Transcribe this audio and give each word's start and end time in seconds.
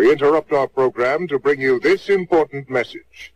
We 0.00 0.10
interrupt 0.10 0.50
our 0.52 0.66
program 0.66 1.28
to 1.28 1.38
bring 1.38 1.60
you 1.60 1.78
this 1.78 2.08
important 2.08 2.70
message. 2.70 3.34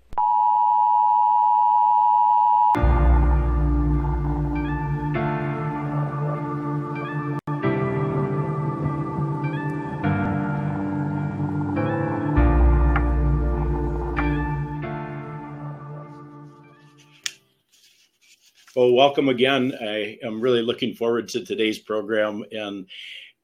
Well, 18.74 18.92
welcome 18.94 19.28
again. 19.28 19.74
I 19.78 20.16
am 20.22 20.40
really 20.40 20.62
looking 20.62 20.94
forward 20.94 21.28
to 21.28 21.44
today's 21.44 21.78
program. 21.78 22.42
And 22.50 22.86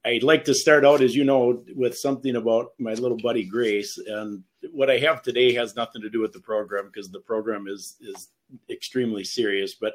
I'd 0.04 0.22
like 0.22 0.44
to 0.44 0.54
start 0.54 0.86
out, 0.86 1.02
as 1.02 1.14
you 1.14 1.24
know, 1.24 1.62
with 1.74 1.96
something 1.96 2.36
about 2.36 2.72
my 2.78 2.94
little 2.94 3.18
buddy 3.18 3.44
Grace. 3.44 3.98
And 3.98 4.42
what 4.72 4.90
I 4.90 4.98
have 4.98 5.22
today 5.22 5.52
has 5.54 5.76
nothing 5.76 6.00
to 6.00 6.08
do 6.08 6.20
with 6.20 6.32
the 6.32 6.40
program 6.40 6.86
because 6.86 7.10
the 7.10 7.20
program 7.20 7.66
is 7.68 7.96
is 8.00 8.28
extremely 8.70 9.24
serious. 9.24 9.74
But 9.74 9.94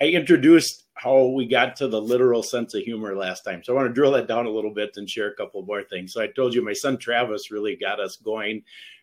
I 0.00 0.06
introduced 0.06 0.86
how 0.94 1.26
we 1.26 1.46
got 1.46 1.74
to 1.76 1.88
the 1.88 2.00
literal 2.00 2.42
sense 2.42 2.74
of 2.74 2.82
humor 2.82 3.16
last 3.16 3.42
time. 3.42 3.62
So 3.64 3.72
I 3.72 3.76
want 3.76 3.88
to 3.88 3.94
drill 3.94 4.12
that 4.12 4.28
down 4.28 4.46
a 4.46 4.50
little 4.50 4.72
bit 4.72 4.92
and 4.96 5.10
share 5.10 5.28
a 5.28 5.36
couple 5.36 5.62
more 5.62 5.82
things. 5.82 6.12
So 6.12 6.22
I 6.22 6.28
told 6.28 6.54
you 6.54 6.64
my 6.64 6.72
son 6.72 6.96
Travis 6.96 7.50
really 7.50 7.74
got 7.76 7.98
us 7.98 8.16
going 8.16 8.62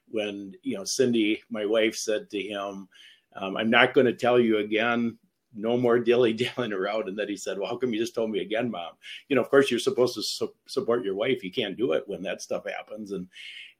when 0.10 0.54
you 0.64 0.78
know 0.78 0.86
Cindy, 0.86 1.44
my 1.50 1.66
wife, 1.66 1.96
said 1.96 2.30
to 2.30 2.42
him, 2.42 2.88
um, 3.36 3.58
"I'm 3.58 3.70
not 3.70 3.94
going 3.94 4.08
to 4.08 4.14
tell 4.14 4.40
you 4.40 4.60
again 4.60 5.18
no 5.54 5.78
more 5.78 6.00
dilly 6.00 6.34
dallying 6.34 6.74
around. 6.74 7.10
And 7.10 7.18
then 7.18 7.28
he 7.28 7.38
said, 7.38 7.58
Well, 7.58 7.70
how 7.70 7.78
come 7.78 7.94
you 7.94 8.00
just 8.00 8.16
told 8.16 8.32
me 8.32 8.40
again, 8.40 8.70
mom? 8.70 8.94
You 9.30 9.36
know, 9.36 9.42
of 9.42 9.50
course, 9.50 9.70
you're 9.70 9.80
supposed 9.80 10.16
to 10.16 10.24
su- 10.24 10.54
support 10.68 11.04
your 11.04 11.16
wife. 11.16 11.44
You 11.44 11.52
can't 11.52 11.78
do 11.78 11.94
it 11.94 12.08
when 12.08 12.22
that 12.24 12.42
stuff 12.42 12.64
happens. 12.68 13.12
And, 13.12 13.28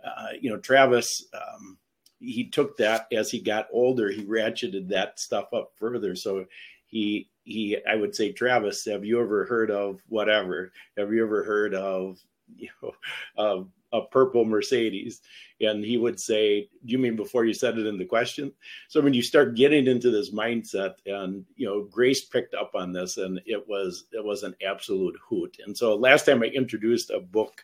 uh, 0.04 0.30
you 0.40 0.50
know, 0.50 0.58
Travis, 0.58 1.26
um, 1.34 1.78
he 2.20 2.50
took 2.50 2.78
that 2.78 3.08
as 3.12 3.30
he 3.30 3.40
got 3.40 3.68
older, 3.72 4.10
he 4.10 4.26
ratcheted 4.26 4.90
that 4.90 5.20
stuff 5.20 5.54
up 5.54 5.72
further. 5.76 6.16
So 6.16 6.46
he, 6.88 7.30
he, 7.44 7.78
I 7.88 7.96
would 7.96 8.16
say, 8.16 8.32
Travis, 8.32 8.86
have 8.86 9.06
you 9.06 9.22
ever 9.22 9.46
heard 9.46 9.70
of 9.70 10.02
whatever? 10.08 10.72
Have 10.98 11.14
you 11.14 11.24
ever 11.24 11.44
heard 11.44 11.76
of, 11.76 12.20
you 12.56 12.70
know, 12.82 13.68
a 13.94 14.02
purple 14.02 14.46
Mercedes? 14.46 15.22
And 15.62 15.84
he 15.84 15.98
would 15.98 16.20
say, 16.20 16.70
you 16.84 16.98
mean 16.98 17.16
before 17.16 17.46
you 17.46 17.54
said 17.54 17.78
it 17.78 17.88
in 17.88 17.98
the 17.98 18.06
question? 18.06 18.52
So 18.90 19.02
when 19.02 19.14
you 19.14 19.22
start 19.22 19.56
getting 19.56 19.88
into 19.88 20.12
this 20.12 20.32
mindset, 20.32 20.96
and 21.06 21.46
you 21.56 21.68
know, 21.68 21.84
Grace 21.84 22.26
picked 22.26 22.54
up 22.54 22.72
on 22.76 22.94
this, 22.94 23.18
and 23.18 23.42
it 23.46 23.68
was 23.68 24.06
it 24.12 24.24
was 24.24 24.44
an 24.44 24.56
absolute 24.66 25.18
hoot. 25.28 25.58
And 25.66 25.76
so 25.76 25.96
last 25.96 26.26
time 26.26 26.44
I 26.44 26.48
introduced 26.48 27.10
a 27.10 27.20
book 27.20 27.64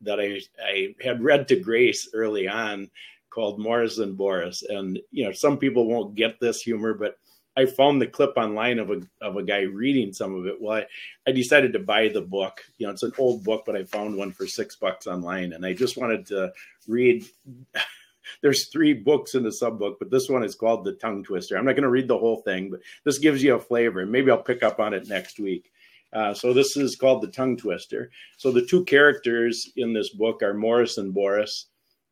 that 0.00 0.20
I, 0.20 0.40
I 0.64 0.94
had 1.02 1.22
read 1.22 1.48
to 1.48 1.56
Grace 1.56 2.10
early 2.14 2.48
on 2.48 2.90
called 3.30 3.60
Morris 3.60 3.98
and 3.98 4.16
Boris. 4.16 4.62
And 4.68 4.98
you 5.10 5.24
know, 5.24 5.32
some 5.32 5.58
people 5.58 5.86
won't 5.86 6.14
get 6.14 6.40
this 6.40 6.60
humor, 6.60 6.94
but 6.94 7.18
I 7.58 7.66
found 7.66 8.00
the 8.00 8.06
clip 8.06 8.34
online 8.36 8.78
of 8.78 8.90
a 8.90 9.00
of 9.20 9.36
a 9.36 9.42
guy 9.42 9.62
reading 9.62 10.12
some 10.12 10.32
of 10.36 10.46
it. 10.46 10.60
Well, 10.60 10.76
I, 10.76 10.86
I 11.26 11.32
decided 11.32 11.72
to 11.72 11.80
buy 11.80 12.06
the 12.06 12.20
book. 12.20 12.64
You 12.78 12.86
know, 12.86 12.92
it's 12.92 13.02
an 13.02 13.12
old 13.18 13.42
book, 13.42 13.64
but 13.66 13.74
I 13.74 13.82
found 13.82 14.16
one 14.16 14.30
for 14.30 14.46
six 14.46 14.76
bucks 14.76 15.08
online, 15.08 15.52
and 15.52 15.66
I 15.66 15.72
just 15.72 15.96
wanted 15.96 16.26
to 16.26 16.52
read. 16.86 17.24
There's 18.42 18.68
three 18.68 18.92
books 18.92 19.34
in 19.34 19.42
the 19.42 19.50
sub 19.50 19.78
book, 19.78 19.96
but 19.98 20.10
this 20.10 20.28
one 20.28 20.44
is 20.44 20.54
called 20.54 20.84
The 20.84 20.92
Tongue 20.92 21.24
Twister. 21.24 21.56
I'm 21.56 21.64
not 21.64 21.72
going 21.72 21.82
to 21.82 21.88
read 21.88 22.08
the 22.08 22.18
whole 22.18 22.42
thing, 22.42 22.70
but 22.70 22.80
this 23.02 23.18
gives 23.18 23.42
you 23.42 23.54
a 23.54 23.58
flavor. 23.58 24.04
Maybe 24.04 24.30
I'll 24.30 24.42
pick 24.42 24.62
up 24.62 24.78
on 24.78 24.92
it 24.92 25.08
next 25.08 25.40
week. 25.40 25.72
Uh, 26.12 26.34
so 26.34 26.52
this 26.52 26.76
is 26.76 26.94
called 26.94 27.22
The 27.22 27.28
Tongue 27.28 27.56
Twister. 27.56 28.10
So 28.36 28.52
the 28.52 28.66
two 28.66 28.84
characters 28.84 29.72
in 29.76 29.94
this 29.94 30.10
book 30.10 30.42
are 30.42 30.52
Morris 30.52 30.98
and 30.98 31.14
Boris. 31.14 31.68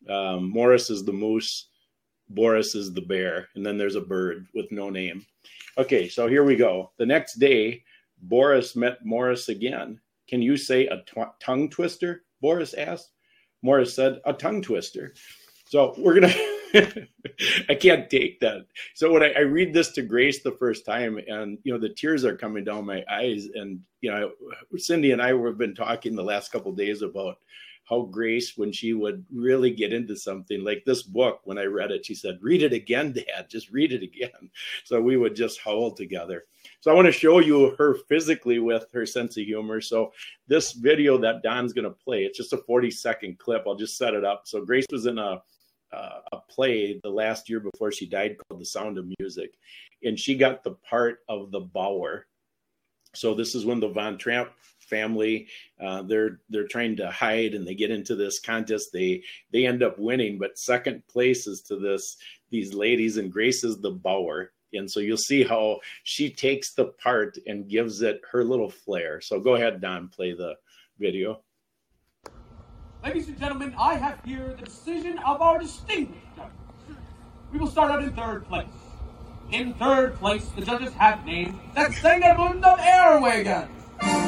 Um, 0.08 0.48
Morris 0.48 0.88
is 0.88 1.04
the 1.04 1.12
moose. 1.12 1.68
Boris 2.28 2.74
is 2.74 2.92
the 2.92 3.02
bear, 3.02 3.48
and 3.54 3.64
then 3.64 3.78
there's 3.78 3.96
a 3.96 4.00
bird 4.00 4.46
with 4.54 4.70
no 4.72 4.90
name. 4.90 5.24
Okay, 5.78 6.08
so 6.08 6.26
here 6.26 6.44
we 6.44 6.56
go. 6.56 6.90
The 6.98 7.06
next 7.06 7.34
day, 7.34 7.82
Boris 8.22 8.74
met 8.74 9.04
Morris 9.04 9.48
again. 9.48 10.00
Can 10.28 10.42
you 10.42 10.56
say 10.56 10.86
a 10.86 11.02
t- 11.06 11.22
tongue 11.40 11.68
twister? 11.68 12.24
Boris 12.40 12.74
asked. 12.74 13.12
Morris 13.62 13.94
said, 13.94 14.20
a 14.24 14.32
tongue 14.32 14.62
twister. 14.62 15.14
So 15.66 15.94
we're 15.98 16.20
going 16.20 16.32
to, 16.72 17.08
I 17.68 17.74
can't 17.74 18.08
take 18.10 18.40
that. 18.40 18.66
So 18.94 19.12
when 19.12 19.22
I, 19.22 19.32
I, 19.32 19.40
read 19.40 19.72
this 19.72 19.90
to 19.92 20.02
Grace 20.02 20.42
the 20.42 20.52
first 20.52 20.84
time, 20.84 21.18
and, 21.26 21.58
you 21.64 21.72
know, 21.72 21.78
the 21.78 21.88
tears 21.88 22.24
are 22.24 22.36
coming 22.36 22.64
down 22.64 22.86
my 22.86 23.04
eyes. 23.10 23.48
And, 23.54 23.80
you 24.00 24.10
know, 24.10 24.30
Cindy 24.76 25.12
and 25.12 25.22
I 25.22 25.36
have 25.36 25.58
been 25.58 25.74
talking 25.74 26.14
the 26.14 26.22
last 26.22 26.52
couple 26.52 26.72
days 26.72 27.02
about 27.02 27.38
how 27.88 28.02
Grace, 28.02 28.56
when 28.56 28.72
she 28.72 28.92
would 28.92 29.24
really 29.32 29.70
get 29.70 29.92
into 29.92 30.16
something 30.16 30.64
like 30.64 30.84
this 30.84 31.02
book, 31.02 31.40
when 31.44 31.56
I 31.56 31.64
read 31.64 31.92
it, 31.92 32.04
she 32.04 32.14
said, 32.14 32.38
Read 32.42 32.62
it 32.62 32.72
again, 32.72 33.12
Dad, 33.12 33.48
just 33.48 33.70
read 33.70 33.92
it 33.92 34.02
again. 34.02 34.30
So 34.84 35.00
we 35.00 35.16
would 35.16 35.34
just 35.34 35.60
howl 35.60 35.92
together. 35.92 36.44
So 36.80 36.90
I 36.90 36.94
want 36.94 37.06
to 37.06 37.12
show 37.12 37.40
you 37.40 37.74
her 37.78 37.96
physically 38.08 38.58
with 38.58 38.86
her 38.92 39.06
sense 39.06 39.36
of 39.36 39.44
humor. 39.44 39.80
So 39.80 40.12
this 40.46 40.72
video 40.72 41.18
that 41.18 41.42
Don's 41.42 41.72
going 41.72 41.84
to 41.84 41.90
play, 41.90 42.24
it's 42.24 42.36
just 42.36 42.52
a 42.52 42.58
40 42.58 42.90
second 42.90 43.38
clip. 43.38 43.64
I'll 43.66 43.74
just 43.74 43.98
set 43.98 44.14
it 44.14 44.24
up. 44.24 44.42
So 44.44 44.64
Grace 44.64 44.86
was 44.90 45.06
in 45.06 45.18
a 45.18 45.42
uh, 45.92 46.20
a 46.32 46.38
play 46.38 47.00
the 47.02 47.08
last 47.08 47.48
year 47.48 47.60
before 47.60 47.92
she 47.92 48.06
died 48.06 48.36
called 48.36 48.60
The 48.60 48.66
Sound 48.66 48.98
of 48.98 49.06
Music, 49.18 49.54
and 50.02 50.18
she 50.18 50.36
got 50.36 50.64
the 50.64 50.72
part 50.72 51.20
of 51.28 51.50
the 51.52 51.60
Bower. 51.60 52.26
So 53.14 53.34
this 53.34 53.54
is 53.54 53.64
when 53.64 53.80
the 53.80 53.88
Von 53.88 54.18
Trapp 54.18 54.52
family. 54.86 55.48
Uh, 55.80 56.02
they're 56.02 56.40
they're 56.48 56.68
trying 56.68 56.96
to 56.96 57.10
hide 57.10 57.54
and 57.54 57.66
they 57.66 57.74
get 57.74 57.90
into 57.90 58.14
this 58.14 58.40
contest. 58.40 58.90
They 58.92 59.22
they 59.52 59.66
end 59.66 59.82
up 59.82 59.98
winning, 59.98 60.38
but 60.38 60.58
second 60.58 61.06
place 61.06 61.46
is 61.46 61.62
to 61.62 61.76
this 61.76 62.16
these 62.50 62.74
ladies 62.74 63.16
and 63.16 63.30
Grace 63.32 63.64
is 63.64 63.78
the 63.78 63.90
Bower. 63.90 64.52
And 64.72 64.90
so 64.90 65.00
you'll 65.00 65.16
see 65.16 65.42
how 65.42 65.80
she 66.02 66.28
takes 66.30 66.74
the 66.74 66.86
part 66.86 67.38
and 67.46 67.68
gives 67.68 68.02
it 68.02 68.20
her 68.30 68.44
little 68.44 68.70
flair. 68.70 69.20
So 69.20 69.40
go 69.40 69.54
ahead, 69.54 69.80
Don, 69.80 70.08
play 70.08 70.32
the 70.32 70.54
video. 70.98 71.40
Ladies 73.04 73.28
and 73.28 73.38
gentlemen, 73.38 73.74
I 73.78 73.94
have 73.94 74.20
here 74.24 74.54
the 74.58 74.64
decision 74.64 75.18
of 75.18 75.40
our 75.40 75.58
distinguished 75.58 76.26
judges. 76.34 76.52
We 77.52 77.58
will 77.58 77.68
start 77.68 77.90
out 77.90 78.02
in 78.02 78.12
third 78.12 78.46
place. 78.46 78.66
In 79.52 79.74
third 79.74 80.16
place, 80.16 80.44
the 80.56 80.62
judges 80.62 80.92
have 80.94 81.24
named 81.24 81.58
that 81.74 81.92
Sengerbund 81.92 82.62
Airwagen. 82.62 83.68
In 84.02 84.25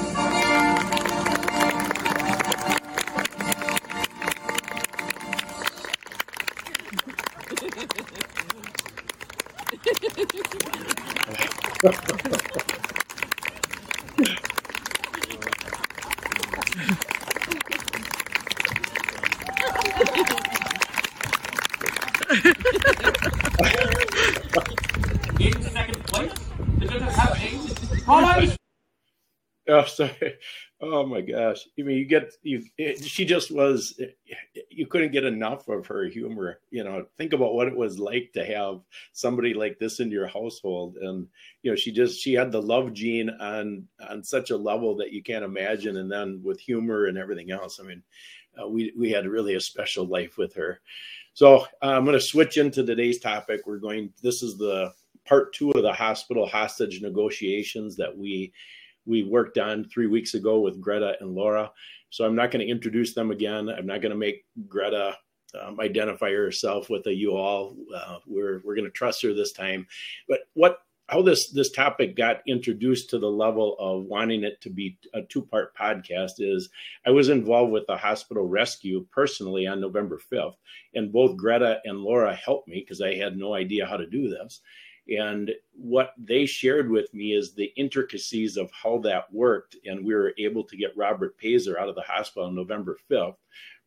Thank 11.91 12.09
you. 12.13 12.18
Oh, 30.81 31.05
my 31.05 31.21
gosh. 31.21 31.67
I 31.77 31.83
mean, 31.83 31.99
you 31.99 32.05
get 32.05 32.33
you. 32.45 32.63
It, 32.79 33.05
she 33.05 33.25
just 33.25 33.51
was. 33.51 34.01
You 34.71 34.87
couldn't 34.87 35.11
get 35.11 35.25
enough 35.25 35.67
of 35.67 35.89
her 35.89 36.05
humor. 36.05 36.61
You 36.71 36.85
know, 36.85 37.05
think 37.17 37.33
about 37.33 37.55
what 37.55 37.67
it 37.67 37.77
was 37.77 37.99
like 37.99 38.31
to 38.35 38.45
have 38.45 38.83
somebody 39.13 39.55
like 39.55 39.81
this 39.81 39.99
in 39.99 40.09
your 40.09 40.29
household, 40.29 40.97
and 40.99 41.27
you 41.63 41.73
know, 41.73 41.75
she 41.75 41.91
just 41.91 42.21
she 42.21 42.33
had 42.33 42.53
the 42.53 42.63
love 42.63 42.93
gene 42.93 43.29
on 43.41 43.89
on 44.09 44.23
such 44.23 44.51
a 44.51 44.57
level 44.57 44.95
that 44.99 45.13
you 45.13 45.21
can't 45.21 45.45
imagine, 45.45 45.97
and 45.97 46.13
then 46.13 46.41
with 46.45 46.61
humor 46.61 47.07
and 47.07 47.19
everything 47.19 47.51
else. 47.51 47.81
I 47.81 47.83
mean, 47.83 48.03
uh, 48.63 48.69
we 48.69 48.93
we 48.97 49.11
had 49.11 49.27
really 49.27 49.57
a 49.57 49.61
special 49.61 50.07
life 50.07 50.39
with 50.39 50.55
her. 50.55 50.81
So 51.35 51.59
uh, 51.59 51.67
I'm 51.83 52.05
going 52.05 52.17
to 52.17 52.25
switch 52.25 52.57
into 52.57 52.85
today's 52.85 53.19
topic. 53.19 53.63
We're 53.67 53.79
going. 53.79 54.13
This 54.23 54.45
is 54.45 54.57
the 54.57 54.93
part 55.25 55.53
two 55.53 55.73
of 55.73 55.83
the 55.83 55.93
hospital 55.93 56.47
hostage 56.47 57.03
negotiations 57.03 57.97
that 57.97 58.17
we 58.17 58.53
we 59.09 59.23
worked 59.23 59.59
on 59.59 59.85
three 59.85 60.07
weeks 60.07 60.35
ago 60.35 60.61
with 60.61 60.81
Greta 60.81 61.17
and 61.21 61.35
Laura. 61.35 61.73
So 62.11 62.25
I'm 62.25 62.37
not 62.37 62.51
going 62.51 62.65
to 62.65 62.71
introduce 62.71 63.15
them 63.15 63.31
again. 63.31 63.69
I'm 63.69 63.87
not 63.87 64.03
going 64.03 64.13
to 64.13 64.19
make 64.19 64.45
Greta 64.69 65.17
um, 65.61 65.81
identify 65.81 66.31
herself 66.31 66.91
with 66.91 67.07
a 67.07 67.15
you 67.15 67.35
all. 67.35 67.75
Uh, 67.95 68.19
we're 68.27 68.61
we're 68.65 68.75
going 68.75 68.85
to 68.85 68.91
trust 68.91 69.23
her 69.23 69.33
this 69.33 69.53
time. 69.53 69.87
But 70.29 70.41
what 70.55 70.83
how 71.09 71.23
this 71.23 71.51
this 71.51 71.71
topic 71.71 72.17
got 72.17 72.43
introduced 72.47 73.09
to 73.11 73.19
the 73.19 73.31
level 73.31 73.77
of 73.79 74.05
wanting 74.05 74.45
it 74.45 74.61
to 74.61 74.71
be 74.71 74.99
a 75.15 75.23
two 75.23 75.43
part 75.43 75.75
podcast 75.75 76.33
is 76.39 76.69
I 77.07 77.11
was 77.11 77.31
involved 77.31 77.73
with 77.73 77.87
the 77.87 77.97
hospital 77.97 78.47
rescue 78.47 79.07
personally 79.11 79.67
on 79.67 79.81
November 79.81 80.21
5th, 80.31 80.57
and 80.95 81.13
both 81.13 81.39
Greta 81.39 81.81
and 81.85 82.01
Laura 82.01 82.35
helped 82.35 82.69
me 82.69 82.81
because 82.81 83.01
I 83.01 83.15
had 83.15 83.37
no 83.39 83.55
idea 83.55 83.87
how 83.87 83.97
to 83.97 84.07
do 84.07 84.29
this. 84.29 84.61
And 85.09 85.53
what 85.75 86.13
they 86.19 86.45
shared 86.45 86.91
with 86.91 87.13
me 87.15 87.33
is 87.33 87.55
the 87.55 87.73
intricacies 87.77 88.57
of 88.57 88.71
how 88.71 88.99
that 88.99 89.33
worked. 89.33 89.77
And 89.87 90.05
we 90.05 90.15
were 90.15 90.35
able 90.39 90.65
to 90.65 90.77
get 90.77 90.97
Robert 90.97 91.39
Pazer 91.39 91.79
out 91.79 91.89
of 91.89 91.95
the 91.95 92.03
hospital 92.03 92.49
on 92.49 92.55
November 92.55 92.99
5th. 93.11 93.37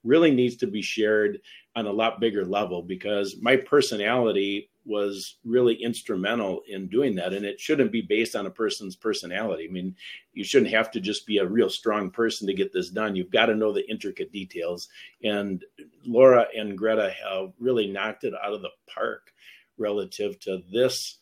really 0.04 0.32
needs 0.32 0.56
to 0.58 0.68
be 0.68 0.82
shared 0.82 1.40
on 1.76 1.86
a 1.86 1.92
lot 1.92 2.20
bigger 2.20 2.44
level 2.44 2.82
because 2.82 3.38
my 3.40 3.56
personality 3.56 4.70
was 4.84 5.38
really 5.46 5.76
instrumental 5.76 6.62
in 6.68 6.88
doing 6.88 7.14
that. 7.16 7.34
And 7.34 7.46
it 7.46 7.60
shouldn't 7.60 7.92
be 7.92 8.02
based 8.02 8.36
on 8.36 8.48
a 8.48 8.52
person's 8.52 8.96
personality. 8.96 9.68
I 9.70 9.72
mean, 9.72 9.96
you 10.34 10.44
shouldn't 10.44 10.72
have 10.72 10.90
to 10.92 11.00
just 11.00 11.28
be 11.28 11.38
a 11.38 11.46
real 11.46 11.70
strong 11.70 12.10
person 12.10 12.48
to 12.48 12.54
get 12.54 12.74
this 12.74 12.90
done. 12.90 13.16
You've 13.16 13.30
got 13.30 13.46
to 13.46 13.56
know 13.56 13.72
the 13.72 13.88
intricate 13.90 14.32
details. 14.32 14.90
And 15.24 15.64
Laura 16.04 16.48
and 16.58 16.76
Greta 16.76 17.14
have 17.24 17.52
really 17.60 17.88
knocked 17.88 18.24
it 18.24 18.34
out 18.44 18.54
of 18.54 18.64
the 18.64 18.72
park 18.92 19.32
relative 19.78 20.40
to 20.42 20.62
this 20.72 21.20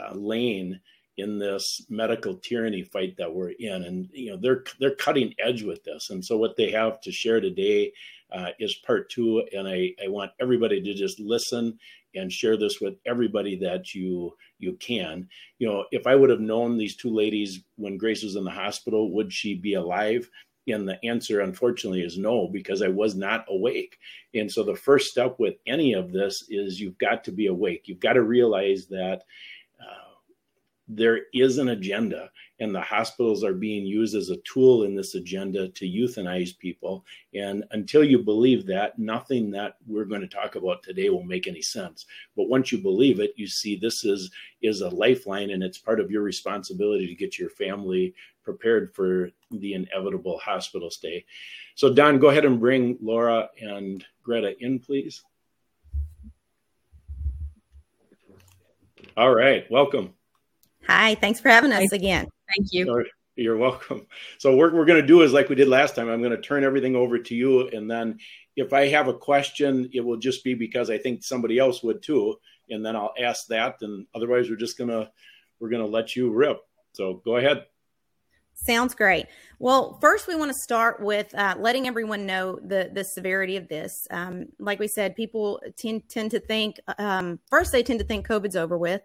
uh, 0.00 0.14
lane 0.14 0.80
in 1.16 1.38
this 1.38 1.84
medical 1.88 2.34
tyranny 2.34 2.82
fight 2.82 3.16
that 3.18 3.34
we're 3.34 3.50
in 3.50 3.82
and 3.82 4.08
you 4.12 4.30
know 4.30 4.36
they're 4.40 4.62
they're 4.78 4.94
cutting 4.94 5.34
edge 5.44 5.64
with 5.64 5.82
this 5.82 6.10
and 6.10 6.24
so 6.24 6.36
what 6.36 6.56
they 6.56 6.70
have 6.70 7.00
to 7.00 7.10
share 7.10 7.40
today 7.40 7.92
uh, 8.32 8.50
is 8.60 8.74
part 8.86 9.10
two 9.10 9.42
and 9.56 9.66
I, 9.66 9.94
I 10.04 10.08
want 10.08 10.30
everybody 10.40 10.80
to 10.80 10.94
just 10.94 11.18
listen 11.18 11.78
and 12.14 12.32
share 12.32 12.56
this 12.56 12.80
with 12.80 12.94
everybody 13.06 13.56
that 13.56 13.94
you 13.94 14.34
you 14.58 14.74
can. 14.74 15.28
You 15.58 15.68
know, 15.68 15.84
if 15.92 16.06
I 16.06 16.14
would 16.14 16.30
have 16.30 16.40
known 16.40 16.76
these 16.76 16.96
two 16.96 17.10
ladies 17.10 17.60
when 17.76 17.96
Grace 17.96 18.22
was 18.22 18.36
in 18.36 18.44
the 18.44 18.50
hospital, 18.50 19.12
would 19.12 19.32
she 19.32 19.54
be 19.54 19.74
alive? 19.74 20.28
And 20.68 20.88
the 20.88 21.02
answer, 21.04 21.40
unfortunately, 21.40 22.02
is 22.02 22.18
no, 22.18 22.48
because 22.48 22.82
I 22.82 22.88
was 22.88 23.14
not 23.14 23.44
awake. 23.48 23.98
And 24.34 24.50
so 24.50 24.62
the 24.62 24.76
first 24.76 25.10
step 25.10 25.38
with 25.38 25.54
any 25.66 25.92
of 25.92 26.12
this 26.12 26.44
is 26.48 26.80
you've 26.80 26.98
got 26.98 27.24
to 27.24 27.32
be 27.32 27.46
awake. 27.46 27.88
You've 27.88 28.00
got 28.00 28.14
to 28.14 28.22
realize 28.22 28.86
that 28.86 29.24
uh, 29.80 30.08
there 30.88 31.20
is 31.32 31.58
an 31.58 31.68
agenda 31.68 32.30
and 32.60 32.74
the 32.74 32.80
hospitals 32.80 33.44
are 33.44 33.54
being 33.54 33.86
used 33.86 34.16
as 34.16 34.30
a 34.30 34.36
tool 34.38 34.82
in 34.82 34.96
this 34.96 35.14
agenda 35.14 35.68
to 35.68 35.86
euthanize 35.86 36.58
people. 36.58 37.04
And 37.34 37.64
until 37.70 38.02
you 38.02 38.18
believe 38.18 38.66
that, 38.66 38.98
nothing 38.98 39.50
that 39.52 39.76
we're 39.86 40.04
going 40.04 40.22
to 40.22 40.26
talk 40.26 40.56
about 40.56 40.82
today 40.82 41.08
will 41.08 41.22
make 41.22 41.46
any 41.46 41.62
sense. 41.62 42.06
But 42.36 42.48
once 42.48 42.72
you 42.72 42.78
believe 42.78 43.20
it, 43.20 43.32
you 43.36 43.46
see 43.46 43.76
this 43.76 44.04
is 44.04 44.30
is 44.60 44.80
a 44.80 44.88
lifeline, 44.88 45.50
and 45.50 45.62
it's 45.62 45.78
part 45.78 46.00
of 46.00 46.10
your 46.10 46.22
responsibility 46.22 47.06
to 47.06 47.14
get 47.14 47.38
your 47.38 47.50
family 47.50 48.12
prepared 48.48 48.94
for 48.94 49.30
the 49.50 49.74
inevitable 49.74 50.38
hospital 50.38 50.90
stay. 50.90 51.26
So, 51.74 51.92
Don, 51.92 52.18
go 52.18 52.30
ahead 52.30 52.46
and 52.46 52.58
bring 52.58 52.96
Laura 53.02 53.50
and 53.60 54.02
Greta 54.22 54.54
in, 54.58 54.78
please. 54.78 55.22
All 59.18 59.34
right, 59.34 59.70
welcome. 59.70 60.14
Hi, 60.86 61.14
thanks 61.16 61.40
for 61.40 61.50
having 61.50 61.72
us 61.72 61.92
again. 61.92 62.26
Thank 62.56 62.72
you. 62.72 63.04
You're 63.36 63.58
welcome. 63.58 64.06
So 64.38 64.56
what 64.56 64.72
we're 64.72 64.86
going 64.86 65.00
to 65.00 65.06
do 65.06 65.20
is 65.20 65.34
like 65.34 65.50
we 65.50 65.54
did 65.54 65.68
last 65.68 65.94
time. 65.94 66.08
I'm 66.08 66.22
going 66.22 66.34
to 66.34 66.40
turn 66.40 66.64
everything 66.64 66.96
over 66.96 67.18
to 67.18 67.34
you, 67.34 67.68
and 67.68 67.88
then 67.88 68.18
if 68.56 68.72
I 68.72 68.88
have 68.88 69.08
a 69.08 69.14
question, 69.14 69.90
it 69.92 70.00
will 70.00 70.16
just 70.16 70.42
be 70.42 70.54
because 70.54 70.88
I 70.88 70.96
think 70.96 71.22
somebody 71.22 71.58
else 71.58 71.82
would 71.82 72.02
too, 72.02 72.36
and 72.70 72.84
then 72.84 72.96
I'll 72.96 73.12
ask 73.20 73.46
that. 73.48 73.76
And 73.82 74.06
otherwise, 74.14 74.48
we're 74.48 74.56
just 74.56 74.78
gonna 74.78 75.10
we're 75.60 75.68
gonna 75.68 75.86
let 75.86 76.16
you 76.16 76.30
rip. 76.32 76.60
So 76.94 77.20
go 77.24 77.36
ahead. 77.36 77.66
Sounds 78.66 78.92
great. 78.92 79.26
Well, 79.60 79.98
first 80.00 80.26
we 80.26 80.34
want 80.34 80.50
to 80.50 80.58
start 80.62 81.00
with 81.00 81.32
uh, 81.34 81.54
letting 81.58 81.86
everyone 81.86 82.26
know 82.26 82.58
the 82.60 82.90
the 82.92 83.04
severity 83.04 83.56
of 83.56 83.68
this. 83.68 84.06
Um, 84.10 84.46
like 84.58 84.80
we 84.80 84.88
said, 84.88 85.14
people 85.14 85.62
tend 85.76 86.08
tend 86.08 86.32
to 86.32 86.40
think 86.40 86.80
um, 86.98 87.38
first 87.48 87.70
they 87.70 87.84
tend 87.84 88.00
to 88.00 88.04
think 88.04 88.26
COVID's 88.26 88.56
over 88.56 88.76
with, 88.76 89.00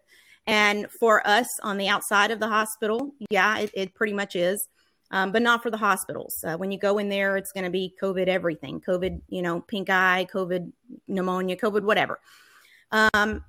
and 0.47 0.89
for 0.99 1.25
us 1.27 1.47
on 1.61 1.77
the 1.77 1.87
outside 1.87 2.31
of 2.31 2.39
the 2.39 2.47
hospital, 2.47 3.13
yeah, 3.29 3.59
it, 3.59 3.71
it 3.75 3.93
pretty 3.93 4.13
much 4.13 4.35
is. 4.35 4.67
Um, 5.11 5.31
but 5.31 5.43
not 5.43 5.61
for 5.61 5.69
the 5.69 5.77
hospitals. 5.77 6.43
Uh, 6.43 6.57
when 6.57 6.71
you 6.71 6.79
go 6.79 6.97
in 6.97 7.07
there, 7.07 7.37
it's 7.37 7.51
going 7.51 7.65
to 7.65 7.69
be 7.69 7.93
COVID 8.01 8.27
everything 8.27 8.81
COVID, 8.81 9.21
you 9.29 9.43
know, 9.43 9.61
pink 9.61 9.91
eye, 9.91 10.25
COVID 10.33 10.71
pneumonia, 11.07 11.55
COVID 11.55 11.83
whatever. 11.83 12.19
Um, 12.93 13.43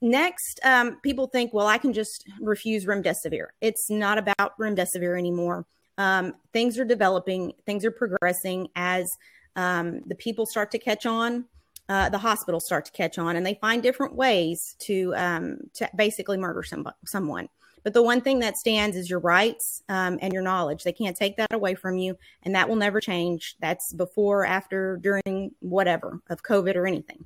next, 0.00 0.60
um, 0.62 1.00
people 1.02 1.26
think, 1.26 1.52
well, 1.52 1.66
I 1.66 1.78
can 1.78 1.92
just 1.92 2.28
refuse 2.40 2.84
remdesivir. 2.84 3.46
It's 3.60 3.90
not 3.90 4.18
about 4.18 4.56
remdesivir 4.60 5.18
anymore. 5.18 5.66
Um, 5.98 6.34
things 6.52 6.78
are 6.78 6.84
developing, 6.84 7.54
things 7.64 7.84
are 7.84 7.90
progressing 7.90 8.68
as 8.76 9.10
um, 9.56 10.02
the 10.06 10.14
people 10.14 10.46
start 10.46 10.70
to 10.72 10.78
catch 10.78 11.06
on 11.06 11.46
uh, 11.88 12.08
the 12.08 12.18
hospitals 12.18 12.66
start 12.66 12.84
to 12.84 12.92
catch 12.92 13.18
on 13.18 13.36
and 13.36 13.46
they 13.46 13.54
find 13.54 13.82
different 13.82 14.14
ways 14.14 14.74
to 14.80 15.12
to 15.12 15.88
basically 15.94 16.36
murder 16.36 16.62
some, 16.62 16.88
someone. 17.04 17.48
But 17.84 17.94
the 17.94 18.02
one 18.02 18.20
thing 18.20 18.40
that 18.40 18.56
stands 18.56 18.96
is 18.96 19.08
your 19.08 19.20
rights 19.20 19.84
um, 19.88 20.18
and 20.20 20.32
your 20.32 20.42
knowledge. 20.42 20.82
They 20.82 20.92
can't 20.92 21.16
take 21.16 21.36
that 21.36 21.52
away 21.52 21.76
from 21.76 21.98
you, 21.98 22.18
and 22.42 22.52
that 22.56 22.68
will 22.68 22.74
never 22.74 23.00
change. 23.00 23.54
That's 23.60 23.92
before, 23.92 24.44
after, 24.44 24.96
during, 24.96 25.52
whatever 25.60 26.20
of 26.28 26.42
COVID 26.42 26.74
or 26.74 26.88
anything. 26.88 27.24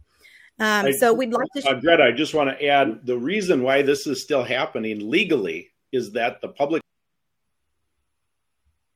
Um, 0.61 0.87
I, 0.87 0.91
so 0.93 1.15
we'd 1.15 1.33
like 1.33 1.49
to. 1.57 1.71
Uh, 1.71 1.81
Greta, 1.81 2.05
I 2.05 2.13
just 2.13 2.35
want 2.35 2.51
to 2.51 2.67
add 2.67 3.07
the 3.07 3.19
reason 3.19 3.63
why 3.63 3.81
this 3.81 4.07
is 4.07 4.23
still 4.23 4.45
happening 4.45 5.11
legally 5.11 5.71
is 5.91 6.13
that 6.13 6.43
the 6.43 6.49
public 6.49 6.83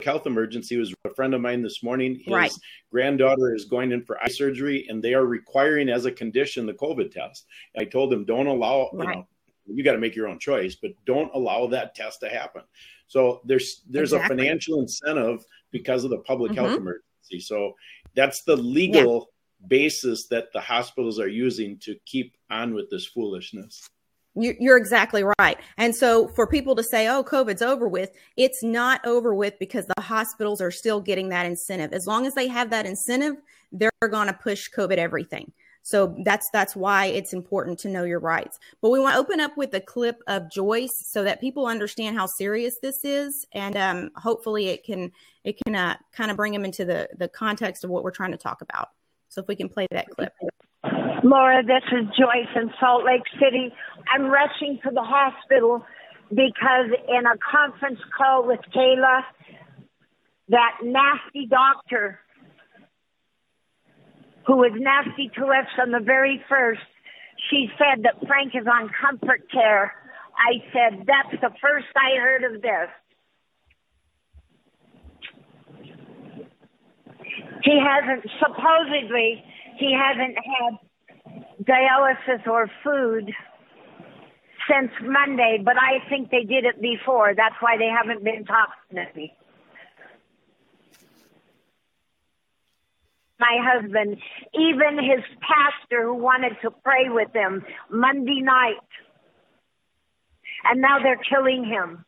health 0.04 0.26
emergency 0.26 0.76
was 0.76 0.94
a 1.06 1.14
friend 1.14 1.32
of 1.32 1.40
mine 1.40 1.62
this 1.62 1.82
morning. 1.82 2.20
His 2.22 2.34
right. 2.34 2.52
granddaughter 2.92 3.54
is 3.54 3.64
going 3.64 3.92
in 3.92 4.04
for 4.04 4.22
eye 4.22 4.28
surgery, 4.28 4.86
and 4.90 5.02
they 5.02 5.14
are 5.14 5.24
requiring 5.24 5.88
as 5.88 6.04
a 6.04 6.12
condition 6.12 6.66
the 6.66 6.74
COVID 6.74 7.10
test. 7.10 7.46
I 7.78 7.84
told 7.84 8.10
them, 8.10 8.26
don't 8.26 8.46
allow. 8.46 8.90
Right. 8.92 9.08
You 9.08 9.14
know, 9.14 9.26
you 9.66 9.82
got 9.82 9.92
to 9.92 9.98
make 9.98 10.14
your 10.14 10.28
own 10.28 10.38
choice, 10.38 10.74
but 10.74 10.90
don't 11.06 11.30
allow 11.34 11.66
that 11.68 11.94
test 11.94 12.20
to 12.20 12.28
happen. 12.28 12.60
So 13.06 13.40
there's 13.46 13.80
there's 13.88 14.12
exactly. 14.12 14.36
a 14.36 14.38
financial 14.38 14.80
incentive 14.80 15.42
because 15.70 16.04
of 16.04 16.10
the 16.10 16.18
public 16.18 16.52
mm-hmm. 16.52 16.60
health 16.60 16.76
emergency. 16.76 17.40
So 17.40 17.72
that's 18.14 18.42
the 18.42 18.56
legal. 18.56 19.30
Basis 19.68 20.26
that 20.28 20.52
the 20.52 20.60
hospitals 20.60 21.18
are 21.18 21.28
using 21.28 21.78
to 21.78 21.96
keep 22.06 22.36
on 22.50 22.74
with 22.74 22.90
this 22.90 23.06
foolishness. 23.06 23.88
You're 24.36 24.76
exactly 24.76 25.24
right. 25.38 25.56
And 25.76 25.94
so 25.94 26.26
for 26.26 26.46
people 26.46 26.74
to 26.74 26.82
say, 26.82 27.06
oh, 27.06 27.22
COVID's 27.22 27.62
over 27.62 27.86
with, 27.86 28.10
it's 28.36 28.64
not 28.64 29.06
over 29.06 29.32
with 29.32 29.56
because 29.60 29.86
the 29.86 30.02
hospitals 30.02 30.60
are 30.60 30.72
still 30.72 31.00
getting 31.00 31.28
that 31.28 31.46
incentive. 31.46 31.92
As 31.92 32.08
long 32.08 32.26
as 32.26 32.34
they 32.34 32.48
have 32.48 32.70
that 32.70 32.84
incentive, 32.84 33.36
they're 33.70 33.90
going 34.02 34.26
to 34.26 34.32
push 34.32 34.68
COVID 34.76 34.96
everything. 34.96 35.52
So 35.84 36.16
that's 36.24 36.48
that's 36.50 36.74
why 36.74 37.06
it's 37.06 37.34
important 37.34 37.78
to 37.80 37.90
know 37.90 38.04
your 38.04 38.18
rights. 38.18 38.58
But 38.80 38.88
we 38.88 38.98
want 38.98 39.14
to 39.14 39.20
open 39.20 39.38
up 39.38 39.56
with 39.56 39.74
a 39.74 39.80
clip 39.80 40.22
of 40.26 40.50
Joyce 40.50 40.94
so 41.10 41.22
that 41.24 41.42
people 41.42 41.66
understand 41.66 42.16
how 42.16 42.24
serious 42.26 42.78
this 42.80 43.04
is, 43.04 43.46
and 43.52 43.76
um, 43.76 44.10
hopefully 44.16 44.68
it 44.68 44.82
can 44.82 45.12
it 45.44 45.58
can 45.62 45.76
uh, 45.76 45.96
kind 46.10 46.30
of 46.30 46.38
bring 46.38 46.54
them 46.54 46.64
into 46.64 46.86
the 46.86 47.10
the 47.18 47.28
context 47.28 47.84
of 47.84 47.90
what 47.90 48.02
we're 48.02 48.10
trying 48.10 48.32
to 48.32 48.38
talk 48.38 48.62
about. 48.62 48.88
So 49.34 49.40
if 49.40 49.48
we 49.48 49.56
can 49.56 49.68
play 49.68 49.88
that 49.90 50.08
clip. 50.10 50.32
Laura, 51.24 51.64
this 51.64 51.82
is 51.90 52.06
Joyce 52.16 52.54
in 52.54 52.70
Salt 52.78 53.04
Lake 53.04 53.24
City. 53.40 53.74
I'm 54.14 54.26
rushing 54.26 54.78
to 54.84 54.90
the 54.94 55.02
hospital 55.02 55.84
because 56.30 56.94
in 57.08 57.26
a 57.26 57.34
conference 57.38 57.98
call 58.16 58.46
with 58.46 58.60
Kayla, 58.72 59.22
that 60.50 60.78
nasty 60.84 61.48
doctor 61.50 62.20
who 64.46 64.56
was 64.58 64.70
nasty 64.76 65.32
to 65.36 65.46
us 65.46 65.66
from 65.74 65.90
the 65.90 65.98
very 65.98 66.40
first, 66.48 66.86
she 67.50 67.68
said 67.76 68.04
that 68.04 68.24
Frank 68.28 68.52
is 68.54 68.68
on 68.70 68.88
comfort 69.02 69.50
care. 69.50 69.94
I 70.38 70.62
said, 70.72 71.06
that's 71.08 71.40
the 71.40 71.50
first 71.60 71.86
I 71.96 72.20
heard 72.20 72.54
of 72.54 72.62
this. 72.62 72.88
He 77.64 77.80
hasn't, 77.80 78.30
supposedly, 78.38 79.42
he 79.78 79.96
hasn't 79.96 80.36
had 80.36 81.64
dialysis 81.64 82.46
or 82.46 82.70
food 82.84 83.32
since 84.68 84.92
Monday, 85.02 85.62
but 85.64 85.76
I 85.78 86.06
think 86.08 86.30
they 86.30 86.44
did 86.44 86.64
it 86.66 86.80
before. 86.80 87.34
That's 87.34 87.54
why 87.60 87.76
they 87.78 87.88
haven't 87.88 88.22
been 88.22 88.44
talking 88.44 88.96
to 88.96 89.06
me. 89.16 89.32
My 93.40 93.58
husband, 93.60 94.18
even 94.54 95.02
his 95.02 95.24
pastor 95.40 96.04
who 96.04 96.14
wanted 96.14 96.56
to 96.62 96.70
pray 96.70 97.08
with 97.08 97.32
him 97.34 97.64
Monday 97.90 98.40
night. 98.40 98.76
And 100.66 100.80
now 100.80 100.98
they're 101.02 101.20
killing 101.28 101.64
him. 101.64 102.04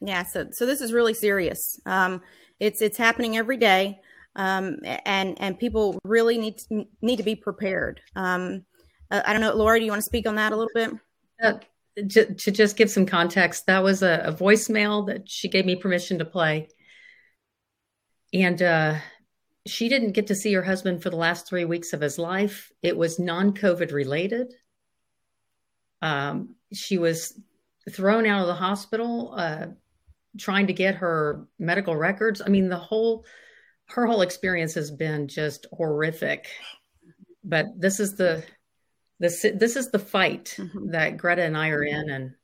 Yeah, 0.00 0.24
so 0.24 0.48
so 0.50 0.66
this 0.66 0.80
is 0.80 0.92
really 0.92 1.14
serious. 1.14 1.78
Um, 1.86 2.22
it's 2.58 2.80
it's 2.80 2.96
happening 2.96 3.36
every 3.36 3.56
day, 3.56 4.00
um, 4.36 4.76
and 5.04 5.40
and 5.40 5.58
people 5.58 5.98
really 6.04 6.38
need 6.38 6.58
to, 6.58 6.86
need 7.02 7.16
to 7.16 7.22
be 7.22 7.34
prepared. 7.34 8.00
Um, 8.16 8.64
uh, 9.10 9.22
I 9.26 9.32
don't 9.32 9.42
know, 9.42 9.54
Laura. 9.54 9.78
Do 9.78 9.84
you 9.84 9.90
want 9.90 10.00
to 10.00 10.06
speak 10.06 10.26
on 10.26 10.36
that 10.36 10.52
a 10.52 10.56
little 10.56 10.70
bit? 10.74 10.92
Uh, 11.42 11.58
to, 11.96 12.34
to, 12.34 12.50
just 12.50 12.76
give 12.76 12.90
some 12.90 13.04
context, 13.04 13.66
that 13.66 13.82
was 13.82 14.02
a, 14.02 14.22
a, 14.26 14.32
voicemail 14.32 15.06
that 15.08 15.28
she 15.28 15.48
gave 15.48 15.66
me 15.66 15.74
permission 15.74 16.18
to 16.18 16.24
play, 16.24 16.68
and 18.32 18.62
uh, 18.62 18.96
she 19.66 19.88
didn't 19.88 20.12
get 20.12 20.28
to 20.28 20.34
see 20.34 20.52
her 20.54 20.62
husband 20.62 21.02
for 21.02 21.10
the 21.10 21.16
last 21.16 21.46
three 21.46 21.64
weeks 21.64 21.92
of 21.92 22.00
his 22.00 22.18
life. 22.18 22.70
It 22.82 22.96
was 22.96 23.18
non-COVID 23.18 23.92
related. 23.92 24.54
Um, 26.00 26.54
she 26.72 26.98
was 26.98 27.38
thrown 27.90 28.26
out 28.26 28.42
of 28.42 28.46
the 28.46 28.54
hospital, 28.54 29.34
uh, 29.36 29.66
trying 30.38 30.68
to 30.68 30.72
get 30.72 30.96
her 30.96 31.46
medical 31.58 31.96
records. 31.96 32.42
I 32.44 32.48
mean, 32.48 32.68
the 32.68 32.76
whole 32.76 33.24
her 33.88 34.06
whole 34.06 34.22
experience 34.22 34.74
has 34.74 34.90
been 34.90 35.28
just 35.28 35.66
horrific. 35.72 36.46
But 37.42 37.66
this 37.78 38.00
is 38.00 38.16
the 38.16 38.44
this 39.18 39.42
this 39.42 39.76
is 39.76 39.90
the 39.90 39.98
fight 39.98 40.54
mm-hmm. 40.56 40.90
that 40.92 41.16
Greta 41.16 41.42
and 41.42 41.56
I 41.56 41.70
are 41.70 41.82
in, 41.82 42.10
and 42.10 42.34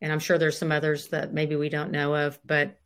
and 0.00 0.12
I'm 0.12 0.18
sure 0.18 0.38
there's 0.38 0.58
some 0.58 0.72
others 0.72 1.08
that 1.08 1.32
maybe 1.32 1.56
we 1.56 1.68
don't 1.68 1.92
know 1.92 2.14
of, 2.14 2.38
but 2.44 2.78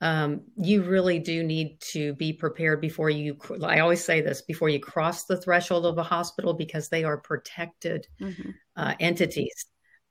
um, 0.00 0.42
you 0.56 0.82
really 0.82 1.18
do 1.18 1.42
need 1.42 1.80
to 1.92 2.12
be 2.14 2.32
prepared 2.32 2.80
before 2.80 3.08
you 3.08 3.38
i 3.64 3.78
always 3.78 4.04
say 4.04 4.20
this 4.20 4.42
before 4.42 4.68
you 4.68 4.78
cross 4.78 5.24
the 5.24 5.40
threshold 5.40 5.86
of 5.86 5.96
a 5.96 6.02
hospital 6.02 6.52
because 6.52 6.88
they 6.88 7.04
are 7.04 7.16
protected 7.16 8.06
mm-hmm. 8.20 8.50
uh, 8.76 8.94
entities 9.00 9.66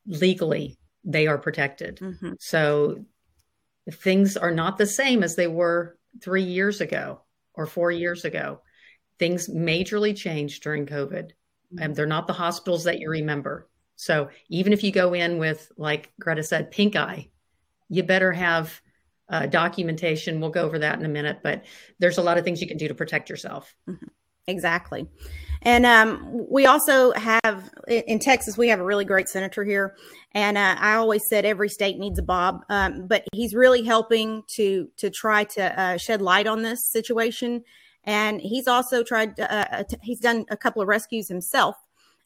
legally 0.08 0.78
they 1.04 1.28
are 1.28 1.38
protected 1.38 1.98
mm-hmm. 1.98 2.32
so 2.40 3.06
things 3.92 4.38
are 4.38 4.52
not 4.52 4.78
the 4.78 4.86
same 4.86 5.24
as 5.24 5.36
they 5.36 5.48
were 5.48 5.98
three 6.22 6.44
years 6.44 6.82
ago 6.82 7.22
or 7.54 7.66
four 7.66 7.92
years 7.92 8.26
ago 8.26 8.62
things 9.20 9.48
majorly 9.50 10.16
changed 10.16 10.64
during 10.64 10.86
covid 10.86 11.32
and 11.80 11.96
they're 11.96 12.06
not 12.06 12.28
the 12.28 12.34
hospitals 12.34 12.86
that 12.86 13.00
you 13.00 13.10
remember 13.10 13.68
so 13.96 14.30
even 14.50 14.74
if 14.74 14.84
you 14.84 14.92
go 14.92 15.14
in 15.14 15.38
with 15.38 15.72
like 15.78 16.12
greta 16.20 16.44
said 16.44 16.72
pink 16.72 16.96
eye 16.96 17.30
you 17.90 18.04
better 18.04 18.32
have 18.32 18.82
uh, 19.30 19.46
documentation. 19.48 20.40
We'll 20.40 20.50
go 20.50 20.64
over 20.64 20.80
that 20.80 21.00
in 21.00 21.06
a 21.06 21.10
minute, 21.10 21.40
but 21.44 21.66
there's 22.00 22.18
a 22.18 22.22
lot 22.22 22.38
of 22.38 22.44
things 22.44 22.62
you 22.62 22.68
can 22.68 22.78
do 22.78 22.88
to 22.88 22.96
protect 22.96 23.30
yourself. 23.30 23.74
Mm-hmm. 23.90 24.08
Exactly. 24.48 25.08
And 25.64 25.86
um, 25.86 26.46
we 26.50 26.68
also 26.68 27.12
have 27.14 27.72
in 27.88 28.20
Texas, 28.20 28.58
we 28.58 28.68
have 28.68 28.80
a 28.80 28.86
really 28.86 29.06
great 29.06 29.28
senator 29.28 29.64
here. 29.64 29.96
And 30.34 30.58
uh, 30.58 30.76
I 30.78 30.94
always 30.94 31.28
said 31.28 31.46
every 31.46 31.70
state 31.70 31.98
needs 31.98 32.20
a 32.20 32.24
Bob, 32.24 32.64
um, 32.70 33.08
but 33.08 33.24
he's 33.34 33.56
really 33.56 33.84
helping 33.84 34.44
to 34.50 34.88
to 34.98 35.10
try 35.10 35.46
to 35.46 35.82
uh, 35.82 35.98
shed 35.98 36.22
light 36.22 36.46
on 36.46 36.62
this 36.62 36.86
situation. 36.86 37.64
And 38.04 38.40
he's 38.40 38.68
also 38.68 39.02
tried. 39.04 39.36
To, 39.38 39.52
uh, 39.52 39.84
he's 40.04 40.20
done 40.20 40.46
a 40.50 40.58
couple 40.58 40.84
of 40.84 40.88
rescues 40.88 41.28
himself, 41.28 41.76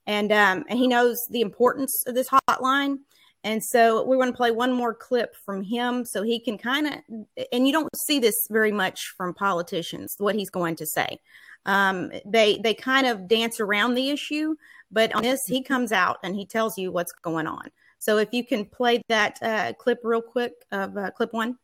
and 0.05 0.29
um, 0.33 0.65
and 0.67 0.77
he 0.77 0.89
knows 0.89 1.25
the 1.29 1.39
importance 1.39 2.03
of 2.05 2.15
this 2.15 2.27
hotline. 2.27 2.97
And 3.43 3.63
so 3.63 4.03
we 4.03 4.17
want 4.17 4.31
to 4.31 4.37
play 4.37 4.51
one 4.51 4.73
more 4.73 4.93
clip 4.93 5.35
from 5.35 5.61
him 5.63 6.03
so 6.03 6.23
he 6.23 6.39
can 6.39 6.57
kind 6.57 6.87
of, 6.87 6.93
and 7.53 7.65
you 7.65 7.71
don't 7.71 7.87
see 7.95 8.19
this 8.19 8.47
very 8.49 8.71
much 8.71 9.13
from 9.15 9.33
politicians, 9.33 10.15
what 10.17 10.35
he's 10.35 10.49
going 10.49 10.75
to 10.77 10.85
say. 10.85 11.19
Um, 11.65 12.11
they 12.25 12.57
they 12.57 12.73
kind 12.73 13.05
of 13.05 13.27
dance 13.27 13.59
around 13.59 13.93
the 13.93 14.09
issue, 14.09 14.55
but 14.91 15.13
on 15.13 15.23
this, 15.23 15.45
he 15.45 15.61
comes 15.61 15.91
out 15.91 16.17
and 16.23 16.35
he 16.35 16.45
tells 16.45 16.77
you 16.77 16.91
what's 16.91 17.11
going 17.11 17.47
on. 17.47 17.69
So 17.99 18.17
if 18.17 18.29
you 18.31 18.45
can 18.45 18.65
play 18.65 19.01
that 19.09 19.37
uh, 19.41 19.73
clip 19.73 19.99
real 20.03 20.21
quick 20.21 20.53
of 20.71 20.97
uh, 20.97 21.11
clip 21.11 21.33
one. 21.33 21.57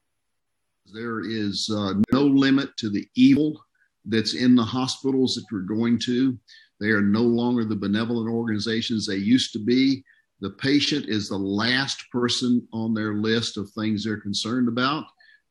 There 0.94 1.22
is 1.22 1.70
uh, 1.74 1.94
no 2.12 2.22
limit 2.24 2.76
to 2.78 2.90
the 2.90 3.08
evil 3.16 3.60
that's 4.06 4.36
in 4.36 4.56
the 4.56 4.64
hospitals 4.64 5.36
that 5.36 5.46
we're 5.52 5.62
going 5.62 5.98
to. 6.00 6.38
They 6.80 6.90
are 6.90 7.02
no 7.02 7.22
longer 7.22 7.66
the 7.66 7.76
benevolent 7.76 8.30
organizations 8.30 9.08
they 9.08 9.16
used 9.16 9.54
to 9.54 9.60
be. 9.60 10.04
The 10.46 10.52
patient 10.52 11.08
is 11.08 11.28
the 11.28 11.40
last 11.40 12.06
person 12.12 12.68
on 12.72 12.94
their 12.94 13.16
list 13.16 13.58
of 13.58 13.68
things 13.72 14.04
they're 14.04 14.22
concerned 14.22 14.68
about. 14.68 15.06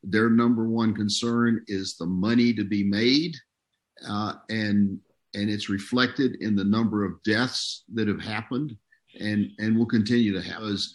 Their 0.05 0.31
number 0.31 0.69
one 0.69 0.95
concern 0.95 1.65
is 1.67 1.97
the 1.97 2.07
money 2.07 2.55
to 2.55 2.63
be 2.63 2.85
made, 2.85 3.35
uh, 4.09 4.35
and 4.49 5.01
and 5.35 5.51
it's 5.51 5.69
reflected 5.69 6.37
in 6.37 6.55
the 6.55 6.63
number 6.63 7.05
of 7.05 7.21
deaths 7.25 7.83
that 7.95 8.07
have 8.07 8.21
happened, 8.21 8.77
and 9.19 9.51
and 9.59 9.77
will 9.77 9.85
continue 9.85 10.33
to 10.33 10.49
have. 10.49 10.63
As 10.63 10.95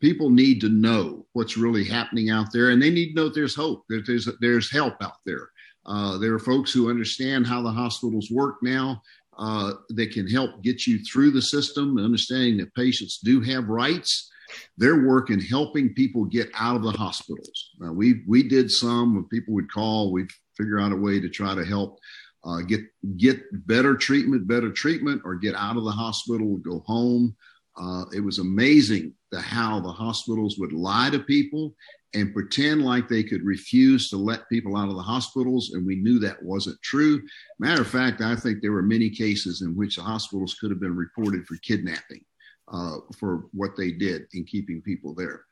people 0.00 0.30
need 0.30 0.60
to 0.60 0.68
know 0.68 1.26
what's 1.32 1.56
really 1.56 1.82
happening 1.82 2.30
out 2.30 2.52
there, 2.52 2.70
and 2.70 2.80
they 2.80 2.90
need 2.90 3.08
to 3.08 3.14
know 3.16 3.28
there's 3.28 3.56
hope. 3.56 3.86
That 3.88 4.04
there's 4.06 4.28
there's 4.40 4.70
help 4.70 5.02
out 5.02 5.18
there. 5.26 5.50
Uh, 5.84 6.16
there 6.18 6.32
are 6.32 6.38
folks 6.38 6.72
who 6.72 6.90
understand 6.90 7.44
how 7.44 7.60
the 7.60 7.72
hospitals 7.72 8.30
work 8.30 8.58
now 8.62 9.02
uh, 9.38 9.72
that 9.90 10.12
can 10.12 10.26
help 10.28 10.62
get 10.62 10.86
you 10.86 10.98
through 11.04 11.30
the 11.30 11.42
system, 11.42 11.98
understanding 11.98 12.56
that 12.58 12.74
patients 12.74 13.18
do 13.18 13.40
have 13.40 13.68
rights. 13.68 14.30
Their 14.78 15.06
work 15.06 15.30
in 15.30 15.40
helping 15.40 15.94
people 15.94 16.24
get 16.24 16.48
out 16.54 16.76
of 16.76 16.82
the 16.82 16.92
hospitals. 16.92 17.70
Now, 17.80 17.92
we 17.92 18.22
we 18.26 18.48
did 18.48 18.70
some 18.70 19.14
when 19.14 19.24
people 19.24 19.54
would 19.54 19.70
call, 19.70 20.12
we'd 20.12 20.30
figure 20.56 20.78
out 20.78 20.92
a 20.92 20.96
way 20.96 21.20
to 21.20 21.28
try 21.28 21.54
to 21.54 21.64
help 21.64 21.98
uh, 22.44 22.60
get 22.60 22.80
get 23.16 23.40
better 23.66 23.96
treatment, 23.96 24.46
better 24.46 24.70
treatment, 24.70 25.22
or 25.24 25.34
get 25.34 25.54
out 25.54 25.76
of 25.76 25.84
the 25.84 25.90
hospital, 25.90 26.56
go 26.58 26.82
home. 26.86 27.34
Uh, 27.76 28.04
it 28.14 28.20
was 28.20 28.38
amazing 28.38 29.12
the 29.32 29.40
how 29.40 29.80
the 29.80 29.92
hospitals 29.92 30.56
would 30.58 30.72
lie 30.72 31.10
to 31.10 31.18
people 31.18 31.74
and 32.16 32.32
pretend 32.32 32.82
like 32.82 33.08
they 33.08 33.22
could 33.22 33.44
refuse 33.44 34.08
to 34.08 34.16
let 34.16 34.48
people 34.48 34.74
out 34.74 34.88
of 34.88 34.96
the 34.96 35.02
hospitals. 35.02 35.72
And 35.74 35.86
we 35.86 35.96
knew 35.96 36.18
that 36.20 36.42
wasn't 36.42 36.80
true. 36.80 37.22
Matter 37.58 37.82
of 37.82 37.88
fact, 37.88 38.22
I 38.22 38.34
think 38.34 38.62
there 38.62 38.72
were 38.72 38.82
many 38.82 39.10
cases 39.10 39.60
in 39.60 39.76
which 39.76 39.96
the 39.96 40.02
hospitals 40.02 40.54
could 40.54 40.70
have 40.70 40.80
been 40.80 40.96
reported 40.96 41.46
for 41.46 41.56
kidnapping 41.58 42.24
uh, 42.72 42.96
for 43.18 43.46
what 43.52 43.76
they 43.76 43.92
did 43.92 44.22
in 44.32 44.44
keeping 44.44 44.80
people 44.80 45.14
there. 45.14 45.42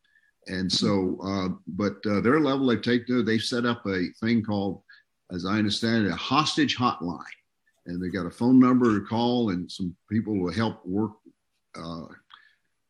And 0.46 0.72
so, 0.72 1.18
uh, 1.22 1.48
but 1.66 1.96
uh, 2.06 2.20
their 2.20 2.40
level 2.40 2.66
they 2.66 2.76
take 2.76 3.06
there, 3.06 3.22
they've 3.22 3.42
set 3.42 3.66
up 3.66 3.86
a 3.86 4.06
thing 4.20 4.42
called, 4.42 4.82
as 5.32 5.44
I 5.44 5.58
understand 5.58 6.06
it, 6.06 6.12
a 6.12 6.16
hostage 6.16 6.78
hotline. 6.78 7.20
And 7.86 8.02
they 8.02 8.08
got 8.08 8.26
a 8.26 8.30
phone 8.30 8.58
number 8.58 8.98
to 8.98 9.04
call, 9.04 9.50
and 9.50 9.70
some 9.70 9.94
people 10.10 10.38
will 10.38 10.52
help 10.52 10.84
work 10.86 11.12
uh, 11.78 12.06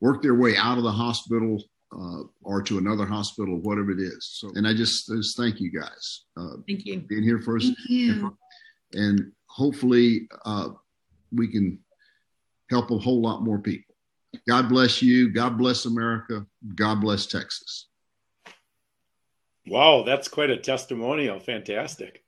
work 0.00 0.22
their 0.22 0.34
way 0.34 0.56
out 0.56 0.78
of 0.78 0.84
the 0.84 0.92
hospital 0.92 1.60
uh, 1.96 2.24
or 2.42 2.62
to 2.62 2.78
another 2.78 3.06
hospital, 3.06 3.58
whatever 3.60 3.92
it 3.92 4.00
is. 4.00 4.26
So, 4.38 4.50
and 4.54 4.66
I 4.66 4.74
just, 4.74 5.06
just 5.08 5.36
thank 5.36 5.60
you 5.60 5.70
guys. 5.70 6.24
Uh, 6.36 6.56
thank 6.66 6.84
you 6.84 7.00
being 7.00 7.22
here 7.22 7.40
first, 7.40 7.72
and, 7.88 8.30
and 8.92 9.32
hopefully 9.46 10.28
uh, 10.44 10.70
we 11.32 11.48
can 11.48 11.78
help 12.70 12.90
a 12.90 12.98
whole 12.98 13.20
lot 13.20 13.42
more 13.42 13.58
people. 13.58 13.94
God 14.48 14.68
bless 14.68 15.00
you. 15.02 15.30
God 15.30 15.56
bless 15.56 15.84
America. 15.84 16.44
God 16.74 17.00
bless 17.00 17.26
Texas. 17.26 17.86
Wow, 19.66 20.02
that's 20.04 20.28
quite 20.28 20.50
a 20.50 20.56
testimonial. 20.56 21.40
Fantastic. 21.40 22.22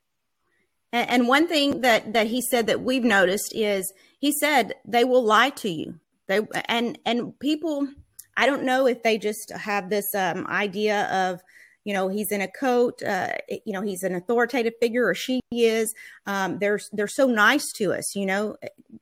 And 0.93 1.27
one 1.27 1.47
thing 1.47 1.81
that 1.81 2.13
that 2.13 2.27
he 2.27 2.41
said 2.41 2.67
that 2.67 2.81
we've 2.81 3.03
noticed 3.03 3.53
is 3.53 3.91
he 4.19 4.31
said 4.31 4.73
they 4.85 5.03
will 5.03 5.23
lie 5.23 5.49
to 5.49 5.69
you. 5.69 5.99
They 6.27 6.39
and 6.65 6.97
and 7.05 7.37
people 7.39 7.87
I 8.37 8.45
don't 8.45 8.63
know 8.63 8.87
if 8.87 9.03
they 9.03 9.17
just 9.17 9.51
have 9.51 9.89
this 9.89 10.15
um, 10.15 10.45
idea 10.47 11.07
of, 11.11 11.41
you 11.83 11.93
know, 11.93 12.07
he's 12.07 12.31
in 12.31 12.41
a 12.41 12.47
coat, 12.47 13.01
uh, 13.01 13.29
you 13.65 13.73
know, 13.73 13.81
he's 13.81 14.03
an 14.03 14.15
authoritative 14.15 14.73
figure 14.79 15.07
or 15.07 15.15
she 15.15 15.41
is. 15.51 15.93
Um, 16.25 16.59
they're 16.59 16.79
they're 16.93 17.07
so 17.07 17.27
nice 17.27 17.71
to 17.73 17.93
us, 17.93 18.15
you 18.15 18.25
know. 18.25 18.55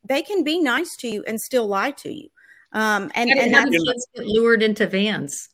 They 0.07 0.21
can 0.21 0.43
be 0.43 0.59
nice 0.59 0.95
to 0.97 1.07
you 1.07 1.23
and 1.27 1.39
still 1.39 1.67
lie 1.67 1.91
to 1.91 2.11
you. 2.11 2.29
Um, 2.71 3.11
and 3.13 3.29
and, 3.29 3.39
and 3.39 3.55
how 3.55 3.65
do 3.65 3.71
kids 3.71 4.07
get 4.15 4.25
lured 4.25 4.63
into 4.63 4.87
vans? 4.87 5.49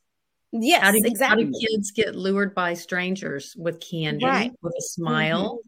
Yes, 0.52 0.84
how 0.84 0.92
do, 0.92 1.00
exactly. 1.04 1.46
How 1.46 1.50
do 1.50 1.60
kids 1.60 1.92
get 1.92 2.16
lured 2.16 2.54
by 2.54 2.74
strangers 2.74 3.56
with 3.58 3.80
candy, 3.80 4.26
right. 4.26 4.52
with 4.62 4.74
a 4.78 4.82
smile? 4.82 5.60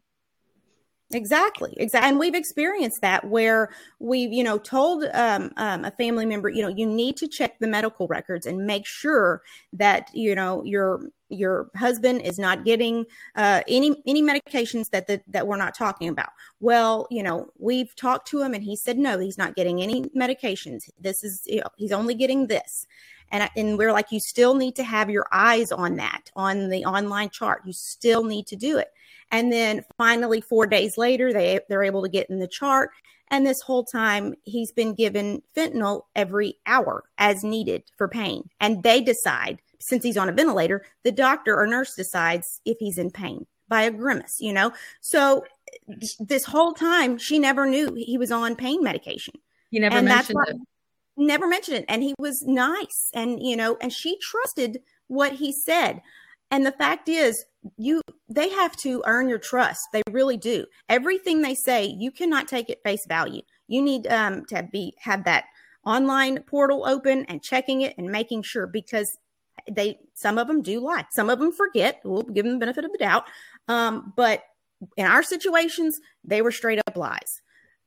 Exactly, 1.14 1.72
exactly, 1.76 2.08
and 2.08 2.18
we've 2.18 2.34
experienced 2.34 3.00
that 3.02 3.24
where 3.28 3.70
we've, 4.00 4.32
you 4.32 4.42
know, 4.42 4.58
told 4.58 5.04
um, 5.14 5.52
um, 5.58 5.84
a 5.84 5.92
family 5.92 6.26
member, 6.26 6.48
you 6.48 6.60
know, 6.60 6.68
you 6.68 6.86
need 6.86 7.16
to 7.18 7.28
check 7.28 7.56
the 7.60 7.68
medical 7.68 8.08
records 8.08 8.46
and 8.46 8.66
make 8.66 8.84
sure 8.84 9.40
that 9.72 10.10
you 10.12 10.34
know 10.34 10.64
your 10.64 11.02
your 11.28 11.70
husband 11.76 12.20
is 12.22 12.36
not 12.36 12.64
getting 12.64 13.06
uh, 13.36 13.62
any 13.68 14.02
any 14.08 14.24
medications 14.24 14.90
that 14.90 15.06
the, 15.06 15.22
that 15.28 15.46
we're 15.46 15.56
not 15.56 15.76
talking 15.76 16.08
about. 16.08 16.30
Well, 16.58 17.06
you 17.12 17.22
know, 17.22 17.48
we've 17.58 17.94
talked 17.94 18.26
to 18.30 18.42
him 18.42 18.52
and 18.52 18.64
he 18.64 18.74
said 18.74 18.98
no, 18.98 19.20
he's 19.20 19.38
not 19.38 19.54
getting 19.54 19.82
any 19.82 20.02
medications. 20.16 20.90
This 20.98 21.22
is 21.22 21.42
you 21.46 21.60
know, 21.60 21.68
he's 21.76 21.92
only 21.92 22.14
getting 22.16 22.48
this. 22.48 22.88
And, 23.30 23.48
and 23.56 23.78
we're 23.78 23.92
like, 23.92 24.12
you 24.12 24.20
still 24.20 24.54
need 24.54 24.76
to 24.76 24.84
have 24.84 25.10
your 25.10 25.26
eyes 25.32 25.72
on 25.72 25.96
that 25.96 26.30
on 26.36 26.68
the 26.68 26.84
online 26.84 27.30
chart. 27.30 27.62
You 27.64 27.72
still 27.72 28.24
need 28.24 28.46
to 28.48 28.56
do 28.56 28.78
it. 28.78 28.88
And 29.30 29.52
then 29.52 29.84
finally, 29.96 30.40
four 30.40 30.66
days 30.66 30.96
later, 30.96 31.32
they, 31.32 31.60
they're 31.68 31.82
able 31.82 32.02
to 32.02 32.08
get 32.08 32.30
in 32.30 32.38
the 32.38 32.48
chart. 32.48 32.90
And 33.28 33.46
this 33.46 33.62
whole 33.62 33.84
time, 33.84 34.34
he's 34.44 34.70
been 34.70 34.94
given 34.94 35.42
fentanyl 35.56 36.02
every 36.14 36.56
hour 36.66 37.04
as 37.18 37.42
needed 37.42 37.84
for 37.96 38.06
pain. 38.06 38.48
And 38.60 38.82
they 38.82 39.00
decide, 39.00 39.60
since 39.80 40.04
he's 40.04 40.16
on 40.16 40.28
a 40.28 40.32
ventilator, 40.32 40.84
the 41.02 41.12
doctor 41.12 41.58
or 41.58 41.66
nurse 41.66 41.94
decides 41.94 42.60
if 42.64 42.76
he's 42.78 42.98
in 42.98 43.10
pain 43.10 43.46
by 43.66 43.82
a 43.82 43.90
grimace, 43.90 44.40
you 44.40 44.52
know? 44.52 44.72
So 45.00 45.44
this 46.20 46.44
whole 46.44 46.74
time, 46.74 47.18
she 47.18 47.38
never 47.38 47.66
knew 47.66 47.94
he 47.96 48.18
was 48.18 48.30
on 48.30 48.56
pain 48.56 48.82
medication. 48.82 49.34
You 49.70 49.80
never 49.80 49.96
and 49.96 50.06
mentioned 50.06 50.38
it. 50.46 50.56
Never 51.16 51.48
mentioned 51.48 51.78
it. 51.78 51.84
And 51.88 52.02
he 52.02 52.14
was 52.18 52.42
nice. 52.42 53.08
And, 53.14 53.42
you 53.42 53.56
know, 53.56 53.78
and 53.80 53.92
she 53.92 54.18
trusted 54.18 54.80
what 55.08 55.32
he 55.32 55.50
said. 55.50 56.02
And 56.50 56.66
the 56.66 56.72
fact 56.72 57.08
is, 57.08 57.44
you 57.76 58.02
they 58.28 58.48
have 58.50 58.76
to 58.76 59.02
earn 59.06 59.28
your 59.28 59.38
trust. 59.38 59.88
They 59.92 60.02
really 60.10 60.36
do. 60.36 60.66
Everything 60.88 61.42
they 61.42 61.54
say, 61.54 61.84
you 61.84 62.10
cannot 62.10 62.48
take 62.48 62.70
at 62.70 62.82
face 62.82 63.06
value. 63.06 63.42
You 63.68 63.82
need 63.82 64.06
um, 64.06 64.44
to 64.46 64.66
be 64.70 64.94
have 65.00 65.24
that 65.24 65.44
online 65.84 66.42
portal 66.42 66.86
open 66.86 67.24
and 67.26 67.42
checking 67.42 67.82
it 67.82 67.96
and 67.98 68.10
making 68.10 68.42
sure 68.42 68.66
because 68.66 69.18
they 69.70 69.98
some 70.14 70.38
of 70.38 70.46
them 70.48 70.62
do 70.62 70.80
lie 70.80 71.04
some 71.10 71.30
of 71.30 71.38
them 71.38 71.52
forget 71.52 72.00
we'll 72.04 72.22
give 72.22 72.44
them 72.44 72.54
the 72.54 72.58
benefit 72.58 72.84
of 72.84 72.92
the 72.92 72.98
doubt 72.98 73.24
um, 73.68 74.12
but 74.16 74.42
in 74.96 75.06
our 75.06 75.22
situations 75.22 76.00
they 76.24 76.42
were 76.42 76.50
straight 76.50 76.80
up 76.86 76.96
lies 76.96 77.40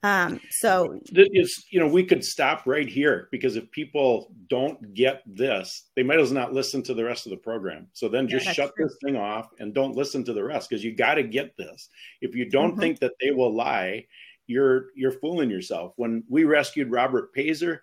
um, 0.04 0.39
so 0.51 1.00
it's 1.06 1.66
you 1.72 1.80
know 1.80 1.88
we 1.88 2.04
could 2.04 2.24
stop 2.24 2.68
right 2.68 2.88
here 2.88 3.27
because 3.32 3.56
if 3.56 3.70
people 3.72 4.32
don't 4.48 4.94
get 4.94 5.24
this, 5.25 5.89
they 5.96 6.04
might 6.04 6.20
as 6.20 6.32
well 6.32 6.42
not 6.42 6.54
listen 6.54 6.84
to 6.84 6.94
the 6.94 7.04
rest 7.04 7.25
of 7.25 7.32
the 7.32 7.38
program. 7.38 7.88
So 7.94 8.08
then 8.08 8.27
just 8.27 8.46
yeah, 8.46 8.54
shut 8.54 8.75
true. 8.75 8.86
this 8.86 8.98
thing 9.04 9.18
off 9.18 9.50
and 9.60 9.74
don't 9.74 9.96
listen 9.96 10.24
to 10.25 10.34
the 10.34 10.44
rest 10.44 10.70
because 10.70 10.84
you 10.84 10.96
got 10.96 11.16
to 11.16 11.24
get 11.24 11.58
this. 11.58 11.89
If 12.22 12.36
you 12.36 12.48
don't 12.50 12.72
mm-hmm. 12.72 12.80
think 12.80 13.00
that 13.00 13.13
they 13.20 13.32
will 13.32 13.54
lie, 13.54 14.06
you're 14.46 14.88
you're 14.96 15.12
fooling 15.12 15.50
yourself. 15.50 15.94
When 15.96 16.24
we 16.30 16.44
rescued 16.44 16.92
Robert 16.92 17.34
Pazer, 17.36 17.80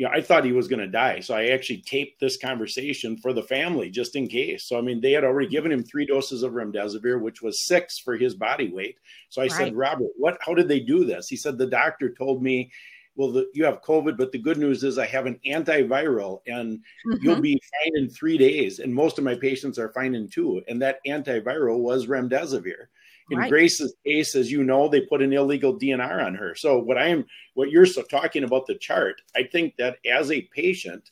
you 0.00 0.06
know, 0.06 0.12
I 0.14 0.22
thought 0.22 0.46
he 0.46 0.52
was 0.52 0.66
going 0.66 0.80
to 0.80 0.86
die. 0.86 1.20
So 1.20 1.34
I 1.34 1.48
actually 1.48 1.82
taped 1.82 2.20
this 2.20 2.38
conversation 2.38 3.18
for 3.18 3.34
the 3.34 3.42
family 3.42 3.90
just 3.90 4.16
in 4.16 4.28
case. 4.28 4.66
So, 4.66 4.78
I 4.78 4.80
mean, 4.80 4.98
they 5.02 5.12
had 5.12 5.24
already 5.24 5.50
given 5.50 5.70
him 5.70 5.82
three 5.82 6.06
doses 6.06 6.42
of 6.42 6.52
remdesivir, 6.52 7.20
which 7.20 7.42
was 7.42 7.66
six 7.66 7.98
for 7.98 8.16
his 8.16 8.34
body 8.34 8.72
weight. 8.72 8.96
So 9.28 9.42
I 9.42 9.44
right. 9.44 9.52
said, 9.52 9.76
Robert, 9.76 10.08
what, 10.16 10.38
how 10.40 10.54
did 10.54 10.68
they 10.68 10.80
do 10.80 11.04
this? 11.04 11.28
He 11.28 11.36
said, 11.36 11.58
the 11.58 11.66
doctor 11.66 12.14
told 12.14 12.42
me, 12.42 12.72
well, 13.14 13.30
the, 13.30 13.46
you 13.52 13.62
have 13.66 13.82
COVID, 13.82 14.16
but 14.16 14.32
the 14.32 14.38
good 14.38 14.56
news 14.56 14.84
is 14.84 14.96
I 14.96 15.04
have 15.04 15.26
an 15.26 15.38
antiviral 15.46 16.40
and 16.46 16.78
mm-hmm. 16.78 17.16
you'll 17.20 17.42
be 17.42 17.60
fine 17.82 17.92
in 18.02 18.08
three 18.08 18.38
days. 18.38 18.78
And 18.78 18.94
most 18.94 19.18
of 19.18 19.24
my 19.24 19.34
patients 19.34 19.78
are 19.78 19.92
fine 19.92 20.14
in 20.14 20.30
two. 20.30 20.62
And 20.66 20.80
that 20.80 21.00
antiviral 21.06 21.78
was 21.78 22.06
remdesivir. 22.06 22.86
In 23.30 23.38
right. 23.38 23.50
Grace's 23.50 23.94
case, 24.04 24.34
as 24.34 24.50
you 24.50 24.64
know, 24.64 24.88
they 24.88 25.02
put 25.02 25.22
an 25.22 25.32
illegal 25.32 25.78
DNR 25.78 26.24
on 26.24 26.34
her. 26.34 26.54
So 26.54 26.78
what 26.78 26.98
I 26.98 27.08
am, 27.08 27.24
what 27.54 27.70
you're 27.70 27.86
so 27.86 28.02
talking 28.02 28.44
about 28.44 28.66
the 28.66 28.74
chart, 28.74 29.22
I 29.36 29.44
think 29.44 29.76
that 29.76 29.98
as 30.04 30.30
a 30.30 30.42
patient 30.42 31.10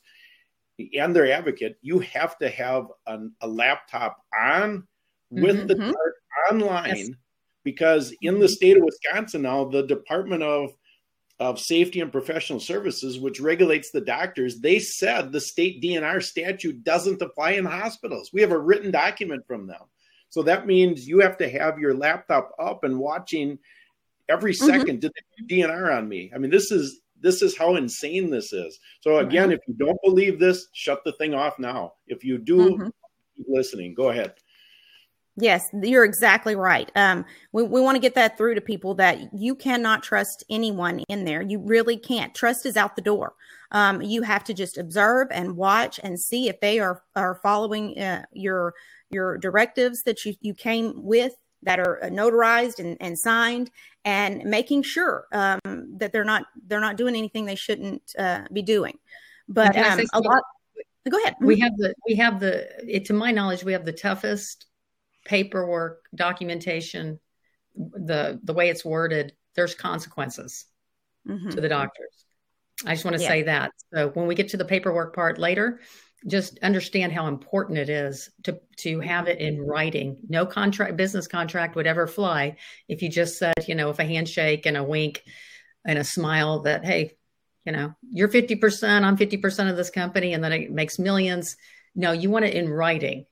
and 0.97 1.15
their 1.15 1.31
advocate, 1.31 1.77
you 1.81 1.99
have 1.99 2.37
to 2.39 2.49
have 2.49 2.87
an, 3.07 3.33
a 3.41 3.47
laptop 3.47 4.17
on 4.37 4.87
with 5.31 5.57
mm-hmm. 5.57 5.67
the 5.67 5.75
chart 5.75 6.13
online 6.51 6.95
yes. 6.95 7.09
because 7.63 8.13
in 8.21 8.39
the 8.39 8.49
state 8.49 8.77
of 8.77 8.83
Wisconsin 8.83 9.43
now, 9.43 9.65
the 9.65 9.83
Department 9.83 10.43
of 10.43 10.71
of 11.39 11.57
Safety 11.57 12.01
and 12.01 12.11
Professional 12.11 12.59
Services, 12.59 13.17
which 13.17 13.39
regulates 13.39 13.91
the 13.91 14.01
doctors, 14.01 14.59
they 14.59 14.77
said 14.77 15.31
the 15.31 15.39
state 15.39 15.81
DNR 15.81 16.21
statute 16.21 16.83
doesn't 16.83 17.21
apply 17.21 17.51
in 17.51 17.63
hospitals. 17.63 18.31
We 18.33 18.41
have 18.41 18.51
a 18.51 18.59
written 18.59 18.91
document 18.91 19.47
from 19.47 19.65
them. 19.65 19.79
So 20.29 20.43
that 20.43 20.67
means 20.67 21.07
you 21.07 21.19
have 21.19 21.37
to 21.37 21.49
have 21.49 21.79
your 21.79 21.93
laptop 21.93 22.53
up 22.59 22.83
and 22.83 22.99
watching 22.99 23.59
every 24.29 24.53
2nd 24.53 24.83
mm-hmm. 24.83 24.99
Did 24.99 25.11
they 25.11 25.55
DNR 25.55 25.97
on 25.97 26.07
me? 26.07 26.31
I 26.33 26.37
mean, 26.37 26.51
this 26.51 26.71
is 26.71 27.01
this 27.21 27.41
is 27.41 27.57
how 27.57 27.75
insane 27.75 28.29
this 28.29 28.53
is. 28.53 28.79
So 29.01 29.17
again, 29.17 29.51
if 29.51 29.59
you 29.67 29.73
don't 29.73 29.99
believe 30.03 30.39
this, 30.39 30.67
shut 30.71 31.03
the 31.03 31.11
thing 31.13 31.33
off 31.33 31.59
now. 31.59 31.93
If 32.07 32.23
you 32.23 32.37
do, 32.37 32.57
mm-hmm. 32.57 32.87
keep 33.35 33.45
listening. 33.49 33.93
Go 33.93 34.09
ahead. 34.09 34.35
Yes, 35.41 35.69
you're 35.81 36.03
exactly 36.03 36.55
right. 36.55 36.91
Um, 36.95 37.25
we, 37.53 37.63
we 37.63 37.79
want 37.79 37.95
to 37.95 38.01
get 38.01 38.15
that 38.15 38.37
through 38.37 38.55
to 38.55 38.61
people 38.61 38.95
that 38.95 39.33
you 39.33 39.55
cannot 39.55 40.03
trust 40.03 40.43
anyone 40.49 40.99
in 41.07 41.23
there. 41.23 41.41
You 41.41 41.59
really 41.59 41.97
can't. 41.97 42.35
Trust 42.35 42.65
is 42.65 42.75
out 42.75 42.95
the 42.95 43.01
door. 43.01 43.35
Um, 43.71 44.01
you 44.01 44.23
have 44.23 44.43
to 44.45 44.53
just 44.53 44.77
observe 44.77 45.27
and 45.31 45.55
watch 45.55 45.99
and 46.03 46.19
see 46.19 46.49
if 46.49 46.59
they 46.59 46.79
are 46.79 47.03
are 47.15 47.39
following 47.41 47.97
uh, 47.97 48.25
your 48.33 48.73
your 49.09 49.37
directives 49.37 50.03
that 50.03 50.25
you, 50.25 50.35
you 50.41 50.53
came 50.53 50.93
with 51.03 51.33
that 51.63 51.79
are 51.79 51.99
notarized 52.05 52.79
and, 52.79 52.97
and 53.01 53.17
signed 53.17 53.69
and 54.05 54.43
making 54.45 54.83
sure 54.83 55.25
um, 55.33 55.59
that 55.97 56.11
they're 56.13 56.23
not 56.23 56.45
they're 56.67 56.79
not 56.79 56.97
doing 56.97 57.15
anything 57.15 57.45
they 57.45 57.55
shouldn't 57.55 58.01
uh, 58.17 58.41
be 58.51 58.61
doing. 58.61 58.97
But 59.47 59.75
um, 59.77 59.99
a 60.13 60.21
lot 60.21 60.43
go 61.09 61.17
ahead. 61.21 61.35
we 61.41 61.59
have 61.59 61.75
the 61.77 61.93
we 62.07 62.15
have 62.15 62.39
the 62.39 62.67
it, 62.87 63.05
to 63.05 63.13
my 63.13 63.31
knowledge 63.31 63.63
we 63.63 63.73
have 63.73 63.85
the 63.85 63.93
toughest 63.93 64.67
paperwork 65.25 66.03
documentation 66.15 67.19
the 67.75 68.39
the 68.43 68.53
way 68.53 68.69
it's 68.69 68.85
worded 68.85 69.33
there's 69.55 69.75
consequences 69.75 70.65
mm-hmm. 71.27 71.49
to 71.49 71.61
the 71.61 71.69
doctors. 71.69 72.25
I 72.85 72.93
just 72.93 73.03
want 73.03 73.17
to 73.17 73.23
yeah. 73.23 73.27
say 73.27 73.43
that. 73.43 73.71
So 73.93 74.09
when 74.09 74.27
we 74.27 74.35
get 74.35 74.49
to 74.49 74.57
the 74.57 74.65
paperwork 74.65 75.13
part 75.13 75.37
later 75.37 75.81
just 76.27 76.59
understand 76.59 77.11
how 77.11 77.27
important 77.27 77.77
it 77.77 77.89
is 77.89 78.29
to 78.43 78.59
to 78.77 78.99
have 78.99 79.27
it 79.27 79.39
in 79.39 79.61
writing. 79.61 80.17
No 80.27 80.45
contract, 80.45 80.97
business 80.97 81.27
contract 81.27 81.75
would 81.75 81.87
ever 81.87 82.07
fly 82.07 82.57
if 82.87 83.01
you 83.01 83.09
just 83.09 83.37
said, 83.37 83.53
you 83.67 83.75
know, 83.75 83.89
if 83.89 83.99
a 83.99 84.05
handshake 84.05 84.65
and 84.65 84.77
a 84.77 84.83
wink 84.83 85.23
and 85.85 85.97
a 85.97 86.03
smile 86.03 86.61
that, 86.61 86.85
hey, 86.85 87.17
you 87.65 87.71
know, 87.71 87.93
you're 88.11 88.29
50%, 88.29 89.03
I'm 89.03 89.17
50% 89.17 89.69
of 89.69 89.77
this 89.77 89.89
company, 89.89 90.33
and 90.33 90.43
then 90.43 90.51
it 90.51 90.71
makes 90.71 90.99
millions. 90.99 91.55
No, 91.95 92.11
you 92.11 92.29
want 92.29 92.45
it 92.45 92.53
in 92.53 92.69
writing. 92.69 93.25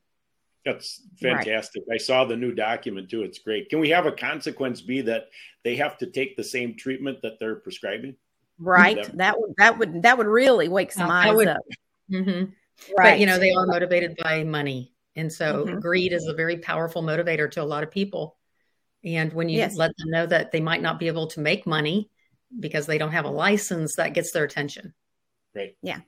That's 0.66 1.02
fantastic. 1.22 1.84
Right. 1.88 1.96
I 1.96 1.98
saw 1.98 2.26
the 2.26 2.36
new 2.36 2.54
document 2.54 3.10
too. 3.10 3.24
It's 3.24 3.40
great. 3.40 3.70
Can 3.70 3.80
we 3.80 3.90
have 3.90 4.06
a 4.06 4.12
consequence 4.12 4.82
be 4.82 5.02
that 5.02 5.30
they 5.64 5.78
have 5.78 5.98
to 6.00 6.08
take 6.08 6.36
the 6.36 6.44
same 6.44 6.76
treatment 6.76 7.22
that 7.22 7.40
they're 7.40 7.56
prescribing? 7.56 8.16
Right. 8.60 8.98
That, 8.98 9.18
that 9.18 9.40
would 9.40 9.54
that 9.58 9.78
would 9.80 10.04
that 10.04 10.18
would 10.18 10.28
really 10.28 10.68
wake 10.68 10.92
some 10.92 11.10
uh, 11.10 11.14
eyes 11.14 11.36
would, 11.36 11.48
up. 11.48 11.62
Mm-hmm. 12.12 12.52
Right. 12.98 13.12
But, 13.12 13.20
you 13.20 13.26
know, 13.26 13.38
they 13.38 13.52
are 13.54 13.66
motivated 13.66 14.18
by 14.22 14.44
money. 14.44 14.94
And 15.16 15.32
so 15.32 15.66
mm-hmm. 15.66 15.80
greed 15.80 16.14
is 16.14 16.28
a 16.28 16.34
very 16.34 16.58
powerful 16.58 17.02
motivator 17.02 17.50
to 17.52 17.62
a 17.62 17.66
lot 17.66 17.84
of 17.84 17.92
people. 17.92 18.38
And 19.04 19.34
when 19.34 19.50
you 19.50 19.58
yes. 19.58 19.76
let 19.76 19.92
them 19.98 20.10
know 20.12 20.26
that 20.26 20.52
they 20.52 20.62
might 20.62 20.82
not 20.82 21.00
be 21.00 21.08
able 21.08 21.28
to 21.28 21.40
make 21.40 21.66
money 21.66 22.10
because 22.60 22.86
they 22.86 22.98
don't 22.98 23.12
have 23.12 23.26
a 23.26 23.30
license, 23.30 23.96
that 23.96 24.14
gets 24.14 24.32
their 24.32 24.44
attention. 24.44 24.94
Right. 25.56 25.76
Yeah. 25.82 26.00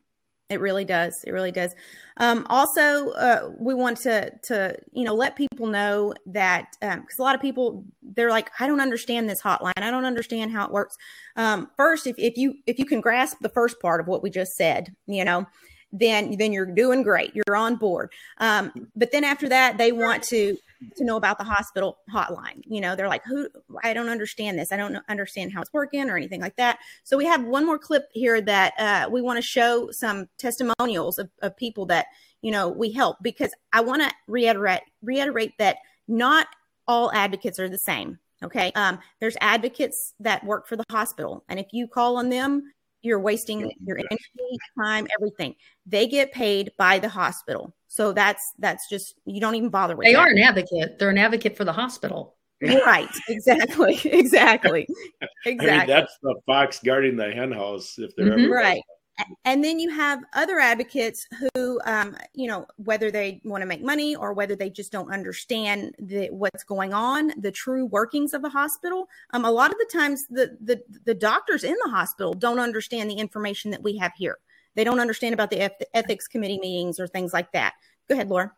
It 0.49 0.61
really 0.61 0.83
does. 0.83 1.23
It 1.25 1.31
really 1.31 1.51
does. 1.51 1.75
Um, 2.17 2.47
also, 2.49 3.11
uh, 3.11 3.51
we 3.59 3.75
want 3.75 3.97
to 3.99 4.31
to 4.45 4.75
you 4.91 5.03
know 5.03 5.13
let 5.13 5.35
people 5.35 5.67
know 5.67 6.15
that 6.25 6.75
because 6.81 6.97
um, 6.97 7.05
a 7.19 7.21
lot 7.21 7.35
of 7.35 7.41
people 7.41 7.85
they're 8.01 8.31
like, 8.31 8.49
I 8.59 8.65
don't 8.65 8.81
understand 8.81 9.29
this 9.29 9.43
hotline. 9.43 9.73
I 9.77 9.91
don't 9.91 10.05
understand 10.05 10.51
how 10.51 10.65
it 10.65 10.71
works. 10.71 10.97
Um, 11.35 11.69
first, 11.77 12.07
if 12.07 12.17
if 12.17 12.35
you 12.35 12.55
if 12.65 12.79
you 12.79 12.85
can 12.85 12.99
grasp 12.99 13.37
the 13.41 13.49
first 13.49 13.79
part 13.79 14.01
of 14.01 14.07
what 14.07 14.23
we 14.23 14.31
just 14.31 14.53
said, 14.53 14.91
you 15.05 15.23
know, 15.23 15.45
then 15.91 16.35
then 16.37 16.53
you're 16.53 16.65
doing 16.65 17.03
great. 17.03 17.35
You're 17.35 17.55
on 17.55 17.75
board. 17.75 18.11
Um, 18.37 18.89
but 18.95 19.11
then 19.11 19.23
after 19.23 19.49
that, 19.49 19.77
they 19.77 19.91
want 19.91 20.23
to 20.25 20.57
to 20.95 21.03
know 21.03 21.17
about 21.17 21.37
the 21.37 21.43
hospital 21.43 21.97
hotline. 22.13 22.61
You 22.65 22.81
know, 22.81 22.95
they're 22.95 23.07
like, 23.07 23.23
"Who? 23.25 23.49
I 23.83 23.93
don't 23.93 24.09
understand 24.09 24.57
this. 24.57 24.71
I 24.71 24.77
don't 24.77 24.97
understand 25.09 25.53
how 25.53 25.61
it's 25.61 25.73
working 25.73 26.09
or 26.09 26.17
anything 26.17 26.41
like 26.41 26.55
that." 26.57 26.79
So 27.03 27.17
we 27.17 27.25
have 27.25 27.43
one 27.43 27.65
more 27.65 27.79
clip 27.79 28.07
here 28.13 28.41
that 28.41 28.73
uh, 28.79 29.09
we 29.09 29.21
want 29.21 29.37
to 29.37 29.43
show 29.43 29.89
some 29.91 30.27
testimonials 30.37 31.19
of, 31.19 31.29
of 31.41 31.57
people 31.57 31.85
that 31.87 32.07
you 32.41 32.51
know 32.51 32.69
we 32.69 32.91
help 32.91 33.17
because 33.21 33.51
I 33.73 33.81
want 33.81 34.03
to 34.03 34.11
reiterate 34.27 34.81
reiterate 35.01 35.57
that 35.57 35.77
not 36.07 36.47
all 36.87 37.11
advocates 37.11 37.59
are 37.59 37.69
the 37.69 37.77
same. 37.77 38.19
Okay. 38.41 38.71
Um, 38.73 38.99
there's 39.19 39.35
advocates 39.41 40.13
that 40.19 40.45
work 40.45 40.67
for 40.67 40.77
the 40.77 40.85
hospital. 40.89 41.43
And 41.49 41.59
if 41.59 41.67
you 41.73 41.87
call 41.87 42.17
on 42.17 42.29
them, 42.29 42.71
you're 43.01 43.19
wasting 43.19 43.71
your 43.83 43.97
energy, 43.97 44.59
time, 44.77 45.07
everything. 45.17 45.55
They 45.85 46.07
get 46.07 46.31
paid 46.31 46.71
by 46.77 46.99
the 46.99 47.09
hospital. 47.09 47.75
So 47.87 48.13
that's 48.13 48.53
that's 48.59 48.89
just 48.89 49.15
you 49.25 49.39
don't 49.39 49.55
even 49.55 49.69
bother 49.69 49.95
with. 49.95 50.05
They 50.05 50.13
that. 50.13 50.19
are 50.19 50.27
an 50.27 50.37
advocate. 50.39 50.99
They're 50.99 51.09
an 51.09 51.17
advocate 51.17 51.57
for 51.57 51.65
the 51.65 51.73
hospital. 51.73 52.35
Right. 52.61 53.07
Exactly. 53.29 53.99
Exactly. 54.03 54.87
Exactly. 55.45 55.69
I 55.69 55.77
mean, 55.77 55.87
that's 55.87 56.17
the 56.21 56.35
fox 56.45 56.81
guarding 56.83 57.15
the 57.15 57.31
hen 57.31 57.51
house 57.51 57.97
if 57.97 58.13
they're 58.15 58.37
mm-hmm. 58.37 58.51
right 58.51 58.81
and 59.45 59.63
then 59.63 59.79
you 59.79 59.89
have 59.89 60.19
other 60.33 60.59
advocates 60.59 61.27
who 61.55 61.79
um, 61.85 62.15
you 62.33 62.47
know 62.47 62.65
whether 62.77 63.11
they 63.11 63.41
want 63.43 63.61
to 63.61 63.67
make 63.67 63.81
money 63.81 64.15
or 64.15 64.33
whether 64.33 64.55
they 64.55 64.69
just 64.69 64.91
don't 64.91 65.11
understand 65.11 65.95
the, 65.99 66.27
what's 66.31 66.63
going 66.63 66.93
on 66.93 67.33
the 67.37 67.51
true 67.51 67.85
workings 67.85 68.33
of 68.33 68.41
the 68.41 68.49
hospital 68.49 69.07
um, 69.31 69.45
a 69.45 69.51
lot 69.51 69.71
of 69.71 69.77
the 69.77 69.89
times 69.91 70.27
the, 70.27 70.57
the 70.61 70.81
the 71.05 71.13
doctors 71.13 71.63
in 71.63 71.75
the 71.83 71.91
hospital 71.91 72.33
don't 72.33 72.59
understand 72.59 73.09
the 73.09 73.15
information 73.15 73.71
that 73.71 73.83
we 73.83 73.97
have 73.97 74.13
here. 74.17 74.37
They 74.75 74.83
don't 74.83 74.99
understand 74.99 75.33
about 75.33 75.49
the 75.49 75.71
ethics 75.95 76.27
committee 76.27 76.59
meetings 76.59 76.99
or 76.99 77.07
things 77.07 77.33
like 77.33 77.51
that. 77.53 77.73
Go 78.07 78.15
ahead 78.15 78.29
laura. 78.29 78.53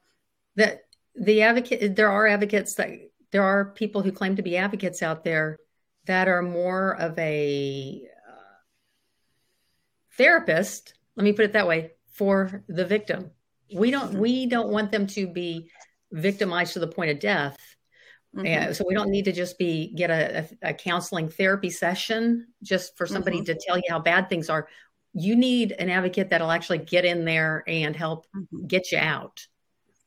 The 0.56 0.80
the 1.16 1.42
advocate 1.42 1.96
there 1.96 2.12
are 2.12 2.28
advocates 2.28 2.76
that 2.76 2.90
there 3.32 3.44
are 3.44 3.72
people 3.72 4.02
who 4.02 4.12
claim 4.12 4.36
to 4.36 4.42
be 4.42 4.58
advocates 4.58 5.02
out 5.02 5.24
there 5.24 5.60
that 6.06 6.28
are 6.28 6.42
more 6.42 6.96
of 6.98 7.18
a 7.18 8.08
therapist, 10.22 10.94
let 11.16 11.24
me 11.24 11.34
put 11.34 11.46
it 11.46 11.54
that 11.54 11.68
way, 11.68 11.92
for 12.14 12.64
the 12.68 12.86
victim. 12.86 13.32
We 13.74 13.90
don't 13.90 14.14
we 14.16 14.46
don't 14.46 14.70
want 14.70 14.92
them 14.92 15.08
to 15.08 15.28
be 15.28 15.72
victimized 16.12 16.74
to 16.74 16.80
the 16.80 16.88
point 16.88 17.12
of 17.12 17.20
death. 17.20 17.58
Mm-hmm. 18.36 18.48
And 18.48 18.76
so 18.76 18.86
we 18.88 18.94
don't 18.94 19.10
need 19.10 19.26
to 19.26 19.32
just 19.32 19.58
be 19.58 19.94
get 19.96 20.10
a, 20.10 20.48
a, 20.64 20.70
a 20.70 20.74
counseling 20.74 21.30
therapy 21.30 21.70
session 21.70 22.48
just 22.64 22.98
for 22.98 23.08
somebody 23.08 23.38
mm-hmm. 23.38 23.46
to 23.46 23.60
tell 23.66 23.78
you 23.78 23.84
how 23.90 24.00
bad 24.00 24.30
things 24.30 24.50
are. 24.50 24.68
You 25.14 25.36
need 25.36 25.74
an 25.74 25.90
advocate 25.90 26.30
that'll 26.30 26.52
actually 26.52 26.78
get 26.80 27.04
in 27.04 27.26
there 27.26 27.64
and 27.68 27.96
help 27.96 28.28
mm-hmm. 28.36 28.68
get 28.68 28.92
you 28.92 29.00
out. 29.00 29.46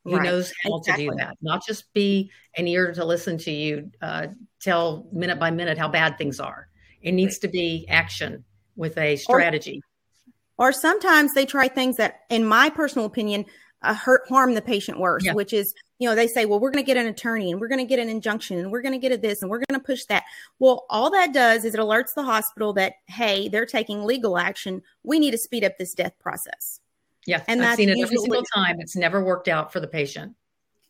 Who 0.05 0.17
right. 0.17 0.25
knows 0.25 0.53
how 0.63 0.77
exactly. 0.77 1.07
to 1.07 1.11
do 1.11 1.17
that? 1.17 1.37
Not 1.41 1.67
just 1.67 1.93
be 1.95 2.31
an 2.57 2.69
ear 2.69 2.93
to 2.93 3.05
listen 3.05 3.39
to 3.39 3.51
you 3.51 3.91
uh, 4.01 4.29
tell 4.61 5.09
minute 5.13 5.41
by 5.41 5.51
minute 5.51 5.79
how 5.79 5.89
bad 5.89 6.19
things 6.19 6.41
are. 6.41 6.69
It 7.01 7.13
needs 7.13 7.35
right. 7.37 7.43
to 7.43 7.49
be 7.49 7.87
action 7.89 8.45
with 8.77 8.97
a 8.99 9.17
strategy. 9.17 9.81
Or 9.83 9.94
sometimes 10.73 11.35
they 11.35 11.47
try 11.47 11.69
things 11.69 11.97
that, 11.97 12.21
in 12.31 12.45
my 12.45 12.71
personal 12.71 13.07
opinion, 13.07 13.45
uh, 13.83 13.95
hurt 13.95 14.23
harm 14.29 14.55
the 14.55 14.63
patient 14.63 14.99
worse, 14.99 15.25
yeah. 15.25 15.35
which 15.35 15.53
is 15.53 15.75
you 15.99 16.09
know 16.09 16.15
they 16.15 16.27
say, 16.27 16.47
well, 16.47 16.59
we're 16.59 16.71
going 16.71 16.85
to 16.85 16.87
get 16.87 16.97
an 16.97 17.07
attorney 17.07 17.51
and 17.51 17.61
we're 17.61 17.69
going 17.69 17.81
to 17.81 17.85
get 17.85 17.99
an 17.99 18.09
injunction 18.09 18.59
and 18.59 18.73
we're 18.73 18.83
going 18.83 18.93
to 18.93 18.99
get 18.99 19.13
a 19.13 19.17
this 19.17 19.43
and 19.43 19.51
we're 19.51 19.63
going 19.69 19.79
to 19.79 19.85
push 19.85 20.05
that. 20.07 20.25
Well, 20.59 20.87
all 20.91 21.11
that 21.11 21.33
does 21.33 21.65
is 21.65 21.75
it 21.75 21.81
alerts 21.81 22.15
the 22.15 22.23
hospital 22.23 22.73
that 22.75 22.95
hey, 23.07 23.49
they're 23.49 23.67
taking 23.67 24.05
legal 24.05 24.39
action. 24.39 24.83
We 25.03 25.19
need 25.19 25.33
to 25.33 25.39
speed 25.39 25.65
up 25.65 25.79
this 25.79 25.95
death 25.95 26.15
process. 26.19 26.81
Yeah, 27.27 27.43
and 27.49 27.65
I've 27.65 27.77
seen 27.77 27.89
it 27.89 27.99
every 28.01 28.17
single 28.17 28.43
time. 28.55 28.77
It's 28.81 28.97
never 28.97 29.23
worked 29.23 29.49
out 29.49 29.73
for 29.73 29.81
the 29.81 29.87
patient. 29.87 30.35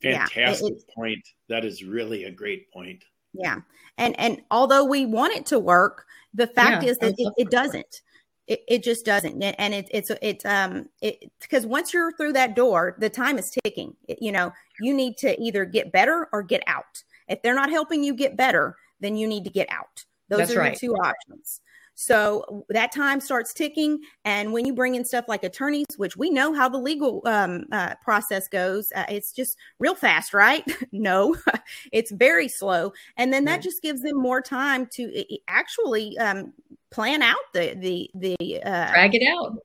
Fantastic 0.02 0.74
yeah, 0.76 0.94
point. 0.94 1.28
That 1.48 1.64
is 1.64 1.82
really 1.82 2.24
a 2.24 2.30
great 2.30 2.70
point. 2.72 3.04
Yeah, 3.32 3.60
and 3.98 4.18
and 4.18 4.42
although 4.50 4.84
we 4.84 5.06
want 5.06 5.34
it 5.34 5.46
to 5.46 5.58
work, 5.58 6.06
the 6.32 6.46
fact 6.46 6.82
yeah, 6.82 6.90
is 6.90 6.98
that 6.98 7.14
it, 7.18 7.32
it 7.36 7.50
doesn't. 7.50 8.02
It, 8.46 8.60
it 8.68 8.82
just 8.82 9.06
doesn't 9.06 9.42
and 9.42 9.72
it, 9.72 9.88
it's 9.90 10.10
it's 10.20 10.44
um 10.44 10.90
it 11.00 11.30
because 11.40 11.64
once 11.64 11.94
you're 11.94 12.12
through 12.12 12.34
that 12.34 12.54
door 12.54 12.94
the 12.98 13.08
time 13.08 13.38
is 13.38 13.50
ticking 13.50 13.96
it, 14.06 14.18
you 14.20 14.32
know 14.32 14.52
you 14.80 14.92
need 14.92 15.16
to 15.18 15.40
either 15.42 15.64
get 15.64 15.92
better 15.92 16.28
or 16.30 16.42
get 16.42 16.62
out 16.66 17.02
if 17.28 17.40
they're 17.40 17.54
not 17.54 17.70
helping 17.70 18.04
you 18.04 18.14
get 18.14 18.36
better 18.36 18.76
then 19.00 19.16
you 19.16 19.26
need 19.26 19.44
to 19.44 19.50
get 19.50 19.66
out 19.70 20.04
those 20.28 20.40
That's 20.40 20.56
are 20.56 20.58
right. 20.58 20.74
the 20.74 20.86
two 20.86 20.94
options 20.94 21.62
so 21.94 22.64
that 22.68 22.92
time 22.92 23.20
starts 23.20 23.52
ticking. 23.54 24.00
And 24.24 24.52
when 24.52 24.66
you 24.66 24.74
bring 24.74 24.96
in 24.96 25.04
stuff 25.04 25.26
like 25.28 25.44
attorneys, 25.44 25.86
which 25.96 26.16
we 26.16 26.28
know 26.28 26.52
how 26.52 26.68
the 26.68 26.78
legal 26.78 27.22
um, 27.24 27.66
uh, 27.72 27.94
process 28.02 28.48
goes, 28.48 28.92
uh, 28.94 29.04
it's 29.08 29.32
just 29.32 29.56
real 29.78 29.94
fast, 29.94 30.34
right? 30.34 30.64
no, 30.92 31.36
it's 31.92 32.10
very 32.10 32.48
slow. 32.48 32.92
And 33.16 33.32
then 33.32 33.44
that 33.44 33.62
just 33.62 33.80
gives 33.80 34.02
them 34.02 34.20
more 34.20 34.40
time 34.40 34.86
to 34.94 35.24
actually 35.48 36.18
um, 36.18 36.52
plan 36.94 37.22
out 37.22 37.36
the, 37.52 37.74
the, 37.74 38.10
the, 38.14 38.62
uh, 38.62 38.90
drag 38.90 39.14
it 39.14 39.26
out. 39.26 39.56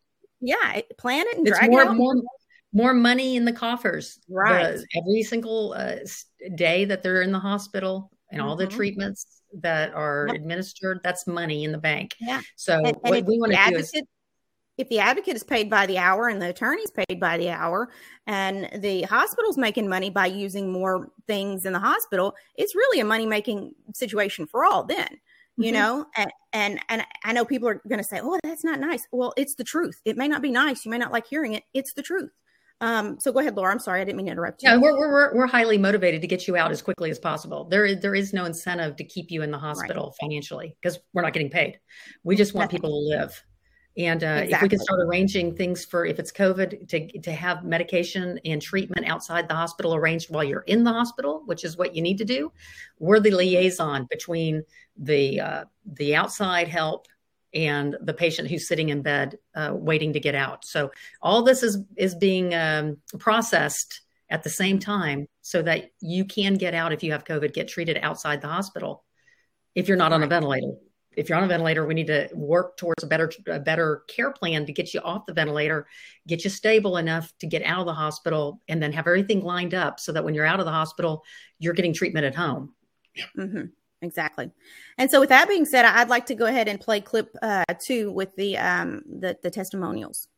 Yeah, 0.42 0.82
plan 0.98 1.26
it 1.28 1.38
and 1.38 1.48
it's 1.48 1.58
drag 1.58 1.70
more, 1.70 1.82
it 1.84 1.88
out. 1.90 1.96
More, 1.96 2.16
more 2.74 2.94
money 2.94 3.36
in 3.36 3.46
the 3.46 3.54
coffers. 3.54 4.20
Right. 4.28 4.80
every 4.96 5.22
single 5.24 5.74
uh, 5.78 5.98
day 6.56 6.86
that 6.86 7.04
they're 7.04 7.22
in 7.22 7.32
the 7.32 7.40
hospital 7.40 8.12
and 8.32 8.42
all 8.42 8.58
mm-hmm. 8.58 8.70
the 8.70 8.76
treatments 8.76 9.42
that 9.62 9.94
are 9.94 10.26
yep. 10.28 10.38
administered, 10.38 11.02
that's 11.04 11.28
money 11.28 11.64
in 11.66 11.72
the 11.72 11.78
bank. 11.78 12.16
Yeah. 12.20 12.42
So 12.56 12.78
and, 12.78 12.88
and 12.88 12.98
what 13.04 13.26
we 13.26 13.40
want 13.40 13.54
to 13.54 13.72
do 13.72 13.78
is 13.78 13.92
if 14.80 14.88
the 14.88 15.00
advocate 15.00 15.36
is 15.36 15.44
paid 15.44 15.70
by 15.70 15.86
the 15.86 15.98
hour 15.98 16.30
and 16.30 16.42
the 16.42 16.50
attorney's 16.50 16.90
paid 16.90 17.20
by 17.20 17.38
the 17.38 17.50
hour 17.50 17.90
and 18.28 18.70
the 18.82 19.02
hospital's 19.04 19.58
making 19.58 19.90
money 19.90 20.10
by 20.10 20.28
using 20.28 20.72
more 20.72 21.12
things 21.28 21.66
in 21.66 21.74
the 21.74 21.80
hospital, 21.80 22.34
it's 22.56 22.76
really 22.76 23.02
a 23.02 23.06
money 23.06 23.26
making 23.26 23.74
situation 23.94 24.48
for 24.48 24.64
all 24.64 24.86
then. 24.86 25.10
Mm-hmm. 25.60 25.66
You 25.66 25.72
know, 25.74 26.06
and, 26.16 26.32
and 26.54 26.80
and 26.88 27.04
I 27.26 27.34
know 27.34 27.44
people 27.44 27.68
are 27.68 27.82
going 27.90 28.00
to 28.00 28.04
say, 28.04 28.22
"Oh, 28.24 28.40
that's 28.44 28.64
not 28.64 28.80
nice." 28.80 29.06
Well, 29.12 29.34
it's 29.36 29.56
the 29.56 29.66
truth. 29.66 30.00
It 30.06 30.16
may 30.16 30.30
not 30.30 30.42
be 30.42 30.52
nice. 30.52 30.86
You 30.86 30.92
may 30.92 30.98
not 30.98 31.12
like 31.12 31.28
hearing 31.28 31.54
it. 31.54 31.64
It's 31.74 31.94
the 31.94 32.02
truth. 32.02 32.30
Um, 32.82 33.20
so 33.20 33.34
go 33.34 33.40
ahead, 33.40 33.58
Laura. 33.58 33.74
I'm 33.74 33.80
sorry, 33.80 34.00
I 34.00 34.06
didn't 34.06 34.16
mean 34.16 34.28
to 34.28 34.32
interrupt 34.32 34.64
you. 34.64 34.70
Yeah, 34.70 34.78
we're, 34.78 34.98
we're, 34.98 35.36
we're 35.36 35.48
highly 35.48 35.78
motivated 35.78 36.22
to 36.22 36.28
get 36.28 36.48
you 36.48 36.56
out 36.56 36.72
as 36.72 36.82
quickly 36.82 37.12
as 37.12 37.20
possible. 37.20 37.66
There 37.66 37.86
is, 37.86 38.00
there 38.00 38.16
is 38.16 38.32
no 38.32 38.46
incentive 38.46 38.96
to 38.96 39.04
keep 39.04 39.32
you 39.32 39.42
in 39.42 39.52
the 39.52 39.58
hospital 39.58 40.06
right. 40.06 40.16
financially 40.22 40.78
because 40.82 40.98
we're 41.14 41.22
not 41.22 41.34
getting 41.34 41.50
paid. 41.50 41.78
We 42.24 42.38
just 42.38 42.54
want 42.54 42.72
people 42.72 42.90
to 42.90 43.18
live. 43.18 43.44
And 44.00 44.24
uh, 44.24 44.28
exactly. 44.28 44.54
if 44.54 44.62
we 44.62 44.70
can 44.70 44.80
start 44.80 45.02
arranging 45.02 45.56
things 45.58 45.84
for 45.84 46.06
if 46.06 46.20
it's 46.20 46.32
COVID 46.32 46.88
to 46.88 47.20
to 47.20 47.32
have 47.34 47.66
medication 47.66 48.40
and 48.46 48.62
treatment 48.62 49.06
outside 49.06 49.50
the 49.50 49.56
hospital 49.56 49.94
arranged 49.94 50.34
while 50.34 50.44
you're 50.44 50.62
in 50.62 50.86
the 50.86 50.94
hospital, 50.94 51.44
which 51.46 51.66
is 51.66 51.76
what 51.76 51.94
you 51.94 52.02
need 52.02 52.18
to 52.20 52.26
do, 52.26 52.50
we're 52.98 53.20
the 53.20 53.32
liaison 53.32 54.08
between 54.10 54.64
the 54.96 55.42
uh, 55.42 55.66
the 55.86 56.16
outside 56.16 56.70
help 56.70 57.08
and 57.54 57.98
the 58.02 58.14
patient 58.14 58.48
who's 58.48 58.70
sitting 58.70 58.88
in 58.88 59.02
bed 59.02 59.38
uh, 59.54 59.72
waiting 59.74 60.14
to 60.14 60.20
get 60.22 60.34
out. 60.34 60.64
So 60.64 60.92
all 61.22 61.44
this 61.44 61.62
is 61.62 61.80
is 61.98 62.16
being 62.16 62.56
um, 62.56 63.00
processed 63.18 64.00
at 64.30 64.44
the 64.44 64.50
same 64.50 64.80
time 64.80 65.28
so 65.42 65.62
that 65.62 65.92
you 66.00 66.24
can 66.24 66.54
get 66.54 66.74
out 66.74 66.94
if 66.94 67.04
you 67.04 67.12
have 67.12 67.26
COVID, 67.26 67.52
get 67.54 67.68
treated 67.68 68.00
outside 68.02 68.40
the 68.40 68.48
hospital. 68.48 69.04
If 69.76 69.90
you're 69.90 69.98
not 69.98 70.14
on 70.14 70.24
a 70.24 70.28
ventilator, 70.28 70.72
if 71.20 71.28
you're 71.28 71.38
on 71.38 71.44
a 71.44 71.48
ventilator, 71.48 71.86
we 71.86 71.94
need 71.94 72.08
to 72.08 72.30
work 72.34 72.78
towards 72.78 73.04
a 73.04 73.08
better 73.08 73.30
a 73.48 73.60
better 73.60 74.04
care 74.08 74.32
plan 74.32 74.66
to 74.66 74.72
get 74.72 74.94
you 74.94 75.02
off 75.02 75.26
the 75.26 75.34
ventilator, 75.34 75.86
get 76.28 76.46
you 76.46 76.50
stable 76.50 76.96
enough 76.96 77.34
to 77.40 77.46
get 77.46 77.62
out 77.64 77.82
of 77.82 77.86
the 77.86 77.94
hospital, 77.94 78.62
and 78.70 78.82
then 78.82 78.94
have 78.94 79.06
everything 79.06 79.44
lined 79.44 79.74
up 79.74 80.00
so 80.00 80.14
that 80.14 80.24
when 80.24 80.34
you're 80.34 80.46
out 80.46 80.62
of 80.62 80.66
the 80.66 80.72
hospital, 80.72 81.24
you're 81.60 81.74
getting 81.74 81.94
treatment 81.94 82.26
at 82.26 82.36
home. 82.36 82.74
Mm-hmm. 83.38 83.66
Exactly. 84.02 84.50
And 84.98 85.12
so, 85.12 85.20
with 85.20 85.28
that 85.30 85.50
being 85.50 85.66
said, 85.66 85.84
I'd 85.84 86.08
like 86.08 86.26
to 86.28 86.36
go 86.36 86.46
ahead 86.46 86.70
and 86.70 86.80
play 86.80 87.02
clip 87.02 87.36
uh, 87.42 87.66
two 87.82 88.12
with 88.12 88.34
the 88.38 88.58
um, 88.58 89.04
the, 89.06 89.38
the 89.44 89.52
testimonials. 89.52 90.30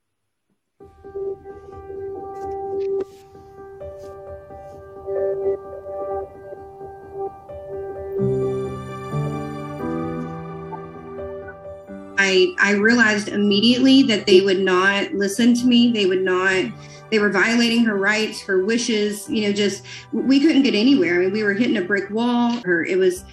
I, 12.22 12.56
I 12.60 12.72
realized 12.74 13.28
immediately 13.28 14.04
that 14.04 14.26
they 14.26 14.42
would 14.42 14.60
not 14.60 15.12
listen 15.14 15.54
to 15.56 15.66
me. 15.66 15.92
They 15.92 16.06
would 16.06 16.22
not, 16.22 16.72
they 17.10 17.20
were 17.20 17.32
violating 17.32 17.84
her 17.86 17.98
rights, 17.98 18.42
her 18.42 18.64
wishes, 18.64 19.30
you 19.30 19.48
know, 19.48 19.54
just, 19.54 19.84
we 20.12 20.40
couldn't 20.40 20.64
get 20.64 20.76
anywhere. 20.76 21.16
I 21.16 21.18
mean, 21.26 21.34
we 21.34 21.44
were 21.44 21.54
hitting 21.54 21.78
a 21.78 21.82
brick 21.82 22.10
wall. 22.10 22.62
Her, 22.64 22.86
it 22.86 22.98
was, 22.98 23.26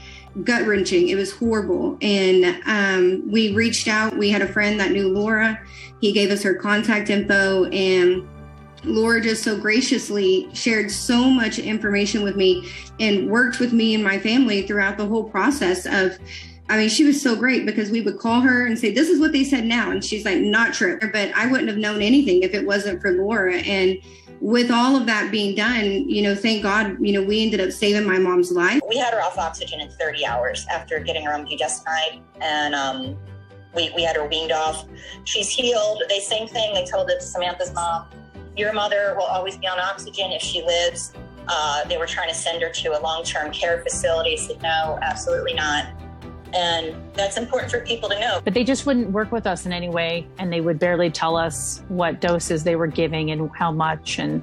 gut 0.44 0.66
wrenching. 0.66 1.09
It 1.09 1.16
was 1.16 1.33
horrible. 1.33 1.98
And 2.01 2.62
um, 2.66 3.31
we 3.31 3.55
reached 3.55 3.88
out. 3.88 4.16
We 4.16 4.31
had 4.31 4.42
a 4.42 4.46
friend 4.46 4.79
that 4.79 4.92
knew 4.92 5.09
Laura. 5.09 5.61
He 6.01 6.12
gave 6.12 6.31
us 6.31 6.42
her 6.42 6.55
contact 6.55 7.11
info, 7.11 7.64
and 7.64 8.29
Laura 8.85 9.20
just 9.20 9.42
so 9.42 9.59
graciously 9.59 10.48
shared 10.53 10.90
so 10.90 11.29
much 11.29 11.59
information 11.59 12.22
with 12.22 12.37
me 12.37 12.70
and 13.01 13.29
worked 13.29 13.59
with 13.59 13.72
me 13.72 13.94
and 13.94 14.05
my 14.05 14.18
family 14.18 14.66
throughout 14.66 14.96
the 14.96 15.07
whole 15.07 15.24
process 15.24 15.87
of. 15.87 16.18
I 16.70 16.76
mean, 16.76 16.88
she 16.88 17.04
was 17.04 17.20
so 17.20 17.35
great 17.35 17.64
because 17.64 17.90
we 17.90 18.02
would 18.02 18.18
call 18.18 18.40
her 18.42 18.66
and 18.66 18.78
say, 18.78 18.92
This 18.92 19.09
is 19.09 19.18
what 19.20 19.33
they 19.33 19.44
said 19.44 19.64
now. 19.64 19.90
And 19.90 20.04
she's 20.04 20.24
like, 20.24 20.38
Not 20.38 20.74
true. 20.74 20.98
But 21.00 21.33
I 21.35 21.46
wouldn't 21.46 21.68
have 21.68 21.78
known 21.78 22.02
anything 22.02 22.42
if 22.42 22.54
it 22.54 22.66
wasn't 22.66 23.00
for 23.00 23.12
Laura. 23.12 23.57
And 23.57 23.98
with 24.40 24.70
all 24.70 24.96
of 24.96 25.07
that 25.07 25.31
being 25.31 25.54
done, 25.54 26.09
you 26.09 26.22
know, 26.22 26.35
thank 26.35 26.62
God, 26.62 26.96
you 27.00 27.12
know, 27.12 27.22
we 27.22 27.42
ended 27.42 27.61
up 27.61 27.72
saving 27.72 28.07
my 28.07 28.18
mom's 28.18 28.52
life. 28.52 28.81
We 28.88 28.96
had 28.96 29.12
her 29.14 29.22
off 29.22 29.38
oxygen 29.38 29.81
in 29.81 29.90
30 29.90 30.26
hours 30.26 30.66
after 30.70 31.00
getting 31.00 31.24
her 31.24 31.33
on 31.33 31.46
budesonide, 31.46 32.20
and 32.40 32.74
um, 32.74 33.16
we, 33.74 33.90
we 33.96 34.02
had 34.02 34.16
her 34.16 34.26
weaned 34.26 34.52
off. 34.52 34.87
She's 35.24 35.48
healed. 35.48 36.02
They 36.09 36.20
same 36.20 36.46
thing. 36.46 36.74
They 36.74 36.85
told 36.85 37.11
it 37.11 37.20
to 37.20 37.26
Samantha's 37.26 37.72
mom. 37.72 38.07
Your 38.57 38.72
mother 38.72 39.14
will 39.16 39.24
always 39.24 39.57
be 39.57 39.66
on 39.66 39.78
oxygen 39.78 40.33
if 40.33 40.42
she 40.42 40.62
lives. 40.62 41.12
Uh, 41.48 41.85
they 41.85 41.96
were 41.96 42.07
trying 42.07 42.28
to 42.28 42.35
send 42.35 42.62
her 42.62 42.70
to 42.70 42.98
a 42.98 43.00
long-term 43.00 43.52
care 43.52 43.81
facility. 43.83 44.37
Said 44.37 44.61
no, 44.62 44.98
absolutely 45.02 45.54
not. 45.54 45.87
And 46.55 46.95
that's 47.15 47.37
important 47.37 47.71
for 47.71 47.81
people 47.81 48.09
to 48.09 48.19
know. 48.19 48.41
But 48.45 48.55
they 48.55 48.65
just 48.65 48.87
wouldn't 48.87 49.11
work 49.11 49.33
with 49.33 49.47
us 49.47 49.67
in 49.67 49.73
any 49.73 49.89
way. 49.89 50.27
And 50.39 50.53
they 50.53 50.61
would 50.61 50.79
barely 50.79 51.11
tell 51.11 51.37
us 51.37 51.83
what 51.89 52.21
doses 52.21 52.65
they 52.65 52.77
were 52.77 52.87
giving 52.87 53.31
and 53.31 53.51
how 53.55 53.71
much 53.71 54.19
and 54.19 54.43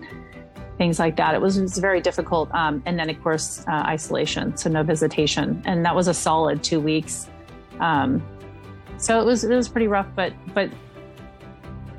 things 0.77 0.99
like 0.99 1.15
that. 1.17 1.33
It 1.33 1.41
was, 1.41 1.57
it 1.57 1.63
was 1.63 1.77
very 1.77 2.01
difficult. 2.01 2.53
Um, 2.53 2.83
and 2.85 2.99
then, 2.99 3.09
of 3.09 3.21
course, 3.23 3.65
uh, 3.67 3.83
isolation, 3.87 4.55
so 4.57 4.69
no 4.69 4.83
visitation. 4.83 5.61
And 5.65 5.85
that 5.85 5.95
was 5.95 6.07
a 6.07 6.13
solid 6.13 6.63
two 6.63 6.79
weeks. 6.79 7.29
Um, 7.79 8.23
so 8.97 9.19
it 9.19 9.25
was 9.25 9.43
it 9.43 9.55
was 9.55 9.67
pretty 9.67 9.87
rough, 9.87 10.07
but 10.15 10.33
but 10.53 10.69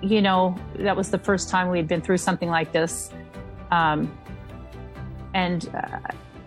you 0.03 0.23
know 0.23 0.57
that 0.77 0.97
was 0.97 1.11
the 1.11 1.19
first 1.19 1.49
time 1.49 1.69
we 1.69 1.79
had 1.79 1.89
been 1.89 2.01
through 2.01 2.19
something 2.19 2.49
like 2.49 2.73
this, 2.73 3.11
um, 3.71 4.17
and 5.35 5.69
uh, 5.75 5.99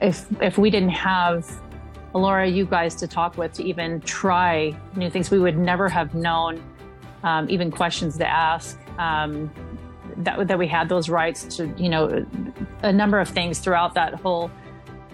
if 0.02 0.26
if 0.41 0.58
we 0.58 0.69
didn't 0.69 0.89
have 0.89 1.48
Laura, 2.13 2.48
you 2.48 2.65
guys 2.65 2.95
to 2.95 3.08
talk 3.08 3.38
with 3.38 3.54
to 3.54 3.63
even 3.63 4.02
try 4.02 4.76
new 4.95 5.10
things. 5.10 5.30
We 5.30 5.39
would 5.39 5.58
never 5.58 5.88
have 5.89 6.15
known, 6.15 6.62
um, 7.24 7.50
even 7.50 7.72
questions 7.72 8.17
to 8.17 8.28
ask. 8.28 8.80
Um, 8.98 9.52
that 10.17 10.48
that 10.48 10.58
we 10.58 10.67
had 10.67 10.89
those 10.89 11.08
rights 11.08 11.56
to, 11.58 11.67
you 11.78 11.88
know, 11.88 12.26
a 12.84 12.91
number 12.91 13.19
of 13.19 13.30
things 13.30 13.60
throughout 13.60 13.93
that 13.93 14.15
whole 14.15 14.52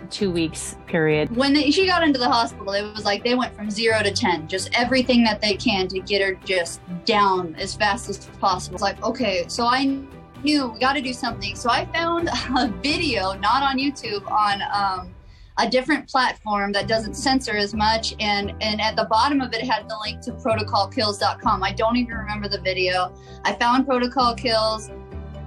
two 0.10 0.32
weeks 0.32 0.78
period. 0.88 1.36
When 1.36 1.56
she 1.72 1.86
got 1.86 2.04
into 2.04 2.20
the 2.20 2.30
hospital, 2.30 2.74
it 2.74 2.94
was 2.94 3.06
like 3.06 3.24
they 3.24 3.36
went 3.36 3.56
from 3.56 3.70
zero 3.70 4.02
to 4.02 4.12
10, 4.12 4.48
just 4.48 4.70
everything 4.74 5.24
that 5.24 5.42
they 5.42 5.56
can 5.56 5.88
to 5.90 6.00
get 6.00 6.22
her 6.22 6.36
just 6.46 6.82
down 7.06 7.56
as 7.56 7.76
fast 7.76 8.10
as 8.10 8.26
possible. 8.40 8.76
It's 8.76 8.84
like, 8.84 9.04
okay, 9.04 9.46
so 9.48 9.66
I 9.66 10.00
knew 10.44 10.68
we 10.68 10.80
got 10.80 10.94
to 10.94 11.02
do 11.02 11.14
something. 11.14 11.56
So 11.56 11.70
I 11.70 11.86
found 11.86 12.30
a 12.58 12.68
video, 12.84 13.34
not 13.34 13.64
on 13.64 13.78
YouTube, 13.78 14.30
on 14.30 14.62
um, 14.74 15.15
a 15.58 15.70
different 15.70 16.08
platform 16.08 16.72
that 16.72 16.88
doesn't 16.88 17.14
censor 17.14 17.56
as 17.56 17.74
much 17.74 18.14
and 18.20 18.54
and 18.62 18.82
at 18.82 18.96
the 18.96 19.06
bottom 19.06 19.42
of 19.42 19.54
it 19.54 19.62
had 19.62 19.88
the 19.88 19.98
link 20.04 20.20
to 20.22 20.32
protocolkills.com 20.32 21.64
i 21.64 21.72
don't 21.72 21.96
even 21.96 22.14
remember 22.14 22.48
the 22.48 22.60
video 22.62 23.14
i 23.46 23.54
found 23.54 23.86
protocol 23.86 24.36
kills 24.36 24.92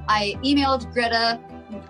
i 0.09 0.35
emailed 0.43 0.91
greta 0.93 1.41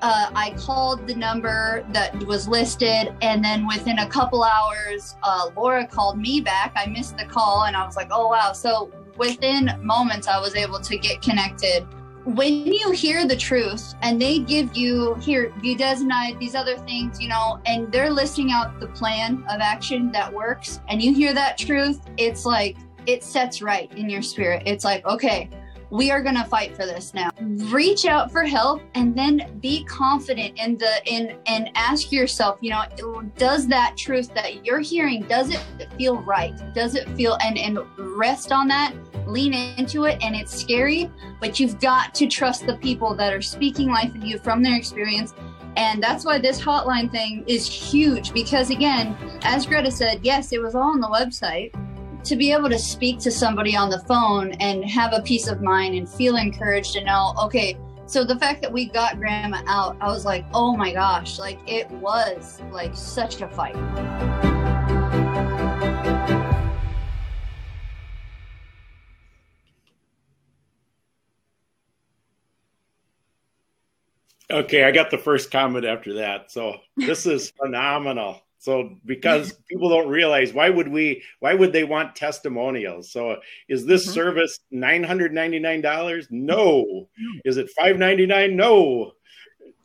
uh, 0.03 0.31
I 0.35 0.55
called 0.57 1.07
the 1.07 1.15
number 1.15 1.87
that 1.93 2.17
was 2.25 2.49
listed, 2.49 3.15
and 3.23 3.45
then 3.45 3.67
within 3.67 4.01
a 4.01 4.09
couple 4.09 4.43
hours, 4.43 5.17
uh, 5.23 5.51
Laura 5.57 5.87
called 5.87 6.19
me 6.19 6.41
back. 6.41 6.73
I 6.77 6.87
missed 6.87 7.17
the 7.17 7.25
call, 7.25 7.65
and 7.65 7.77
I 7.77 7.87
was 7.87 7.97
like, 7.97 8.09
"Oh 8.11 8.29
wow!" 8.29 8.53
So 8.53 8.91
within 9.17 9.71
moments, 9.81 10.27
I 10.27 10.39
was 10.39 10.57
able 10.57 10.81
to 10.81 10.99
get 10.99 11.23
connected. 11.23 11.87
When 12.35 12.67
you 12.67 12.91
hear 12.91 13.27
the 13.27 13.35
truth 13.35 13.95
and 14.03 14.21
they 14.21 14.41
give 14.41 14.77
you 14.77 15.15
here 15.15 15.51
budesonide, 15.63 16.39
these 16.39 16.55
other 16.55 16.77
things, 16.77 17.19
you 17.19 17.27
know, 17.27 17.59
and 17.65 17.91
they're 17.91 18.11
listing 18.11 18.53
out 18.53 18.79
the 18.81 18.89
plan 18.89 19.43
of 19.49 19.63
action 19.63 20.13
that 20.13 20.31
works, 20.31 20.81
and 20.91 21.01
you 21.01 21.15
hear 21.15 21.33
that 21.33 21.57
truth, 21.57 22.03
it's 22.19 22.45
like 22.45 22.77
it 23.07 23.25
sets 23.25 23.63
right 23.63 23.91
in 23.97 24.11
your 24.11 24.21
spirit. 24.21 24.63
It's 24.67 24.85
like, 24.85 25.07
okay, 25.07 25.49
we 25.91 26.11
are 26.11 26.23
going 26.23 26.35
to 26.35 26.45
fight 26.45 26.77
for 26.77 26.85
this 26.85 27.15
now. 27.15 27.31
Reach 27.41 28.05
out 28.05 28.31
for 28.31 28.45
help 28.45 28.83
and 28.95 29.17
then 29.17 29.59
be 29.61 29.85
confident 29.85 30.59
in 30.59 30.77
the 30.79 31.01
in 31.07 31.37
and 31.47 31.71
ask 31.75 32.13
yourself 32.13 32.59
you 32.61 32.71
know 32.71 32.85
does 33.37 33.67
that 33.69 33.97
truth 33.97 34.33
that 34.35 34.65
you're 34.65 34.81
hearing 34.81 35.23
does 35.23 35.51
it 35.51 35.61
feel 35.97 36.21
right? 36.23 36.55
Does 36.75 36.95
it 36.95 37.09
feel 37.11 37.39
and 37.43 37.59
and 37.59 37.79
rest 37.99 38.53
on 38.53 38.69
that 38.69 38.95
lean 39.27 39.53
into 39.53 40.05
it 40.05 40.19
and 40.23 40.35
it's 40.35 40.55
scary 40.55 41.11
but 41.41 41.61
you've 41.61 41.79
got 41.81 42.15
to 42.15 42.27
trust 42.27 42.67
the 42.67 42.75
people 42.77 43.15
that 43.15 43.33
are 43.33 43.43
speaking 43.43 43.89
life 43.89 44.15
in 44.15 44.23
you 44.23 44.39
from 44.39 44.63
their 44.63 44.77
experience. 44.77 45.35
And 45.77 46.03
that's 46.03 46.25
why 46.25 46.39
this 46.39 46.61
hotline 46.61 47.11
thing 47.11 47.45
is 47.47 47.67
huge 47.67 48.33
because 48.33 48.71
again 48.71 49.17
as 49.43 49.65
greta 49.65 49.91
said 49.91 50.21
yes 50.23 50.53
it 50.53 50.61
was 50.61 50.75
all 50.75 50.91
on 50.91 51.01
the 51.01 51.09
website 51.09 51.73
to 52.25 52.37
be 52.37 52.53
able 52.53 52.69
to 52.69 52.79
speak 52.79 53.19
to 53.21 53.31
somebody 53.31 53.77
on 53.77 53.91
the 53.91 54.01
phone 54.01 54.53
and 54.61 54.85
have 54.85 55.13
a 55.13 55.23
peace 55.23 55.49
of 55.49 55.63
mind 55.63 55.95
and 55.95 56.09
feel 56.09 56.37
encouraged 56.37 56.93
to 56.95 57.05
know, 57.05 57.35
okay, 57.43 57.77
so 58.07 58.25
the 58.25 58.39
fact 58.39 58.63
that 58.63 58.73
we 58.73 58.87
got 58.87 59.19
grandma 59.19 59.61
out, 59.67 59.97
I 60.01 60.07
was 60.07 60.25
like, 60.25 60.47
oh 60.55 60.77
my 60.77 60.93
gosh, 60.95 61.39
like 61.39 61.59
it 61.67 61.91
was 61.91 62.63
like 62.73 62.97
such 62.97 63.43
a 63.43 63.49
fight. 63.49 63.77
Okay, 74.51 74.85
I 74.85 74.91
got 74.91 75.11
the 75.11 75.19
first 75.19 75.51
comment 75.51 75.85
after 75.85 76.15
that. 76.15 76.51
So 76.51 76.79
this 76.97 77.27
is 77.27 77.51
phenomenal. 77.63 78.41
So 78.59 78.97
because 79.05 79.53
people 79.69 79.89
don't 79.89 80.09
realize 80.09 80.53
why 80.53 80.69
would 80.69 80.89
we 80.89 81.23
why 81.39 81.55
would 81.55 81.73
they 81.73 81.85
want 81.85 82.17
testimonials? 82.17 83.11
So 83.11 83.37
is 83.69 83.87
this 83.87 84.05
mm-hmm. 84.05 84.15
service 84.15 84.61
nine 84.71 85.05
hundred 85.05 85.33
ninety 85.33 85.59
nine 85.59 85.81
dollars? 85.81 86.27
No. 86.31 87.09
Is 87.45 87.57
it 87.57 87.71
five 87.71 87.99
ninety 87.99 88.27
nine? 88.27 88.57
No. 88.57 89.13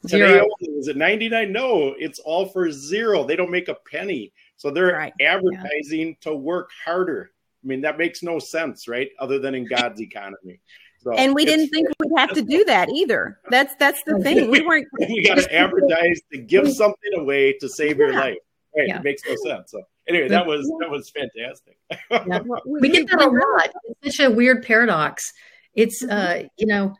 Today 0.08 0.42
is 0.60 0.88
it 0.88 0.98
ninety 0.98 1.30
nine? 1.30 1.52
No. 1.52 1.94
It's 2.00 2.20
all 2.20 2.48
for 2.48 2.72
zero. 2.72 3.24
They 3.24 3.36
don't 3.36 3.52
make 3.52 3.68
a 3.68 3.78
penny. 3.92 4.34
So 4.58 4.72
they're 4.72 4.94
right. 4.94 5.14
advertising 5.22 6.08
yeah. 6.08 6.14
to 6.22 6.36
work 6.36 6.72
harder. 6.84 7.32
I 7.64 7.68
mean 7.68 7.82
that 7.82 8.00
makes 8.00 8.24
no 8.24 8.40
sense, 8.40 8.88
right? 8.88 9.10
Other 9.20 9.38
than 9.38 9.54
in 9.54 9.68
God's 9.68 10.02
economy. 10.02 10.60
So 11.04 11.12
and 11.14 11.36
we 11.36 11.44
didn't 11.44 11.68
think 11.70 11.90
we'd 12.00 12.18
have 12.18 12.32
to 12.34 12.42
do 12.42 12.64
that 12.66 12.90
either. 12.90 13.40
That's 13.50 13.76
that's 13.76 14.02
the 14.04 14.20
thing. 14.24 14.50
We 14.50 14.62
weren't. 14.62 14.88
we 14.98 15.24
got 15.28 15.38
to 15.38 15.54
advertise 15.54 16.22
to 16.32 16.40
give 16.40 16.72
something 16.74 17.12
away 17.18 17.54
to 17.60 17.70
save 17.70 18.00
yeah. 18.00 18.06
your 18.06 18.14
life. 18.14 18.38
Right, 18.76 18.88
yeah. 18.88 18.98
it 18.98 19.04
makes 19.04 19.22
no 19.28 19.36
sense. 19.36 19.72
So 19.72 19.84
anyway, 20.08 20.28
that 20.30 20.46
was 20.46 20.68
that 20.80 20.90
was 20.90 21.12
fantastic. 21.12 21.78
yeah. 22.12 22.40
We 22.66 22.90
get 22.90 23.10
that 23.10 23.22
a 23.22 23.28
lot. 23.28 23.72
It's 24.02 24.18
such 24.18 24.26
a 24.26 24.32
weird 24.32 24.64
paradox. 24.64 25.32
It's 25.74 26.04
uh, 26.04 26.08
mm-hmm. 26.08 26.48
you 26.58 26.66
know, 26.68 26.96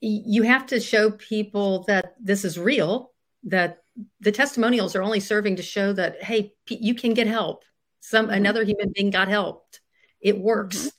you 0.00 0.42
have 0.42 0.66
to 0.66 0.80
show 0.80 1.10
people 1.10 1.84
that 1.84 2.14
this 2.20 2.44
is 2.44 2.58
real. 2.58 3.12
That 3.44 3.78
the 4.20 4.32
testimonials 4.32 4.94
are 4.94 5.02
only 5.02 5.20
serving 5.20 5.56
to 5.56 5.62
show 5.62 5.92
that 5.94 6.22
hey, 6.22 6.52
you 6.68 6.94
can 6.94 7.14
get 7.14 7.26
help. 7.26 7.64
Some 8.00 8.26
mm-hmm. 8.26 8.34
another 8.34 8.64
human 8.64 8.92
being 8.94 9.10
got 9.10 9.28
helped. 9.28 9.80
It 10.20 10.38
works. 10.38 10.76
Mm-hmm. 10.76 10.90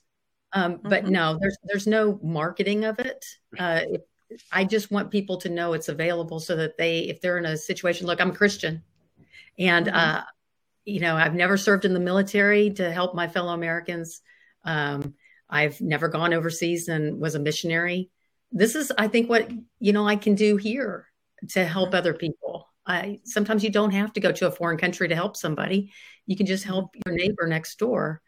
Um, 0.54 0.80
but 0.82 1.04
mm-hmm. 1.04 1.14
no, 1.14 1.38
there's 1.40 1.58
there's 1.64 1.88
no 1.88 2.20
marketing 2.24 2.86
of 2.86 3.00
it. 3.00 3.24
Uh, 3.60 3.82
I 4.52 4.66
just 4.66 4.92
want 4.92 5.12
people 5.12 5.38
to 5.38 5.50
know 5.50 5.74
it's 5.74 5.90
available 5.90 6.40
so 6.40 6.56
that 6.56 6.78
they, 6.78 7.00
if 7.00 7.22
they're 7.22 7.38
in 7.38 7.46
a 7.46 7.58
situation, 7.58 8.08
look, 8.08 8.20
I'm 8.20 8.32
a 8.32 8.36
Christian. 8.36 8.84
And, 9.58 9.88
mm-hmm. 9.88 9.96
uh, 9.96 10.22
you 10.86 11.00
know, 11.00 11.16
I've 11.16 11.36
never 11.36 11.58
served 11.58 11.86
in 11.86 11.94
the 11.94 12.00
military 12.00 12.72
to 12.72 12.92
help 12.92 13.14
my 13.14 13.28
fellow 13.28 13.54
Americans. 13.54 14.22
Um, 14.64 15.16
I've 15.50 15.80
never 15.82 16.08
gone 16.08 16.34
overseas 16.34 16.88
and 16.88 17.20
was 17.20 17.36
a 17.36 17.40
missionary. 17.40 18.10
This 18.52 18.76
is, 18.76 18.92
I 18.98 19.08
think, 19.08 19.30
what, 19.30 19.50
you 19.80 19.94
know, 19.94 20.08
I 20.08 20.16
can 20.16 20.36
do 20.36 20.58
here 20.58 21.08
to 21.50 21.66
help 21.66 21.94
other 21.94 22.14
people. 22.14 22.70
I, 22.86 23.20
sometimes 23.26 23.64
you 23.64 23.70
don't 23.70 23.92
have 23.92 24.14
to 24.14 24.22
go 24.22 24.32
to 24.32 24.48
a 24.48 24.52
foreign 24.52 24.78
country 24.78 25.10
to 25.10 25.16
help 25.16 25.36
somebody. 25.36 25.92
You 26.26 26.38
can 26.38 26.46
just 26.46 26.64
help 26.64 26.96
your 27.06 27.16
neighbor 27.16 27.46
next 27.48 27.80
door. 27.80 28.22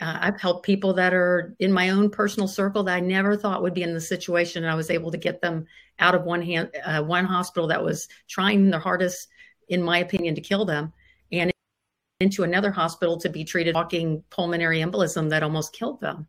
Uh, 0.00 0.18
I've 0.20 0.40
helped 0.40 0.66
people 0.66 0.94
that 0.94 1.14
are 1.14 1.54
in 1.60 1.72
my 1.72 1.90
own 1.90 2.10
personal 2.10 2.48
circle 2.48 2.82
that 2.84 2.96
I 2.96 3.00
never 3.00 3.36
thought 3.36 3.62
would 3.62 3.74
be 3.74 3.82
in 3.84 3.94
the 3.94 4.00
situation, 4.00 4.64
and 4.64 4.72
I 4.72 4.74
was 4.74 4.90
able 4.90 5.12
to 5.12 5.18
get 5.18 5.40
them 5.40 5.66
out 5.98 6.14
of 6.14 6.24
one 6.24 6.42
hand, 6.42 6.70
uh, 6.84 7.02
one 7.02 7.24
hospital 7.24 7.68
that 7.68 7.84
was 7.84 8.08
trying 8.28 8.70
their 8.70 8.80
hardest 8.80 9.28
in 9.68 9.82
my 9.82 9.98
opinion, 9.98 10.34
to 10.34 10.40
kill 10.40 10.64
them, 10.64 10.92
and 11.30 11.52
into 12.20 12.44
another 12.44 12.70
hospital 12.70 13.18
to 13.18 13.28
be 13.28 13.44
treated 13.44 13.74
walking 13.74 14.22
pulmonary 14.30 14.80
embolism 14.80 15.30
that 15.30 15.42
almost 15.42 15.72
killed 15.72 16.00
them. 16.00 16.26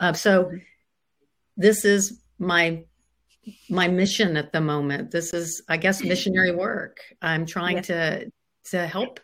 Uh, 0.00 0.12
so 0.12 0.50
this 1.56 1.84
is 1.84 2.20
my 2.38 2.84
my 3.70 3.86
mission 3.86 4.36
at 4.36 4.52
the 4.52 4.60
moment. 4.60 5.10
This 5.10 5.32
is, 5.32 5.62
I 5.68 5.76
guess, 5.76 6.02
missionary 6.02 6.52
work. 6.52 6.98
I'm 7.22 7.46
trying 7.46 7.76
yes. 7.76 7.86
to 7.86 8.32
to 8.70 8.86
help 8.86 9.20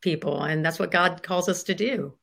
people, 0.00 0.42
and 0.42 0.64
that's 0.64 0.78
what 0.78 0.92
God 0.92 1.22
calls 1.22 1.48
us 1.48 1.64
to 1.64 1.74
do. 1.74 2.14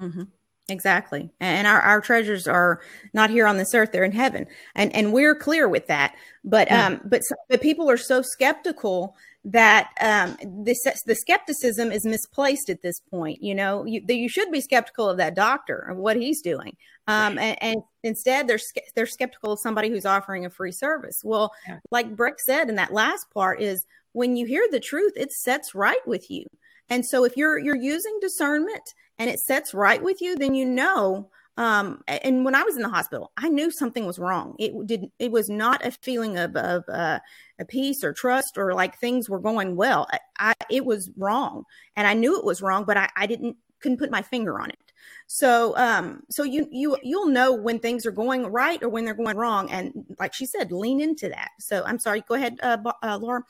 Mm-hmm. 0.00 0.22
Exactly. 0.70 1.30
And 1.40 1.66
our, 1.66 1.80
our 1.80 2.00
treasures 2.00 2.46
are 2.46 2.80
not 3.14 3.30
here 3.30 3.46
on 3.46 3.56
this 3.56 3.74
earth, 3.74 3.90
they're 3.90 4.04
in 4.04 4.12
heaven. 4.12 4.46
And 4.74 4.94
and 4.94 5.12
we're 5.14 5.34
clear 5.34 5.68
with 5.68 5.86
that. 5.86 6.14
But 6.44 6.68
yeah. 6.68 6.86
um 6.86 7.00
but 7.04 7.22
but 7.48 7.62
people 7.62 7.90
are 7.90 7.96
so 7.96 8.20
skeptical 8.22 9.16
that 9.44 9.90
um, 10.00 10.36
this 10.64 10.78
the 11.06 11.14
skepticism 11.14 11.90
is 11.90 12.04
misplaced 12.04 12.68
at 12.68 12.82
this 12.82 13.00
point. 13.10 13.42
You 13.42 13.54
know, 13.54 13.84
you, 13.86 14.02
you 14.06 14.28
should 14.28 14.50
be 14.50 14.60
skeptical 14.60 15.08
of 15.08 15.16
that 15.16 15.34
doctor 15.34 15.86
and 15.88 15.98
what 15.98 16.16
he's 16.16 16.42
doing, 16.42 16.76
um, 17.06 17.38
and, 17.38 17.56
and, 17.62 17.76
instead 18.02 18.46
they're 18.46 18.60
they're 18.94 19.06
skeptical 19.06 19.52
of 19.52 19.60
somebody 19.60 19.88
who's 19.88 20.04
offering 20.04 20.44
a 20.44 20.50
free 20.50 20.72
service. 20.72 21.22
Well, 21.24 21.52
yeah. 21.66 21.78
like 21.90 22.14
Brick 22.14 22.40
said 22.40 22.68
in 22.68 22.74
that 22.74 22.92
last 22.92 23.26
part, 23.32 23.62
is 23.62 23.86
when 24.12 24.36
you 24.36 24.44
hear 24.44 24.66
the 24.70 24.80
truth, 24.80 25.12
it 25.16 25.32
sets 25.32 25.74
right 25.74 26.06
with 26.06 26.30
you. 26.30 26.44
And 26.90 27.06
so 27.06 27.24
if 27.24 27.36
you're 27.36 27.58
you're 27.58 27.76
using 27.76 28.18
discernment 28.20 28.94
and 29.18 29.28
it 29.30 29.40
sets 29.40 29.74
right 29.74 30.02
with 30.02 30.20
you, 30.20 30.36
then 30.36 30.54
you 30.54 30.64
know 30.64 31.30
um, 31.58 32.04
and 32.06 32.44
when 32.44 32.54
I 32.54 32.62
was 32.62 32.76
in 32.76 32.82
the 32.82 32.88
hospital, 32.88 33.32
I 33.36 33.48
knew 33.48 33.72
something 33.72 34.06
was 34.06 34.20
wrong. 34.20 34.54
It 34.60 34.86
did. 34.86 35.10
It 35.18 35.32
was 35.32 35.50
not 35.50 35.84
a 35.84 35.90
feeling 35.90 36.38
of, 36.38 36.54
of 36.54 36.84
uh, 36.88 37.18
a 37.58 37.64
peace 37.64 38.04
or 38.04 38.12
trust 38.12 38.56
or 38.56 38.74
like 38.74 38.96
things 39.00 39.28
were 39.28 39.40
going 39.40 39.74
well. 39.74 40.06
I, 40.12 40.18
I, 40.38 40.54
it 40.70 40.86
was 40.86 41.10
wrong, 41.16 41.64
and 41.96 42.06
I 42.06 42.14
knew 42.14 42.38
it 42.38 42.44
was 42.44 42.62
wrong, 42.62 42.84
but 42.84 42.96
I, 42.96 43.10
I 43.16 43.26
didn't 43.26 43.56
couldn't 43.80 43.98
put 43.98 44.12
my 44.12 44.22
finger 44.22 44.60
on 44.60 44.70
it. 44.70 44.78
So, 45.26 45.76
um, 45.76 46.22
so 46.30 46.44
you 46.44 46.68
you 46.70 46.96
you'll 47.02 47.26
know 47.26 47.52
when 47.52 47.80
things 47.80 48.06
are 48.06 48.12
going 48.12 48.46
right 48.46 48.80
or 48.80 48.88
when 48.88 49.04
they're 49.04 49.14
going 49.14 49.36
wrong, 49.36 49.68
and 49.72 50.06
like 50.20 50.34
she 50.34 50.46
said, 50.46 50.70
lean 50.70 51.00
into 51.00 51.28
that. 51.28 51.50
So, 51.58 51.82
I'm 51.84 51.98
sorry. 51.98 52.20
Go 52.20 52.36
ahead, 52.36 52.60
uh, 52.62 52.78
uh, 53.02 53.18
Laura. 53.20 53.42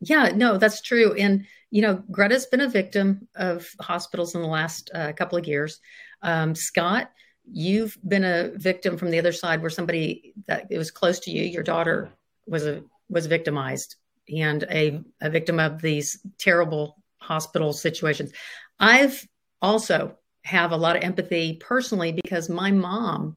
Yeah, 0.00 0.32
no, 0.34 0.58
that's 0.58 0.80
true. 0.82 1.14
And 1.14 1.46
you 1.70 1.82
know, 1.82 2.02
Greta's 2.10 2.46
been 2.46 2.60
a 2.60 2.68
victim 2.68 3.28
of 3.34 3.68
hospitals 3.80 4.34
in 4.34 4.40
the 4.40 4.46
last 4.46 4.90
uh, 4.94 5.12
couple 5.12 5.36
of 5.36 5.46
years. 5.46 5.80
Um, 6.22 6.54
Scott 6.54 7.10
you've 7.50 7.96
been 8.06 8.24
a 8.24 8.50
victim 8.56 8.96
from 8.96 9.10
the 9.10 9.18
other 9.18 9.32
side 9.32 9.60
where 9.60 9.70
somebody 9.70 10.34
that 10.46 10.66
it 10.70 10.78
was 10.78 10.90
close 10.90 11.20
to 11.20 11.30
you 11.30 11.42
your 11.44 11.62
daughter 11.62 12.10
was 12.46 12.66
a 12.66 12.82
was 13.08 13.26
victimized 13.26 13.96
and 14.36 14.64
a, 14.64 15.00
a 15.20 15.30
victim 15.30 15.60
of 15.60 15.80
these 15.80 16.18
terrible 16.38 16.96
hospital 17.18 17.72
situations 17.72 18.32
i've 18.80 19.26
also 19.62 20.16
have 20.42 20.72
a 20.72 20.76
lot 20.76 20.96
of 20.96 21.02
empathy 21.02 21.56
personally 21.60 22.12
because 22.12 22.48
my 22.48 22.70
mom 22.70 23.36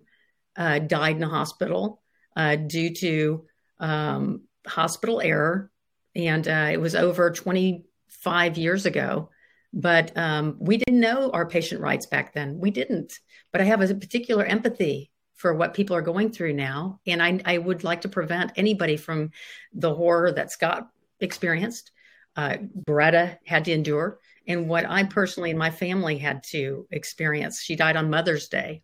uh, 0.58 0.80
died 0.80 1.16
in 1.16 1.24
a 1.24 1.30
hospital 1.30 2.02
uh, 2.36 2.56
due 2.56 2.94
to 2.94 3.46
um, 3.80 4.42
hospital 4.68 5.22
error 5.22 5.72
and 6.16 6.48
uh, 6.48 6.70
it 6.72 6.80
was 6.82 6.96
over 6.96 7.32
25 7.32 8.58
years 8.58 8.86
ago 8.86 9.30
but 9.74 10.16
um, 10.18 10.58
we 10.60 10.78
didn't 10.78 11.00
know 11.00 11.30
our 11.32 11.48
patient 11.48 11.82
rights 11.82 12.06
back 12.06 12.34
then. 12.34 12.60
We 12.60 12.72
didn't. 12.72 13.20
But 13.52 13.62
I 13.62 13.66
have 13.66 13.82
a 13.82 13.94
particular 13.94 14.44
empathy 14.44 15.12
for 15.36 15.54
what 15.54 15.74
people 15.74 15.96
are 15.96 16.02
going 16.02 16.32
through 16.32 16.54
now. 16.54 17.00
And 17.08 17.22
I, 17.22 17.40
I 17.46 17.58
would 17.58 17.84
like 17.84 18.02
to 18.02 18.10
prevent 18.10 18.52
anybody 18.56 18.98
from 18.98 19.32
the 19.74 19.94
horror 19.94 20.32
that 20.32 20.52
Scott 20.52 20.90
experienced, 21.20 21.92
uh, 22.36 22.58
had 23.46 23.66
to 23.66 23.72
endure, 23.72 24.20
and 24.48 24.68
what 24.68 24.86
I 24.90 25.04
personally 25.04 25.52
and 25.52 25.60
my 25.60 25.72
family 25.72 26.18
had 26.18 26.44
to 26.46 26.88
experience. 26.90 27.62
She 27.62 27.76
died 27.76 27.96
on 27.96 28.10
Mother's 28.10 28.48
Day. 28.48 28.82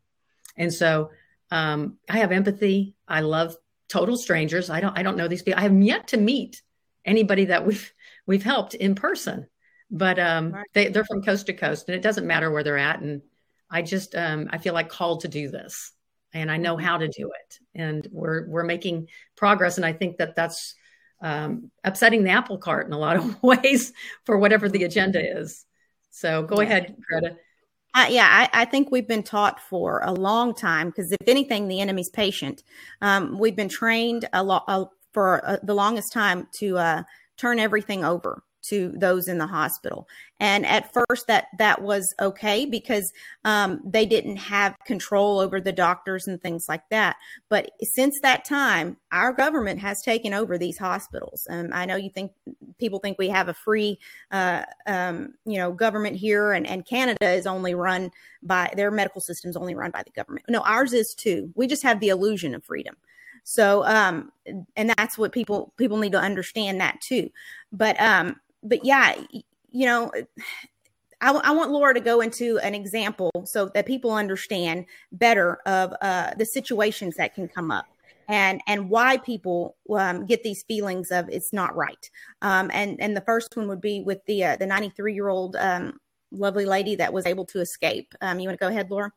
And 0.56 0.74
so 0.74 1.10
um, 1.52 1.98
I 2.10 2.20
have 2.20 2.32
empathy. 2.32 2.96
I 3.08 3.22
love 3.22 3.56
total 3.90 4.18
strangers. 4.18 4.70
I 4.70 4.80
don't 4.80 4.98
I 4.98 5.04
don't 5.04 5.18
know 5.18 5.28
these 5.28 5.42
people. 5.42 5.60
I 5.60 5.64
have 5.64 5.82
yet 5.82 6.08
to 6.10 6.18
meet 6.18 6.62
anybody 7.06 7.46
that 7.46 7.65
we've 7.65 7.94
we've 8.26 8.44
helped 8.44 8.74
in 8.74 8.96
person 8.96 9.48
but 9.91 10.20
um, 10.20 10.52
right. 10.52 10.65
they, 10.74 10.88
they're 10.88 11.06
from 11.06 11.22
coast 11.22 11.46
to 11.48 11.54
coast, 11.54 11.88
and 11.88 11.96
it 11.96 12.02
doesn't 12.02 12.28
matter 12.28 12.52
where 12.52 12.63
they're 12.63 12.78
at. 12.78 13.00
And 13.00 13.22
I 13.70 13.82
just 13.82 14.15
um, 14.15 14.50
I 14.52 14.58
feel 14.58 14.74
like 14.74 14.89
called 14.89 15.22
to 15.22 15.28
do 15.28 15.50
this, 15.50 15.91
and 16.34 16.52
I 16.52 16.58
know 16.58 16.78
how 16.78 16.98
to 16.98 17.08
do 17.08 17.32
it, 17.32 17.60
and 17.74 18.08
we're 18.12 18.48
we're 18.48 18.63
making 18.63 19.08
progress, 19.36 19.78
and 19.78 19.86
I 19.86 19.94
think 19.94 20.18
that 20.18 20.36
that's 20.36 20.76
um, 21.22 21.72
upsetting 21.84 22.24
the 22.24 22.32
apple 22.32 22.58
cart 22.58 22.88
in 22.88 22.94
a 22.94 22.98
lot 23.00 23.18
of 23.18 23.41
ways 23.44 23.94
for 24.26 24.38
whatever 24.38 24.70
the 24.70 24.84
agenda 24.84 25.39
is. 25.39 25.65
So 26.12 26.44
go 26.44 26.62
yeah. 26.62 26.68
ahead, 26.68 26.96
Greta. 27.08 27.38
Uh, 27.94 28.08
yeah, 28.10 28.28
I, 28.30 28.63
I, 28.63 28.65
think 28.65 28.91
we've 28.91 29.08
been 29.08 29.24
taught 29.24 29.62
for 29.62 30.02
a 30.04 30.12
long 30.12 30.54
time 30.54 30.89
because 30.89 31.13
if 31.13 31.28
anything, 31.28 31.70
the 31.70 31.80
enemy's 31.80 32.10
patient. 32.10 32.62
Um, 33.02 33.39
we've 33.39 33.56
been 33.56 33.70
trained 33.70 34.28
a 34.34 34.44
lot 34.44 34.65
for 35.15 35.43
uh, 35.47 35.56
the 35.63 35.73
longest 35.73 36.12
time 36.12 36.45
to 36.51 36.78
uh, 36.78 37.04
turn 37.38 37.58
everything 37.58 38.04
over 38.04 38.43
to 38.63 38.91
those 38.97 39.28
in 39.30 39.38
the 39.38 39.47
hospital. 39.47 40.08
And 40.41 40.65
at 40.65 40.91
first, 40.91 41.28
that 41.28 41.45
that 41.58 41.82
was 41.82 42.13
okay 42.19 42.65
because 42.65 43.13
um, 43.45 43.80
they 43.86 44.06
didn't 44.06 44.36
have 44.38 44.75
control 44.86 45.39
over 45.39 45.62
the 45.62 45.71
doctors 45.71 46.28
and 46.28 46.41
things 46.41 46.65
like 46.67 46.82
that. 46.89 47.15
But 47.49 47.71
since 47.82 48.19
that 48.23 48.43
time, 48.43 48.97
our 49.13 49.32
government 49.32 49.80
has 49.80 50.01
taken 50.01 50.34
over 50.34 50.58
these 50.58 50.78
hospitals. 50.78 51.47
Um, 51.49 51.69
I 51.71 51.86
know 51.86 51.95
you 51.95 52.10
think 52.10 52.34
people 52.78 52.99
think 52.99 53.17
we 53.17 53.30
have 53.30 53.47
a 53.47 53.54
free, 53.54 53.99
uh, 54.32 54.63
um, 54.86 55.36
you 55.45 55.58
know, 55.58 55.71
government 55.71 56.17
here, 56.17 56.51
and, 56.51 56.67
and 56.67 56.86
Canada 56.86 57.30
is 57.30 57.47
only 57.47 57.73
run 57.73 58.12
by 58.43 58.73
their 58.75 58.91
medical 58.91 59.21
systems 59.21 59.56
only 59.56 59.75
run 59.75 59.91
by 59.91 60.04
the 60.04 60.12
government. 60.12 60.45
No, 60.49 60.60
ours 60.62 60.91
is 60.91 61.13
too. 61.13 61.51
We 61.56 61.67
just 61.67 61.84
have 61.84 62.01
the 62.01 62.10
illusion 62.10 62.54
of 62.54 62.65
freedom. 62.65 62.97
So, 63.45 63.86
um, 63.86 64.31
and 64.75 64.89
that's 64.97 65.17
what 65.19 65.31
people 65.31 65.71
people 65.77 65.97
need 65.97 66.12
to 66.13 66.19
understand 66.19 66.81
that 66.81 66.99
too. 66.99 67.29
But 67.71 67.99
um, 68.01 68.38
but 68.63 68.84
yeah, 68.84 69.15
you 69.71 69.86
know, 69.86 70.12
I, 71.21 71.31
I, 71.31 71.51
want 71.51 71.69
Laura 71.69 71.93
to 71.93 71.99
go 71.99 72.21
into 72.21 72.58
an 72.60 72.73
example 72.73 73.29
so 73.45 73.67
that 73.67 73.86
people 73.86 74.12
understand 74.12 74.88
better 75.12 75.60
of 75.67 75.93
uh, 76.01 76.31
the 76.36 76.45
situations 76.45 77.15
that 77.17 77.36
can 77.36 77.47
come 77.47 77.69
up 77.69 77.86
and 78.27 78.62
and 78.65 78.89
why 78.89 79.17
people 79.17 79.75
um, 79.91 80.25
get 80.25 80.41
these 80.41 80.63
feelings 80.63 81.12
of 81.12 81.29
it's 81.29 81.53
not 81.53 81.75
right. 81.75 82.10
Um, 82.41 82.71
and 82.73 82.99
and 82.99 83.15
the 83.15 83.21
first 83.21 83.55
one 83.55 83.67
would 83.67 83.81
be 83.81 84.01
with 84.01 84.25
the 84.25 84.43
uh, 84.43 84.55
the 84.55 84.65
93 84.65 85.13
year 85.13 85.29
old 85.29 85.55
um, 85.55 85.99
lovely 86.31 86.65
lady 86.65 86.95
that 86.95 87.13
was 87.13 87.27
able 87.27 87.45
to 87.45 87.60
escape. 87.60 88.15
Um, 88.21 88.39
you 88.39 88.49
want 88.49 88.60
to 88.60 88.65
go 88.65 88.69
ahead, 88.69 88.89
Laura? 88.89 89.12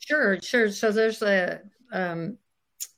Sure, 0.00 0.38
sure. 0.42 0.70
So 0.70 0.92
there's 0.92 1.22
a 1.22 1.60
um, 1.92 2.36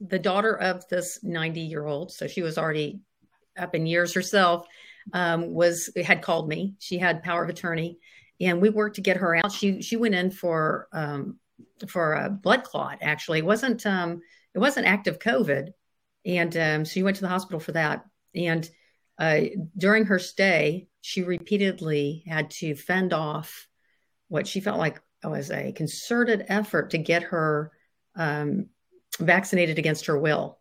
the 0.00 0.18
daughter 0.18 0.56
of 0.56 0.86
this 0.88 1.22
90 1.22 1.60
year 1.60 1.86
old. 1.86 2.12
So 2.12 2.26
she 2.26 2.42
was 2.42 2.58
already 2.58 3.00
up 3.58 3.74
in 3.74 3.86
years 3.86 4.14
herself 4.14 4.66
um, 5.12 5.52
was 5.52 5.90
had 6.04 6.22
called 6.22 6.48
me. 6.48 6.74
She 6.78 6.98
had 6.98 7.22
power 7.22 7.42
of 7.42 7.50
attorney, 7.50 7.98
and 8.40 8.60
we 8.60 8.70
worked 8.70 8.96
to 8.96 9.02
get 9.02 9.18
her 9.18 9.34
out. 9.34 9.52
She 9.52 9.82
she 9.82 9.96
went 9.96 10.14
in 10.14 10.30
for 10.30 10.88
um, 10.92 11.38
for 11.88 12.14
a 12.14 12.30
blood 12.30 12.64
clot. 12.64 12.98
Actually, 13.02 13.38
it 13.38 13.44
wasn't 13.44 13.84
um, 13.86 14.20
it 14.54 14.58
wasn't 14.58 14.86
active 14.86 15.18
COVID, 15.18 15.70
and 16.24 16.56
um, 16.56 16.84
she 16.84 17.02
went 17.02 17.16
to 17.16 17.22
the 17.22 17.28
hospital 17.28 17.60
for 17.60 17.72
that. 17.72 18.04
And 18.34 18.68
uh, 19.18 19.40
during 19.76 20.06
her 20.06 20.18
stay, 20.18 20.88
she 21.00 21.22
repeatedly 21.22 22.24
had 22.26 22.50
to 22.50 22.74
fend 22.74 23.12
off 23.12 23.66
what 24.28 24.46
she 24.46 24.60
felt 24.60 24.78
like 24.78 25.00
was 25.24 25.50
a 25.50 25.72
concerted 25.72 26.44
effort 26.48 26.90
to 26.90 26.98
get 26.98 27.24
her 27.24 27.70
um, 28.16 28.66
vaccinated 29.18 29.78
against 29.78 30.06
her 30.06 30.18
will. 30.18 30.58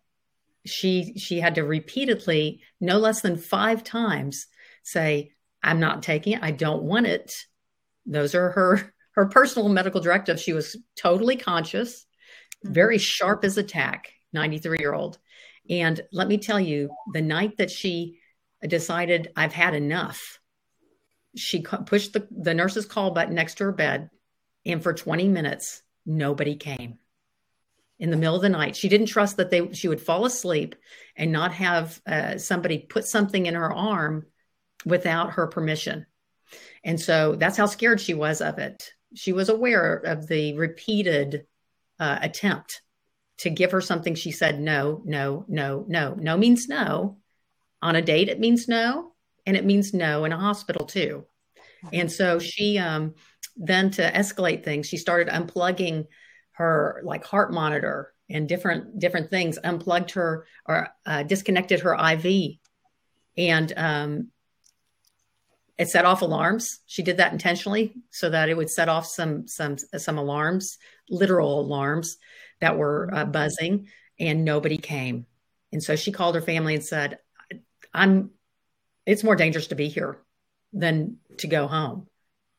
She 0.65 1.17
she 1.17 1.39
had 1.39 1.55
to 1.55 1.63
repeatedly 1.63 2.61
no 2.79 2.97
less 2.97 3.21
than 3.21 3.37
five 3.37 3.83
times 3.83 4.47
say 4.83 5.31
i'm 5.63 5.79
not 5.79 6.03
taking 6.03 6.33
it. 6.33 6.43
I 6.43 6.51
don't 6.51 6.83
want 6.83 7.07
it. 7.07 7.33
Those 8.05 8.35
are 8.35 8.51
her 8.51 8.93
her 9.13 9.25
personal 9.27 9.69
medical 9.69 10.01
directives. 10.01 10.41
She 10.41 10.53
was 10.53 10.77
totally 10.95 11.35
conscious 11.35 12.05
mm-hmm. 12.63 12.73
very 12.73 12.97
sharp 12.97 13.43
as 13.43 13.57
a 13.57 13.63
tack 13.63 14.13
93 14.33 14.77
year 14.79 14.93
old 14.93 15.17
and 15.69 16.01
let 16.11 16.27
me 16.27 16.37
tell 16.37 16.59
you 16.59 16.89
the 17.13 17.21
night 17.21 17.57
that 17.57 17.71
she 17.71 18.17
decided 18.67 19.31
i've 19.35 19.53
had 19.53 19.73
enough 19.73 20.39
she 21.35 21.61
pushed 21.85 22.13
the, 22.13 22.27
the 22.31 22.53
nurse's 22.53 22.85
call 22.85 23.11
button 23.11 23.35
next 23.35 23.55
to 23.55 23.65
her 23.65 23.71
bed 23.71 24.09
and 24.65 24.81
for 24.83 24.93
20 24.93 25.27
minutes 25.27 25.81
nobody 26.05 26.55
came 26.55 26.97
in 28.01 28.09
the 28.09 28.17
middle 28.17 28.35
of 28.35 28.41
the 28.41 28.49
night. 28.49 28.75
She 28.75 28.89
didn't 28.89 29.05
trust 29.05 29.37
that 29.37 29.51
they 29.51 29.71
she 29.71 29.87
would 29.87 30.01
fall 30.01 30.25
asleep 30.25 30.75
and 31.15 31.31
not 31.31 31.53
have 31.53 32.01
uh, 32.05 32.37
somebody 32.37 32.79
put 32.79 33.05
something 33.05 33.45
in 33.45 33.53
her 33.53 33.71
arm 33.71 34.25
without 34.85 35.33
her 35.33 35.47
permission. 35.47 36.07
And 36.83 36.99
so 36.99 37.35
that's 37.35 37.57
how 37.57 37.67
scared 37.67 38.01
she 38.01 38.15
was 38.15 38.41
of 38.41 38.57
it. 38.57 38.91
She 39.13 39.33
was 39.33 39.49
aware 39.49 39.97
of 39.97 40.27
the 40.27 40.57
repeated 40.57 41.45
uh, 41.99 42.17
attempt 42.21 42.81
to 43.39 43.51
give 43.51 43.71
her 43.71 43.81
something. 43.81 44.15
She 44.15 44.31
said, 44.31 44.59
no, 44.59 45.03
no, 45.05 45.45
no, 45.47 45.85
no. 45.87 46.15
No 46.15 46.37
means 46.37 46.67
no. 46.67 47.19
On 47.83 47.95
a 47.95 48.01
date, 48.01 48.29
it 48.29 48.39
means 48.39 48.67
no. 48.67 49.13
And 49.45 49.55
it 49.55 49.65
means 49.65 49.93
no 49.93 50.25
in 50.25 50.31
a 50.31 50.37
hospital, 50.37 50.85
too. 50.85 51.25
And 51.91 52.11
so 52.11 52.39
she 52.39 52.77
um, 52.77 53.15
then, 53.55 53.89
to 53.91 54.11
escalate 54.11 54.63
things, 54.63 54.87
she 54.87 54.97
started 54.97 55.33
unplugging 55.33 56.05
her 56.53 57.01
like 57.03 57.25
heart 57.25 57.51
monitor 57.51 58.13
and 58.29 58.47
different 58.47 58.99
different 58.99 59.29
things 59.29 59.57
unplugged 59.63 60.11
her 60.11 60.45
or 60.65 60.89
uh, 61.05 61.23
disconnected 61.23 61.81
her 61.81 61.93
iv 62.13 62.57
and 63.37 63.73
um, 63.77 64.27
it 65.77 65.89
set 65.89 66.05
off 66.05 66.21
alarms. 66.21 66.79
She 66.85 67.01
did 67.01 67.17
that 67.17 67.31
intentionally 67.31 67.95
so 68.11 68.29
that 68.29 68.49
it 68.49 68.57
would 68.57 68.69
set 68.69 68.89
off 68.89 69.07
some 69.07 69.47
some 69.47 69.77
some 69.77 70.17
alarms 70.17 70.77
literal 71.09 71.59
alarms 71.59 72.17
that 72.59 72.77
were 72.77 73.09
uh, 73.11 73.25
buzzing 73.25 73.87
and 74.19 74.45
nobody 74.45 74.77
came. 74.77 75.25
And 75.73 75.81
so 75.81 75.95
she 75.95 76.11
called 76.11 76.35
her 76.35 76.41
family 76.41 76.75
and 76.75 76.85
said 76.85 77.17
i'm 77.93 78.29
it's 79.05 79.23
more 79.23 79.35
dangerous 79.35 79.67
to 79.67 79.75
be 79.75 79.89
here 79.89 80.17
than 80.71 81.17
to 81.39 81.47
go 81.47 81.67
home. 81.67 82.07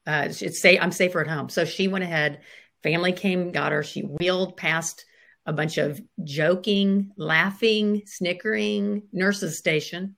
Uh, 0.05 0.29
it's 0.29 0.61
say 0.61 0.79
i'm 0.79 0.93
safer 0.93 1.21
at 1.21 1.29
home. 1.29 1.49
So 1.49 1.65
she 1.65 1.87
went 1.89 2.05
ahead 2.05 2.41
Family 2.83 3.13
came, 3.13 3.53
got 3.53 3.73
her. 3.73 3.83
She 3.83 4.03
wheeled 4.03 4.57
past 4.57 5.05
a 5.47 5.53
bunch 5.53 5.79
of 5.79 6.01
joking, 6.23 7.13
laughing, 7.17 8.03
snickering 8.07 9.03
nurses 9.13 9.59
station, 9.59 10.17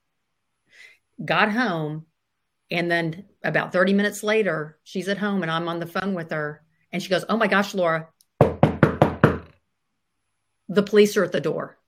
got 1.22 1.50
home, 1.50 2.06
and 2.70 2.90
then 2.90 3.26
about 3.42 3.72
30 3.72 3.92
minutes 3.92 4.22
later, 4.22 4.78
she's 4.82 5.08
at 5.08 5.18
home 5.18 5.42
and 5.42 5.50
I'm 5.50 5.68
on 5.68 5.78
the 5.78 5.86
phone 5.86 6.14
with 6.14 6.30
her. 6.30 6.62
And 6.92 7.02
she 7.02 7.08
goes, 7.08 7.24
Oh 7.28 7.36
my 7.36 7.46
gosh, 7.46 7.74
Laura, 7.74 8.08
the 10.68 10.82
police 10.82 11.16
are 11.16 11.24
at 11.24 11.32
the 11.32 11.40
door. 11.40 11.78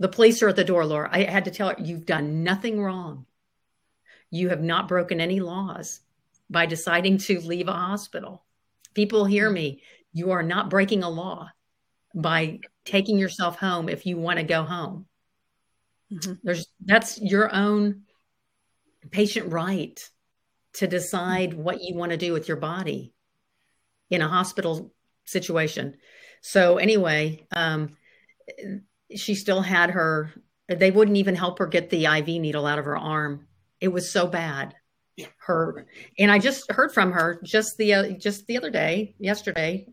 The 0.00 0.08
police 0.08 0.42
are 0.42 0.48
at 0.48 0.56
the 0.56 0.64
door, 0.64 0.84
Laura. 0.84 1.08
I 1.10 1.24
had 1.24 1.44
to 1.46 1.50
tell 1.50 1.70
her, 1.70 1.76
You've 1.78 2.06
done 2.06 2.44
nothing 2.44 2.82
wrong. 2.82 3.26
You 4.30 4.50
have 4.50 4.62
not 4.62 4.88
broken 4.88 5.20
any 5.20 5.40
laws 5.40 6.00
by 6.50 6.66
deciding 6.66 7.18
to 7.18 7.40
leave 7.40 7.68
a 7.68 7.72
hospital. 7.72 8.44
People 8.94 9.24
hear 9.24 9.50
me. 9.50 9.82
You 10.12 10.30
are 10.30 10.42
not 10.42 10.70
breaking 10.70 11.02
a 11.02 11.10
law 11.10 11.50
by 12.14 12.60
taking 12.84 13.18
yourself 13.18 13.58
home 13.58 13.88
if 13.88 14.06
you 14.06 14.16
want 14.16 14.38
to 14.38 14.44
go 14.44 14.64
home. 14.64 15.06
Mm-hmm. 16.12 16.32
There's 16.42 16.66
that's 16.84 17.20
your 17.20 17.54
own 17.54 18.02
patient 19.10 19.52
right 19.52 20.00
to 20.74 20.86
decide 20.86 21.54
what 21.54 21.82
you 21.82 21.94
want 21.94 22.12
to 22.12 22.16
do 22.16 22.32
with 22.32 22.48
your 22.48 22.56
body 22.56 23.12
in 24.10 24.22
a 24.22 24.28
hospital 24.28 24.92
situation. 25.24 25.96
So 26.40 26.78
anyway, 26.78 27.46
um, 27.52 27.96
she 29.14 29.34
still 29.34 29.60
had 29.60 29.90
her. 29.90 30.32
They 30.68 30.90
wouldn't 30.90 31.16
even 31.16 31.34
help 31.34 31.58
her 31.58 31.66
get 31.66 31.90
the 31.90 32.06
IV 32.06 32.26
needle 32.26 32.66
out 32.66 32.78
of 32.78 32.84
her 32.86 32.96
arm. 32.96 33.46
It 33.80 33.88
was 33.88 34.10
so 34.10 34.26
bad 34.26 34.74
her 35.38 35.86
and 36.18 36.30
i 36.30 36.38
just 36.38 36.70
heard 36.70 36.92
from 36.92 37.12
her 37.12 37.40
just 37.42 37.76
the 37.76 37.94
uh, 37.94 38.10
just 38.12 38.46
the 38.46 38.56
other 38.56 38.70
day 38.70 39.14
yesterday 39.18 39.86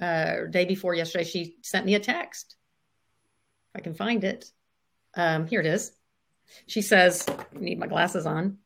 uh 0.00 0.44
day 0.50 0.64
before 0.64 0.94
yesterday 0.94 1.24
she 1.24 1.56
sent 1.62 1.86
me 1.86 1.94
a 1.94 2.00
text. 2.00 2.56
If 3.74 3.80
i 3.80 3.82
can 3.82 3.94
find 3.94 4.24
it. 4.24 4.44
Um 5.14 5.46
here 5.46 5.60
it 5.60 5.66
is. 5.66 5.92
She 6.66 6.82
says 6.82 7.24
I 7.28 7.58
need 7.58 7.78
my 7.78 7.86
glasses 7.86 8.26
on. 8.26 8.58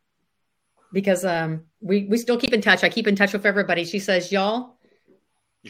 Because 0.92 1.24
um 1.24 1.66
we 1.80 2.06
we 2.06 2.18
still 2.18 2.38
keep 2.38 2.52
in 2.52 2.60
touch. 2.60 2.82
I 2.82 2.88
keep 2.88 3.06
in 3.06 3.14
touch 3.14 3.32
with 3.32 3.46
everybody. 3.46 3.84
She 3.84 4.00
says 4.00 4.32
y'all. 4.32 4.76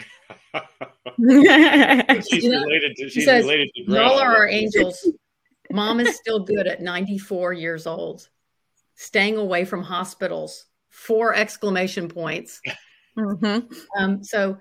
She's 1.21 2.49
related 2.49 2.97
to 2.97 3.05
she's 3.05 3.13
she 3.13 3.21
says, 3.21 3.45
related 3.45 3.71
to 3.75 3.83
y'all 3.83 4.19
are 4.19 4.37
our 4.37 4.49
angels. 4.61 5.07
Mom 5.71 6.01
is 6.01 6.17
still 6.17 6.41
good 6.41 6.67
at 6.67 6.81
94 6.81 7.53
years 7.53 7.87
old 7.87 8.27
staying 9.01 9.39
away 9.39 9.65
from 9.65 9.83
hospitals. 9.83 10.67
Four 10.91 11.35
exclamation 11.35 12.07
points. 12.09 12.61
Mm-hmm. 13.17 13.67
Um, 13.99 14.23
so 14.23 14.59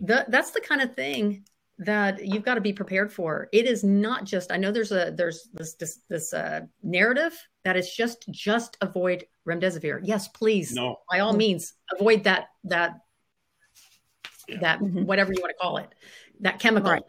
the, 0.00 0.24
that's 0.28 0.52
the 0.52 0.60
kind 0.60 0.80
of 0.80 0.94
thing 0.94 1.44
that 1.78 2.24
you've 2.24 2.44
got 2.44 2.54
to 2.54 2.60
be 2.60 2.72
prepared 2.72 3.12
for. 3.12 3.48
It 3.52 3.66
is 3.66 3.82
not 3.82 4.24
just. 4.24 4.52
I 4.52 4.56
know 4.56 4.70
there's 4.70 4.92
a 4.92 5.12
there's 5.16 5.48
this 5.52 5.74
this, 5.74 6.00
this 6.08 6.32
uh, 6.32 6.60
narrative 6.82 7.36
that 7.64 7.76
is 7.76 7.92
just 7.92 8.24
just 8.30 8.76
avoid 8.80 9.24
remdesivir. 9.48 10.00
Yes, 10.04 10.28
please. 10.28 10.72
No. 10.72 10.96
By 11.10 11.20
all 11.20 11.32
means, 11.32 11.74
avoid 11.98 12.24
that 12.24 12.48
that 12.64 13.00
yeah. 14.48 14.58
that 14.60 14.80
mm-hmm. 14.80 15.04
whatever 15.06 15.32
you 15.32 15.40
want 15.40 15.50
to 15.50 15.58
call 15.60 15.78
it, 15.78 15.88
that 16.40 16.60
chemical. 16.60 16.92
Right. 16.92 17.02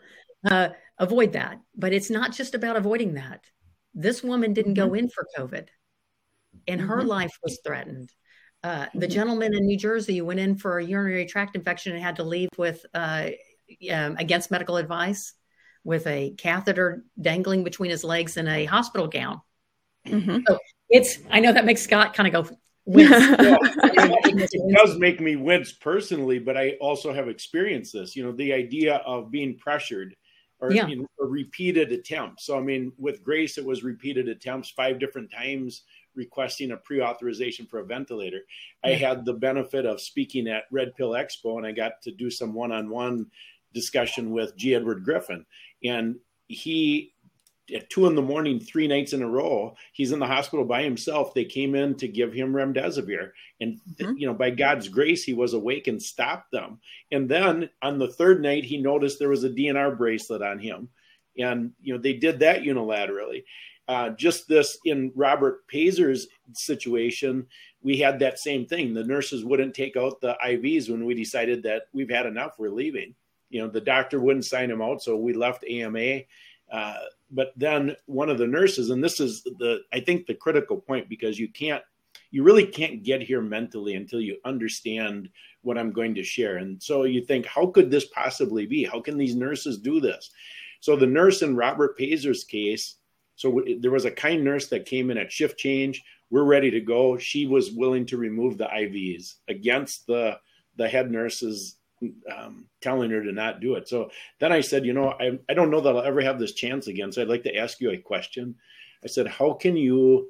Uh, 0.49 0.69
avoid 0.97 1.33
that. 1.33 1.59
But 1.75 1.93
it's 1.93 2.09
not 2.09 2.31
just 2.31 2.55
about 2.55 2.77
avoiding 2.77 3.13
that. 3.13 3.45
This 3.93 4.23
woman 4.23 4.53
didn't 4.53 4.73
mm-hmm. 4.73 4.89
go 4.89 4.93
in 4.95 5.09
for 5.09 5.27
COVID, 5.37 5.67
and 6.67 6.81
her 6.81 6.97
mm-hmm. 6.97 7.07
life 7.07 7.37
was 7.43 7.59
threatened. 7.65 8.11
Uh, 8.63 8.85
the 8.93 9.05
mm-hmm. 9.05 9.13
gentleman 9.13 9.53
in 9.53 9.65
New 9.65 9.77
Jersey 9.77 10.21
went 10.21 10.39
in 10.39 10.55
for 10.55 10.79
a 10.79 10.83
urinary 10.83 11.25
tract 11.25 11.55
infection 11.55 11.93
and 11.93 12.01
had 12.01 12.15
to 12.17 12.23
leave 12.23 12.49
with 12.57 12.85
uh, 12.93 13.29
um, 13.91 14.15
against 14.17 14.51
medical 14.51 14.77
advice 14.77 15.33
with 15.83 16.07
a 16.07 16.31
catheter 16.37 17.03
dangling 17.19 17.63
between 17.63 17.91
his 17.91 18.03
legs 18.03 18.37
and 18.37 18.47
a 18.47 18.65
hospital 18.65 19.07
gown. 19.07 19.41
Mm-hmm. 20.07 20.39
So 20.47 20.59
it's, 20.89 21.19
I 21.29 21.41
know 21.41 21.51
that 21.51 21.65
makes 21.65 21.81
Scott 21.81 22.13
kind 22.13 22.33
of 22.33 22.47
go, 22.47 22.55
wince. 22.85 23.11
it 23.13 24.75
does 24.75 24.97
make 24.97 25.19
me 25.19 25.35
wince 25.35 25.73
personally, 25.73 26.39
but 26.39 26.55
I 26.55 26.77
also 26.79 27.13
have 27.13 27.27
experienced 27.27 27.93
this. 27.93 28.15
You 28.15 28.23
know, 28.23 28.31
the 28.31 28.53
idea 28.53 28.97
of 29.05 29.29
being 29.31 29.57
pressured 29.57 30.15
or 30.59 30.71
yeah. 30.71 30.87
you 30.87 30.97
know, 30.97 31.07
a 31.21 31.25
repeated 31.25 31.91
attempt. 31.91 32.41
So, 32.41 32.57
I 32.57 32.61
mean, 32.61 32.93
with 32.97 33.21
Grace, 33.21 33.57
it 33.57 33.65
was 33.65 33.83
repeated 33.83 34.29
attempts 34.29 34.69
five 34.69 34.97
different 34.97 35.29
times 35.29 35.83
requesting 36.15 36.71
a 36.71 36.77
pre-authorization 36.77 37.65
for 37.65 37.79
a 37.79 37.85
ventilator. 37.85 38.41
I 38.83 38.91
had 38.91 39.25
the 39.25 39.33
benefit 39.33 39.85
of 39.85 40.01
speaking 40.01 40.47
at 40.47 40.63
Red 40.71 40.95
Pill 40.95 41.11
Expo, 41.11 41.57
and 41.57 41.65
I 41.65 41.71
got 41.71 42.01
to 42.03 42.11
do 42.11 42.29
some 42.29 42.53
one-on-one 42.53 43.27
discussion 43.73 44.31
with 44.31 44.55
G. 44.55 44.75
Edward 44.75 45.03
Griffin, 45.03 45.45
and 45.83 46.17
he 46.47 47.13
at 47.73 47.89
two 47.89 48.07
in 48.07 48.15
the 48.15 48.21
morning, 48.21 48.59
three 48.59 48.87
nights 48.87 49.13
in 49.13 49.21
a 49.21 49.27
row, 49.27 49.75
he's 49.93 50.11
in 50.11 50.19
the 50.19 50.27
hospital 50.27 50.65
by 50.65 50.83
himself. 50.83 51.33
They 51.33 51.45
came 51.45 51.75
in 51.75 51.95
to 51.95 52.07
give 52.07 52.33
him 52.33 52.53
remdesivir, 52.53 53.31
and 53.61 53.79
mm-hmm. 53.95 54.17
you 54.17 54.27
know, 54.27 54.33
by 54.33 54.49
God's 54.49 54.89
grace, 54.89 55.23
he 55.23 55.33
was 55.33 55.53
awake 55.53 55.87
and 55.87 56.01
stopped 56.01 56.51
them. 56.51 56.79
And 57.11 57.29
then 57.29 57.69
on 57.81 57.99
the 57.99 58.11
third 58.11 58.41
night, 58.41 58.65
he 58.65 58.77
noticed 58.77 59.17
there 59.17 59.29
was 59.29 59.45
a 59.45 59.49
DNR 59.49 59.97
bracelet 59.97 60.41
on 60.41 60.59
him, 60.59 60.89
and 61.37 61.71
you 61.81 61.93
know, 61.93 62.01
they 62.01 62.13
did 62.13 62.39
that 62.39 62.63
unilaterally. 62.63 63.43
Uh, 63.87 64.09
just 64.11 64.47
this 64.47 64.77
in 64.85 65.11
Robert 65.15 65.67
Pazer's 65.67 66.27
situation, 66.53 67.45
we 67.81 67.97
had 67.97 68.17
that 68.19 68.39
same 68.39 68.65
thing. 68.65 68.93
The 68.93 69.03
nurses 69.03 69.43
wouldn't 69.43 69.73
take 69.73 69.97
out 69.97 70.21
the 70.21 70.37
IVs 70.45 70.89
when 70.89 71.05
we 71.05 71.13
decided 71.13 71.63
that 71.63 71.83
we've 71.91 72.09
had 72.09 72.25
enough, 72.25 72.53
we're 72.57 72.69
leaving. 72.69 73.13
You 73.49 73.61
know, 73.61 73.67
the 73.67 73.81
doctor 73.81 74.19
wouldn't 74.19 74.45
sign 74.45 74.71
him 74.71 74.81
out, 74.81 75.03
so 75.03 75.17
we 75.17 75.33
left 75.33 75.65
AMA. 75.65 76.21
Uh, 76.71 76.97
but 77.29 77.51
then 77.57 77.95
one 78.05 78.29
of 78.29 78.37
the 78.37 78.47
nurses, 78.47 78.89
and 78.89 79.03
this 79.03 79.19
is 79.19 79.43
the 79.43 79.81
I 79.91 79.99
think 79.99 80.25
the 80.25 80.33
critical 80.33 80.77
point 80.77 81.09
because 81.09 81.37
you 81.37 81.49
can't 81.49 81.83
you 82.31 82.43
really 82.43 82.65
can't 82.65 83.03
get 83.03 83.21
here 83.21 83.41
mentally 83.41 83.95
until 83.95 84.19
you 84.19 84.37
understand 84.43 85.29
what 85.61 85.77
I'm 85.77 85.91
going 85.91 86.15
to 86.15 86.23
share. 86.23 86.57
And 86.57 86.81
so 86.81 87.03
you 87.03 87.23
think, 87.23 87.45
how 87.45 87.67
could 87.67 87.91
this 87.91 88.05
possibly 88.05 88.65
be? 88.65 88.83
How 88.83 88.99
can 88.99 89.17
these 89.17 89.35
nurses 89.35 89.77
do 89.77 89.99
this? 89.99 90.31
So 90.79 90.95
the 90.95 91.05
nurse 91.05 91.43
in 91.43 91.55
Robert 91.55 91.97
Pazer's 91.97 92.43
case, 92.43 92.95
so 93.35 93.63
there 93.79 93.91
was 93.91 94.05
a 94.05 94.11
kind 94.11 94.43
nurse 94.43 94.67
that 94.67 94.85
came 94.85 95.09
in 95.09 95.17
at 95.17 95.31
shift 95.31 95.57
change. 95.57 96.03
We're 96.29 96.43
ready 96.43 96.71
to 96.71 96.81
go. 96.81 97.17
She 97.17 97.45
was 97.45 97.71
willing 97.71 98.05
to 98.07 98.17
remove 98.17 98.57
the 98.57 98.65
IVs 98.65 99.35
against 99.47 100.07
the 100.07 100.39
the 100.75 100.87
head 100.87 101.11
nurse's 101.11 101.77
um, 102.35 102.65
telling 102.81 103.11
her 103.11 103.23
to 103.23 103.31
not 103.31 103.59
do 103.59 103.75
it. 103.75 103.87
So 103.87 104.09
then 104.39 104.51
I 104.51 104.61
said, 104.61 104.85
you 104.85 104.93
know, 104.93 105.11
I, 105.19 105.39
I 105.49 105.53
don't 105.53 105.69
know 105.69 105.81
that 105.81 105.95
I'll 105.95 106.03
ever 106.03 106.21
have 106.21 106.39
this 106.39 106.53
chance 106.53 106.87
again. 106.87 107.11
So 107.11 107.21
I'd 107.21 107.27
like 107.27 107.43
to 107.43 107.55
ask 107.55 107.79
you 107.79 107.91
a 107.91 107.97
question. 107.97 108.55
I 109.03 109.07
said, 109.07 109.27
how 109.27 109.53
can 109.53 109.75
you? 109.77 110.29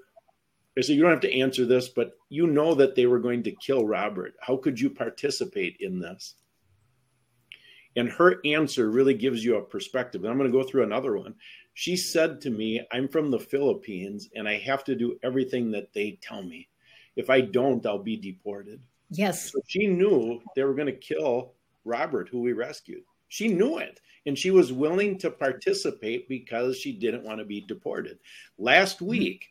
I 0.78 0.82
said, 0.82 0.95
you 0.95 1.04
don't 1.04 1.12
have 1.12 1.20
to 1.22 1.39
answer 1.39 1.66
this, 1.66 1.88
but 1.88 2.14
you 2.30 2.47
know 2.47 2.74
that 2.74 2.95
they 2.95 3.06
were 3.06 3.20
going 3.20 3.43
to 3.43 3.51
kill 3.51 3.86
Robert. 3.86 4.34
How 4.41 4.58
could 4.58 4.80
you 4.80 4.89
participate 4.89 5.78
in 5.80 5.99
this? 5.99 6.34
And 7.95 8.10
her 8.10 8.41
answer 8.43 8.89
really 8.89 9.14
gives 9.14 9.45
you 9.45 9.58
a 9.58 9.62
perspective. 9.62 10.24
And 10.24 10.32
I'm 10.32 10.38
going 10.39 10.51
to 10.51 10.58
go 10.58 10.68
through 10.68 10.84
another 10.84 11.16
one. 11.16 11.36
She 11.74 11.95
said 11.97 12.41
to 12.41 12.49
me, 12.49 12.86
I'm 12.91 13.07
from 13.07 13.32
the 13.32 13.39
Philippines 13.39 14.30
and 14.36 14.47
I 14.47 14.57
have 14.59 14.84
to 14.86 14.95
do 14.95 15.19
everything 15.24 15.71
that 15.71 15.93
they 15.93 16.19
tell 16.21 16.43
me. 16.43 16.67
If 17.15 17.30
I 17.30 17.41
don't, 17.41 17.86
I'll 17.86 17.99
be 17.99 18.17
deported. 18.17 18.82
Yes. 19.09 19.51
So 19.51 19.59
she 19.67 19.88
knew 19.88 20.41
they 20.55 20.63
were 20.63 20.74
going 20.74 20.88
to 20.88 20.93
kill 20.93 21.53
Robert, 21.86 22.30
who 22.30 22.41
we 22.41 22.53
rescued. 22.53 23.03
She 23.28 23.47
knew 23.47 23.78
it 23.78 23.99
and 24.26 24.38
she 24.38 24.51
was 24.51 24.71
willing 24.71 25.17
to 25.19 25.30
participate 25.30 26.28
because 26.30 26.78
she 26.78 26.91
didn't 26.91 27.24
want 27.24 27.39
to 27.39 27.45
be 27.45 27.61
deported. 27.61 28.19
Last 28.57 28.97
mm-hmm. 28.97 29.07
week, 29.07 29.49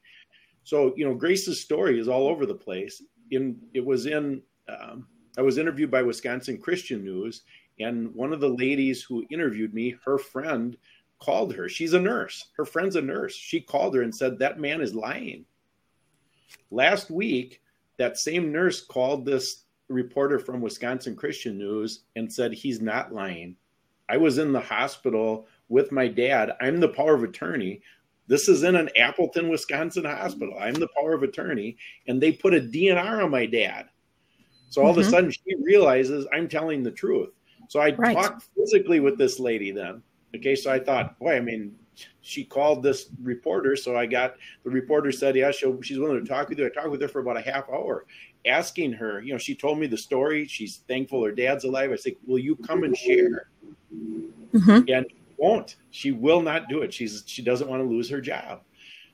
so 0.65 0.95
you 0.97 1.05
know, 1.05 1.15
Grace's 1.15 1.61
story 1.61 1.99
is 1.99 2.09
all 2.09 2.29
over 2.29 2.47
the 2.47 2.55
place. 2.55 3.03
In 3.31 3.59
it 3.75 3.85
was 3.85 4.07
in 4.07 4.43
um, 4.69 5.07
I 5.37 5.43
was 5.43 5.59
interviewed 5.59 5.91
by 5.91 6.03
Wisconsin 6.03 6.59
Christian 6.59 7.05
News, 7.05 7.43
and 7.81 8.15
one 8.15 8.33
of 8.33 8.41
the 8.41 8.49
ladies 8.49 9.03
who 9.03 9.27
interviewed 9.31 9.75
me, 9.75 9.97
her 10.05 10.19
friend 10.19 10.77
called 11.23 11.55
her. 11.55 11.69
She's 11.69 11.93
a 11.93 12.01
nurse. 12.01 12.49
Her 12.57 12.65
friend's 12.65 12.97
a 12.97 13.01
nurse. 13.01 13.35
She 13.35 13.61
called 13.61 13.95
her 13.95 14.03
and 14.03 14.15
said 14.15 14.39
that 14.39 14.59
man 14.59 14.81
is 14.81 14.95
lying. 14.95 15.45
Last 16.73 17.11
week, 17.11 17.63
that 17.99 18.19
same 18.19 18.51
nurse 18.51 18.85
called 18.85 19.25
this 19.25 19.65
reporter 19.89 20.41
from 20.41 20.61
Wisconsin 20.61 21.15
Christian 21.15 21.57
News 21.57 22.01
and 22.17 22.33
said 22.33 22.53
he's 22.53 22.81
not 22.81 23.15
lying. 23.15 23.57
I 24.09 24.17
was 24.17 24.39
in 24.39 24.53
the 24.53 24.61
hospital 24.61 25.47
with 25.69 25.93
my 25.93 26.09
dad. 26.09 26.53
I'm 26.61 26.81
the 26.81 26.89
power 26.89 27.15
of 27.15 27.23
attorney. 27.23 27.83
This 28.27 28.49
is 28.49 28.65
in 28.65 28.75
an 28.75 28.91
Appleton, 28.97 29.49
Wisconsin 29.49 30.05
hospital. 30.05 30.57
I'm 30.59 30.75
the 30.75 30.89
power 30.97 31.15
of 31.15 31.23
attorney. 31.23 31.77
And 32.09 32.21
they 32.21 32.33
put 32.33 32.55
a 32.55 32.61
DNR 32.61 33.23
on 33.23 33.31
my 33.31 33.47
dad. 33.47 33.89
So 34.71 34.83
all 34.83 34.91
mm-hmm. 34.91 34.99
of 35.01 35.07
a 35.07 35.07
mm-hmm. 35.07 35.11
sudden 35.11 35.31
she 35.31 35.55
realizes 35.63 36.27
I'm 36.33 36.49
telling 36.49 36.83
the 36.83 36.91
truth. 36.91 37.31
So 37.69 37.79
I 37.81 37.95
right. 37.95 38.17
talked 38.17 38.49
physically 38.57 39.01
with 39.01 39.19
this 39.19 39.39
lady 39.39 39.71
then. 39.71 40.03
Okay. 40.37 40.57
So 40.57 40.73
I 40.73 40.79
thought, 40.79 41.19
boy, 41.19 41.37
I 41.37 41.41
mean, 41.41 41.77
she 42.23 42.45
called 42.45 42.83
this 42.83 43.09
reporter. 43.23 43.77
So 43.77 43.97
I 43.97 44.07
got 44.07 44.37
the 44.65 44.71
reporter 44.71 45.13
said, 45.13 45.37
yeah, 45.37 45.51
she 45.51 45.73
she's 45.83 45.99
willing 45.99 46.25
to 46.25 46.29
talk 46.29 46.49
with 46.49 46.59
you. 46.59 46.67
I 46.67 46.71
talked 46.71 46.91
with 46.91 47.03
her 47.03 47.09
for 47.09 47.21
about 47.21 47.37
a 47.37 47.43
half 47.43 47.69
hour 47.69 48.07
asking 48.47 48.93
her, 48.93 49.21
you 49.21 49.33
know, 49.33 49.39
she 49.39 49.55
told 49.55 49.79
me 49.79 49.87
the 49.87 49.97
story. 49.97 50.47
She's 50.47 50.79
thankful 50.89 51.25
her 51.25 51.33
dad's 51.33 51.65
alive. 51.65 51.93
I 51.93 51.97
said, 51.97 52.15
will 52.27 52.39
you 52.39 52.57
come 52.57 52.85
and 52.85 52.97
share? 52.97 53.49
Mm-hmm. 53.95 54.89
And 54.89 55.07
won't. 55.37 55.77
She 55.91 56.13
will 56.13 56.41
not 56.41 56.69
do 56.69 56.83
it. 56.83 56.93
She's 56.93 57.25
she 57.27 57.43
doesn't 57.43 57.69
want 57.69 57.83
to 57.83 57.89
lose 57.89 58.09
her 58.11 58.21
job. 58.21 58.63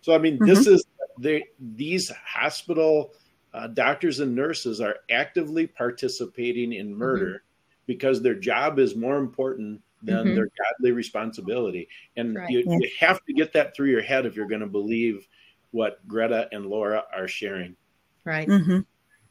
So 0.03 0.14
I 0.14 0.19
mean, 0.19 0.35
mm-hmm. 0.35 0.47
this 0.47 0.66
is 0.66 0.85
the 1.19 1.43
these 1.75 2.11
hospital 2.11 3.12
uh, 3.55 3.69
doctors 3.69 4.21
and 4.21 4.35
nurses 4.35 4.81
are 4.81 4.97
actively 5.11 5.66
participating 5.66 6.75
in 6.75 6.95
murder 6.95 7.27
mm-hmm. 7.27 7.87
because 7.87 8.23
their 8.23 8.35
job 8.35 8.79
is 8.79 8.95
more 8.95 9.16
important 9.16 9.81
than 10.03 10.16
mm-hmm. 10.16 10.34
their 10.34 10.49
godly 10.78 10.92
responsibility. 10.92 11.88
And 12.16 12.36
right. 12.36 12.49
you, 12.51 12.62
you 12.66 12.90
have 13.01 13.24
to 13.24 13.32
get 13.32 13.53
that 13.55 13.74
through 13.74 13.90
your 13.90 14.03
head 14.03 14.26
if 14.26 14.36
you're 14.36 14.49
going 14.49 14.61
to 14.61 14.66
believe 14.66 15.26
what 15.70 16.07
Greta 16.07 16.49
and 16.53 16.66
Laura 16.66 17.05
are 17.14 17.28
sharing. 17.28 17.76
Right. 18.24 18.49
Mm-hmm. 18.49 18.80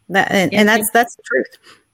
That 0.09 0.32
and, 0.32 0.53
and 0.53 0.68
that's 0.68 0.89
that's 0.91 1.15
the 1.15 1.24
truth. 1.24 1.47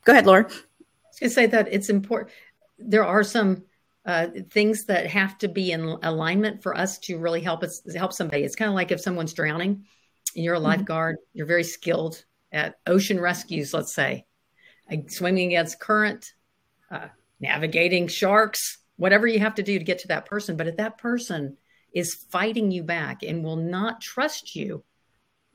Go 0.06 0.14
ahead, 0.14 0.26
Laura. 0.26 0.44
I 0.44 0.48
was 0.48 1.20
going 1.20 1.30
to 1.30 1.34
say 1.34 1.46
that 1.48 1.68
it's 1.72 1.90
important. 1.90 2.32
There 2.78 3.06
are 3.06 3.24
some 3.24 3.64
uh, 4.06 4.28
things 4.50 4.86
that 4.86 5.08
have 5.08 5.38
to 5.40 5.48
be 5.48 5.72
in 5.72 5.82
alignment 6.04 6.62
for 6.62 6.76
us 6.78 7.00
to 7.00 7.18
really 7.18 7.42
help 7.42 7.64
us 7.64 7.82
help 7.96 8.14
somebody. 8.14 8.44
It's 8.44 8.56
kind 8.56 8.70
of 8.70 8.76
like 8.76 8.92
if 8.92 9.02
someone's 9.02 9.34
drowning 9.34 9.86
and 10.36 10.44
you're 10.44 10.56
a 10.56 10.58
mm-hmm. 10.58 10.68
lifeguard, 10.68 11.16
mm-hmm. 11.16 11.38
you're 11.38 11.48
very 11.48 11.64
skilled 11.64 12.24
at 12.52 12.76
ocean 12.86 13.20
rescues, 13.20 13.74
let's 13.74 13.94
say, 13.94 14.26
like 14.90 15.10
swimming 15.10 15.48
against 15.48 15.80
current, 15.80 16.34
uh, 16.92 17.08
navigating 17.44 18.08
sharks, 18.08 18.80
whatever 18.96 19.28
you 19.28 19.40
have 19.40 19.56
to 19.56 19.64
do 19.64 19.78
to 19.78 19.86
get 19.86 20.00
to 20.00 20.08
that 20.08 20.26
person. 20.26 20.58
But 20.58 20.68
if 20.68 20.78
that 20.78 20.98
person 20.98 21.58
is 21.94 22.26
fighting 22.32 22.72
you 22.72 22.84
back 22.84 23.22
and 23.22 23.44
will 23.44 23.58
not 23.58 24.02
trust 24.02 24.56
you 24.56 24.84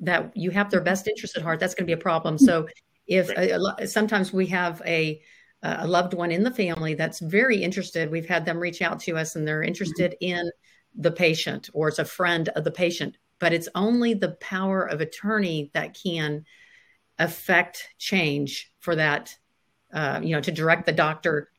that 0.01 0.37
you 0.37 0.53
have 0.53 0.71
their 0.71 0.81
best 0.81 1.09
interest 1.09 1.37
at 1.37 1.43
heart, 1.43 1.59
that's 1.59 1.75
going 1.75 1.85
to 1.85 1.95
be 1.95 2.01
a 2.01 2.03
problem. 2.03 2.39
So 2.39 2.69
if 3.07 3.31
uh, 3.31 3.87
sometimes 3.87 4.33
we 4.33 4.47
have 4.47 4.81
a 4.87 5.21
a 5.63 5.89
loved 5.89 6.15
one 6.15 6.31
in 6.31 6.45
the 6.45 6.53
family 6.53 6.95
that's 6.95 7.19
very 7.19 7.61
interested, 7.61 8.13
we've 8.13 8.29
had 8.29 8.45
them 8.45 8.59
reach 8.59 8.81
out 8.81 9.01
to 9.01 9.17
us 9.17 9.35
and 9.35 9.47
they're 9.47 9.65
interested 9.65 10.13
mm-hmm. 10.13 10.39
in 10.39 10.51
the 10.95 11.11
patient 11.11 11.69
or 11.73 11.89
it's 11.89 11.99
a 11.99 12.05
friend 12.05 12.49
of 12.51 12.63
the 12.63 12.71
patient, 12.71 13.17
but 13.41 13.53
it's 13.53 13.69
only 13.75 14.15
the 14.15 14.37
power 14.41 14.85
of 14.85 15.01
attorney 15.01 15.71
that 15.75 15.99
can 16.01 16.45
affect 17.19 17.89
change 17.99 18.73
for 18.79 18.95
that, 18.95 19.35
uh, 19.93 20.21
you 20.23 20.35
know, 20.35 20.41
to 20.41 20.53
direct 20.53 20.87
the 20.87 20.93
doctor 20.93 21.51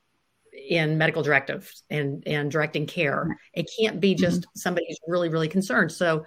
in 0.70 0.98
medical 0.98 1.24
directives 1.24 1.84
and 1.90 2.24
and 2.28 2.52
directing 2.52 2.86
care. 2.86 3.38
It 3.54 3.70
can't 3.80 4.00
be 4.00 4.16
just 4.16 4.42
mm-hmm. 4.42 4.50
somebody 4.56 4.86
who's 4.88 5.00
really 5.08 5.30
really 5.30 5.50
concerned. 5.50 5.92
So 5.92 6.26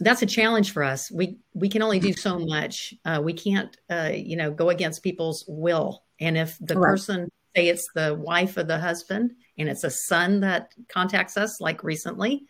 that's 0.00 0.22
a 0.22 0.26
challenge 0.26 0.72
for 0.72 0.82
us. 0.82 1.10
We 1.10 1.38
we 1.54 1.68
can 1.68 1.82
only 1.82 2.00
do 2.00 2.12
so 2.12 2.38
much. 2.38 2.94
Uh, 3.04 3.20
we 3.22 3.34
can't, 3.34 3.76
uh, 3.90 4.12
you 4.14 4.36
know, 4.36 4.50
go 4.50 4.70
against 4.70 5.02
people's 5.02 5.44
will. 5.46 6.02
And 6.18 6.36
if 6.36 6.56
the 6.60 6.78
right. 6.78 6.90
person, 6.90 7.30
say 7.54 7.68
it's 7.68 7.88
the 7.94 8.14
wife 8.14 8.56
of 8.56 8.68
the 8.68 8.78
husband, 8.78 9.32
and 9.58 9.68
it's 9.68 9.84
a 9.84 9.90
son 9.90 10.40
that 10.40 10.72
contacts 10.88 11.36
us, 11.36 11.60
like 11.60 11.84
recently, 11.84 12.46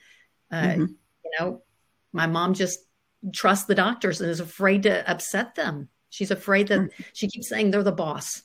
uh, 0.52 0.62
mm-hmm. 0.62 0.80
you 0.82 1.30
know, 1.40 1.62
my 2.12 2.26
mom 2.26 2.54
just 2.54 2.80
trusts 3.32 3.66
the 3.66 3.74
doctors 3.74 4.20
and 4.20 4.30
is 4.30 4.40
afraid 4.40 4.84
to 4.84 5.10
upset 5.10 5.54
them. 5.54 5.88
She's 6.10 6.30
afraid 6.30 6.68
that 6.68 6.80
mm-hmm. 6.80 7.02
she 7.12 7.28
keeps 7.28 7.48
saying 7.48 7.70
they're 7.70 7.82
the 7.82 7.92
boss. 7.92 8.42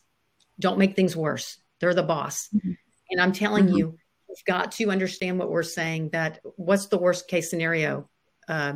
Don't 0.60 0.80
make 0.80 0.96
things 0.96 1.16
worse. 1.16 1.58
They're 1.84 1.94
the 1.94 2.02
boss. 2.02 2.48
Mm-hmm. 2.56 2.72
And 3.12 3.20
I'm 3.20 3.34
telling 3.34 3.66
mm-hmm. 3.66 3.76
you, 3.76 3.98
you've 4.30 4.46
got 4.48 4.72
to 4.74 4.90
understand 4.90 5.38
what 5.38 5.52
we're 5.52 5.64
saying 5.64 6.12
that 6.12 6.40
what's 6.56 6.86
the 6.86 6.98
worst 6.98 7.28
case 7.28 7.50
scenario? 7.50 8.10
Uh, 8.48 8.76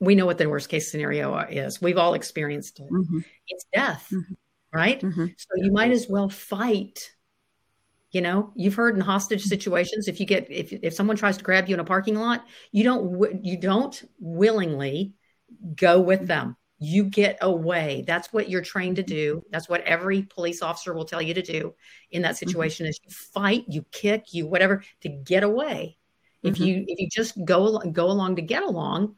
we 0.00 0.14
know 0.14 0.26
what 0.26 0.36
the 0.36 0.46
worst 0.46 0.68
case 0.68 0.90
scenario 0.90 1.34
is. 1.38 1.80
We've 1.80 1.96
all 1.96 2.12
experienced 2.12 2.78
it. 2.80 2.90
Mm-hmm. 2.90 3.20
It's 3.48 3.64
death, 3.72 4.06
mm-hmm. 4.12 4.34
right? 4.70 5.00
Mm-hmm. 5.00 5.26
So 5.38 5.64
you 5.64 5.72
might 5.72 5.92
as 5.92 6.06
well 6.10 6.28
fight. 6.28 7.10
You 8.10 8.20
know, 8.20 8.52
you've 8.54 8.74
heard 8.74 8.94
in 8.94 9.00
hostage 9.00 9.40
mm-hmm. 9.40 9.48
situations, 9.48 10.06
if 10.06 10.20
you 10.20 10.26
get 10.26 10.50
if 10.50 10.74
if 10.74 10.92
someone 10.92 11.16
tries 11.16 11.38
to 11.38 11.44
grab 11.44 11.70
you 11.70 11.74
in 11.74 11.80
a 11.80 11.84
parking 11.84 12.16
lot, 12.16 12.44
you 12.70 12.84
don't 12.84 13.42
you 13.42 13.56
don't 13.56 14.04
willingly 14.20 15.14
go 15.74 16.02
with 16.02 16.26
them. 16.26 16.58
You 16.84 17.04
get 17.04 17.38
away. 17.40 18.04
That's 18.06 18.32
what 18.32 18.48
you're 18.48 18.62
trained 18.62 18.96
to 18.96 19.02
do. 19.02 19.42
That's 19.50 19.68
what 19.68 19.82
every 19.82 20.22
police 20.22 20.60
officer 20.60 20.92
will 20.92 21.04
tell 21.04 21.22
you 21.22 21.34
to 21.34 21.42
do 21.42 21.74
in 22.10 22.22
that 22.22 22.34
mm-hmm. 22.34 22.48
situation: 22.48 22.86
is 22.86 23.00
you 23.02 23.10
fight, 23.10 23.64
you 23.68 23.84
kick, 23.90 24.32
you 24.32 24.46
whatever 24.46 24.82
to 25.00 25.08
get 25.08 25.42
away. 25.42 25.96
If 26.42 26.60
you 26.60 26.84
if 26.86 27.00
you 27.00 27.08
just 27.10 27.42
go 27.44 27.78
go 27.78 28.06
along 28.10 28.36
to 28.36 28.42
get 28.42 28.62
along, 28.62 29.16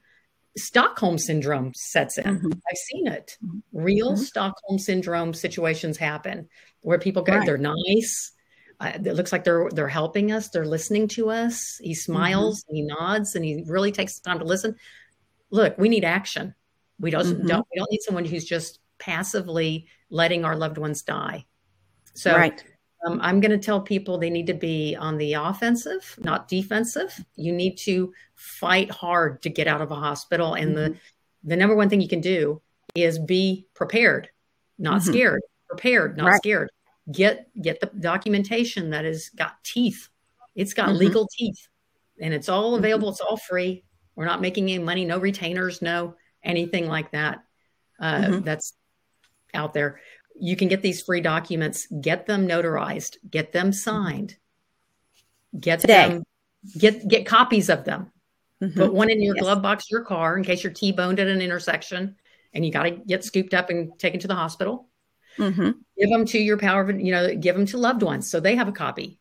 Stockholm 0.57 1.19
syndrome 1.19 1.73
sets 1.75 2.19
in. 2.19 2.25
Mm-hmm. 2.25 2.53
I've 2.53 2.77
seen 2.77 3.07
it. 3.09 3.37
Mm-hmm. 3.45 3.59
Real 3.73 4.13
mm-hmm. 4.13 4.23
Stockholm 4.23 4.79
syndrome 4.79 5.35
situations 5.35 5.97
happen 5.97 6.49
where 6.83 6.99
people 6.99 7.23
go, 7.23 7.35
right. 7.35 7.47
they're 7.47 7.59
nice. 7.59 8.33
Uh, 8.79 8.93
it 8.95 9.15
looks 9.15 9.33
like 9.33 9.45
they're 9.45 9.69
they're 9.73 9.89
helping 9.89 10.33
us. 10.33 10.49
They're 10.49 10.67
listening 10.67 11.09
to 11.09 11.31
us. 11.31 11.79
He 11.81 11.95
smiles, 11.95 12.63
mm-hmm. 12.65 12.75
he 12.77 12.83
nods, 12.83 13.35
and 13.35 13.45
he 13.45 13.65
really 13.67 13.91
takes 13.93 14.19
the 14.19 14.29
time 14.29 14.39
to 14.39 14.45
listen. 14.45 14.77
Look, 15.51 15.77
we 15.79 15.89
need 15.89 16.05
action. 16.05 16.55
We 16.99 17.11
don't, 17.11 17.27
mm-hmm. 17.27 17.47
don't 17.47 17.67
we 17.73 17.79
don't 17.79 17.91
need 17.91 18.03
someone 18.03 18.25
who's 18.25 18.45
just 18.45 18.81
passively 18.99 19.87
letting 20.11 20.45
our 20.45 20.57
loved 20.57 20.79
ones 20.79 21.03
die. 21.03 21.47
So 22.15 22.35
right. 22.35 22.63
Um, 23.07 23.21
I'm 23.23 23.41
going 23.41 23.53
to 23.53 23.59
tell 23.59 23.81
people 23.81 24.19
they 24.19 24.31
need 24.31 24.47
to 24.47 24.55
be 24.55 24.97
on 24.97 25.19
the 25.19 25.35
offensive, 25.35 26.19
not 26.19 26.49
defensive. 26.49 27.25
You 27.37 27.53
need 27.53 27.77
to 27.79 28.13
fight 28.35 28.91
hard 28.91 29.43
to 29.43 29.51
get 29.51 29.67
out 29.67 29.83
of 29.83 29.91
a 29.91 29.95
hospital. 29.95 30.55
And 30.55 30.75
mm-hmm. 30.75 30.93
the, 30.93 30.99
the 31.45 31.57
number 31.57 31.77
one 31.77 31.89
thing 31.89 32.01
you 32.01 32.09
can 32.09 32.23
do 32.23 32.61
is 32.95 33.19
be 33.19 33.67
prepared, 33.75 34.31
not 34.79 35.03
mm-hmm. 35.03 35.13
scared, 35.13 35.43
prepared, 35.69 36.17
not 36.17 36.31
right. 36.31 36.37
scared. 36.39 36.71
Get, 37.13 37.49
get 37.63 37.81
the 37.81 37.87
documentation 38.01 38.91
that 38.91 39.05
has 39.05 39.29
got 39.29 39.63
teeth. 39.63 40.09
It's 40.57 40.75
got 40.75 40.89
mm-hmm. 40.89 40.99
legal 40.99 41.29
teeth 41.37 41.69
and 42.21 42.33
it's 42.33 42.49
all 42.49 42.73
mm-hmm. 42.73 42.85
available. 42.85 43.11
It's 43.11 43.21
all 43.21 43.37
free. 43.37 43.85
We're 44.17 44.25
not 44.25 44.41
making 44.41 44.71
any 44.71 44.83
money, 44.83 45.05
no 45.05 45.19
retainers, 45.19 45.83
no 45.83 46.17
anything 46.47 46.87
like 46.87 47.11
that. 47.13 47.45
Uh, 48.01 48.15
mm-hmm. 48.15 48.41
That's 48.41 48.73
out 49.53 49.75
there 49.75 50.01
you 50.39 50.57
can 50.57 50.69
get 50.69 50.83
these 50.83 51.03
free 51.03 51.21
documents, 51.21 51.87
get 51.87 52.27
them 52.27 52.47
notarized, 52.47 53.17
get 53.29 53.53
them 53.53 53.73
signed, 53.73 54.37
get 55.59 55.81
Today. 55.81 56.09
them, 56.09 56.25
get 56.77 57.07
get 57.09 57.27
copies 57.27 57.69
of 57.69 57.85
them. 57.85 58.13
Mm-hmm. 58.63 58.79
Put 58.79 58.95
one 58.95 59.11
in 59.11 59.23
your 59.23 59.37
yes. 59.37 59.43
glove 59.43 59.63
box, 59.63 59.91
your 59.91 60.05
car, 60.05 60.37
in 60.37 60.45
case 60.45 60.65
you're 60.65 60.73
T-boned 60.73 61.21
at 61.21 61.27
an 61.27 61.43
intersection 61.43 62.17
and 62.55 62.65
you 62.65 62.73
got 62.73 62.85
to 62.85 62.91
get 62.91 63.25
scooped 63.25 63.53
up 63.53 63.69
and 63.69 63.99
taken 63.99 64.21
to 64.21 64.29
the 64.29 64.35
hospital. 64.35 64.89
Mm-hmm. 65.39 65.73
Give 65.99 66.11
them 66.11 66.25
to 66.27 66.39
your 66.39 66.57
power, 66.57 66.91
you 66.91 67.13
know, 67.13 67.35
give 67.35 67.55
them 67.55 67.67
to 67.67 67.79
loved 67.79 68.03
ones 68.03 68.31
so 68.31 68.41
they 68.41 68.57
have 68.57 68.69
a 68.69 68.73
copy. 68.73 69.19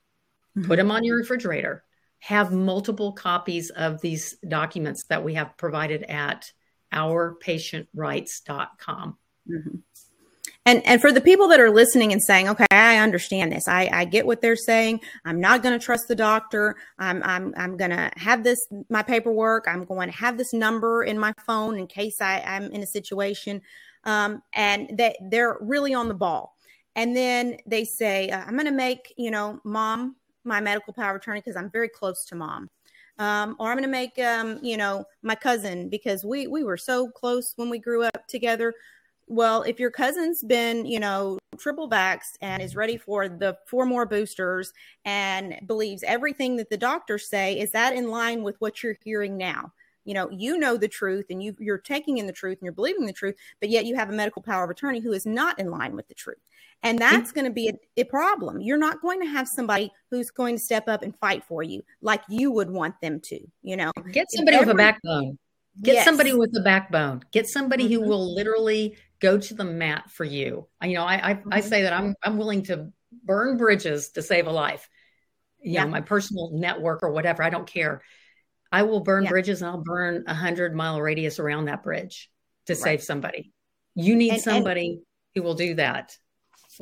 Mm-hmm. 0.57 0.67
Put 0.67 0.77
them 0.77 0.91
on 0.91 1.03
your 1.03 1.17
refrigerator. 1.17 1.83
Have 2.19 2.53
multiple 2.53 3.11
copies 3.11 3.71
of 3.71 3.99
these 3.99 4.37
documents 4.47 5.03
that 5.05 5.23
we 5.23 5.33
have 5.33 5.57
provided 5.57 6.03
at 6.03 6.51
ourpatientrights.com. 6.95 9.17
Mm-hmm. 9.49 9.77
And 10.67 10.83
and 10.85 10.99
for 10.99 11.11
the 11.11 11.21
people 11.21 11.47
that 11.49 11.59
are 11.59 11.69
listening 11.69 12.11
and 12.11 12.23
saying, 12.23 12.49
okay, 12.49 12.65
I 12.71 12.97
understand 12.97 13.51
this. 13.51 13.67
I, 13.67 13.87
I 13.93 14.05
get 14.05 14.25
what 14.25 14.41
they're 14.41 14.55
saying. 14.55 15.01
I'm 15.23 15.39
not 15.39 15.61
going 15.61 15.77
to 15.77 15.83
trust 15.83 16.07
the 16.07 16.15
doctor. 16.15 16.75
I'm 16.97 17.21
I'm 17.23 17.53
I'm 17.55 17.77
going 17.77 17.91
to 17.91 18.09
have 18.15 18.43
this 18.43 18.67
my 18.89 19.03
paperwork. 19.03 19.67
I'm 19.67 19.85
going 19.85 20.09
to 20.09 20.17
have 20.17 20.39
this 20.39 20.53
number 20.53 21.03
in 21.03 21.19
my 21.19 21.33
phone 21.45 21.77
in 21.77 21.85
case 21.85 22.19
I, 22.19 22.41
I'm 22.41 22.71
in 22.71 22.81
a 22.81 22.87
situation. 22.87 23.61
Um, 24.05 24.41
and 24.53 24.89
that 24.97 25.17
they're 25.29 25.57
really 25.61 25.93
on 25.93 26.07
the 26.07 26.15
ball. 26.15 26.55
And 26.95 27.15
then 27.15 27.57
they 27.65 27.85
say, 27.85 28.29
uh, 28.29 28.43
I'm 28.45 28.53
going 28.53 28.65
to 28.65 28.71
make 28.71 29.13
you 29.17 29.29
know 29.29 29.59
mom 29.63 30.15
my 30.43 30.61
medical 30.61 30.93
power 30.93 31.17
attorney 31.17 31.41
because 31.41 31.55
I'm 31.55 31.69
very 31.69 31.89
close 31.89 32.25
to 32.25 32.35
mom. 32.35 32.71
Um, 33.17 33.55
or 33.59 33.69
I'm 33.69 33.77
going 33.77 33.83
to 33.83 33.89
make, 33.89 34.19
um, 34.19 34.59
you 34.61 34.75
know, 34.75 35.05
my 35.23 35.35
cousin 35.35 35.89
because 35.89 36.25
we 36.25 36.47
we 36.47 36.63
were 36.63 36.77
so 36.77 37.09
close 37.09 37.53
when 37.55 37.69
we 37.69 37.79
grew 37.79 38.03
up 38.03 38.27
together 38.27 38.73
well, 39.27 39.63
if 39.63 39.79
your 39.79 39.91
cousin's 39.91 40.43
been, 40.43 40.85
you 40.85 40.99
know, 40.99 41.39
triple 41.57 41.89
vaxxed 41.89 42.37
and 42.41 42.61
is 42.61 42.75
ready 42.75 42.97
for 42.97 43.27
the 43.27 43.57
four 43.67 43.85
more 43.85 44.05
boosters 44.05 44.71
and 45.03 45.59
believes 45.65 46.03
everything 46.03 46.57
that 46.57 46.69
the 46.69 46.77
doctors 46.77 47.27
say, 47.27 47.59
is 47.59 47.71
that 47.71 47.95
in 47.95 48.09
line 48.09 48.43
with 48.43 48.55
what 48.59 48.83
you're 48.83 48.97
hearing 49.03 49.37
now? 49.37 49.71
You 50.05 50.13
know, 50.13 50.29
you 50.29 50.57
know 50.57 50.77
the 50.77 50.87
truth 50.87 51.25
and 51.29 51.43
you, 51.43 51.55
you're 51.59 51.77
taking 51.77 52.19
in 52.19 52.27
the 52.27 52.33
truth 52.33 52.59
and 52.59 52.63
you're 52.63 52.73
believing 52.73 53.05
the 53.05 53.13
truth, 53.13 53.35
but 53.59 53.69
yet 53.69 53.85
you 53.85 53.95
have 53.95 54.09
a 54.09 54.13
medical 54.13 54.41
power 54.41 54.63
of 54.63 54.69
attorney 54.69 54.99
who 54.99 55.11
is 55.11 55.25
not 55.25 55.59
in 55.59 55.69
line 55.69 55.95
with 55.95 56.07
the 56.07 56.13
truth. 56.13 56.37
And 56.83 56.99
that's 56.99 57.31
going 57.31 57.45
to 57.45 57.51
be 57.51 57.69
a, 57.69 58.01
a 58.01 58.03
problem. 58.03 58.61
You're 58.61 58.77
not 58.77 59.01
going 59.01 59.19
to 59.21 59.27
have 59.27 59.47
somebody 59.47 59.91
who's 60.11 60.29
going 60.29 60.55
to 60.57 60.61
step 60.61 60.87
up 60.87 61.01
and 61.01 61.17
fight 61.17 61.43
for 61.43 61.63
you 61.63 61.83
like 62.01 62.21
you 62.29 62.51
would 62.51 62.69
want 62.69 63.01
them 63.01 63.19
to, 63.21 63.39
you 63.63 63.75
know. 63.75 63.91
Get 64.11 64.27
somebody 64.29 64.57
every, 64.57 64.67
with 64.67 64.75
a 64.75 64.77
backbone. 64.77 65.39
Get 65.81 65.95
yes. 65.95 66.05
somebody 66.05 66.33
with 66.33 66.55
a 66.55 66.61
backbone. 66.61 67.23
Get 67.31 67.47
somebody 67.47 67.85
mm-hmm. 67.85 68.03
who 68.03 68.09
will 68.09 68.33
literally 68.33 68.97
go 69.19 69.37
to 69.37 69.53
the 69.53 69.63
mat 69.63 70.11
for 70.11 70.23
you. 70.23 70.67
You 70.83 70.93
know, 70.93 71.03
I 71.03 71.31
I, 71.31 71.33
mm-hmm. 71.33 71.49
I 71.51 71.59
say 71.61 71.81
that 71.81 71.93
I'm 71.93 72.15
I'm 72.23 72.37
willing 72.37 72.63
to 72.63 72.91
burn 73.23 73.57
bridges 73.57 74.09
to 74.11 74.21
save 74.21 74.47
a 74.47 74.51
life. 74.51 74.87
You 75.59 75.73
yeah. 75.73 75.83
know, 75.85 75.89
my 75.89 76.01
personal 76.01 76.51
network 76.53 77.01
or 77.01 77.09
whatever. 77.09 77.41
I 77.41 77.49
don't 77.49 77.67
care. 77.67 78.03
I 78.71 78.83
will 78.83 78.99
burn 78.99 79.23
yeah. 79.23 79.29
bridges 79.29 79.61
and 79.61 79.71
I'll 79.71 79.83
burn 79.83 80.23
a 80.27 80.33
hundred 80.33 80.75
mile 80.75 81.01
radius 81.01 81.39
around 81.39 81.65
that 81.65 81.83
bridge 81.83 82.29
to 82.65 82.73
right. 82.73 82.81
save 82.81 83.03
somebody. 83.03 83.51
You 83.95 84.15
need 84.15 84.33
and, 84.33 84.41
somebody 84.41 84.87
and, 84.87 85.01
who 85.35 85.43
will 85.43 85.53
do 85.53 85.75
that. 85.75 86.17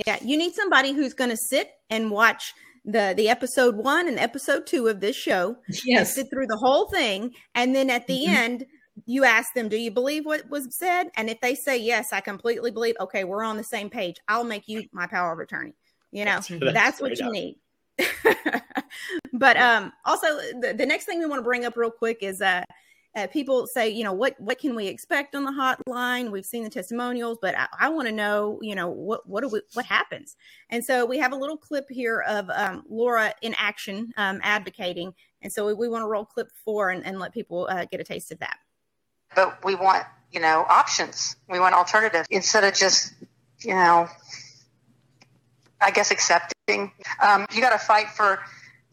Yeah, 0.05 0.17
you 0.23 0.37
need 0.37 0.53
somebody 0.53 0.93
who's 0.93 1.13
going 1.13 1.29
to 1.29 1.37
sit 1.37 1.69
and 1.89 2.09
watch 2.09 2.53
the 2.85 3.13
the 3.15 3.29
episode 3.29 3.75
one 3.75 4.07
and 4.07 4.19
episode 4.19 4.65
two 4.65 4.87
of 4.87 4.99
this 4.99 5.15
show. 5.15 5.55
Yes, 5.85 6.15
sit 6.15 6.29
through 6.29 6.47
the 6.47 6.57
whole 6.57 6.89
thing, 6.89 7.31
and 7.55 7.75
then 7.75 7.89
at 7.89 8.07
the 8.07 8.23
mm-hmm. 8.23 8.33
end 8.33 8.65
you 9.05 9.23
ask 9.23 9.53
them, 9.53 9.69
do 9.69 9.77
you 9.77 9.91
believe 9.91 10.25
what 10.25 10.49
was 10.49 10.67
said? 10.77 11.09
And 11.15 11.29
if 11.29 11.41
they 11.41 11.55
say, 11.55 11.77
yes, 11.77 12.13
I 12.13 12.21
completely 12.21 12.71
believe, 12.71 12.95
okay, 12.99 13.23
we're 13.23 13.43
on 13.43 13.57
the 13.57 13.63
same 13.63 13.89
page. 13.89 14.17
I'll 14.27 14.43
make 14.43 14.67
you 14.67 14.83
my 14.91 15.07
power 15.07 15.33
of 15.33 15.39
attorney. 15.39 15.73
You 16.11 16.25
know, 16.25 16.39
that's, 16.39 16.73
that's 16.73 17.01
what 17.01 17.19
you 17.19 17.31
need. 17.31 17.57
but 19.33 19.57
um, 19.57 19.93
also 20.05 20.27
the, 20.59 20.73
the 20.77 20.85
next 20.85 21.05
thing 21.05 21.19
we 21.19 21.25
want 21.25 21.39
to 21.39 21.43
bring 21.43 21.65
up 21.65 21.75
real 21.77 21.91
quick 21.91 22.19
is 22.21 22.41
uh, 22.41 22.63
uh, 23.15 23.27
people 23.27 23.67
say, 23.67 23.89
you 23.89 24.03
know, 24.03 24.13
what 24.13 24.39
what 24.39 24.59
can 24.59 24.75
we 24.75 24.87
expect 24.87 25.35
on 25.35 25.43
the 25.43 25.51
hotline? 25.51 26.31
We've 26.31 26.45
seen 26.45 26.63
the 26.63 26.69
testimonials, 26.69 27.37
but 27.41 27.55
I, 27.57 27.67
I 27.79 27.89
want 27.89 28.07
to 28.07 28.11
know, 28.11 28.59
you 28.61 28.75
know, 28.75 28.89
what 28.89 29.27
what 29.29 29.41
do 29.41 29.49
we, 29.49 29.61
what 29.73 29.85
happens? 29.85 30.35
And 30.69 30.83
so 30.83 31.05
we 31.05 31.19
have 31.19 31.31
a 31.31 31.35
little 31.35 31.57
clip 31.57 31.85
here 31.89 32.21
of 32.21 32.49
um, 32.49 32.83
Laura 32.89 33.33
in 33.41 33.53
action 33.57 34.11
um, 34.17 34.39
advocating, 34.43 35.13
and 35.41 35.53
so 35.53 35.67
we, 35.67 35.73
we 35.73 35.89
want 35.89 36.01
to 36.01 36.07
roll 36.07 36.25
clip 36.25 36.49
four 36.65 36.89
and, 36.89 37.05
and 37.05 37.19
let 37.19 37.33
people 37.33 37.67
uh, 37.69 37.85
get 37.85 37.99
a 37.99 38.03
taste 38.03 38.31
of 38.31 38.39
that 38.39 38.57
but 39.35 39.63
we 39.63 39.75
want, 39.75 40.05
you 40.31 40.39
know, 40.39 40.65
options. 40.69 41.35
We 41.49 41.59
want 41.59 41.75
alternatives 41.75 42.27
instead 42.29 42.63
of 42.63 42.73
just, 42.73 43.13
you 43.59 43.73
know, 43.73 44.07
I 45.83 45.91
guess 45.91 46.11
accepting. 46.11 46.91
Um, 47.21 47.45
you 47.53 47.61
got 47.61 47.71
to 47.71 47.77
fight 47.77 48.09
for 48.09 48.39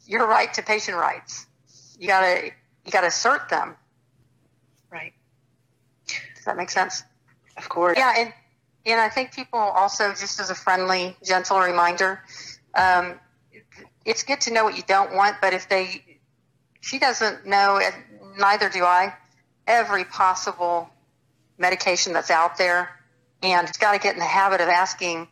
your 0.07 0.27
right 0.27 0.53
to 0.55 0.63
patient 0.63 0.97
rights. 0.97 1.47
You 1.99 2.09
got 2.09 2.21
to 2.23 2.51
you 2.85 2.93
got 2.93 3.03
to 3.03 3.09
assert 3.09 3.49
them. 3.49 3.77
Right. 4.91 5.13
Does 6.07 6.45
that 6.47 6.57
make 6.57 6.71
sense? 6.71 7.05
Of 7.57 7.69
course. 7.69 7.97
Yeah, 7.99 8.15
and 8.17 8.33
and 8.87 9.01
I 9.01 9.09
think 9.09 9.33
people 9.33 9.59
also 9.59 10.11
just 10.11 10.41
as 10.41 10.51
a 10.51 10.55
friendly, 10.55 11.17
gentle 11.25 11.61
reminder, 11.61 12.23
um, 12.75 13.21
it's 14.05 14.23
good 14.23 14.41
to 14.43 14.53
know 14.53 14.65
what 14.65 14.77
you 14.77 14.83
don't 14.87 15.15
want, 15.15 15.37
but 15.41 15.53
if 15.53 15.69
they 15.69 16.19
she 16.81 16.99
doesn't 16.99 17.47
know, 17.47 17.81
neither 18.39 18.69
do 18.69 18.85
I 18.85 19.15
every 19.67 20.05
possible 20.05 20.91
medication 21.59 22.13
that's 22.13 22.31
out 22.31 22.57
there. 22.57 22.91
And 23.43 23.69
it's 23.69 23.79
got 23.79 23.93
to 23.93 23.99
get 23.99 24.15
in 24.15 24.19
the 24.19 24.25
habit 24.25 24.61
of 24.61 24.69
asking 24.69 25.29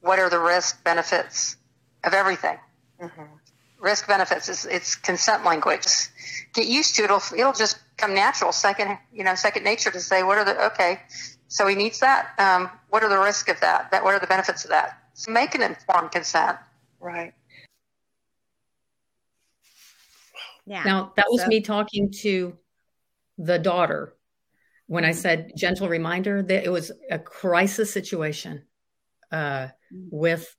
what 0.00 0.18
are 0.18 0.30
the 0.30 0.38
risk 0.38 0.82
benefits 0.84 1.56
of 2.04 2.14
everything. 2.14 2.56
Mm-hmm. 3.00 3.22
Risk 3.80 4.08
benefits 4.08 4.48
is 4.48 4.64
it's 4.66 4.96
consent 4.96 5.44
language. 5.44 5.86
Get 6.52 6.66
used 6.66 6.96
to 6.96 7.02
it. 7.02 7.04
It'll, 7.06 7.22
it'll 7.36 7.52
just 7.52 7.78
come 7.96 8.14
natural. 8.14 8.52
Second, 8.52 8.98
you 9.12 9.22
know, 9.24 9.34
second 9.34 9.64
nature 9.64 9.90
to 9.90 10.00
say 10.00 10.22
what 10.22 10.38
are 10.38 10.44
the 10.44 10.66
okay. 10.66 11.00
So 11.48 11.66
he 11.66 11.76
needs 11.76 12.00
that. 12.00 12.30
Um, 12.38 12.70
what 12.90 13.02
are 13.02 13.08
the 13.08 13.18
risks 13.18 13.50
of 13.50 13.60
that? 13.60 13.90
That 13.90 14.02
what 14.02 14.14
are 14.14 14.20
the 14.20 14.26
benefits 14.26 14.64
of 14.64 14.70
that? 14.70 14.98
So 15.14 15.30
make 15.30 15.54
an 15.54 15.62
informed 15.62 16.10
consent. 16.10 16.58
Right. 17.00 17.32
Yeah. 20.66 20.82
Now 20.84 21.12
that 21.16 21.26
was 21.30 21.42
so. 21.42 21.46
me 21.46 21.60
talking 21.60 22.10
to 22.22 22.56
the 23.38 23.58
daughter 23.58 24.14
when 24.86 25.04
I 25.04 25.10
mm-hmm. 25.10 25.18
said 25.18 25.52
gentle 25.56 25.88
reminder 25.88 26.42
that 26.42 26.64
it 26.64 26.70
was 26.70 26.90
a 27.10 27.18
crisis 27.18 27.92
situation 27.92 28.64
uh, 29.32 29.68
mm-hmm. 29.92 30.08
with 30.10 30.54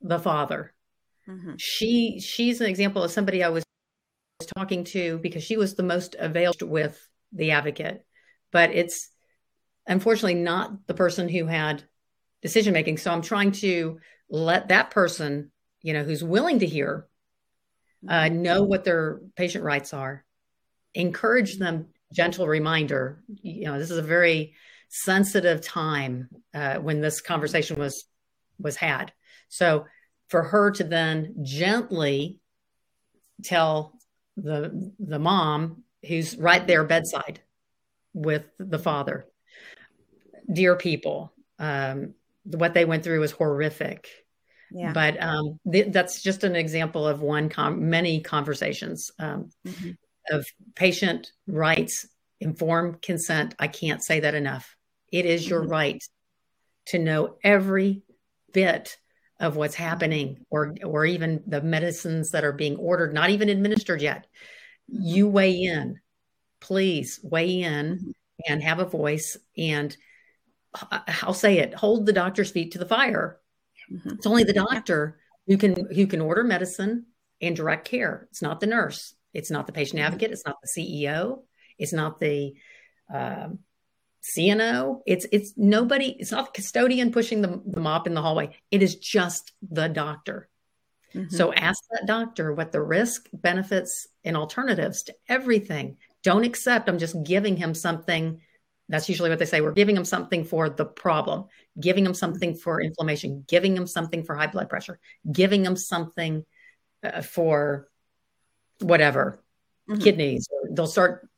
the 0.00 0.18
father. 0.18 0.74
Mm-hmm. 1.28 1.54
She 1.58 2.20
she's 2.20 2.60
an 2.60 2.68
example 2.68 3.02
of 3.02 3.10
somebody 3.10 3.42
I 3.42 3.48
was 3.50 3.64
talking 4.56 4.84
to 4.84 5.18
because 5.18 5.42
she 5.42 5.56
was 5.56 5.74
the 5.74 5.82
most 5.82 6.16
availed 6.18 6.62
with 6.62 6.98
the 7.32 7.50
advocate, 7.50 8.04
but 8.52 8.70
it's 8.70 9.10
unfortunately 9.86 10.34
not 10.34 10.86
the 10.86 10.94
person 10.94 11.28
who 11.28 11.46
had 11.46 11.82
decision 12.42 12.72
making. 12.72 12.98
So 12.98 13.10
I'm 13.10 13.22
trying 13.22 13.52
to 13.52 13.98
let 14.30 14.68
that 14.68 14.90
person, 14.90 15.50
you 15.82 15.92
know, 15.92 16.04
who's 16.04 16.22
willing 16.24 16.60
to 16.60 16.66
hear, 16.66 17.06
uh, 18.08 18.12
mm-hmm. 18.12 18.42
know 18.42 18.62
what 18.62 18.84
their 18.84 19.20
patient 19.36 19.64
rights 19.64 19.92
are, 19.92 20.24
encourage 20.94 21.58
them. 21.58 21.88
Gentle 22.10 22.46
reminder, 22.46 23.22
you 23.42 23.66
know, 23.66 23.78
this 23.78 23.90
is 23.90 23.98
a 23.98 24.02
very 24.02 24.54
sensitive 24.88 25.60
time 25.60 26.28
uh, 26.54 26.76
when 26.76 27.00
this 27.00 27.20
conversation 27.20 27.78
was 27.78 28.04
was 28.58 28.76
had. 28.76 29.12
So 29.48 29.86
for 30.28 30.42
her 30.42 30.70
to 30.72 30.84
then 30.84 31.34
gently 31.42 32.38
tell 33.42 33.98
the 34.36 34.92
the 34.98 35.18
mom 35.18 35.82
who's 36.06 36.36
right 36.36 36.66
there 36.66 36.84
bedside 36.84 37.40
with 38.14 38.44
the 38.58 38.78
father 38.78 39.26
dear 40.52 40.76
people 40.76 41.32
um, 41.58 42.14
what 42.44 42.74
they 42.74 42.84
went 42.84 43.02
through 43.02 43.20
was 43.20 43.32
horrific 43.32 44.08
yeah. 44.70 44.92
but 44.92 45.20
um, 45.22 45.58
th- 45.70 45.92
that's 45.92 46.22
just 46.22 46.44
an 46.44 46.56
example 46.56 47.06
of 47.06 47.20
one 47.20 47.48
com- 47.48 47.90
many 47.90 48.20
conversations 48.20 49.10
um, 49.18 49.50
mm-hmm. 49.66 49.90
of 50.30 50.46
patient 50.74 51.32
rights 51.46 52.06
informed 52.40 53.02
consent 53.02 53.54
i 53.58 53.66
can't 53.66 54.04
say 54.04 54.20
that 54.20 54.34
enough 54.34 54.76
it 55.12 55.26
is 55.26 55.48
your 55.48 55.60
mm-hmm. 55.62 55.70
right 55.70 56.04
to 56.86 56.98
know 56.98 57.36
every 57.42 58.02
bit 58.52 58.96
of 59.40 59.56
what's 59.56 59.74
happening 59.74 60.44
or 60.50 60.74
or 60.84 61.04
even 61.06 61.42
the 61.46 61.60
medicines 61.60 62.32
that 62.32 62.44
are 62.44 62.52
being 62.52 62.76
ordered 62.76 63.14
not 63.14 63.30
even 63.30 63.48
administered 63.48 64.02
yet. 64.02 64.26
You 64.88 65.28
weigh 65.28 65.62
in. 65.62 66.00
Please 66.60 67.20
weigh 67.22 67.62
in 67.62 68.14
and 68.46 68.62
have 68.62 68.78
a 68.78 68.84
voice 68.84 69.36
and 69.56 69.96
uh, 70.92 71.00
i'll 71.22 71.34
say 71.34 71.58
it 71.58 71.74
hold 71.74 72.06
the 72.06 72.12
doctor's 72.12 72.50
feet 72.50 72.72
to 72.72 72.78
the 72.78 72.86
fire. 72.86 73.38
Mm-hmm. 73.92 74.10
it's 74.10 74.26
only 74.26 74.44
the 74.44 74.52
doctor 74.52 75.18
who 75.46 75.56
can 75.56 75.86
who 75.94 76.06
can 76.06 76.20
order 76.20 76.44
medicine 76.44 77.06
and 77.40 77.54
direct 77.54 77.86
care. 77.86 78.26
It's 78.30 78.42
not 78.42 78.60
the 78.60 78.66
nurse. 78.66 79.14
It's 79.32 79.50
not 79.50 79.66
the 79.66 79.72
patient 79.72 79.98
mm-hmm. 79.98 80.06
advocate. 80.06 80.32
It's 80.32 80.44
not 80.44 80.56
the 80.62 80.82
ceo 80.82 81.42
it's 81.78 81.92
not 81.92 82.18
the 82.18 82.54
um, 83.12 83.60
CNO. 84.22 85.00
It's 85.06 85.26
it's 85.32 85.54
nobody. 85.56 86.16
It's 86.18 86.32
not 86.32 86.46
the 86.46 86.52
custodian 86.52 87.12
pushing 87.12 87.42
the, 87.42 87.62
the 87.64 87.80
mop 87.80 88.06
in 88.06 88.14
the 88.14 88.22
hallway. 88.22 88.56
It 88.70 88.82
is 88.82 88.96
just 88.96 89.52
the 89.70 89.88
doctor. 89.88 90.48
Mm-hmm. 91.14 91.34
So 91.34 91.52
ask 91.52 91.82
that 91.90 92.06
doctor 92.06 92.52
what 92.52 92.72
the 92.72 92.82
risk, 92.82 93.28
benefits, 93.32 94.06
and 94.24 94.36
alternatives 94.36 95.04
to 95.04 95.14
everything. 95.28 95.96
Don't 96.22 96.44
accept. 96.44 96.88
I'm 96.88 96.98
just 96.98 97.22
giving 97.22 97.56
him 97.56 97.74
something. 97.74 98.40
That's 98.88 99.08
usually 99.08 99.30
what 99.30 99.38
they 99.38 99.44
say. 99.44 99.60
We're 99.60 99.72
giving 99.72 99.96
him 99.96 100.04
something 100.04 100.44
for 100.44 100.68
the 100.68 100.84
problem, 100.84 101.46
giving 101.80 102.04
him 102.04 102.14
something 102.14 102.54
for 102.54 102.80
inflammation, 102.80 103.44
giving 103.46 103.76
him 103.76 103.86
something 103.86 104.24
for 104.24 104.34
high 104.34 104.46
blood 104.48 104.68
pressure, 104.68 104.98
giving 105.30 105.64
him 105.64 105.76
something 105.76 106.44
uh, 107.02 107.22
for 107.22 107.88
whatever 108.80 109.42
mm-hmm. 109.88 110.00
kidneys. 110.00 110.48
They'll 110.70 110.86
start 110.86 111.28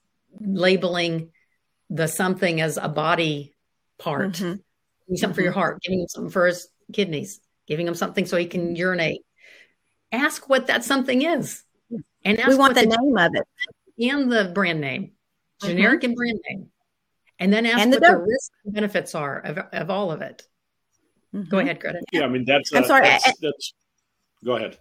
labeling 0.40 1.30
the 1.90 2.06
something 2.06 2.60
as 2.60 2.78
a 2.78 2.88
body 2.88 3.54
part. 3.98 4.32
Mm-hmm. 4.32 4.54
Giving 5.06 5.18
something 5.18 5.18
mm-hmm. 5.18 5.34
for 5.34 5.42
your 5.42 5.50
mm-hmm. 5.50 5.58
heart, 5.58 5.82
giving 5.82 6.00
him 6.00 6.08
something 6.08 6.30
for 6.30 6.46
his 6.46 6.68
kidneys, 6.92 7.40
giving 7.66 7.86
him 7.86 7.94
something 7.94 8.26
so 8.26 8.36
he 8.36 8.46
can 8.46 8.76
urinate. 8.76 9.22
Ask 10.12 10.48
what 10.48 10.68
that 10.68 10.84
something 10.84 11.22
is. 11.22 11.64
And 12.24 12.40
we 12.46 12.54
want 12.54 12.74
the, 12.74 12.82
the 12.82 12.96
name 12.96 13.18
of 13.18 13.32
it. 13.34 14.08
And 14.10 14.30
the 14.30 14.52
brand 14.54 14.80
name, 14.80 15.12
generic 15.62 16.00
mm-hmm. 16.00 16.06
and 16.06 16.16
brand 16.16 16.40
name. 16.48 16.70
And 17.38 17.52
then 17.52 17.66
ask 17.66 17.80
and 17.80 17.90
what 17.90 18.02
the, 18.02 18.08
the 18.08 18.16
risks 18.18 18.50
and 18.64 18.74
benefits 18.74 19.14
are 19.14 19.40
of, 19.40 19.58
of 19.72 19.90
all 19.90 20.12
of 20.12 20.22
it. 20.22 20.42
Go 21.32 21.40
mm-hmm. 21.40 21.56
ahead, 21.56 21.80
Greta. 21.80 22.00
Yeah, 22.12 22.22
I 22.22 22.28
mean 22.28 22.44
that's. 22.44 22.72
I'm 22.72 22.84
sorry. 22.84 23.02
That's, 23.04 23.24
that's, 23.40 23.74
go 24.44 24.56
ahead. 24.56 24.78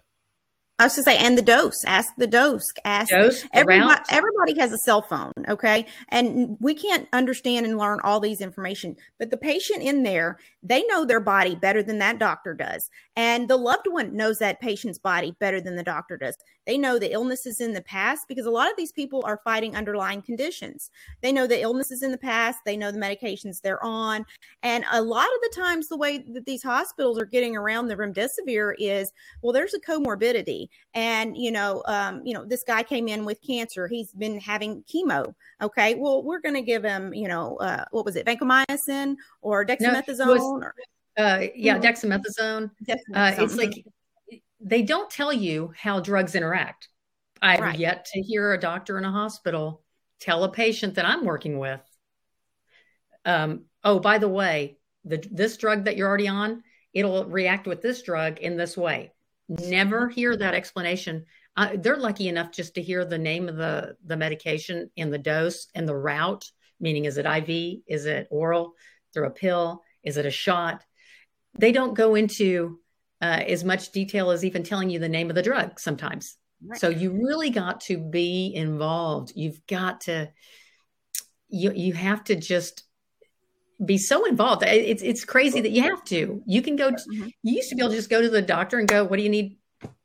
I 0.80 0.84
was 0.84 0.94
to 0.94 1.02
say, 1.02 1.18
and 1.18 1.36
the 1.36 1.42
dose. 1.42 1.84
Ask 1.84 2.14
the 2.16 2.26
dose. 2.26 2.66
Ask 2.86 3.10
dose. 3.10 3.44
Everybody, 3.52 4.00
everybody 4.08 4.58
has 4.58 4.72
a 4.72 4.78
cell 4.78 5.02
phone, 5.02 5.34
okay, 5.46 5.84
and 6.08 6.56
we 6.58 6.74
can't 6.74 7.06
understand 7.12 7.66
and 7.66 7.76
learn 7.76 8.00
all 8.02 8.18
these 8.18 8.40
information. 8.40 8.96
But 9.18 9.28
the 9.28 9.36
patient 9.36 9.82
in 9.82 10.04
there, 10.04 10.38
they 10.62 10.82
know 10.84 11.04
their 11.04 11.20
body 11.20 11.54
better 11.54 11.82
than 11.82 11.98
that 11.98 12.18
doctor 12.18 12.54
does, 12.54 12.88
and 13.14 13.46
the 13.46 13.58
loved 13.58 13.88
one 13.88 14.16
knows 14.16 14.38
that 14.38 14.62
patient's 14.62 14.98
body 14.98 15.36
better 15.38 15.60
than 15.60 15.76
the 15.76 15.82
doctor 15.82 16.16
does. 16.16 16.34
They 16.66 16.78
know 16.78 16.98
the 16.98 17.12
illnesses 17.12 17.60
in 17.60 17.74
the 17.74 17.82
past 17.82 18.24
because 18.26 18.46
a 18.46 18.50
lot 18.50 18.70
of 18.70 18.76
these 18.78 18.92
people 18.92 19.22
are 19.26 19.42
fighting 19.44 19.76
underlying 19.76 20.22
conditions. 20.22 20.90
They 21.20 21.30
know 21.30 21.46
the 21.46 21.60
illnesses 21.60 22.02
in 22.02 22.10
the 22.10 22.16
past. 22.16 22.60
They 22.64 22.78
know 22.78 22.90
the 22.90 22.98
medications 22.98 23.60
they're 23.60 23.84
on, 23.84 24.24
and 24.62 24.86
a 24.90 25.02
lot 25.02 25.26
of 25.26 25.40
the 25.42 25.60
times, 25.60 25.88
the 25.88 25.98
way 25.98 26.24
that 26.32 26.46
these 26.46 26.62
hospitals 26.62 27.20
are 27.20 27.26
getting 27.26 27.54
around 27.54 27.88
the 27.88 27.96
remdesivir 27.96 28.72
is, 28.78 29.12
well, 29.42 29.52
there's 29.52 29.74
a 29.74 29.80
comorbidity 29.80 30.69
and 30.94 31.36
you 31.36 31.50
know 31.50 31.82
um, 31.86 32.22
you 32.24 32.34
know 32.34 32.44
this 32.44 32.64
guy 32.64 32.82
came 32.82 33.08
in 33.08 33.24
with 33.24 33.40
cancer. 33.46 33.88
He's 33.88 34.12
been 34.12 34.40
having 34.40 34.82
chemo. 34.84 35.34
Okay. 35.62 35.94
Well 35.94 36.22
we're 36.22 36.40
going 36.40 36.54
to 36.54 36.62
give 36.62 36.84
him 36.84 37.14
you 37.14 37.28
know 37.28 37.56
uh, 37.56 37.84
what 37.90 38.04
was 38.04 38.16
it 38.16 38.26
vancomycin 38.26 39.16
or 39.42 39.64
dexamethasone 39.64 40.18
no, 40.18 40.32
was, 40.32 40.42
or, 40.42 40.74
uh, 41.16 41.46
yeah 41.54 41.78
dexamethasone, 41.78 42.70
dexamethasone. 42.84 43.38
Uh, 43.38 43.42
it's 43.42 43.56
like 43.56 43.84
they 44.60 44.82
don't 44.82 45.10
tell 45.10 45.32
you 45.32 45.72
how 45.76 46.00
drugs 46.00 46.34
interact. 46.34 46.88
I've 47.42 47.60
right. 47.60 47.78
yet 47.78 48.04
to 48.12 48.20
hear 48.20 48.52
a 48.52 48.60
doctor 48.60 48.98
in 48.98 49.04
a 49.04 49.10
hospital 49.10 49.82
tell 50.20 50.44
a 50.44 50.52
patient 50.52 50.94
that 50.94 51.06
i'm 51.06 51.24
working 51.24 51.58
with 51.58 51.80
um, 53.24 53.64
oh 53.82 53.98
by 53.98 54.18
the 54.18 54.28
way 54.28 54.78
the, 55.04 55.22
this 55.30 55.56
drug 55.56 55.84
that 55.84 55.96
you're 55.96 56.08
already 56.08 56.28
on 56.28 56.62
it'll 56.92 57.24
react 57.24 57.66
with 57.66 57.82
this 57.82 58.02
drug 58.02 58.38
in 58.38 58.56
this 58.56 58.76
way 58.76 59.12
never 59.50 60.08
hear 60.08 60.36
that 60.36 60.54
explanation. 60.54 61.26
Uh, 61.56 61.70
they're 61.74 61.96
lucky 61.96 62.28
enough 62.28 62.52
just 62.52 62.74
to 62.76 62.82
hear 62.82 63.04
the 63.04 63.18
name 63.18 63.48
of 63.48 63.56
the, 63.56 63.96
the 64.06 64.16
medication 64.16 64.90
and 64.96 65.12
the 65.12 65.18
dose 65.18 65.66
and 65.74 65.88
the 65.88 65.96
route, 65.96 66.44
meaning 66.78 67.04
is 67.04 67.18
it 67.18 67.26
IV? 67.26 67.80
Is 67.86 68.06
it 68.06 68.28
oral 68.30 68.74
through 69.12 69.26
a 69.26 69.30
pill? 69.30 69.82
Is 70.04 70.16
it 70.16 70.26
a 70.26 70.30
shot? 70.30 70.84
They 71.58 71.72
don't 71.72 71.94
go 71.94 72.14
into 72.14 72.78
uh, 73.20 73.42
as 73.46 73.64
much 73.64 73.90
detail 73.90 74.30
as 74.30 74.44
even 74.44 74.62
telling 74.62 74.88
you 74.88 74.98
the 74.98 75.08
name 75.08 75.28
of 75.28 75.36
the 75.36 75.42
drug 75.42 75.80
sometimes. 75.80 76.36
Right. 76.64 76.80
So 76.80 76.88
you 76.88 77.10
really 77.10 77.50
got 77.50 77.80
to 77.82 77.98
be 77.98 78.52
involved. 78.54 79.32
You've 79.34 79.66
got 79.66 80.02
to, 80.02 80.30
you, 81.48 81.72
you 81.72 81.92
have 81.94 82.22
to 82.24 82.36
just 82.36 82.84
be 83.84 83.98
so 83.98 84.26
involved. 84.26 84.62
It's 84.64 85.02
it's 85.02 85.24
crazy 85.24 85.60
that 85.60 85.70
you 85.70 85.82
have 85.82 86.04
to. 86.04 86.42
You 86.46 86.62
can 86.62 86.76
go. 86.76 86.90
To, 86.90 86.96
mm-hmm. 86.96 87.28
You 87.42 87.54
used 87.54 87.70
to 87.70 87.76
be 87.76 87.82
able 87.82 87.90
to 87.90 87.96
just 87.96 88.10
go 88.10 88.20
to 88.20 88.28
the 88.28 88.42
doctor 88.42 88.78
and 88.78 88.88
go, 88.88 89.04
"What 89.04 89.16
do 89.16 89.22
you 89.22 89.28
need 89.28 89.58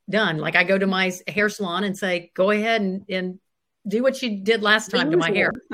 done?" 0.09 0.37
Like 0.37 0.55
I 0.55 0.63
go 0.63 0.77
to 0.77 0.87
my 0.87 1.11
hair 1.27 1.49
salon 1.49 1.83
and 1.83 1.97
say, 1.97 2.31
"Go 2.33 2.51
ahead 2.51 2.81
and, 2.81 3.03
and 3.09 3.39
do 3.87 4.01
what 4.01 4.21
you 4.21 4.43
did 4.43 4.61
last 4.61 4.91
time 4.91 5.11
to 5.11 5.17
my 5.17 5.31
hair." 5.31 5.51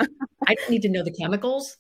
I 0.48 0.56
don't 0.56 0.70
need 0.70 0.82
to 0.84 0.90
know 0.90 1.04
the 1.04 1.12
chemicals, 1.12 1.78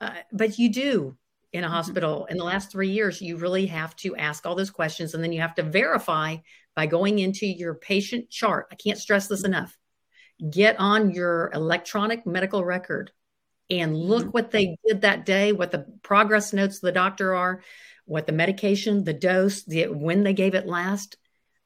uh, 0.00 0.10
but 0.32 0.58
you 0.58 0.72
do 0.72 1.16
in 1.52 1.64
a 1.64 1.66
mm-hmm. 1.66 1.74
hospital. 1.74 2.26
In 2.26 2.36
the 2.36 2.44
last 2.44 2.70
three 2.70 2.90
years, 2.90 3.20
you 3.20 3.36
really 3.36 3.66
have 3.66 3.96
to 3.96 4.14
ask 4.16 4.46
all 4.46 4.54
those 4.54 4.70
questions, 4.70 5.14
and 5.14 5.22
then 5.22 5.32
you 5.32 5.40
have 5.40 5.56
to 5.56 5.62
verify 5.62 6.36
by 6.76 6.86
going 6.86 7.18
into 7.18 7.46
your 7.46 7.74
patient 7.74 8.30
chart. 8.30 8.66
I 8.70 8.76
can't 8.76 8.98
stress 8.98 9.26
this 9.26 9.42
mm-hmm. 9.42 9.54
enough. 9.54 9.76
Get 10.50 10.78
on 10.78 11.10
your 11.10 11.50
electronic 11.54 12.26
medical 12.26 12.64
record 12.64 13.10
and 13.68 13.96
look 13.96 14.22
mm-hmm. 14.22 14.30
what 14.30 14.50
they 14.50 14.76
did 14.86 15.02
that 15.02 15.26
day, 15.26 15.52
what 15.52 15.70
the 15.70 15.86
progress 16.02 16.52
notes 16.52 16.76
of 16.76 16.82
the 16.82 16.92
doctor 16.92 17.34
are, 17.34 17.62
what 18.04 18.26
the 18.26 18.32
medication, 18.32 19.04
the 19.04 19.12
dose, 19.12 19.64
the 19.64 19.88
when 19.88 20.22
they 20.22 20.32
gave 20.32 20.54
it 20.54 20.66
last, 20.66 21.16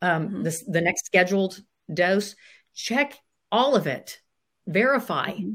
um, 0.03 0.28
mm-hmm. 0.28 0.42
the, 0.42 0.62
the 0.68 0.80
next 0.80 1.07
scheduled 1.07 1.61
dose. 1.92 2.34
Check 2.74 3.18
all 3.53 3.76
of 3.76 3.86
it. 3.86 4.20
Verify. 4.66 5.32
Mm-hmm. 5.32 5.53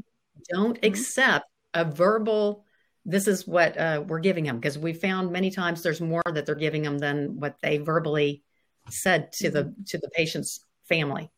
Don't 0.50 0.76
mm-hmm. 0.76 0.86
accept 0.86 1.46
a 1.74 1.84
verbal. 1.84 2.64
This 3.04 3.28
is 3.28 3.46
what 3.46 3.76
uh, 3.78 4.04
we're 4.06 4.20
giving 4.20 4.44
them 4.44 4.58
because 4.58 4.78
we 4.78 4.92
found 4.92 5.32
many 5.32 5.50
times 5.50 5.82
there's 5.82 6.00
more 6.00 6.22
that 6.32 6.46
they're 6.46 6.54
giving 6.54 6.82
them 6.82 6.98
than 6.98 7.38
what 7.40 7.56
they 7.62 7.78
verbally 7.78 8.42
said 8.88 9.32
to 9.32 9.50
the 9.50 9.64
mm-hmm. 9.64 9.82
to 9.88 9.98
the 9.98 10.10
patient's 10.10 10.60
family. 10.88 11.30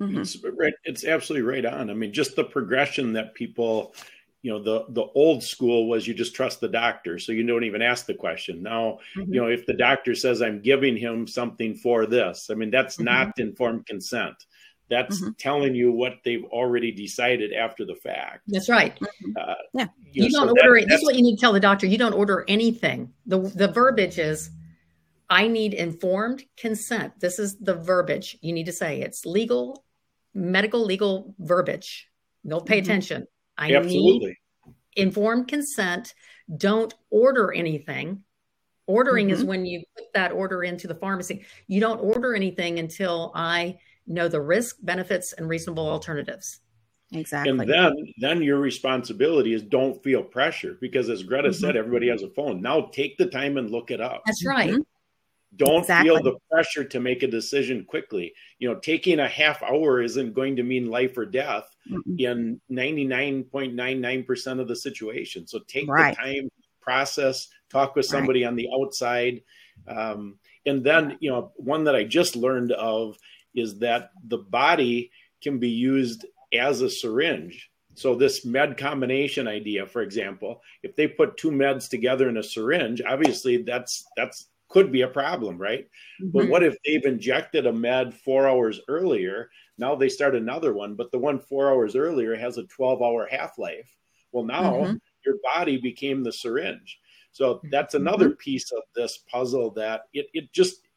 Mm-hmm. 0.00 0.20
It's 0.20 0.36
right. 0.58 0.74
It's 0.84 1.04
absolutely 1.04 1.48
right 1.48 1.64
on. 1.64 1.88
I 1.88 1.94
mean, 1.94 2.12
just 2.12 2.36
the 2.36 2.44
progression 2.44 3.14
that 3.14 3.34
people 3.34 3.94
you 4.46 4.52
know 4.52 4.62
the 4.62 4.84
the 4.90 5.04
old 5.16 5.42
school 5.42 5.88
was 5.88 6.06
you 6.06 6.14
just 6.14 6.32
trust 6.32 6.60
the 6.60 6.68
doctor 6.68 7.18
so 7.18 7.32
you 7.32 7.44
don't 7.44 7.64
even 7.64 7.82
ask 7.82 8.06
the 8.06 8.14
question 8.14 8.62
now 8.62 9.00
mm-hmm. 9.16 9.34
you 9.34 9.40
know 9.40 9.48
if 9.48 9.66
the 9.66 9.72
doctor 9.72 10.14
says 10.14 10.40
i'm 10.40 10.62
giving 10.62 10.96
him 10.96 11.26
something 11.26 11.74
for 11.74 12.06
this 12.06 12.48
i 12.48 12.54
mean 12.54 12.70
that's 12.70 12.94
mm-hmm. 12.94 13.06
not 13.06 13.38
informed 13.38 13.84
consent 13.86 14.36
that's 14.88 15.20
mm-hmm. 15.20 15.32
telling 15.36 15.74
you 15.74 15.90
what 15.90 16.18
they've 16.24 16.44
already 16.44 16.92
decided 16.92 17.52
after 17.52 17.84
the 17.84 17.96
fact 17.96 18.42
that's 18.46 18.68
right 18.68 18.96
uh, 19.36 19.54
yeah 19.74 19.88
you, 20.12 20.22
you 20.24 20.30
know, 20.30 20.46
don't 20.46 20.56
so 20.56 20.62
order 20.62 20.78
that, 20.78 20.84
it 20.84 20.88
that's 20.88 21.02
what 21.02 21.16
you 21.16 21.22
need 21.22 21.34
to 21.34 21.40
tell 21.40 21.52
the 21.52 21.58
doctor 21.58 21.84
you 21.88 21.98
don't 21.98 22.14
order 22.14 22.44
anything 22.46 23.12
the 23.26 23.40
the 23.56 23.66
verbiage 23.66 24.18
is 24.18 24.50
I 25.28 25.48
need 25.48 25.74
informed 25.74 26.44
consent. 26.56 27.18
This 27.18 27.40
is 27.40 27.56
the 27.58 27.74
verbiage 27.74 28.38
you 28.42 28.52
need 28.52 28.66
to 28.66 28.72
say. 28.72 29.00
It's 29.00 29.26
legal, 29.26 29.84
medical, 30.34 30.84
legal 30.84 31.34
verbiage. 31.40 32.08
Don't 32.46 32.64
pay 32.64 32.78
Mhm. 32.78 32.84
attention. 32.84 33.26
I 33.58 33.68
need 33.68 33.76
Absolutely. 33.76 34.38
informed 34.96 35.48
consent. 35.48 36.14
Don't 36.56 36.94
order 37.10 37.52
anything. 37.52 38.22
Ordering 38.86 39.30
is 39.30 39.42
Mhm. 39.42 39.46
when 39.46 39.66
you 39.66 39.82
put 39.96 40.12
that 40.14 40.32
order 40.32 40.62
into 40.62 40.86
the 40.86 40.94
pharmacy. 40.94 41.44
You 41.66 41.80
don't 41.80 41.98
order 41.98 42.34
anything 42.34 42.78
until 42.78 43.32
I 43.34 43.78
know 44.06 44.28
the 44.28 44.40
risk, 44.40 44.76
benefits, 44.82 45.32
and 45.32 45.48
reasonable 45.48 45.88
alternatives. 45.88 46.60
Exactly. 47.12 47.50
And 47.50 47.60
then 47.60 47.92
then 48.18 48.42
your 48.42 48.58
responsibility 48.58 49.52
is 49.54 49.62
don't 49.62 50.02
feel 50.02 50.22
pressure 50.22 50.76
because 50.80 51.08
as 51.08 51.22
Greta 51.22 51.48
Mhm. 51.48 51.54
said, 51.54 51.76
everybody 51.76 52.08
has 52.08 52.22
a 52.22 52.30
phone. 52.30 52.60
Now 52.60 52.82
take 52.92 53.16
the 53.16 53.26
time 53.26 53.56
and 53.58 53.70
look 53.70 53.90
it 53.90 54.00
up. 54.00 54.22
That's 54.26 54.44
right. 54.46 54.70
Mhm. 54.74 54.86
Don't 55.56 55.80
Exactly. 55.80 56.10
feel 56.10 56.22
the 56.22 56.38
pressure 56.50 56.84
to 56.84 57.00
make 57.00 57.22
a 57.22 57.28
decision 57.28 57.84
quickly. 57.84 58.34
You 58.58 58.68
know, 58.68 58.78
taking 58.80 59.20
a 59.20 59.28
half 59.28 59.62
hour 59.62 60.02
isn't 60.02 60.32
going 60.34 60.56
to 60.56 60.62
mean 60.64 60.90
life 60.90 61.16
or 61.16 61.24
death 61.26 61.75
Mm-mm. 61.90 62.18
in 62.18 62.60
99.99% 62.70 64.60
of 64.60 64.68
the 64.68 64.76
situation. 64.76 65.46
So 65.46 65.60
take 65.60 65.88
Right. 65.88 66.16
the 66.16 66.22
time, 66.22 66.50
process, 66.80 67.48
talk 67.70 67.94
with 67.96 68.06
Right. 68.06 68.10
somebody 68.10 68.44
on 68.44 68.56
the 68.56 68.68
outside. 68.80 69.42
Um, 69.86 70.38
and 70.64 70.82
then, 70.84 71.16
you 71.20 71.30
know, 71.30 71.52
one 71.56 71.84
that 71.84 71.94
I 71.94 72.04
just 72.04 72.36
learned 72.36 72.72
of 72.72 73.16
is 73.54 73.78
that 73.80 74.10
the 74.26 74.38
body 74.38 75.10
can 75.42 75.58
be 75.58 75.70
used 75.70 76.26
as 76.52 76.80
a 76.80 76.90
syringe. 76.90 77.70
So 77.94 78.14
this 78.14 78.44
med 78.44 78.76
combination 78.76 79.48
idea, 79.48 79.86
for 79.86 80.02
example, 80.02 80.62
if 80.82 80.96
they 80.96 81.08
put 81.08 81.36
two 81.38 81.50
meds 81.50 81.88
together 81.88 82.28
in 82.28 82.36
a 82.36 82.42
syringe, 82.42 83.00
obviously 83.00 83.62
that's 83.62 84.04
that's 84.16 84.48
could 84.68 84.92
be 84.92 85.02
a 85.02 85.08
problem, 85.08 85.58
right? 85.58 85.88
But 86.32 86.44
Mhm. 86.44 86.48
what 86.48 86.62
if 86.62 86.76
they've 86.84 87.04
injected 87.04 87.66
a 87.66 87.72
med 87.72 88.14
four 88.14 88.48
hours 88.48 88.80
earlier? 88.88 89.50
Now 89.78 89.94
they 89.94 90.08
start 90.08 90.34
another 90.34 90.72
one, 90.74 90.94
but 90.96 91.10
the 91.12 91.18
one 91.18 91.38
four 91.38 91.70
hours 91.70 91.96
earlier 91.96 92.34
has 92.36 92.58
a 92.58 92.66
12 92.66 93.02
hour 93.02 93.26
half 93.30 93.58
life. 93.58 93.96
Well, 94.32 94.44
now 94.44 94.88
Mhm. 94.88 94.98
your 95.24 95.36
body 95.42 95.78
became 95.78 96.22
the 96.22 96.32
syringe. 96.32 97.00
So 97.32 97.64
that's 97.70 97.94
another 97.94 98.30
piece 98.30 98.70
of 98.72 98.82
this 98.94 99.18
puzzle 99.18 99.70
that 99.72 100.02
it, 100.12 100.26
it 100.32 100.52
just, 100.52 100.88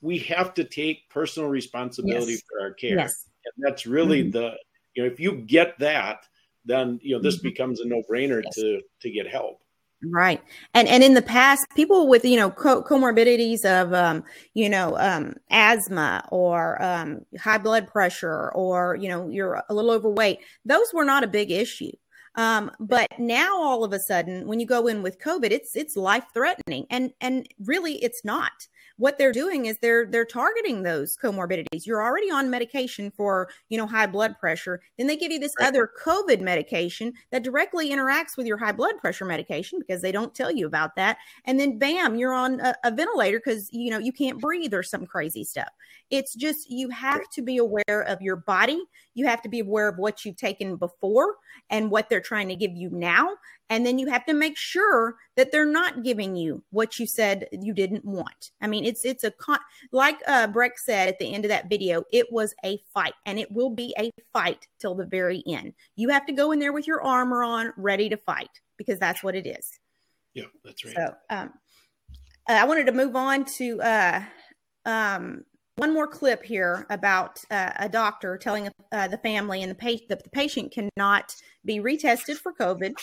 we 0.00 0.18
have 0.20 0.54
to 0.54 0.64
take 0.64 1.08
personal 1.10 1.48
responsibility 1.48 2.36
Yes. 2.36 2.44
for 2.48 2.60
our 2.62 2.74
care. 2.74 2.98
Yes. 2.98 3.28
And 3.44 3.54
that's 3.66 3.86
really 3.86 4.22
Mhm. 4.22 4.30
the, 4.30 4.56
you 4.94 5.02
know, 5.04 5.10
if 5.10 5.20
you 5.20 5.36
get 5.42 5.78
that, 5.80 6.26
then, 6.64 6.98
you 7.02 7.16
know, 7.16 7.22
this 7.22 7.38
Mhm. 7.38 7.40
becomes 7.40 7.80
a 7.80 7.86
no 7.86 8.02
brainer 8.10 8.42
Yes. 8.44 8.54
to, 8.54 8.82
to 9.02 9.10
get 9.10 9.28
help. 9.28 9.62
Right. 10.10 10.42
And 10.74 10.88
and 10.88 11.02
in 11.02 11.14
the 11.14 11.22
past, 11.22 11.66
people 11.74 12.06
with 12.06 12.24
you 12.24 12.36
know 12.36 12.50
co- 12.50 12.82
comorbidities 12.82 13.64
of 13.64 13.94
um, 13.94 14.24
you 14.52 14.68
know 14.68 14.96
um, 14.98 15.34
asthma 15.50 16.22
or 16.30 16.80
um, 16.82 17.24
high 17.38 17.58
blood 17.58 17.88
pressure 17.88 18.50
or 18.52 18.96
you 18.96 19.08
know 19.08 19.28
you're 19.28 19.62
a 19.68 19.74
little 19.74 19.90
overweight, 19.90 20.40
those 20.66 20.92
were 20.92 21.04
not 21.04 21.24
a 21.24 21.28
big 21.28 21.50
issue. 21.50 21.92
Um, 22.34 22.70
but 22.78 23.08
now 23.18 23.56
all 23.56 23.84
of 23.84 23.94
a 23.94 23.98
sudden, 23.98 24.46
when 24.46 24.60
you 24.60 24.66
go 24.66 24.86
in 24.86 25.02
with 25.02 25.18
COVID, 25.18 25.50
it's 25.50 25.74
it's 25.74 25.96
life 25.96 26.24
threatening, 26.34 26.86
and 26.90 27.12
and 27.20 27.48
really 27.64 27.94
it's 27.94 28.24
not. 28.24 28.52
What 28.98 29.18
they're 29.18 29.32
doing 29.32 29.66
is 29.66 29.78
they're 29.78 30.06
they're 30.06 30.24
targeting 30.24 30.82
those 30.82 31.16
comorbidities. 31.16 31.86
You're 31.86 32.02
already 32.02 32.30
on 32.30 32.50
medication 32.50 33.10
for 33.10 33.48
you 33.68 33.76
know 33.78 33.86
high 33.86 34.06
blood 34.06 34.38
pressure, 34.38 34.80
then 34.96 35.06
they 35.06 35.16
give 35.16 35.32
you 35.32 35.38
this 35.38 35.54
Right. 35.58 35.68
other 35.68 35.90
COVID 36.04 36.40
medication 36.40 37.12
that 37.30 37.42
directly 37.42 37.90
interacts 37.90 38.36
with 38.36 38.46
your 38.46 38.56
high 38.58 38.72
blood 38.72 38.94
pressure 39.00 39.24
medication 39.24 39.78
because 39.78 40.02
they 40.02 40.12
don't 40.12 40.34
tell 40.34 40.50
you 40.50 40.66
about 40.66 40.96
that, 40.96 41.18
and 41.44 41.60
then 41.60 41.78
bam, 41.78 42.16
you're 42.16 42.32
on 42.32 42.60
a, 42.60 42.74
a 42.84 42.90
ventilator 42.90 43.38
because 43.38 43.68
you 43.72 43.90
know 43.90 43.98
you 43.98 44.12
can't 44.12 44.40
breathe 44.40 44.72
or 44.74 44.82
some 44.82 45.06
crazy 45.06 45.44
stuff. 45.44 45.68
It's 46.10 46.34
just 46.34 46.70
you 46.70 46.88
have 46.90 47.28
to 47.30 47.42
be 47.42 47.56
aware 47.58 48.02
of 48.06 48.22
your 48.22 48.36
body. 48.36 48.82
You 49.16 49.26
have 49.26 49.42
to 49.42 49.48
be 49.48 49.60
aware 49.60 49.88
of 49.88 49.96
what 49.96 50.24
you've 50.24 50.36
taken 50.36 50.76
before 50.76 51.34
and 51.70 51.90
what 51.90 52.08
they're 52.08 52.20
trying 52.20 52.48
to 52.48 52.54
give 52.54 52.72
you 52.76 52.90
now. 52.90 53.30
And 53.70 53.84
then 53.84 53.98
you 53.98 54.06
have 54.08 54.26
to 54.26 54.34
make 54.34 54.56
sure 54.56 55.16
that 55.36 55.50
they're 55.50 55.66
not 55.66 56.04
giving 56.04 56.36
you 56.36 56.62
what 56.70 57.00
you 57.00 57.06
said 57.06 57.48
you 57.50 57.72
didn't 57.72 58.04
want. 58.04 58.50
I 58.60 58.68
mean, 58.68 58.84
it's 58.84 59.04
it's 59.04 59.24
a 59.24 59.30
con- 59.32 59.58
like 59.90 60.18
uh, 60.28 60.46
Breck 60.48 60.78
said 60.78 61.08
at 61.08 61.18
the 61.18 61.34
end 61.34 61.44
of 61.44 61.48
that 61.48 61.68
video. 61.68 62.04
It 62.12 62.30
was 62.30 62.54
a 62.64 62.78
fight, 62.94 63.14
and 63.24 63.38
it 63.38 63.50
will 63.50 63.70
be 63.70 63.94
a 63.98 64.12
fight 64.32 64.68
till 64.78 64.94
the 64.94 65.06
very 65.06 65.42
end. 65.48 65.72
You 65.96 66.10
have 66.10 66.26
to 66.26 66.32
go 66.32 66.52
in 66.52 66.58
there 66.58 66.72
with 66.72 66.86
your 66.86 67.02
armor 67.02 67.42
on, 67.42 67.72
ready 67.76 68.08
to 68.10 68.16
fight, 68.18 68.50
because 68.76 68.98
that's 68.98 69.24
what 69.24 69.34
it 69.34 69.46
is. 69.46 69.80
Yeah, 70.34 70.44
that's 70.62 70.84
right. 70.84 70.94
So 70.94 71.14
um, 71.30 71.52
I 72.46 72.66
wanted 72.66 72.86
to 72.86 72.92
move 72.92 73.16
on 73.16 73.46
to 73.56 73.80
uh, 73.80 74.22
um, 74.84 75.44
one 75.76 75.92
more 75.92 76.06
clip 76.06 76.42
here 76.42 76.86
about 76.90 77.42
uh, 77.50 77.72
a 77.78 77.88
doctor 77.88 78.36
telling 78.38 78.68
uh, 78.92 79.08
the 79.08 79.18
family 79.18 79.62
and 79.62 79.70
the, 79.70 79.74
pa- 79.74 80.04
the, 80.08 80.16
the 80.16 80.30
patient 80.30 80.72
cannot 80.72 81.34
be 81.64 81.78
retested 81.78 82.36
for 82.36 82.52
COVID. 82.52 82.94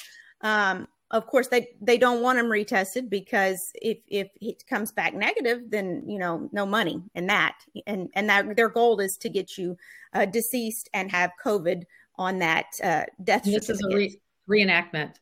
Um, 0.42 0.88
of 1.12 1.28
course, 1.28 1.48
they 1.48 1.68
they 1.80 2.00
don't 2.00 2.24
want 2.24 2.40
them 2.40 2.48
retested 2.48 3.08
because 3.10 3.72
if 3.76 4.00
if 4.08 4.30
it 4.42 4.66
comes 4.68 4.92
back 4.92 5.14
negative, 5.14 5.70
then 5.70 6.04
you 6.08 6.18
know 6.18 6.50
no 6.52 6.66
money 6.66 7.04
in 7.14 7.28
that, 7.28 7.56
and 7.86 8.10
and 8.16 8.28
that 8.30 8.56
their 8.56 8.70
goal 8.70 9.00
is 9.00 9.16
to 9.18 9.30
get 9.30 9.56
you 9.56 9.78
uh, 10.14 10.26
deceased 10.26 10.90
and 10.96 11.12
have 11.12 11.30
COVID 11.46 11.84
on 12.18 12.40
that 12.40 12.66
uh, 12.84 13.04
death 13.24 13.44
This 13.44 13.70
is 13.70 13.80
a 13.84 13.96
re- 13.96 14.20
reenactment. 14.50 15.14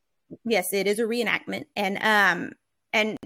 yes 0.46 0.72
it 0.72 0.88
is 0.88 1.00
a 1.00 1.04
reenactment 1.04 1.66
and 1.76 1.98
um 2.02 2.54
and 2.94 3.18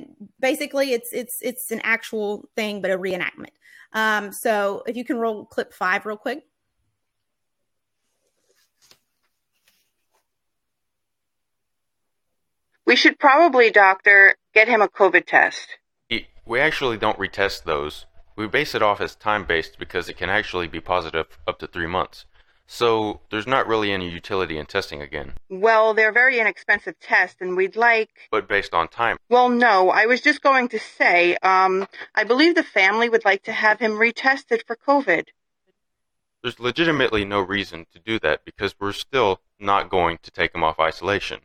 basically 0.49 0.93
it's 0.93 1.11
it's 1.11 1.37
it's 1.41 1.71
an 1.71 1.81
actual 1.83 2.47
thing 2.55 2.79
but 2.81 2.91
a 2.91 2.97
reenactment 2.97 3.55
um 3.93 4.31
so 4.31 4.83
if 4.85 4.95
you 4.95 5.03
can 5.03 5.17
roll 5.17 5.45
clip 5.45 5.73
five 5.73 6.05
real 6.05 6.17
quick 6.17 6.43
We 12.87 12.95
should 12.95 13.17
probably, 13.17 13.71
doctor, 13.71 14.35
get 14.53 14.67
him 14.67 14.79
a 14.79 14.87
COVID 14.87 15.25
test. 15.25 15.79
We 16.11 16.27
we 16.45 16.59
actually 16.59 16.97
don't 16.97 17.17
retest 17.17 17.63
those. 17.63 18.05
We 18.35 18.47
base 18.47 18.75
it 18.75 18.83
off 18.83 19.01
as 19.01 19.15
time 19.15 19.43
based 19.45 19.79
because 19.79 20.07
it 20.07 20.17
can 20.17 20.29
actually 20.29 20.67
be 20.67 20.79
positive 20.79 21.39
up 21.47 21.57
to 21.59 21.67
three 21.67 21.87
months. 21.87 22.25
So 22.67 23.21
there's 23.29 23.45
not 23.47 23.67
really 23.67 23.91
any 23.91 24.09
utility 24.09 24.57
in 24.57 24.65
testing 24.65 25.01
again. 25.01 25.33
Well, 25.49 25.93
they're 25.93 26.11
very 26.11 26.39
inexpensive 26.39 26.99
tests, 26.99 27.37
and 27.39 27.55
we'd 27.55 27.75
like. 27.75 28.09
But 28.31 28.47
based 28.47 28.73
on 28.73 28.87
time, 28.87 29.17
Well, 29.29 29.49
no, 29.49 29.89
I 29.91 30.07
was 30.07 30.19
just 30.21 30.41
going 30.41 30.69
to 30.69 30.79
say, 30.79 31.35
um, 31.37 31.87
I 32.15 32.23
believe 32.23 32.55
the 32.55 32.63
family 32.63 33.07
would 33.07 33.23
like 33.23 33.43
to 33.43 33.51
have 33.51 33.79
him 33.79 33.93
retested 33.93 34.65
for 34.65 34.75
COVID. 34.75 35.25
there's 36.41 36.59
legitimately 36.59 37.23
no 37.25 37.39
reason 37.39 37.85
to 37.91 37.99
do 37.99 38.19
that 38.19 38.45
because 38.45 38.75
we're 38.79 38.91
still 38.93 39.41
not 39.59 39.89
going 39.89 40.17
to 40.21 40.29
take 40.31 40.53
him 40.53 40.63
off 40.63 40.79
isolation. 40.79 41.39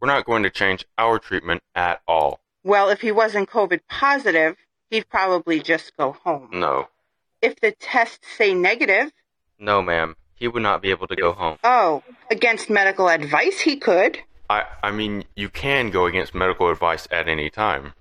We're 0.00 0.08
not 0.08 0.24
going 0.26 0.42
to 0.42 0.50
change 0.50 0.84
our 0.98 1.18
treatment 1.18 1.62
at 1.74 2.02
all. 2.08 2.40
Well, 2.64 2.88
if 2.90 3.00
he 3.00 3.12
wasn't 3.12 3.48
COVID 3.48 3.80
positive, 3.88 4.56
he'd 4.90 5.08
probably 5.08 5.60
just 5.60 5.96
go 5.96 6.12
home. 6.12 6.48
No. 6.52 6.88
If 7.40 7.60
the 7.60 7.72
tests 7.72 8.26
say 8.36 8.52
negative, 8.54 9.12
No, 9.58 9.80
ma'am. 9.80 10.16
He 10.42 10.48
would 10.48 10.64
not 10.64 10.82
be 10.82 10.90
able 10.90 11.06
to 11.06 11.14
go 11.14 11.30
home. 11.32 11.56
oh, 11.62 12.02
against 12.28 12.68
medical 12.68 13.08
advice, 13.08 13.60
he 13.60 13.76
could. 13.76 14.18
I, 14.50 14.64
I 14.82 14.90
mean, 14.90 15.22
you 15.36 15.48
can 15.48 15.90
go 15.90 16.06
against 16.06 16.34
medical 16.34 16.68
advice 16.68 17.06
at 17.12 17.28
any 17.28 17.48
time. 17.48 17.92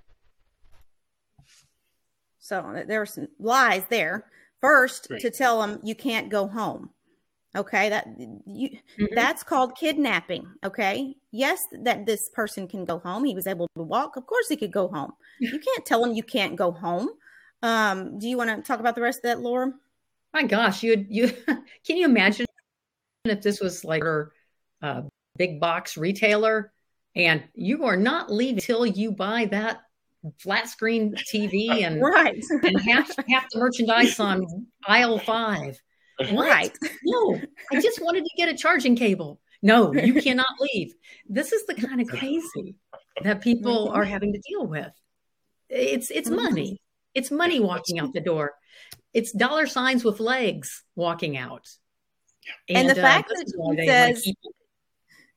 so 2.40 2.84
there 2.88 2.98
were 2.98 3.06
some 3.06 3.28
lies 3.38 3.84
there. 3.92 4.26
First 4.60 5.08
Right. 5.12 5.22
to 5.22 5.30
tell 5.30 5.62
them 5.62 5.80
you 5.84 5.94
can't 5.94 6.30
go 6.32 6.48
home. 6.48 6.90
Okay 7.56 7.90
that 7.90 8.08
you 8.48 8.70
that's 9.16 9.44
called 9.44 9.76
kidnapping 9.78 10.48
okay? 10.64 11.16
Yes 11.32 11.60
that 11.84 12.08
this 12.08 12.28
person 12.30 12.68
can 12.68 12.86
go 12.86 12.98
home. 12.98 13.24
He 13.24 13.36
was 13.36 13.46
able 13.46 13.68
to 13.78 13.84
walk. 13.84 14.16
Of 14.18 14.26
course 14.26 14.48
he 14.50 14.58
could 14.58 14.72
go 14.74 14.88
home. 14.88 15.12
You 15.40 15.60
can't 15.60 15.86
tell 15.86 16.04
him 16.04 16.14
you 16.16 16.24
can't 16.24 16.56
go 16.56 16.72
home. 16.72 17.10
Um 17.62 18.18
do 18.18 18.28
you 18.28 18.36
want 18.38 18.50
to 18.50 18.62
talk 18.64 18.80
about 18.80 18.96
the 18.96 19.02
rest 19.02 19.20
of 19.20 19.24
that 19.30 19.42
laura 19.42 19.74
My 20.34 20.44
gosh, 20.44 20.84
you 20.84 21.06
you 21.10 21.28
can 21.86 21.98
you 21.98 22.06
imagine 22.06 22.46
if 23.26 23.42
this 23.42 23.60
was 23.60 23.84
like 23.84 24.04
a 24.04 24.28
uh, 24.82 25.02
big 25.38 25.60
box 25.60 25.98
retailer 25.98 26.72
and 27.16 27.44
you 27.54 27.86
are 27.86 27.98
not 27.98 28.32
leaving 28.32 28.62
till 28.62 28.86
you 28.86 29.12
buy 29.12 29.46
that 29.46 29.82
flat 30.40 30.70
screen 30.70 31.16
TV 31.32 31.70
and 31.86 32.02
right 32.02 32.44
and 32.64 32.80
half 32.82 33.10
half 33.28 33.46
the 33.52 33.60
merchandise 33.60 34.20
on 34.20 34.46
aisle 34.88 35.20
five. 35.20 35.80
What? 36.30 36.48
Right. 36.48 36.78
No, 37.04 37.42
I 37.72 37.82
just 37.82 38.00
wanted 38.00 38.24
to 38.26 38.30
get 38.38 38.48
a 38.48 38.56
charging 38.56 38.96
cable. 38.96 39.40
No, 39.64 39.92
you 39.92 40.22
cannot 40.22 40.46
leave. 40.60 40.94
This 41.28 41.52
is 41.52 41.66
the 41.66 41.74
kind 41.74 42.00
of 42.00 42.10
crazy 42.10 42.76
that 43.24 43.42
people 43.42 43.90
are 43.90 44.04
having 44.04 44.32
to 44.34 44.40
deal 44.48 44.68
with. 44.68 44.92
It's 45.68 46.12
it's 46.12 46.30
money. 46.30 46.80
It's 47.16 47.32
money 47.32 47.60
walking 47.60 47.98
out 47.98 48.14
the 48.14 48.22
door. 48.22 48.54
It's 49.14 49.32
dollar 49.32 49.68
signs 49.68 50.04
with 50.04 50.20
legs 50.20 50.84
walking 50.96 51.38
out. 51.38 51.68
And 52.70 52.90
the 52.90 52.96
fact 52.96 53.30
this 53.30 53.40
that 53.40 53.48
is 53.48 53.54
why 53.58 53.76
he 53.76 53.88
says- 53.88 54.34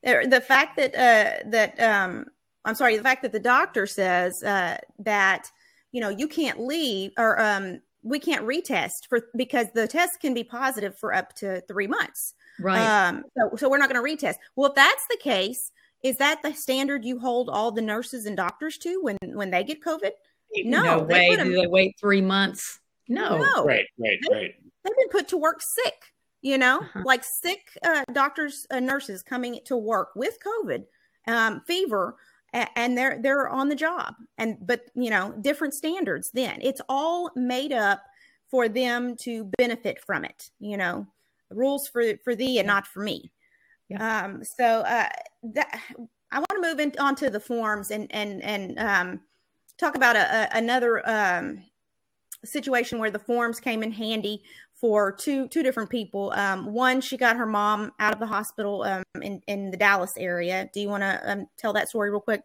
the 0.03 0.27
the 0.29 0.41
fact 0.41 0.77
that 0.77 0.95
uh 0.95 1.49
that 1.49 1.79
um 1.79 2.25
I'm 2.63 2.75
sorry, 2.75 2.97
the 2.97 3.03
fact 3.03 3.21
that 3.23 3.31
the 3.31 3.39
doctor 3.39 3.85
says 3.85 4.43
uh 4.43 4.77
that 4.99 5.51
you 5.95 6.01
know, 6.01 6.09
you 6.09 6.27
can't 6.27 6.59
leave 6.59 7.13
or 7.17 7.39
um, 7.41 7.79
we 8.03 8.19
can't 8.19 8.45
retest 8.45 9.07
for 9.07 9.29
because 9.37 9.67
the 9.73 9.87
test 9.87 10.19
can 10.19 10.33
be 10.33 10.43
positive 10.43 10.97
for 10.97 11.13
up 11.13 11.33
to 11.35 11.61
three 11.69 11.87
months. 11.87 12.33
Right. 12.59 13.07
Um, 13.07 13.23
so, 13.37 13.55
so 13.55 13.69
we're 13.69 13.77
not 13.77 13.89
going 13.89 14.05
to 14.05 14.25
retest. 14.25 14.35
Well, 14.57 14.69
if 14.69 14.75
that's 14.75 15.07
the 15.09 15.17
case, 15.21 15.71
is 16.03 16.17
that 16.17 16.43
the 16.43 16.53
standard 16.53 17.05
you 17.05 17.17
hold 17.17 17.49
all 17.49 17.71
the 17.71 17.81
nurses 17.81 18.25
and 18.25 18.35
doctors 18.35 18.77
to 18.79 18.99
when 19.03 19.17
when 19.21 19.51
they 19.51 19.63
get 19.63 19.81
COVID? 19.81 20.11
No, 20.65 20.83
no 20.83 21.05
they 21.05 21.29
way. 21.29 21.35
Do 21.37 21.55
they 21.55 21.67
wait 21.67 21.95
three 21.97 22.21
months? 22.21 22.81
No. 23.07 23.37
No. 23.37 23.65
Right, 23.65 23.85
right, 23.97 24.19
They- 24.27 24.35
right. 24.35 24.55
They've 24.83 24.95
been 24.97 25.09
put 25.09 25.27
to 25.29 25.37
work 25.37 25.61
sick. 25.61 25.95
You 26.41 26.59
know, 26.59 26.77
Uh-huh. 26.81 27.01
like 27.05 27.23
sick 27.23 27.59
uh, 27.83 28.03
doctors, 28.13 28.67
uh, 28.69 28.79
nurses 28.79 29.23
coming 29.23 29.59
to 29.65 29.75
work 29.75 30.09
with 30.15 30.37
COVID, 30.45 30.85
um, 31.27 31.61
fever, 31.65 32.17
and 32.53 32.95
they're 32.95 33.19
they're 33.19 33.49
on 33.49 33.67
the 33.67 33.75
job. 33.75 34.13
And 34.37 34.57
but 34.61 34.81
you 34.93 35.09
know, 35.09 35.33
different 35.41 35.73
standards. 35.73 36.29
Then 36.33 36.59
it's 36.61 36.81
all 36.87 37.31
made 37.35 37.73
up 37.73 38.03
for 38.51 38.69
them 38.69 39.15
to 39.21 39.45
benefit 39.57 39.99
from 40.05 40.23
it. 40.23 40.51
You 40.59 40.77
know, 40.77 41.07
rules 41.49 41.87
for 41.87 42.03
for 42.23 42.35
thee 42.35 42.59
and 42.59 42.67
not 42.67 42.85
for 42.85 43.01
me. 43.01 43.31
Um, 43.99 44.43
so 44.43 44.81
uh, 44.81 45.09
that 45.55 45.81
I 46.31 46.37
want 46.37 46.49
to 46.51 46.61
move 46.61 46.79
in, 46.79 46.93
on 46.99 47.15
to 47.15 47.31
the 47.31 47.39
forms 47.39 47.89
and 47.89 48.05
and 48.13 48.43
and 48.43 48.77
um, 48.77 49.19
talk 49.79 49.95
about 49.95 50.15
a, 50.15 50.19
a, 50.53 50.57
another 50.57 51.01
um, 51.09 51.63
situation 52.45 52.99
where 52.99 53.11
the 53.11 53.19
forms 53.19 53.59
came 53.59 53.83
in 53.83 53.91
handy 53.91 54.43
for 54.73 55.11
two 55.11 55.47
two 55.47 55.63
different 55.63 55.89
people. 55.89 56.31
Um, 56.35 56.73
one, 56.73 57.01
she 57.01 57.17
got 57.17 57.37
her 57.37 57.45
mom 57.45 57.91
out 57.99 58.13
of 58.13 58.19
the 58.19 58.27
hospital 58.27 58.83
um, 58.83 59.03
in 59.21 59.41
in 59.47 59.71
the 59.71 59.77
Dallas 59.77 60.13
area. 60.17 60.69
Do 60.73 60.79
you 60.79 60.89
want 60.89 61.03
to 61.03 61.21
um, 61.25 61.47
tell 61.57 61.73
that 61.73 61.89
story 61.89 62.11
real 62.11 62.21
quick? 62.21 62.41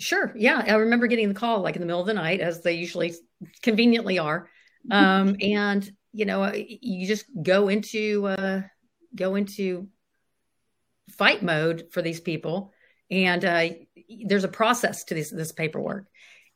Sure. 0.00 0.32
Yeah. 0.36 0.62
I 0.66 0.74
remember 0.74 1.08
getting 1.08 1.28
the 1.28 1.34
call 1.34 1.60
like 1.60 1.74
in 1.74 1.80
the 1.80 1.86
middle 1.86 2.00
of 2.00 2.06
the 2.06 2.14
night, 2.14 2.40
as 2.40 2.62
they 2.62 2.74
usually 2.74 3.14
conveniently 3.62 4.18
are. 4.18 4.48
Um, 4.90 5.36
and, 5.42 5.88
you 6.12 6.24
know, 6.24 6.52
you 6.54 7.06
just 7.06 7.26
go 7.42 7.68
into, 7.68 8.26
uh, 8.26 8.62
go 9.14 9.34
into 9.34 9.88
fight 11.10 11.42
mode 11.42 11.88
for 11.90 12.00
these 12.00 12.20
people. 12.20 12.72
And 13.10 13.44
uh, 13.44 13.70
there's 14.24 14.44
a 14.44 14.48
process 14.48 15.04
to 15.04 15.14
this, 15.14 15.30
this 15.30 15.52
paperwork. 15.52 16.06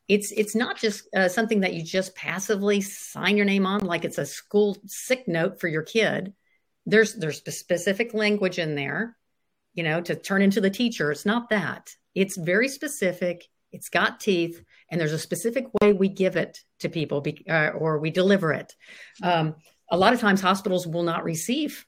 It's, 0.09 0.32
it's 0.32 0.55
not 0.55 0.76
just 0.76 1.09
uh, 1.14 1.28
something 1.28 1.61
that 1.61 1.74
you 1.74 1.82
just 1.82 2.14
passively 2.14 2.80
sign 2.80 3.36
your 3.36 3.46
name 3.46 3.66
on 3.66 3.84
like 3.84 4.05
it's 4.05 4.18
a 4.18 4.26
school 4.26 4.76
sick 4.86 5.26
note 5.28 5.61
for 5.61 5.68
your 5.68 5.82
kid. 5.82 6.32
There's, 6.86 7.14
there's 7.14 7.38
specific 7.38 8.12
language 8.12 8.59
in 8.59 8.74
there, 8.74 9.16
you 9.74 9.84
know, 9.84 10.00
to 10.00 10.14
turn 10.16 10.42
into 10.42 10.61
the 10.61 10.70
teacher. 10.70 11.12
It's 11.12 11.24
not 11.24 11.50
that. 11.50 11.94
It's 12.14 12.36
very 12.36 12.68
specific. 12.68 13.48
It's 13.72 13.88
got 13.88 14.20
teeth, 14.20 14.62
and 14.90 15.00
there's 15.00 15.14
a 15.14 15.18
specific 15.18 15.66
way 15.80 15.92
we 15.94 16.09
give 16.09 16.36
it 16.36 16.59
to 16.80 16.90
people 16.90 17.22
be, 17.22 17.44
uh, 17.48 17.68
or 17.70 17.98
we 17.98 18.11
deliver 18.11 18.53
it. 18.53 18.74
Um, 19.22 19.55
a 19.90 19.96
lot 19.96 20.12
of 20.12 20.20
times, 20.20 20.42
hospitals 20.42 20.86
will 20.86 21.03
not 21.03 21.24
receive 21.24 21.86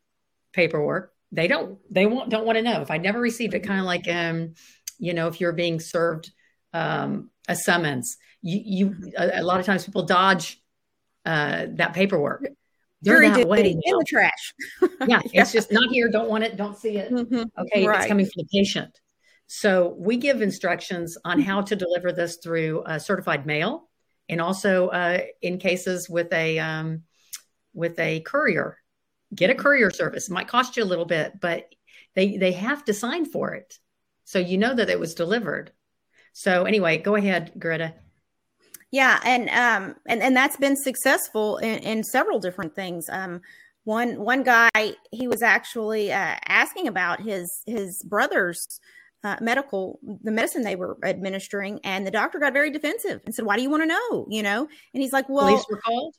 paperwork. 0.54 1.12
They 1.30 1.46
don't. 1.46 1.78
They 1.90 2.06
won't. 2.06 2.30
Don't 2.30 2.46
want 2.46 2.56
to 2.56 2.62
know. 2.62 2.80
If 2.80 2.90
I 2.90 2.96
never 2.96 3.20
received 3.20 3.52
it, 3.52 3.60
kind 3.60 3.80
of 3.80 3.86
like, 3.86 4.08
um, 4.08 4.54
you 4.98 5.12
know, 5.12 5.28
if 5.28 5.40
you're 5.40 5.52
being 5.52 5.78
served 5.78 6.32
um, 6.72 7.30
a 7.48 7.56
summons, 7.56 8.16
you, 8.42 8.60
you 8.64 9.12
a, 9.18 9.40
a 9.40 9.42
lot 9.42 9.60
of 9.60 9.66
times 9.66 9.84
people 9.84 10.04
dodge 10.04 10.60
uh, 11.24 11.66
that 11.74 11.94
paperwork. 11.94 12.46
They're 13.02 13.16
Jury 13.16 13.28
that 13.28 13.36
duty 13.36 13.48
way 13.48 13.70
in 13.70 13.80
the 13.98 14.04
trash. 14.06 14.54
yeah, 15.06 15.20
it's 15.24 15.52
just 15.52 15.70
not 15.70 15.90
here. 15.90 16.08
Don't 16.08 16.30
want 16.30 16.44
it. 16.44 16.56
Don't 16.56 16.76
see 16.76 16.96
it. 16.96 17.12
Okay, 17.12 17.86
Right. 17.86 17.98
it's 17.98 18.06
coming 18.06 18.24
from 18.24 18.32
the 18.36 18.48
patient. 18.52 18.98
So 19.46 19.94
we 19.98 20.16
give 20.16 20.40
instructions 20.40 21.18
on 21.24 21.40
how 21.40 21.60
to 21.62 21.76
deliver 21.76 22.12
this 22.12 22.36
through 22.36 22.80
uh, 22.82 22.98
certified 22.98 23.44
mail, 23.44 23.88
and 24.28 24.40
also 24.40 24.88
uh, 24.88 25.20
in 25.42 25.58
cases 25.58 26.08
with 26.08 26.32
a 26.32 26.58
um, 26.58 27.02
with 27.74 27.98
a 27.98 28.20
courier. 28.20 28.78
Get 29.34 29.50
a 29.50 29.54
courier 29.54 29.90
service. 29.90 30.28
It 30.28 30.32
might 30.32 30.48
cost 30.48 30.76
you 30.76 30.82
a 30.82 30.86
little 30.86 31.04
bit, 31.04 31.40
but 31.40 31.74
they 32.14 32.38
they 32.38 32.52
have 32.52 32.84
to 32.86 32.94
sign 32.94 33.26
for 33.26 33.52
it, 33.54 33.78
so 34.24 34.38
you 34.38 34.56
know 34.56 34.74
that 34.74 34.88
it 34.88 34.98
was 34.98 35.14
delivered. 35.14 35.72
So 36.34 36.64
anyway, 36.64 36.98
go 36.98 37.14
ahead, 37.14 37.52
Greta. 37.58 37.94
Yeah, 38.90 39.18
and 39.24 39.48
um 39.50 39.96
and 40.06 40.22
and 40.22 40.36
that's 40.36 40.56
been 40.56 40.76
successful 40.76 41.56
in, 41.58 41.78
in 41.78 42.04
several 42.04 42.38
different 42.38 42.74
things. 42.74 43.08
Um 43.08 43.40
one 43.84 44.20
one 44.20 44.42
guy 44.42 44.70
he 45.12 45.28
was 45.28 45.42
actually 45.42 46.12
uh, 46.12 46.36
asking 46.48 46.88
about 46.88 47.20
his 47.20 47.62
his 47.66 48.02
brother's 48.02 48.80
uh, 49.22 49.36
medical 49.40 49.98
the 50.22 50.30
medicine 50.30 50.62
they 50.62 50.76
were 50.76 50.98
administering 51.04 51.80
and 51.84 52.06
the 52.06 52.10
doctor 52.10 52.38
got 52.38 52.52
very 52.52 52.70
defensive 52.70 53.20
and 53.24 53.34
said 53.34 53.44
why 53.44 53.56
do 53.56 53.62
you 53.62 53.70
want 53.70 53.82
to 53.82 53.86
know 53.86 54.26
you 54.28 54.42
know 54.42 54.68
and 54.92 55.02
he's 55.02 55.12
like 55.12 55.28
well 55.28 55.46
Police 55.46 55.64
were 55.70 55.80
called. 55.80 56.14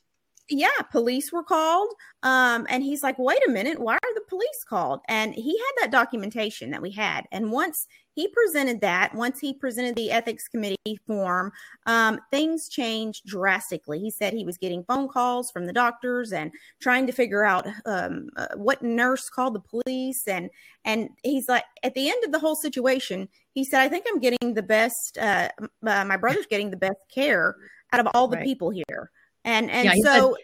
yeah 0.48 0.82
police 0.90 1.32
were 1.32 1.44
called 1.44 1.92
um 2.22 2.66
and 2.68 2.82
he's 2.82 3.02
like 3.02 3.18
wait 3.18 3.38
a 3.46 3.50
minute 3.50 3.78
why 3.78 3.94
are 3.94 4.14
the 4.14 4.24
police 4.28 4.64
called 4.68 5.00
and 5.08 5.34
he 5.34 5.56
had 5.56 5.84
that 5.84 5.92
documentation 5.92 6.70
that 6.70 6.82
we 6.82 6.90
had 6.90 7.26
and 7.30 7.52
once 7.52 7.86
he 8.16 8.26
presented 8.28 8.80
that. 8.80 9.14
Once 9.14 9.38
he 9.38 9.54
presented 9.54 9.94
the 9.94 10.10
ethics 10.10 10.48
committee 10.48 10.98
form 11.06 11.52
um, 11.86 12.18
things 12.32 12.68
changed 12.68 13.24
drastically. 13.26 14.00
He 14.00 14.10
said 14.10 14.32
he 14.32 14.44
was 14.44 14.58
getting 14.58 14.82
phone 14.82 15.06
calls 15.06 15.52
from 15.52 15.66
the 15.66 15.72
doctors 15.72 16.32
and 16.32 16.50
trying 16.80 17.06
to 17.06 17.12
figure 17.12 17.44
out 17.44 17.68
um, 17.84 18.28
uh, 18.36 18.48
what 18.56 18.82
nurse 18.82 19.30
called 19.30 19.54
the 19.54 19.60
police. 19.60 20.26
And 20.26 20.50
and 20.84 21.10
he's 21.22 21.48
like 21.48 21.64
at 21.84 21.94
the 21.94 22.10
end 22.10 22.24
of 22.24 22.32
the 22.32 22.38
whole 22.40 22.56
situation 22.56 23.28
he 23.54 23.64
said 23.64 23.80
i 23.80 23.88
think 23.88 24.04
i'm 24.08 24.20
getting 24.20 24.54
the 24.54 24.62
best 24.62 25.18
uh, 25.18 25.48
uh, 25.86 26.04
my 26.04 26.16
brother's 26.16 26.46
getting 26.46 26.70
the 26.70 26.76
best 26.76 26.98
care 27.12 27.56
out 27.92 28.00
of 28.00 28.08
all 28.14 28.28
the 28.28 28.36
Right. 28.36 28.44
people 28.44 28.70
here. 28.70 29.10
And 29.44 29.70
and 29.70 29.84
Yeah, 29.84 30.02
so 30.02 30.36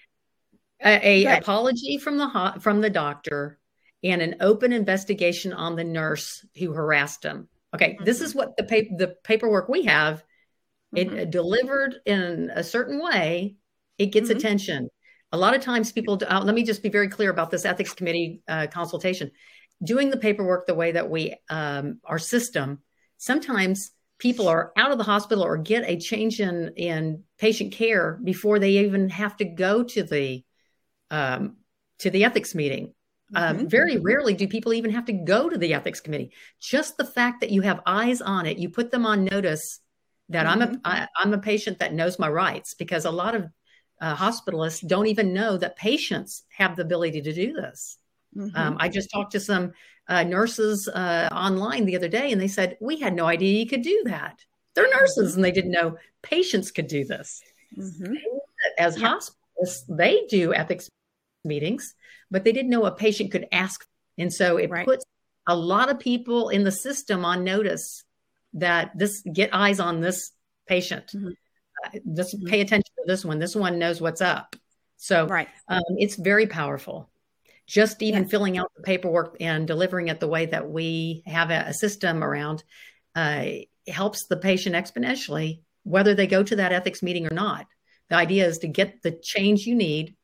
a, 0.85 1.25
a 1.27 1.39
apology 1.39 1.99
from 1.99 2.17
the 2.17 2.29
ho- 2.29 2.59
from 2.61 2.81
the 2.81 2.91
doctor 2.91 3.59
and 4.05 4.21
an 4.21 4.37
open 4.41 4.73
investigation 4.73 5.53
on 5.53 5.77
the 5.77 5.85
nurse 5.85 6.45
who 6.57 6.73
harassed 6.73 7.25
him. 7.25 7.49
Okay, 7.75 7.99
this 8.05 8.17
Mm-hmm. 8.19 8.25
is 8.25 8.35
what 8.35 8.57
the 8.57 8.65
pa- 8.65 8.97
the 8.97 9.17
paperwork 9.25 9.69
we 9.69 9.85
have. 9.85 10.23
It 10.95 11.09
uh, 11.09 11.25
delivered 11.25 11.97
in 12.05 12.51
a 12.55 12.63
certain 12.63 13.03
way. 13.03 13.57
It 13.99 14.07
gets 14.07 14.29
Mm-hmm. 14.29 14.39
attention. 14.39 14.89
A 15.33 15.39
lot 15.39 15.55
of 15.57 15.63
times, 15.63 15.91
people. 15.93 16.21
Uh, 16.27 16.43
let 16.45 16.55
me 16.55 16.65
just 16.65 16.83
be 16.83 16.91
very 16.91 17.09
clear 17.09 17.31
about 17.31 17.51
this 17.51 17.65
ethics 17.65 17.95
committee 17.95 18.43
uh, 18.47 18.67
consultation. 18.67 19.31
Doing 19.83 20.11
the 20.11 20.19
paperwork 20.19 20.67
the 20.67 20.75
way 20.75 20.93
that 20.93 21.09
we 21.09 21.35
um, 21.49 21.99
our 22.05 22.19
system. 22.19 22.81
Sometimes 23.17 23.93
people 24.19 24.47
are 24.49 24.73
out 24.77 24.93
of 24.93 24.99
the 24.99 25.05
hospital 25.05 25.43
or 25.43 25.57
get 25.57 25.89
a 25.89 25.99
change 25.99 26.41
in 26.41 26.73
in 26.77 27.25
patient 27.39 27.73
care 27.73 28.21
before 28.23 28.59
they 28.59 28.85
even 28.85 29.09
have 29.09 29.37
to 29.39 29.45
go 29.45 29.83
to 29.83 30.03
the 30.03 30.45
um, 31.11 31.57
to 32.01 32.11
the 32.11 32.25
ethics 32.25 32.55
meeting. 32.55 32.93
Um, 33.35 33.69
very 33.69 33.99
rarely 33.99 34.35
do 34.35 34.47
people 34.47 34.75
even 34.75 34.91
have 34.91 35.07
to 35.07 35.13
go 35.13 35.49
to 35.49 35.57
the 35.57 35.75
ethics 35.75 36.01
committee. 36.01 36.33
Just 36.61 36.97
the 36.97 37.05
fact 37.05 37.41
that 37.41 37.51
you 37.51 37.63
have 37.63 37.81
eyes 37.87 38.21
on 38.21 38.47
it, 38.47 38.59
you 38.59 38.69
put 38.69 38.91
them 38.91 39.07
on 39.07 39.25
notice 39.25 39.81
that 40.29 40.47
I'm 40.47 40.63
a 40.63 40.77
I, 40.85 41.07
I'm 41.17 41.33
a 41.35 41.39
patient 41.39 41.79
that 41.79 41.95
knows 41.95 42.19
my 42.19 42.29
rights 42.29 42.75
because 42.75 43.05
a 43.05 43.11
lot 43.11 43.35
of 43.35 43.47
uh, 44.01 44.17
hospitalists 44.17 44.87
don't 44.87 45.07
even 45.07 45.33
know 45.33 45.57
that 45.57 45.77
patients 45.77 46.45
have 46.57 46.77
the 46.77 46.83
ability 46.83 47.23
to 47.23 47.33
do 47.33 47.53
this. 47.53 47.99
Um, 48.55 48.77
I 48.81 48.89
just 48.89 49.11
talked 49.11 49.33
to 49.33 49.41
some 49.41 49.73
uh, 50.09 50.25
nurses 50.25 50.89
uh, 50.89 51.29
online 51.33 51.85
the 51.85 51.97
other 51.97 52.09
day, 52.09 52.33
and 52.33 52.41
they 52.41 52.49
said 52.49 52.77
we 52.81 52.99
had 52.99 53.15
no 53.15 53.27
idea 53.27 53.59
you 53.59 53.69
could 53.69 53.83
do 53.83 54.03
that. 54.07 54.45
They're 54.75 54.91
nurses, 54.91 55.37
and 55.37 55.45
they 55.45 55.53
didn't 55.53 55.71
know 55.71 55.99
patients 56.23 56.71
could 56.71 56.87
do 56.87 57.05
this. 57.05 57.43
As 58.79 58.97
hospitalists, 58.97 59.85
they 59.89 60.25
do 60.29 60.55
ethics 60.55 60.89
meetings, 61.45 61.95
but 62.31 62.45
they 62.45 62.53
didn't 62.53 62.71
know 62.71 62.85
a 62.85 62.93
patient 62.93 63.33
could 63.33 63.47
ask. 63.53 63.85
And 64.19 64.33
so 64.33 64.57
it 64.57 64.71
right. 64.71 64.87
puts 64.87 65.05
a 65.47 65.57
lot 65.57 65.91
of 65.91 65.99
people 65.99 66.49
in 66.49 66.65
the 66.65 66.73
system 66.73 67.25
on 67.25 67.45
notice 67.45 68.05
that 68.55 68.97
this 68.97 69.23
get 69.33 69.51
eyes 69.53 69.81
on 69.81 70.01
this 70.01 70.31
patient. 70.67 71.13
Uh, 71.15 71.99
this 72.05 72.35
pay 72.47 72.61
attention 72.61 72.93
to 72.97 73.05
this 73.07 73.25
one. 73.25 73.39
This 73.39 73.57
one 73.57 73.79
knows 73.79 74.01
what's 74.01 74.21
up. 74.21 74.55
So 74.97 75.27
right. 75.27 75.49
um, 75.69 75.83
it's 75.99 76.17
very 76.17 76.47
powerful. 76.47 77.11
Just 77.67 78.03
even 78.03 78.29
filling 78.29 78.59
out 78.59 78.71
the 78.77 78.83
paperwork 78.83 79.37
and 79.41 79.67
delivering 79.67 80.09
it 80.09 80.21
the 80.21 80.29
way 80.29 80.47
that 80.47 80.69
we 80.69 81.23
have 81.27 81.51
a, 81.51 81.65
a 81.69 81.75
system 81.75 82.23
around 82.23 82.63
uh, 83.17 83.47
helps 83.89 84.27
the 84.27 84.37
patient 84.37 84.77
exponentially, 84.77 85.61
whether 85.83 86.15
they 86.15 86.27
go 86.27 86.43
to 86.43 86.57
that 86.57 86.73
ethics 86.73 87.03
meeting 87.03 87.27
or 87.27 87.35
not. 87.35 87.67
The 88.11 88.17
idea 88.17 88.47
is 88.47 88.59
to 88.59 88.69
get 88.69 89.03
the 89.03 89.13
change 89.13 89.67
you 89.67 89.75
need 89.75 90.17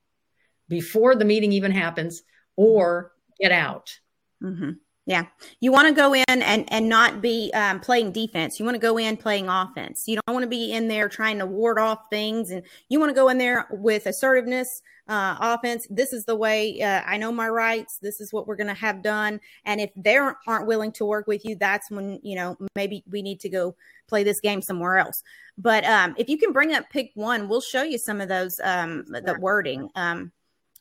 before 0.68 1.14
the 1.14 1.24
meeting 1.24 1.52
even 1.52 1.72
happens 1.72 2.22
or 2.56 3.12
get 3.40 3.52
out. 3.52 3.98
Mm-hmm. 4.42 4.72
Yeah, 5.08 5.24
you 5.60 5.72
want 5.72 5.88
to 5.88 5.94
go 5.94 6.14
in 6.14 6.24
and 6.28 6.70
and 6.70 6.86
not 6.86 7.22
be 7.22 7.50
um, 7.54 7.80
playing 7.80 8.12
defense. 8.12 8.58
You 8.58 8.66
want 8.66 8.74
to 8.74 8.78
go 8.78 8.98
in 8.98 9.16
playing 9.16 9.48
offense. 9.48 10.06
You 10.06 10.16
don't 10.16 10.34
want 10.34 10.42
to 10.42 10.50
be 10.50 10.74
in 10.74 10.86
there 10.86 11.08
trying 11.08 11.38
to 11.38 11.46
ward 11.46 11.78
off 11.78 12.10
things, 12.10 12.50
and 12.50 12.62
you 12.90 13.00
want 13.00 13.08
to 13.08 13.14
go 13.14 13.30
in 13.30 13.38
there 13.38 13.66
with 13.70 14.04
assertiveness, 14.04 14.82
uh, 15.08 15.36
offense. 15.40 15.86
This 15.88 16.12
is 16.12 16.26
the 16.26 16.36
way 16.36 16.82
uh, 16.82 17.00
I 17.06 17.16
know 17.16 17.32
my 17.32 17.48
rights. 17.48 17.96
This 18.02 18.20
is 18.20 18.34
what 18.34 18.46
we're 18.46 18.56
going 18.56 18.66
to 18.66 18.74
have 18.74 19.02
done. 19.02 19.40
And 19.64 19.80
if 19.80 19.88
they 19.96 20.18
aren't 20.18 20.66
willing 20.66 20.92
to 20.92 21.06
work 21.06 21.26
with 21.26 21.42
you, 21.42 21.56
that's 21.56 21.90
when 21.90 22.20
you 22.22 22.36
know 22.36 22.58
maybe 22.76 23.02
we 23.10 23.22
need 23.22 23.40
to 23.40 23.48
go 23.48 23.76
play 24.08 24.24
this 24.24 24.40
game 24.40 24.60
somewhere 24.60 24.98
else. 24.98 25.22
But 25.56 25.86
um, 25.86 26.16
if 26.18 26.28
you 26.28 26.36
can 26.36 26.52
bring 26.52 26.74
up 26.74 26.90
pick 26.90 27.12
one, 27.14 27.48
we'll 27.48 27.62
show 27.62 27.82
you 27.82 27.96
some 27.96 28.20
of 28.20 28.28
those 28.28 28.60
um, 28.62 29.06
the 29.06 29.38
wording. 29.40 29.88
Um, 29.94 30.32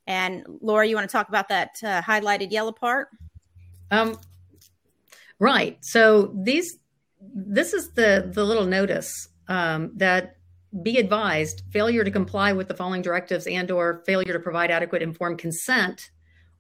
and 0.08 0.46
Laura, 0.62 0.88
you 0.88 0.96
want 0.96 1.08
to 1.08 1.12
talk 1.12 1.28
about 1.30 1.50
that 1.50 1.78
uh, 1.84 2.02
highlighted 2.02 2.52
yellow 2.52 2.72
part? 2.72 3.10
Um, 3.92 4.18
right. 5.40 5.78
So 5.82 6.34
these, 6.34 6.80
this 7.20 7.74
is 7.74 7.92
the 7.92 8.32
the 8.34 8.44
little 8.44 8.66
notice 8.66 9.30
um, 9.48 9.92
that 9.96 10.38
be 10.82 10.98
advised 10.98 11.64
failure 11.72 12.04
to 12.04 12.12
comply 12.12 12.54
with 12.54 12.68
the 12.68 12.74
following 12.74 13.02
directives 13.02 13.48
and 13.48 13.72
or 13.72 14.04
failure 14.06 14.34
to 14.34 14.40
provide 14.40 14.70
adequate 14.72 15.02
informed 15.02 15.40
consent 15.40 16.12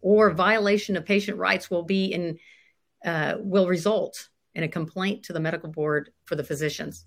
or 0.02 0.32
violation 0.32 0.96
of 0.96 1.06
patient 1.06 1.38
rights 1.38 1.70
will 1.70 1.84
be 1.84 2.06
in 2.06 2.38
uh, 3.06 3.36
will 3.40 3.68
result 3.68 4.30
in 4.56 4.64
a 4.64 4.68
complaint 4.68 5.24
to 5.24 5.34
the 5.34 5.40
medical 5.40 5.70
board 5.70 6.12
for 6.26 6.36
the 6.36 6.44
physicians 6.44 7.06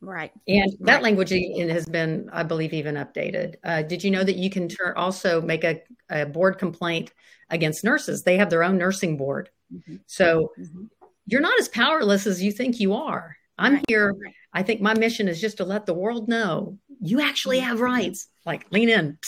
right 0.00 0.30
and 0.46 0.72
that 0.80 0.94
right. 0.94 1.02
language 1.02 1.30
has 1.30 1.86
been 1.86 2.28
i 2.32 2.42
believe 2.42 2.72
even 2.72 2.94
updated 2.94 3.56
uh, 3.64 3.82
did 3.82 4.04
you 4.04 4.10
know 4.10 4.22
that 4.22 4.36
you 4.36 4.48
can 4.48 4.68
turn 4.68 4.92
also 4.96 5.40
make 5.40 5.64
a, 5.64 5.80
a 6.10 6.24
board 6.24 6.56
complaint 6.56 7.12
against 7.50 7.84
nurses. 7.84 8.22
They 8.22 8.36
have 8.36 8.50
their 8.50 8.62
own 8.62 8.78
nursing 8.78 9.16
board. 9.16 9.50
Mm-hmm. 9.72 9.96
So 10.06 10.52
mm-hmm. 10.58 10.84
you're 11.26 11.40
not 11.40 11.58
as 11.58 11.68
powerless 11.68 12.26
as 12.26 12.42
you 12.42 12.52
think 12.52 12.80
you 12.80 12.94
are. 12.94 13.36
I'm 13.58 13.74
right. 13.74 13.84
here. 13.88 14.14
I 14.52 14.62
think 14.62 14.80
my 14.80 14.94
mission 14.94 15.28
is 15.28 15.40
just 15.40 15.56
to 15.58 15.64
let 15.64 15.86
the 15.86 15.94
world 15.94 16.28
know 16.28 16.78
you 17.00 17.20
actually 17.20 17.58
have 17.60 17.80
rights. 17.80 18.28
Like 18.46 18.66
lean 18.70 18.88
in. 18.88 19.18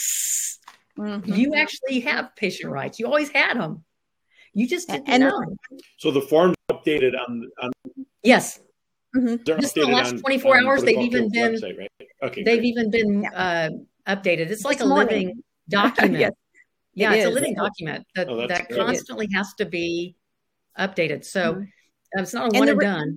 Mm-hmm. 0.97 1.33
You 1.33 1.55
actually 1.55 1.99
have 2.01 2.35
patient 2.35 2.71
rights. 2.71 2.99
You 2.99 3.05
always 3.07 3.29
had 3.29 3.57
them. 3.57 3.83
You 4.53 4.67
just 4.67 4.89
didn't 4.89 5.07
and 5.07 5.23
know. 5.23 5.55
So 5.97 6.11
the 6.11 6.21
form's 6.21 6.55
updated 6.71 7.11
on. 7.17 7.49
on 7.61 7.71
yes. 8.23 8.59
Mm-hmm. 9.15 9.59
Just 9.59 9.75
in 9.77 9.89
the 9.89 9.95
last 9.95 10.19
24 10.19 10.57
on, 10.57 10.65
hours, 10.65 10.83
they've 10.83 10.97
even 10.97 11.29
been. 11.29 11.55
Website, 11.55 11.77
right? 11.77 11.91
Okay. 12.23 12.43
They've 12.43 12.59
great. 12.59 12.65
even 12.65 12.91
been 12.91 13.25
uh, 13.25 13.69
updated. 14.07 14.49
It's 14.49 14.63
like 14.63 14.77
this 14.77 14.85
a 14.85 14.89
morning. 14.89 15.07
living 15.27 15.43
document. 15.69 16.19
yes. 16.19 16.31
Yeah, 16.93 17.13
it 17.13 17.17
it's 17.17 17.25
is. 17.25 17.31
a 17.31 17.33
living 17.33 17.55
document 17.55 18.05
that, 18.15 18.29
oh, 18.29 18.47
that 18.47 18.69
constantly 18.69 19.27
has 19.33 19.53
to 19.55 19.65
be 19.65 20.15
updated. 20.77 21.23
So 21.25 21.53
mm-hmm. 21.53 22.19
it's 22.19 22.33
not 22.33 22.53
a 22.53 22.59
one 22.59 22.69
and, 22.69 22.81
and 22.81 22.81
done. 22.81 23.15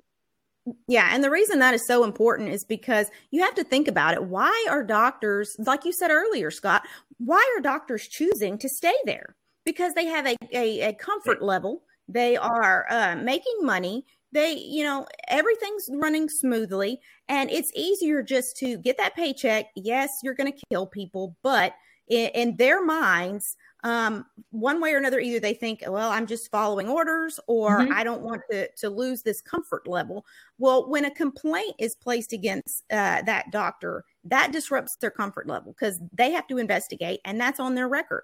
Yeah, 0.87 1.09
and 1.13 1.23
the 1.23 1.29
reason 1.29 1.59
that 1.59 1.73
is 1.73 1.85
so 1.85 2.03
important 2.03 2.49
is 2.49 2.63
because 2.63 3.11
you 3.31 3.43
have 3.43 3.53
to 3.55 3.63
think 3.63 3.87
about 3.87 4.15
it. 4.15 4.23
Why 4.23 4.65
are 4.69 4.83
doctors, 4.83 5.55
like 5.59 5.85
you 5.85 5.93
said 5.93 6.09
earlier, 6.09 6.49
Scott, 6.49 6.87
why 7.17 7.55
are 7.55 7.61
doctors 7.61 8.07
choosing 8.07 8.57
to 8.57 8.69
stay 8.69 8.95
there? 9.05 9.35
Because 9.63 9.93
they 9.93 10.05
have 10.05 10.25
a, 10.25 10.35
a, 10.51 10.89
a 10.89 10.93
comfort 10.93 11.43
level. 11.43 11.83
They 12.07 12.35
are 12.35 12.85
uh, 12.89 13.15
making 13.15 13.57
money. 13.61 14.05
They, 14.35 14.57
you 14.57 14.83
know, 14.83 15.07
everything's 15.29 15.89
running 15.93 16.27
smoothly, 16.27 16.99
and 17.29 17.49
it's 17.49 17.71
easier 17.73 18.21
just 18.21 18.57
to 18.57 18.77
get 18.77 18.97
that 18.97 19.15
paycheck. 19.15 19.67
Yes, 19.75 20.19
you're 20.21 20.33
going 20.33 20.51
to 20.51 20.59
kill 20.69 20.87
people, 20.87 21.37
but 21.41 21.73
in, 22.09 22.29
in 22.35 22.55
their 22.57 22.83
minds, 22.83 23.55
um, 23.85 24.25
one 24.49 24.81
way 24.81 24.93
or 24.93 24.97
another, 24.97 25.19
either 25.19 25.39
they 25.39 25.53
think, 25.53 25.83
well, 25.87 26.09
I'm 26.09 26.27
just 26.27 26.51
following 26.51 26.89
orders, 26.89 27.39
or 27.47 27.79
mm-hmm. 27.79 27.93
I 27.93 28.03
don't 28.03 28.23
want 28.23 28.41
to, 28.51 28.67
to 28.81 28.89
lose 28.89 29.21
this 29.21 29.41
comfort 29.41 29.87
level. 29.87 30.25
Well, 30.57 30.89
when 30.89 31.05
a 31.05 31.11
complaint 31.11 31.75
is 31.79 31.95
placed 31.95 32.33
against 32.33 32.83
uh, 32.91 33.21
that 33.21 33.51
doctor, 33.51 34.03
that 34.25 34.51
disrupts 34.51 34.97
their 34.97 35.11
comfort 35.11 35.47
level 35.47 35.71
because 35.71 36.01
they 36.11 36.31
have 36.31 36.47
to 36.47 36.57
investigate, 36.57 37.21
and 37.23 37.39
that's 37.39 37.61
on 37.61 37.73
their 37.73 37.87
record. 37.87 38.23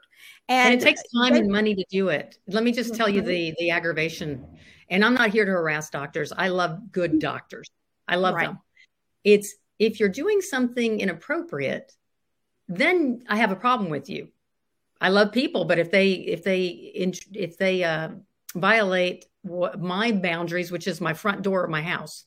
And, 0.50 0.74
and 0.74 0.82
it 0.82 0.84
takes 0.84 1.04
time 1.16 1.34
they, 1.34 1.40
and 1.40 1.50
money 1.50 1.74
to 1.76 1.86
do 1.90 2.10
it. 2.10 2.38
Let 2.48 2.64
me 2.64 2.74
just 2.74 2.96
tell 2.96 3.08
you 3.08 3.22
mm-hmm. 3.22 3.30
the 3.30 3.56
the 3.60 3.70
aggravation. 3.70 4.46
And 4.92 5.04
I'm 5.04 5.16
not 5.16 5.32
here 5.32 5.46
to 5.46 5.52
harass 5.52 5.90
doctors. 5.90 6.32
I 6.32 6.50
love 6.50 6.92
good 6.92 7.18
doctors. 7.18 7.72
I 8.08 8.18
love 8.18 8.36
right. 8.36 8.48
them. 8.48 8.60
It's 9.24 9.56
if 9.80 10.00
you're 10.00 10.10
doing 10.10 10.42
something 10.42 11.00
inappropriate, 11.00 11.92
then 12.68 13.24
I 13.28 13.38
have 13.38 13.52
a 13.52 13.56
problem 13.56 13.90
with 13.90 14.08
you 14.08 14.28
I 15.02 15.10
love 15.10 15.32
people, 15.32 15.66
but 15.66 15.80
if 15.80 15.90
they 15.90 16.12
if 16.12 16.44
they 16.44 16.68
if 17.34 17.58
they 17.58 17.84
uh, 17.84 18.10
violate 18.54 19.26
what, 19.42 19.82
my 19.82 20.12
boundaries, 20.12 20.72
which 20.72 20.88
is 20.88 21.02
my 21.02 21.16
front 21.16 21.42
door 21.42 21.64
of 21.64 21.72
my 21.72 21.82
house, 21.82 22.26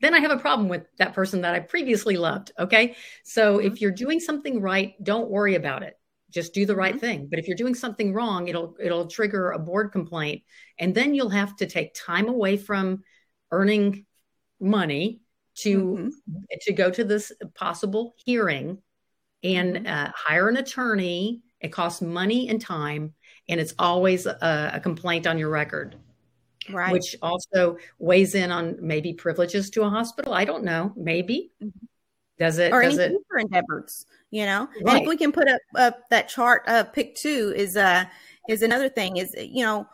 then 0.00 0.14
I 0.14 0.20
have 0.20 0.30
a 0.30 0.38
problem 0.38 0.68
with 0.68 0.86
that 0.98 1.14
person 1.14 1.40
that 1.40 1.56
I 1.56 1.58
previously 1.58 2.16
loved. 2.16 2.52
Okay, 2.56 2.94
so 3.24 3.58
mm-hmm. 3.58 3.66
if 3.66 3.80
you're 3.80 3.90
doing 3.90 4.20
something 4.20 4.60
right, 4.60 4.94
don't 5.02 5.28
worry 5.28 5.56
about 5.56 5.82
it. 5.82 5.98
Just 6.30 6.54
do 6.54 6.66
the 6.66 6.76
right 6.76 6.92
mm-hmm. 6.92 7.00
thing. 7.00 7.28
But 7.30 7.38
if 7.38 7.46
you're 7.46 7.56
doing 7.56 7.74
something 7.74 8.12
wrong, 8.12 8.48
it'll 8.48 8.76
it'll 8.80 9.06
trigger 9.06 9.52
a 9.52 9.58
board 9.58 9.92
complaint, 9.92 10.42
and 10.78 10.94
then 10.94 11.14
you'll 11.14 11.28
have 11.30 11.56
to 11.56 11.66
take 11.66 11.94
time 11.94 12.28
away 12.28 12.56
from 12.56 13.02
earning 13.50 14.06
money 14.60 15.20
to 15.56 15.82
mm-hmm. 15.82 16.08
to 16.62 16.72
go 16.72 16.90
to 16.90 17.04
this 17.04 17.32
possible 17.54 18.14
hearing 18.24 18.78
and 19.42 19.76
mm-hmm. 19.76 19.86
uh, 19.86 20.10
hire 20.14 20.48
an 20.48 20.56
attorney 20.56 21.42
it 21.60 21.72
costs 21.72 22.02
money 22.02 22.48
and 22.48 22.60
time, 22.60 23.14
and 23.48 23.60
it's 23.60 23.74
always 23.78 24.26
a, 24.26 24.70
a 24.74 24.80
complaint 24.80 25.26
on 25.26 25.38
your 25.38 25.50
record. 25.50 25.96
Right. 26.70 26.92
Which 26.92 27.16
also 27.22 27.76
weighs 27.98 28.34
in 28.34 28.50
on 28.50 28.76
maybe 28.80 29.12
privileges 29.14 29.70
to 29.70 29.82
a 29.82 29.90
hospital. 29.90 30.34
I 30.34 30.44
don't 30.44 30.64
know. 30.64 30.92
Maybe. 30.96 31.52
Mm-hmm. 31.62 31.86
Does 32.38 32.58
it? 32.58 32.72
Or 32.72 32.82
does 32.82 32.98
any 32.98 33.14
it, 33.14 33.20
endeavors, 33.38 34.04
you 34.30 34.44
know? 34.44 34.68
Right. 34.82 34.96
And 34.96 35.02
if 35.02 35.08
we 35.08 35.16
can 35.16 35.32
put 35.32 35.48
up, 35.48 35.60
up 35.74 36.08
that 36.10 36.28
chart, 36.28 36.62
uh, 36.66 36.84
pick 36.84 37.14
two 37.14 37.52
is, 37.56 37.76
uh, 37.76 38.04
is 38.48 38.62
another 38.62 38.88
thing 38.88 39.16
is, 39.16 39.34
you 39.36 39.64
know, 39.64 39.86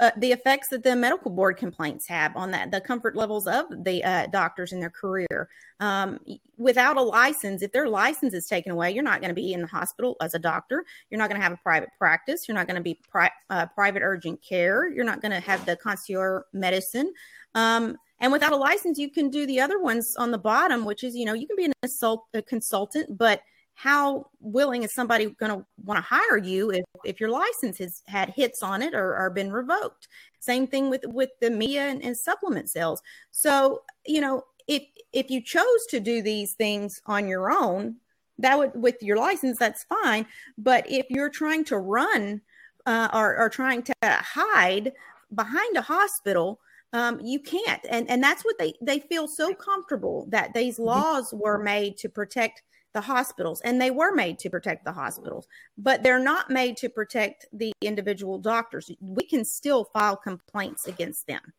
uh, 0.00 0.10
the 0.16 0.32
effects 0.32 0.68
that 0.68 0.82
the 0.82 0.96
medical 0.96 1.30
board 1.30 1.56
complaints 1.56 2.06
have 2.08 2.36
on 2.36 2.50
that, 2.50 2.70
the 2.70 2.80
comfort 2.80 3.14
levels 3.14 3.46
of 3.46 3.64
the 3.84 4.02
uh, 4.02 4.26
doctors 4.26 4.72
in 4.72 4.80
their 4.80 4.90
career. 4.90 5.48
Um, 5.78 6.18
without 6.58 6.96
a 6.96 7.02
license, 7.02 7.62
if 7.62 7.70
their 7.70 7.88
license 7.88 8.34
is 8.34 8.46
taken 8.46 8.72
away, 8.72 8.90
you're 8.90 9.04
not 9.04 9.20
going 9.20 9.28
to 9.28 9.34
be 9.34 9.52
in 9.52 9.60
the 9.60 9.66
hospital 9.68 10.16
as 10.20 10.34
a 10.34 10.38
doctor. 10.38 10.84
You're 11.10 11.18
not 11.18 11.28
going 11.28 11.40
to 11.40 11.44
have 11.44 11.52
a 11.52 11.60
private 11.62 11.90
practice. 11.96 12.48
You're 12.48 12.56
not 12.56 12.66
going 12.66 12.76
to 12.76 12.82
be 12.82 12.98
pri- 13.08 13.30
uh, 13.50 13.66
private 13.66 14.02
urgent 14.02 14.42
care. 14.42 14.88
You're 14.92 15.04
not 15.04 15.22
going 15.22 15.32
to 15.32 15.40
have 15.40 15.64
the 15.64 15.76
concierge 15.76 16.42
medicine. 16.52 17.12
Um, 17.54 17.96
and 18.20 18.32
without 18.32 18.52
a 18.52 18.56
license, 18.56 18.98
you 18.98 19.10
can 19.10 19.30
do 19.30 19.46
the 19.46 19.60
other 19.60 19.78
ones 19.78 20.16
on 20.16 20.32
the 20.32 20.38
bottom, 20.38 20.84
which 20.84 21.04
is, 21.04 21.14
you 21.14 21.24
know, 21.24 21.34
you 21.34 21.46
can 21.46 21.56
be 21.56 21.66
an 21.66 21.72
assault, 21.84 22.24
a 22.34 22.42
consultant, 22.42 23.16
but 23.16 23.42
how 23.74 24.26
willing 24.40 24.82
is 24.82 24.94
somebody 24.94 25.26
going 25.26 25.52
to 25.52 25.66
want 25.84 25.98
to 25.98 26.02
hire 26.02 26.38
you 26.38 26.70
if, 26.70 26.84
if 27.04 27.20
your 27.20 27.28
license 27.28 27.78
has 27.78 28.02
had 28.06 28.30
hits 28.30 28.62
on 28.62 28.82
it 28.82 28.94
or, 28.94 29.16
or 29.16 29.30
been 29.30 29.52
revoked? 29.52 30.08
Same 30.40 30.66
thing 30.66 30.90
with 30.90 31.04
with 31.06 31.30
the 31.40 31.50
media 31.50 31.82
and, 31.82 32.02
and 32.02 32.16
supplement 32.16 32.70
sales. 32.70 33.02
So 33.30 33.82
you 34.06 34.20
know 34.20 34.44
if 34.68 34.82
if 35.12 35.30
you 35.30 35.40
chose 35.40 35.86
to 35.90 36.00
do 36.00 36.22
these 36.22 36.52
things 36.54 37.00
on 37.06 37.28
your 37.28 37.50
own 37.50 37.96
that 38.38 38.58
would 38.58 38.72
with 38.74 39.02
your 39.02 39.16
license 39.16 39.58
that's 39.58 39.84
fine. 39.84 40.26
But 40.58 40.88
if 40.90 41.06
you're 41.08 41.30
trying 41.30 41.64
to 41.66 41.78
run 41.78 42.40
uh, 42.86 43.08
or, 43.12 43.36
or 43.36 43.48
trying 43.48 43.82
to 43.84 43.94
hide 44.02 44.92
behind 45.34 45.76
a 45.76 45.82
hospital 45.82 46.60
um, 46.94 47.20
you 47.20 47.40
can't. 47.40 47.84
And 47.90 48.08
and 48.08 48.22
that's 48.22 48.44
what 48.44 48.56
they 48.58 48.74
they 48.80 49.00
feel 49.00 49.26
so 49.26 49.52
comfortable 49.52 50.26
that 50.30 50.54
these 50.54 50.76
mm-hmm. 50.76 50.84
laws 50.84 51.34
were 51.36 51.58
made 51.58 51.98
to 51.98 52.08
protect 52.08 52.62
the 52.94 53.00
hospitals 53.00 53.60
and 53.62 53.80
they 53.80 53.90
were 53.90 54.14
made 54.14 54.38
to 54.38 54.48
protect 54.48 54.84
the 54.84 54.92
hospitals 54.92 55.46
but 55.76 56.02
they're 56.02 56.22
not 56.22 56.48
made 56.48 56.76
to 56.76 56.88
protect 56.88 57.44
the 57.52 57.72
individual 57.82 58.38
doctors 58.38 58.90
we 59.00 59.24
can 59.24 59.44
still 59.44 59.84
file 59.92 60.16
complaints 60.16 60.86
against 60.86 61.26
them 61.26 61.52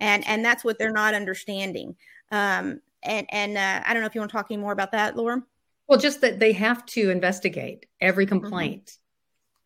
and 0.00 0.26
and 0.26 0.44
that's 0.44 0.64
what 0.64 0.78
they're 0.78 0.92
not 0.92 1.14
understanding 1.14 1.94
um 2.30 2.80
and 3.02 3.26
and 3.30 3.58
uh, 3.58 3.82
i 3.86 3.92
don't 3.92 4.02
know 4.02 4.06
if 4.06 4.14
you 4.14 4.20
want 4.20 4.30
to 4.30 4.36
talk 4.36 4.46
any 4.50 4.60
more 4.60 4.72
about 4.72 4.92
that 4.92 5.16
laura 5.16 5.42
well 5.88 5.98
just 5.98 6.20
that 6.20 6.38
they 6.38 6.52
have 6.52 6.86
to 6.86 7.10
investigate 7.10 7.86
every 8.00 8.24
mm-hmm. 8.24 8.40
complaint 8.40 8.98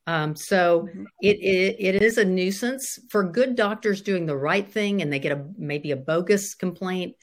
mm-hmm. 0.08 0.22
um 0.30 0.36
so 0.36 0.88
mm-hmm. 0.88 1.04
it, 1.20 1.36
it 1.36 1.76
it 1.78 2.02
is 2.02 2.16
a 2.16 2.24
nuisance 2.24 2.98
for 3.10 3.22
good 3.22 3.54
doctors 3.54 4.00
doing 4.00 4.24
the 4.24 4.36
right 4.36 4.72
thing 4.72 5.02
and 5.02 5.12
they 5.12 5.18
get 5.18 5.32
a 5.32 5.44
maybe 5.58 5.90
a 5.90 5.96
bogus 5.96 6.54
complaint 6.54 7.16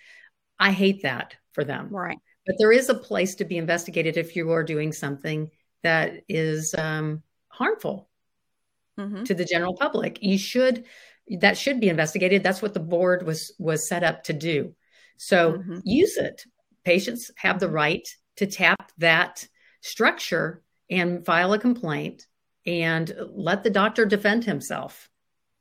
i 0.60 0.72
hate 0.72 1.02
that 1.02 1.36
for 1.54 1.64
them 1.64 1.90
right 1.90 2.20
but 2.50 2.58
there 2.58 2.72
is 2.72 2.90
a 2.90 2.96
place 2.96 3.36
to 3.36 3.46
be 3.46 3.58
investigated 3.58 4.18
if 4.18 4.36
you 4.36 4.50
are 4.50 4.64
doing 4.64 4.92
something 4.92 5.52
that 5.84 6.24
is 6.28 6.74
um, 6.76 7.22
harmful 7.48 8.10
mm-hmm. 8.98 9.24
to 9.24 9.36
the 9.36 9.46
general 9.46 9.78
public. 9.78 10.18
You 10.24 10.36
should 10.40 10.86
that 11.42 11.60
should 11.60 11.80
be 11.80 11.90
investigated. 11.90 12.42
That's 12.42 12.64
what 12.64 12.74
the 12.74 12.80
board 12.80 13.24
was 13.24 13.54
was 13.60 13.88
set 13.88 14.04
up 14.04 14.24
to 14.24 14.34
do. 14.34 14.74
So 15.18 15.60
mm-hmm. 15.60 15.78
use 15.84 16.18
it. 16.18 16.44
Patients 16.84 17.30
have 17.36 17.60
the 17.60 17.70
right 17.70 18.08
to 18.38 18.48
tap 18.48 18.92
that 18.98 19.48
structure 19.82 20.64
and 20.90 21.24
file 21.24 21.54
a 21.54 21.60
complaint 21.60 22.26
and 22.66 23.14
let 23.30 23.64
the 23.64 23.70
doctor 23.70 24.08
defend 24.08 24.44
himself. 24.44 25.08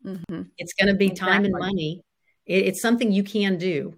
Mm-hmm. 0.07 0.45
It's 0.57 0.73
going 0.73 0.89
to 0.89 0.95
be 0.95 1.09
exactly. 1.09 1.35
time 1.35 1.45
and 1.45 1.55
money. 1.59 2.01
It, 2.47 2.69
it's 2.69 2.81
something 2.81 3.13
you 3.13 3.25
can 3.25 3.59
do. 3.59 3.93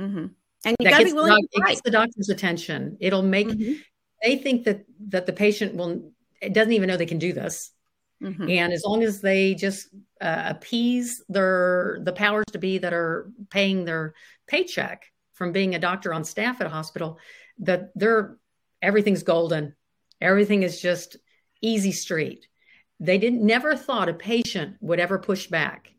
Mm-hmm. 0.00 0.28
And 0.66 0.76
you 0.80 0.90
got 0.90 0.98
to 0.98 1.04
be 1.04 1.12
willing. 1.12 1.30
Doc, 1.30 1.40
it 1.52 1.66
gets 1.66 1.80
the 1.82 1.90
doctor's 1.90 2.28
attention. 2.28 2.98
It'll 3.00 3.22
make. 3.22 3.46
Mm-hmm. 3.46 3.74
They 4.22 4.36
think 4.36 4.64
that 4.64 4.84
that 5.08 5.26
the 5.26 5.32
patient 5.32 5.76
will. 5.76 6.12
It 6.42 6.52
doesn't 6.52 6.72
even 6.72 6.88
know 6.88 6.96
they 6.96 7.06
can 7.06 7.18
do 7.18 7.32
this. 7.32 7.70
Mm-hmm. 8.22 8.48
And 8.50 8.72
as 8.72 8.82
long 8.84 9.02
as 9.02 9.20
they 9.20 9.54
just 9.54 9.88
uh, 10.20 10.42
appease 10.46 11.22
their 11.28 12.00
the 12.02 12.12
powers 12.12 12.46
to 12.52 12.58
be 12.58 12.78
that 12.78 12.92
are 12.92 13.30
paying 13.50 13.84
their 13.84 14.14
paycheck 14.46 15.04
from 15.34 15.52
being 15.52 15.74
a 15.74 15.78
doctor 15.78 16.12
on 16.12 16.24
staff 16.24 16.60
at 16.60 16.66
a 16.66 16.70
hospital, 16.70 17.18
that 17.60 17.92
they're 17.94 18.36
everything's 18.82 19.22
golden. 19.22 19.74
Everything 20.20 20.62
is 20.62 20.80
just 20.80 21.16
easy 21.60 21.92
street. 21.92 22.48
They 22.98 23.18
didn't 23.18 23.44
never 23.44 23.76
thought 23.76 24.08
a 24.08 24.14
patient 24.14 24.78
would 24.80 24.98
ever 24.98 25.18
push 25.18 25.46
back. 25.46 25.92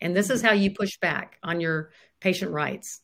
And 0.00 0.16
this 0.16 0.30
is 0.30 0.40
how 0.40 0.52
you 0.52 0.70
push 0.70 0.98
back 0.98 1.38
on 1.42 1.60
your 1.60 1.90
patient 2.20 2.52
rights. 2.52 3.00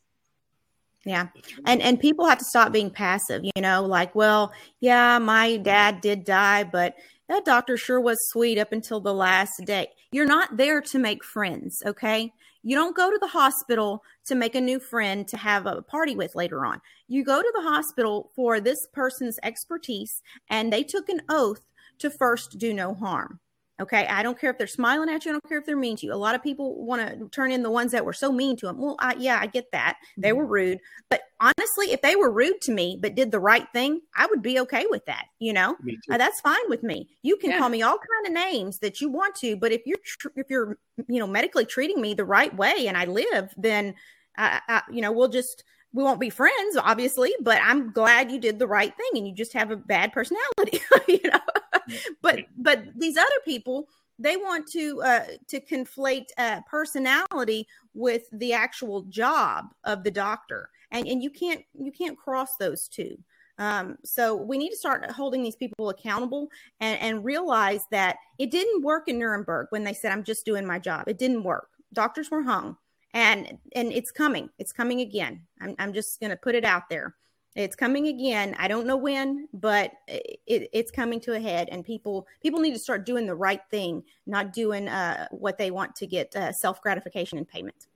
Yeah. 1.05 1.29
And 1.67 1.83
and 1.83 1.99
people 1.99 2.27
have 2.27 2.39
to 2.39 2.45
stop 2.45 2.73
being 2.73 2.91
passive, 2.91 3.43
you 3.45 3.63
know, 3.63 3.85
like, 3.85 4.15
well, 4.15 4.53
yeah, 4.81 5.19
my 5.19 5.57
dad 5.57 6.01
did 6.01 6.25
die, 6.25 6.65
but 6.65 6.95
that 7.29 7.45
doctor 7.45 7.77
sure 7.77 8.01
was 8.01 8.19
sweet 8.29 8.59
up 8.59 8.73
until 8.73 9.01
the 9.01 9.15
last 9.15 9.65
day. 9.65 9.89
You're 10.13 10.27
not 10.27 10.57
there 10.57 10.81
to 10.81 10.99
make 10.99 11.25
friends, 11.25 11.83
okay? 11.87 12.33
You 12.63 12.77
don't 12.77 12.95
go 12.95 13.11
to 13.11 13.19
the 13.21 13.29
hospital 13.29 14.05
to 14.27 14.35
make 14.37 14.55
a 14.55 14.61
new 14.61 14.79
friend 14.79 15.27
to 15.29 15.37
have 15.37 15.67
a 15.67 15.83
party 15.83 16.15
with 16.15 16.37
later 16.37 16.65
on. 16.65 16.81
You 17.09 17.25
go 17.25 17.43
to 17.43 17.53
the 17.55 17.63
hospital 17.63 18.31
for 18.37 18.61
this 18.61 18.87
person's 18.93 19.39
expertise, 19.43 20.23
and 20.49 20.73
they 20.73 20.85
took 20.85 21.09
an 21.09 21.23
oath 21.29 21.63
to 21.99 22.11
first 22.11 22.59
do 22.59 22.73
no 22.73 22.95
harm. 22.95 23.41
Okay. 23.81 24.07
I 24.07 24.23
don't 24.23 24.39
care 24.39 24.51
if 24.51 24.59
they're 24.59 24.66
smiling 24.66 25.09
at 25.09 25.25
you. 25.25 25.31
I 25.31 25.35
don't 25.35 25.49
care 25.49 25.59
if 25.59 25.66
they're 25.66 25.77
mean 25.77 25.97
to 25.97 26.07
you. 26.07 26.12
A 26.12 26.14
lot 26.14 26.35
of 26.35 26.43
people 26.43 26.85
want 26.85 27.01
to 27.01 27.29
turn 27.31 27.51
in 27.51 27.62
the 27.62 27.70
ones 27.70 27.91
that 27.93 28.05
were 28.05 28.12
so 28.12 28.31
mean 28.31 28.57
to 28.59 28.66
them. 28.66 28.79
Well, 28.79 28.97
I, 29.01 29.14
yeah, 29.18 29.39
I 29.41 29.47
get 29.47 29.73
that. 29.73 29.97
They 30.16 30.33
were 30.33 30.45
mm-hmm. 30.45 30.53
rude. 30.53 30.79
But 31.09 31.23
honestly, 31.41 31.93
if 31.93 32.03
they 32.03 32.14
were 32.14 32.31
rude 32.31 32.61
to 32.62 32.73
me, 32.73 32.99
but 33.01 33.14
did 33.14 33.31
the 33.33 33.41
right 33.41 33.66
thing, 33.73 34.01
I 34.14 34.27
would 34.27 34.43
be 34.43 34.61
okay 34.61 34.85
with 34.91 35.05
that. 35.07 35.25
You 35.39 35.55
know, 35.55 35.77
uh, 36.11 36.18
that's 36.18 36.41
fine 36.41 36.68
with 36.68 36.83
me. 36.83 37.09
You 37.23 37.37
can 37.39 37.51
yeah. 37.51 37.59
call 37.59 37.70
me 37.70 37.83
all 37.83 37.99
kind 37.99 38.27
of 38.27 38.33
names 38.33 38.79
that 38.81 39.01
you 39.01 39.09
want 39.09 39.35
to, 39.37 39.57
but 39.57 39.73
if 39.73 39.83
you're, 39.87 39.99
tr- 40.05 40.29
if 40.37 40.49
you're, 40.49 40.79
you 41.09 41.18
know, 41.18 41.27
medically 41.27 41.64
treating 41.64 42.01
me 42.01 42.14
the 42.14 42.25
right 42.25 42.55
way 42.55 42.87
and 42.87 42.97
I 42.97 43.07
live, 43.07 43.53
then, 43.57 43.95
I, 44.37 44.61
I, 44.68 44.83
you 44.93 45.01
know, 45.01 45.12
we'll 45.12 45.29
just, 45.29 45.64
we 45.93 46.03
won't 46.03 46.20
be 46.20 46.30
friends, 46.30 46.76
obviously, 46.76 47.34
but 47.40 47.61
I'm 47.62 47.93
glad 47.93 48.30
you 48.30 48.40
did 48.40 48.59
the 48.59 48.66
right 48.66 48.95
thing 48.97 49.11
and 49.14 49.26
you 49.26 49.34
just 49.34 49.53
have 49.53 49.70
a 49.70 49.76
bad 49.76 50.12
personality, 50.12 50.80
you 51.09 51.20
know. 51.24 51.95
but 52.22 52.40
but 52.57 52.84
these 52.97 53.16
other 53.16 53.28
people, 53.45 53.88
they 54.18 54.36
want 54.36 54.66
to 54.72 55.03
uh, 55.03 55.24
to 55.49 55.61
conflate 55.61 56.26
uh, 56.38 56.61
personality 56.68 57.66
with 57.95 58.22
the 58.32 58.53
actual 58.53 59.03
job 59.03 59.66
of 59.84 60.03
the 60.03 60.11
doctor, 60.11 60.70
and 60.90 61.07
and 61.07 61.22
you 61.22 61.30
can't 61.30 61.62
you 61.74 61.93
can't 61.93 62.18
cross 62.18 62.57
those 62.57 62.88
two. 62.88 63.16
Um, 63.59 63.99
so 64.03 64.34
we 64.34 64.57
need 64.57 64.70
to 64.70 64.76
start 64.76 65.09
holding 65.11 65.43
these 65.43 65.57
people 65.57 65.90
accountable 65.90 66.49
and, 66.80 66.99
and 67.01 67.24
realize 67.24 67.84
that 67.90 68.16
it 68.38 68.51
didn't 68.51 68.82
work 68.82 69.09
in 69.09 69.18
Nuremberg 69.18 69.66
when 69.70 69.84
they 69.84 69.93
said, 69.93 70.11
"I'm 70.11 70.24
just 70.24 70.47
doing 70.47 70.66
my 70.66 70.78
job." 70.78 71.07
It 71.07 71.18
didn't 71.18 71.43
work. 71.43 71.68
Doctors 71.93 72.30
were 72.30 72.43
hung 72.43 72.78
and 73.15 73.59
and 73.75 73.93
it's 73.93 74.11
coming. 74.11 74.49
It's 74.59 74.73
coming 74.73 75.01
again. 75.01 75.43
I'm, 75.61 75.75
I'm 75.79 75.93
just 75.93 76.21
going 76.21 76.31
to 76.31 76.37
put 76.37 76.55
it 76.55 76.65
out 76.65 76.89
there. 76.89 77.15
It's 77.55 77.77
coming 77.77 78.07
again. 78.07 78.57
I 78.59 78.67
don't 78.67 78.87
know 78.87 78.97
when 78.97 79.49
but 79.53 79.93
it, 80.09 80.71
it's 80.73 80.91
coming 80.91 81.21
to 81.21 81.35
a 81.35 81.41
head 81.41 81.69
and 81.71 81.85
people 81.85 82.27
people 82.43 82.61
need 82.61 82.73
to 82.73 82.79
start 82.79 83.05
doing 83.05 83.27
the 83.27 83.35
right 83.35 83.61
thing 83.71 84.03
not 84.27 84.53
doing 84.53 84.89
uh, 84.89 85.27
what 85.31 85.59
they 85.59 85.71
want 85.71 85.95
to 85.97 86.07
get 86.07 86.35
uh, 86.35 86.53
self 86.53 86.81
gratification 86.81 87.39
and 87.39 87.47
payment 87.47 87.89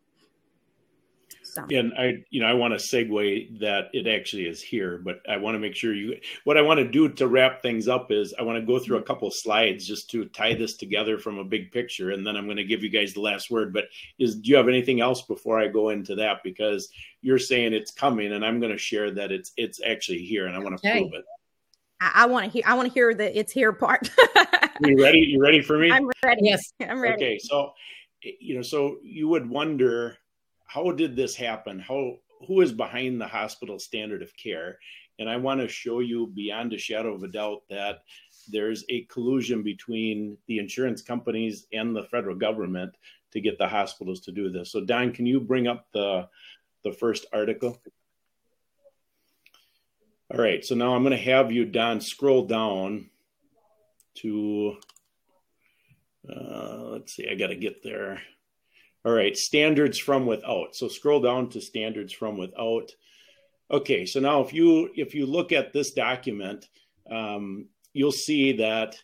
and 1.57 1.93
I, 1.99 2.25
you 2.31 2.41
know, 2.41 2.47
I 2.47 2.55
want 2.55 2.79
to 2.79 2.85
segue 2.85 3.61
that 3.61 3.89
it 3.93 4.07
actually 4.07 4.47
is 4.47 4.63
here, 4.63 5.01
but 5.05 5.21
I 5.29 5.37
want 5.37 5.55
to 5.55 5.59
make 5.59 5.75
sure 5.75 5.95
you. 5.95 6.17
What 6.45 6.57
I 6.57 6.63
want 6.63 6.79
to 6.79 6.89
do 6.89 7.09
to 7.09 7.29
wrap 7.29 7.63
things 7.63 7.89
up 7.89 8.11
is 8.11 8.35
I 8.39 8.43
want 8.43 8.59
to 8.59 8.67
go 8.67 8.79
through 8.79 8.97
a 8.97 9.01
mm-hmm. 9.01 9.07
couple 9.07 9.31
slides 9.31 9.87
just 9.87 10.11
to 10.11 10.27
tie 10.27 10.55
this 10.55 10.77
together 10.77 11.19
from 11.19 11.39
a 11.39 11.45
big 11.45 11.73
picture, 11.73 12.11
and 12.11 12.27
then 12.27 12.37
I'm 12.37 12.45
going 12.45 12.57
to 12.57 12.65
give 12.65 12.83
you 12.83 12.91
guys 12.91 13.13
the 13.13 13.21
last 13.21 13.51
word. 13.51 13.73
But 13.73 13.87
is 14.19 14.37
do 14.37 14.51
you 14.51 14.57
have 14.57 14.69
anything 14.69 15.01
else 15.01 15.23
before 15.23 15.61
I 15.61 15.69
go 15.69 15.91
into 15.91 16.15
that? 16.17 16.39
Because 16.45 16.89
you're 17.23 17.39
saying 17.39 17.73
it's 17.73 17.91
coming, 17.91 18.33
and 18.33 18.45
I'm 18.45 18.61
going 18.61 18.73
to 18.73 18.79
share 18.79 19.11
that 19.13 19.33
it's 19.33 19.53
it's 19.57 19.81
actually 19.85 20.19
here, 20.19 20.47
and 20.47 20.57
I 20.57 20.59
want 20.59 20.81
to 20.81 20.89
okay. 20.89 21.01
prove 21.01 21.15
it. 21.15 21.25
I, 22.01 22.13
I 22.15 22.27
want 22.27 22.45
to 22.45 22.51
hear. 22.51 22.63
I 22.67 22.75
want 22.75 22.89
to 22.89 22.95
hear 22.95 23.15
the 23.15 23.37
it's 23.39 23.53
here 23.53 23.73
part. 23.73 24.11
you 24.81 25.03
ready? 25.03 25.19
You 25.19 25.41
ready 25.41 25.63
for 25.63 25.79
me? 25.79 25.91
I'm 25.91 26.11
ready. 26.25 26.41
Yes, 26.43 26.73
I'm 26.81 27.01
ready. 27.01 27.15
Okay, 27.15 27.39
so 27.39 27.73
you 28.23 28.57
know, 28.57 28.63
so 28.63 28.99
you 29.03 29.29
would 29.29 29.49
wonder 29.49 30.19
how 30.67 30.91
did 30.93 31.17
this 31.17 31.35
happen? 31.35 31.79
How 31.79 32.17
who 32.47 32.61
is 32.61 32.73
behind 32.73 33.21
the 33.21 33.27
hospital 33.27 33.79
standard 33.79 34.23
of 34.23 34.37
care? 34.37 34.79
And 35.19 35.31
I 35.31 35.37
want 35.37 35.61
to 35.61 35.69
show 35.69 36.01
you 36.01 36.27
beyond 36.27 36.73
a 36.73 36.79
shadow 36.79 37.14
of 37.14 37.23
a 37.23 37.29
doubt 37.29 37.62
that 37.71 38.03
there's 38.49 38.85
a 38.91 39.03
collusion 39.05 39.62
between 39.62 40.37
the 40.47 40.59
insurance 40.59 41.01
companies 41.01 41.67
and 41.73 41.97
the 41.97 42.05
federal 42.05 42.37
government 42.37 42.95
to 43.33 43.41
get 43.41 43.59
the 43.59 43.67
hospitals 43.67 44.21
to 44.21 44.33
do 44.33 44.51
this. 44.51 44.71
So 44.71 44.85
Don, 44.85 45.12
can 45.12 45.27
you 45.27 45.41
bring 45.41 45.67
up 45.67 45.87
the 45.93 46.29
the 46.85 46.93
first 46.93 47.27
article? 47.33 47.81
All 50.29 50.41
right, 50.41 50.64
so 50.64 50.75
now 50.75 50.95
I'm 50.95 51.05
going 51.05 51.17
to 51.17 51.23
have 51.23 51.53
you, 51.53 51.64
Don, 51.64 52.01
scroll 52.01 52.47
down 52.47 53.11
to, 54.17 54.77
uh, 56.29 56.83
let's 56.83 57.14
see, 57.14 57.29
I 57.29 57.37
got 57.37 57.49
to 57.49 57.57
get 57.57 57.85
there. 57.85 58.21
All 59.07 59.13
right, 59.13 59.37
standards 59.37 59.99
from 59.99 60.27
without. 60.27 60.75
So 60.75 60.89
scroll 60.89 61.21
down 61.21 61.49
to 61.51 61.61
standards 61.61 62.13
from 62.13 62.37
without. 62.37 62.91
Okay, 63.71 64.05
so 64.05 64.19
now 64.19 64.41
if 64.41 64.53
you 64.53 64.91
if 64.97 65.15
you 65.15 65.27
look 65.27 65.53
at 65.53 65.73
this 65.73 65.93
document, 65.93 66.69
um, 67.09 67.69
you'll 67.93 68.11
see 68.11 68.55
that 68.55 68.97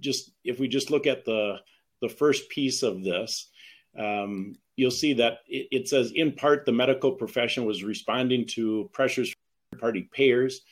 just 0.00 0.32
if 0.44 0.58
we 0.60 0.66
just 0.66 0.90
look 0.90 1.06
at 1.06 1.26
the 1.26 1.56
the 2.00 2.08
first 2.08 2.48
piece 2.48 2.82
of 2.82 3.04
this, 3.04 3.50
um, 3.98 4.54
you'll 4.76 4.90
see 4.90 5.12
that 5.12 5.40
it, 5.46 5.68
it, 5.70 5.88
says 5.88 6.12
in 6.14 6.32
part 6.32 6.64
the 6.64 6.72
medical 6.72 7.12
profession 7.12 7.66
was 7.66 7.84
responding 7.84 8.46
to 8.46 8.88
pressures 8.94 9.34
from 9.70 9.80
party 9.80 10.08
payers 10.10 10.62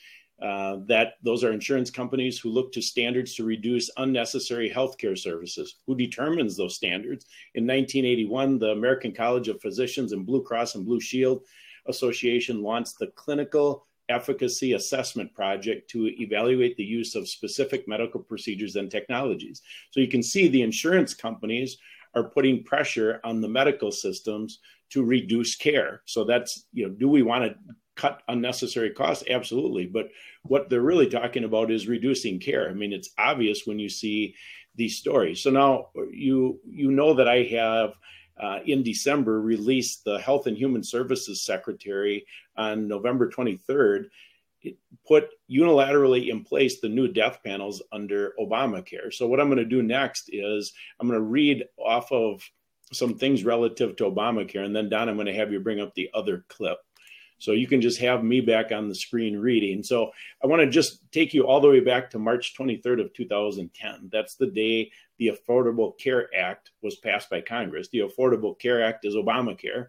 uh, 0.41 0.77
that 0.85 1.15
those 1.21 1.43
are 1.43 1.51
insurance 1.51 1.89
companies 1.89 2.39
who 2.39 2.49
look 2.49 2.71
to 2.71 2.81
standards 2.81 3.35
to 3.35 3.43
reduce 3.43 3.89
unnecessary 3.97 4.69
healthcare 4.69 5.17
services. 5.17 5.75
Who 5.85 5.95
determines 5.95 6.55
those 6.55 6.75
standards? 6.75 7.25
In 7.55 7.65
1981, 7.65 8.59
the 8.59 8.71
American 8.71 9.13
College 9.13 9.49
of 9.49 9.61
Physicians 9.61 10.13
and 10.13 10.25
Blue 10.25 10.41
Cross 10.41 10.75
and 10.75 10.85
Blue 10.85 11.01
Shield 11.01 11.43
Association 11.87 12.61
launched 12.61 12.99
the 12.99 13.07
Clinical 13.07 13.85
Efficacy 14.07 14.73
Assessment 14.73 15.33
Project 15.33 15.89
to 15.91 16.07
evaluate 16.21 16.77
the 16.77 16.83
use 16.83 17.15
of 17.15 17.27
specific 17.27 17.87
medical 17.87 18.19
procedures 18.19 18.75
and 18.75 18.89
technologies. 18.89 19.61
So 19.91 19.99
you 19.99 20.07
can 20.07 20.23
see 20.23 20.47
the 20.47 20.61
insurance 20.61 21.13
companies 21.13 21.77
are 22.15 22.23
putting 22.23 22.63
pressure 22.63 23.19
on 23.23 23.41
the 23.41 23.47
medical 23.47 23.91
systems 23.91 24.59
to 24.91 25.03
reduce 25.03 25.55
care. 25.55 26.01
So 26.05 26.23
that's, 26.23 26.65
you 26.73 26.87
know, 26.87 26.93
do 26.93 27.07
we 27.07 27.21
want 27.21 27.43
to 27.45 27.75
cut 27.99 28.23
unnecessary 28.29 28.91
costs? 28.91 29.25
Absolutely. 29.29 29.85
But 29.85 30.09
what 30.43 30.69
they're 30.69 30.81
really 30.81 31.09
talking 31.09 31.43
about 31.43 31.69
is 31.69 31.87
reducing 31.87 32.39
care. 32.39 32.69
I 32.69 32.73
mean, 32.73 32.93
it's 32.93 33.09
obvious 33.17 33.67
when 33.67 33.77
you 33.77 33.89
see 33.89 34.35
these 34.75 34.97
stories. 34.97 35.41
So 35.41 35.49
now 35.49 35.89
you 36.11 36.59
you 36.65 36.91
know 36.91 37.13
that 37.13 37.27
I 37.27 37.43
have 37.43 37.93
uh, 38.39 38.59
in 38.65 38.83
December 38.83 39.41
released 39.41 40.05
the 40.05 40.19
Health 40.19 40.47
and 40.47 40.57
Human 40.57 40.83
Services 40.83 41.43
Secretary 41.43 42.25
on 42.55 42.87
November 42.87 43.29
23rd 43.29 44.05
put 45.07 45.29
unilaterally 45.49 46.29
in 46.29 46.43
place 46.43 46.79
the 46.79 46.89
new 46.89 47.07
death 47.07 47.39
panels 47.43 47.81
under 47.91 48.33
Obamacare. 48.39 49.13
So 49.13 49.27
what 49.27 49.39
I'm 49.39 49.47
going 49.47 49.57
to 49.57 49.65
do 49.65 49.81
next 49.81 50.29
is 50.31 50.73
I'm 50.99 51.07
going 51.07 51.19
to 51.19 51.25
read 51.25 51.65
off 51.77 52.11
of 52.11 52.43
some 52.91 53.17
things 53.17 53.45
relative 53.45 53.95
to 53.97 54.05
Obamacare, 54.05 54.65
and 54.65 54.75
then 54.75 54.89
Don, 54.89 55.09
I'm 55.09 55.15
going 55.15 55.27
to 55.27 55.33
have 55.33 55.51
you 55.51 55.59
bring 55.59 55.79
up 55.79 55.93
the 55.93 56.09
other 56.13 56.45
clip. 56.49 56.79
So 57.39 57.53
you 57.53 57.67
can 57.67 57.81
just 57.81 57.99
have 57.99 58.23
me 58.23 58.41
back 58.41 58.71
on 58.71 58.87
the 58.87 58.95
screen 58.95 59.37
reading. 59.37 59.81
So 59.81 60.11
I 60.43 60.47
want 60.47 60.61
to 60.61 60.69
just 60.69 61.11
take 61.11 61.33
you 61.33 61.47
all 61.47 61.59
the 61.59 61.69
way 61.69 61.79
back 61.79 62.09
to 62.11 62.19
March 62.19 62.53
23rd 62.57 63.01
of 63.01 63.13
2010. 63.13 64.09
That's 64.11 64.35
the 64.35 64.47
day 64.47 64.91
the 65.17 65.29
Affordable 65.29 65.97
Care 65.97 66.29
Act 66.37 66.71
was 66.83 66.97
passed 66.97 67.29
by 67.29 67.41
Congress. 67.41 67.89
The 67.89 67.99
Affordable 67.99 68.57
Care 68.59 68.83
Act 68.83 69.05
is 69.05 69.15
Obamacare. 69.15 69.87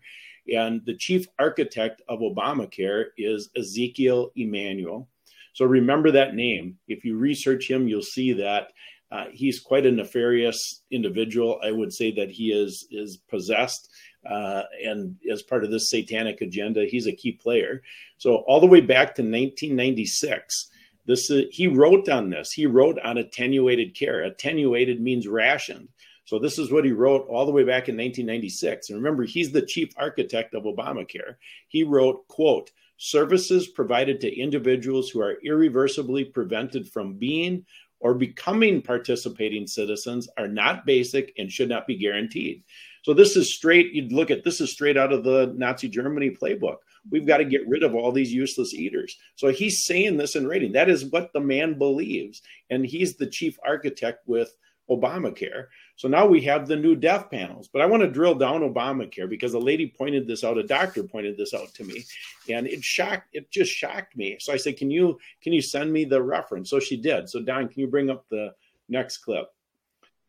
And 0.52 0.84
the 0.86 0.96
chief 0.96 1.26
architect 1.38 2.02
of 2.08 2.20
Obamacare 2.20 3.06
is 3.18 3.50
Ezekiel 3.56 4.30
Emanuel. 4.36 5.08
So 5.52 5.64
remember 5.64 6.10
that 6.12 6.34
name. 6.34 6.78
If 6.88 7.04
you 7.04 7.16
research 7.16 7.68
him, 7.68 7.88
you'll 7.88 8.02
see 8.02 8.32
that 8.34 8.72
uh, 9.12 9.24
he's 9.32 9.58
quite 9.58 9.86
a 9.86 9.90
nefarious 9.90 10.82
individual. 10.90 11.60
I 11.64 11.72
would 11.72 11.92
say 11.92 12.12
that 12.12 12.30
he 12.30 12.52
is 12.52 12.86
is 12.90 13.16
possessed 13.28 13.88
uh, 14.28 14.62
and 14.84 15.16
as 15.30 15.42
part 15.42 15.64
of 15.64 15.70
this 15.70 15.90
satanic 15.90 16.40
agenda, 16.40 16.86
he's 16.86 17.06
a 17.06 17.12
key 17.12 17.32
player. 17.32 17.82
So 18.18 18.36
all 18.46 18.60
the 18.60 18.66
way 18.66 18.80
back 18.80 19.14
to 19.14 19.22
1996, 19.22 20.70
this 21.06 21.30
uh, 21.30 21.42
he 21.50 21.66
wrote 21.66 22.08
on 22.08 22.30
this. 22.30 22.52
He 22.52 22.66
wrote 22.66 22.98
on 23.02 23.18
attenuated 23.18 23.94
care. 23.94 24.22
Attenuated 24.22 25.00
means 25.00 25.26
rationed. 25.26 25.88
So 26.24 26.38
this 26.38 26.58
is 26.58 26.70
what 26.70 26.84
he 26.84 26.92
wrote 26.92 27.26
all 27.28 27.46
the 27.46 27.52
way 27.52 27.64
back 27.64 27.88
in 27.88 27.96
1996. 27.96 28.90
And 28.90 28.98
remember, 28.98 29.24
he's 29.24 29.50
the 29.50 29.66
chief 29.66 29.92
architect 29.96 30.54
of 30.54 30.62
Obamacare. 30.62 31.36
He 31.66 31.82
wrote, 31.82 32.28
quote, 32.28 32.70
services 32.98 33.66
provided 33.66 34.20
to 34.20 34.38
individuals 34.38 35.10
who 35.10 35.20
are 35.22 35.38
irreversibly 35.42 36.26
prevented 36.26 36.86
from 36.88 37.14
being 37.14 37.64
or 37.98 38.14
becoming 38.14 38.80
participating 38.80 39.66
citizens 39.66 40.28
are 40.38 40.48
not 40.48 40.86
basic 40.86 41.32
and 41.38 41.50
should 41.50 41.68
not 41.68 41.86
be 41.86 41.96
guaranteed. 41.96 42.62
So 43.02 43.14
this 43.14 43.36
is 43.36 43.54
straight, 43.54 43.92
you'd 43.92 44.12
look 44.12 44.30
at 44.30 44.44
this 44.44 44.60
is 44.60 44.72
straight 44.72 44.96
out 44.96 45.12
of 45.12 45.24
the 45.24 45.52
Nazi 45.56 45.88
Germany 45.88 46.30
playbook. 46.30 46.76
We've 47.10 47.26
got 47.26 47.38
to 47.38 47.44
get 47.44 47.66
rid 47.66 47.82
of 47.82 47.94
all 47.94 48.12
these 48.12 48.32
useless 48.32 48.74
eaters. 48.74 49.16
So 49.36 49.48
he's 49.48 49.84
saying 49.84 50.16
this 50.16 50.36
in 50.36 50.46
writing. 50.46 50.72
That 50.72 50.90
is 50.90 51.06
what 51.06 51.32
the 51.32 51.40
man 51.40 51.78
believes. 51.78 52.42
And 52.68 52.84
he's 52.84 53.16
the 53.16 53.26
chief 53.26 53.58
architect 53.64 54.20
with 54.26 54.54
Obamacare. 54.90 55.66
So 55.96 56.08
now 56.08 56.26
we 56.26 56.40
have 56.42 56.66
the 56.66 56.76
new 56.76 56.96
death 56.96 57.30
panels. 57.30 57.68
But 57.72 57.80
I 57.80 57.86
want 57.86 58.02
to 58.02 58.10
drill 58.10 58.34
down 58.34 58.62
Obamacare 58.62 59.28
because 59.28 59.54
a 59.54 59.58
lady 59.58 59.86
pointed 59.96 60.26
this 60.26 60.42
out, 60.42 60.58
a 60.58 60.62
doctor 60.62 61.02
pointed 61.02 61.36
this 61.36 61.54
out 61.54 61.72
to 61.74 61.84
me, 61.84 62.04
and 62.48 62.66
it 62.66 62.82
shocked, 62.82 63.28
it 63.32 63.50
just 63.50 63.72
shocked 63.72 64.16
me. 64.16 64.36
So 64.40 64.52
I 64.52 64.56
said, 64.56 64.76
Can 64.76 64.90
you 64.90 65.18
can 65.42 65.52
you 65.52 65.62
send 65.62 65.92
me 65.92 66.04
the 66.04 66.20
reference? 66.20 66.68
So 66.68 66.80
she 66.80 66.96
did. 66.96 67.28
So 67.28 67.40
Don, 67.40 67.68
can 67.68 67.80
you 67.80 67.86
bring 67.86 68.10
up 68.10 68.28
the 68.28 68.52
next 68.88 69.18
clip? 69.18 69.48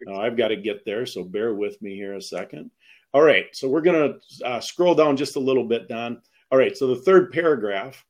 Now 0.05 0.21
I've 0.21 0.37
got 0.37 0.49
to 0.49 0.55
get 0.55 0.85
there, 0.85 1.05
so 1.05 1.23
bear 1.23 1.53
with 1.53 1.81
me 1.81 1.95
here 1.95 2.15
a 2.15 2.21
second. 2.21 2.71
All 3.13 3.21
right, 3.21 3.47
so 3.53 3.67
we're 3.67 3.81
gonna 3.81 4.15
uh, 4.45 4.59
scroll 4.61 4.95
down 4.95 5.17
just 5.17 5.35
a 5.35 5.39
little 5.39 5.65
bit, 5.65 5.89
Don. 5.89 6.21
All 6.51 6.57
right, 6.57 6.75
so 6.75 6.87
the 6.87 7.01
third 7.01 7.31
paragraph 7.31 8.05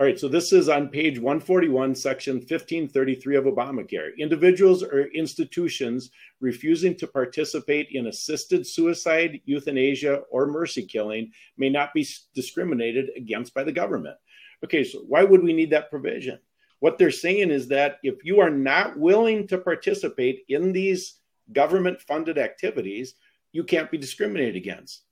all 0.00 0.06
right, 0.06 0.18
so 0.18 0.28
this 0.28 0.54
is 0.54 0.70
on 0.70 0.88
page 0.88 1.18
141, 1.18 1.94
section 1.94 2.36
1533 2.36 3.36
of 3.36 3.44
Obamacare. 3.44 4.16
Individuals 4.16 4.82
or 4.82 5.08
institutions 5.08 6.10
refusing 6.40 6.96
to 6.96 7.06
participate 7.06 7.88
in 7.90 8.06
assisted 8.06 8.66
suicide, 8.66 9.42
euthanasia, 9.44 10.22
or 10.30 10.46
mercy 10.46 10.86
killing 10.86 11.30
may 11.58 11.68
not 11.68 11.92
be 11.92 12.08
discriminated 12.34 13.10
against 13.14 13.52
by 13.52 13.62
the 13.62 13.72
government. 13.72 14.16
Okay, 14.64 14.84
so 14.84 15.00
why 15.00 15.22
would 15.22 15.42
we 15.42 15.52
need 15.52 15.68
that 15.72 15.90
provision? 15.90 16.38
What 16.78 16.96
they're 16.96 17.10
saying 17.10 17.50
is 17.50 17.68
that 17.68 17.98
if 18.02 18.24
you 18.24 18.40
are 18.40 18.48
not 18.48 18.98
willing 18.98 19.46
to 19.48 19.58
participate 19.58 20.44
in 20.48 20.72
these 20.72 21.19
government 21.52 22.00
funded 22.02 22.38
activities, 22.38 23.14
you 23.52 23.64
can't 23.64 23.90
be 23.90 23.98
discriminated 23.98 24.56
against. 24.56 25.04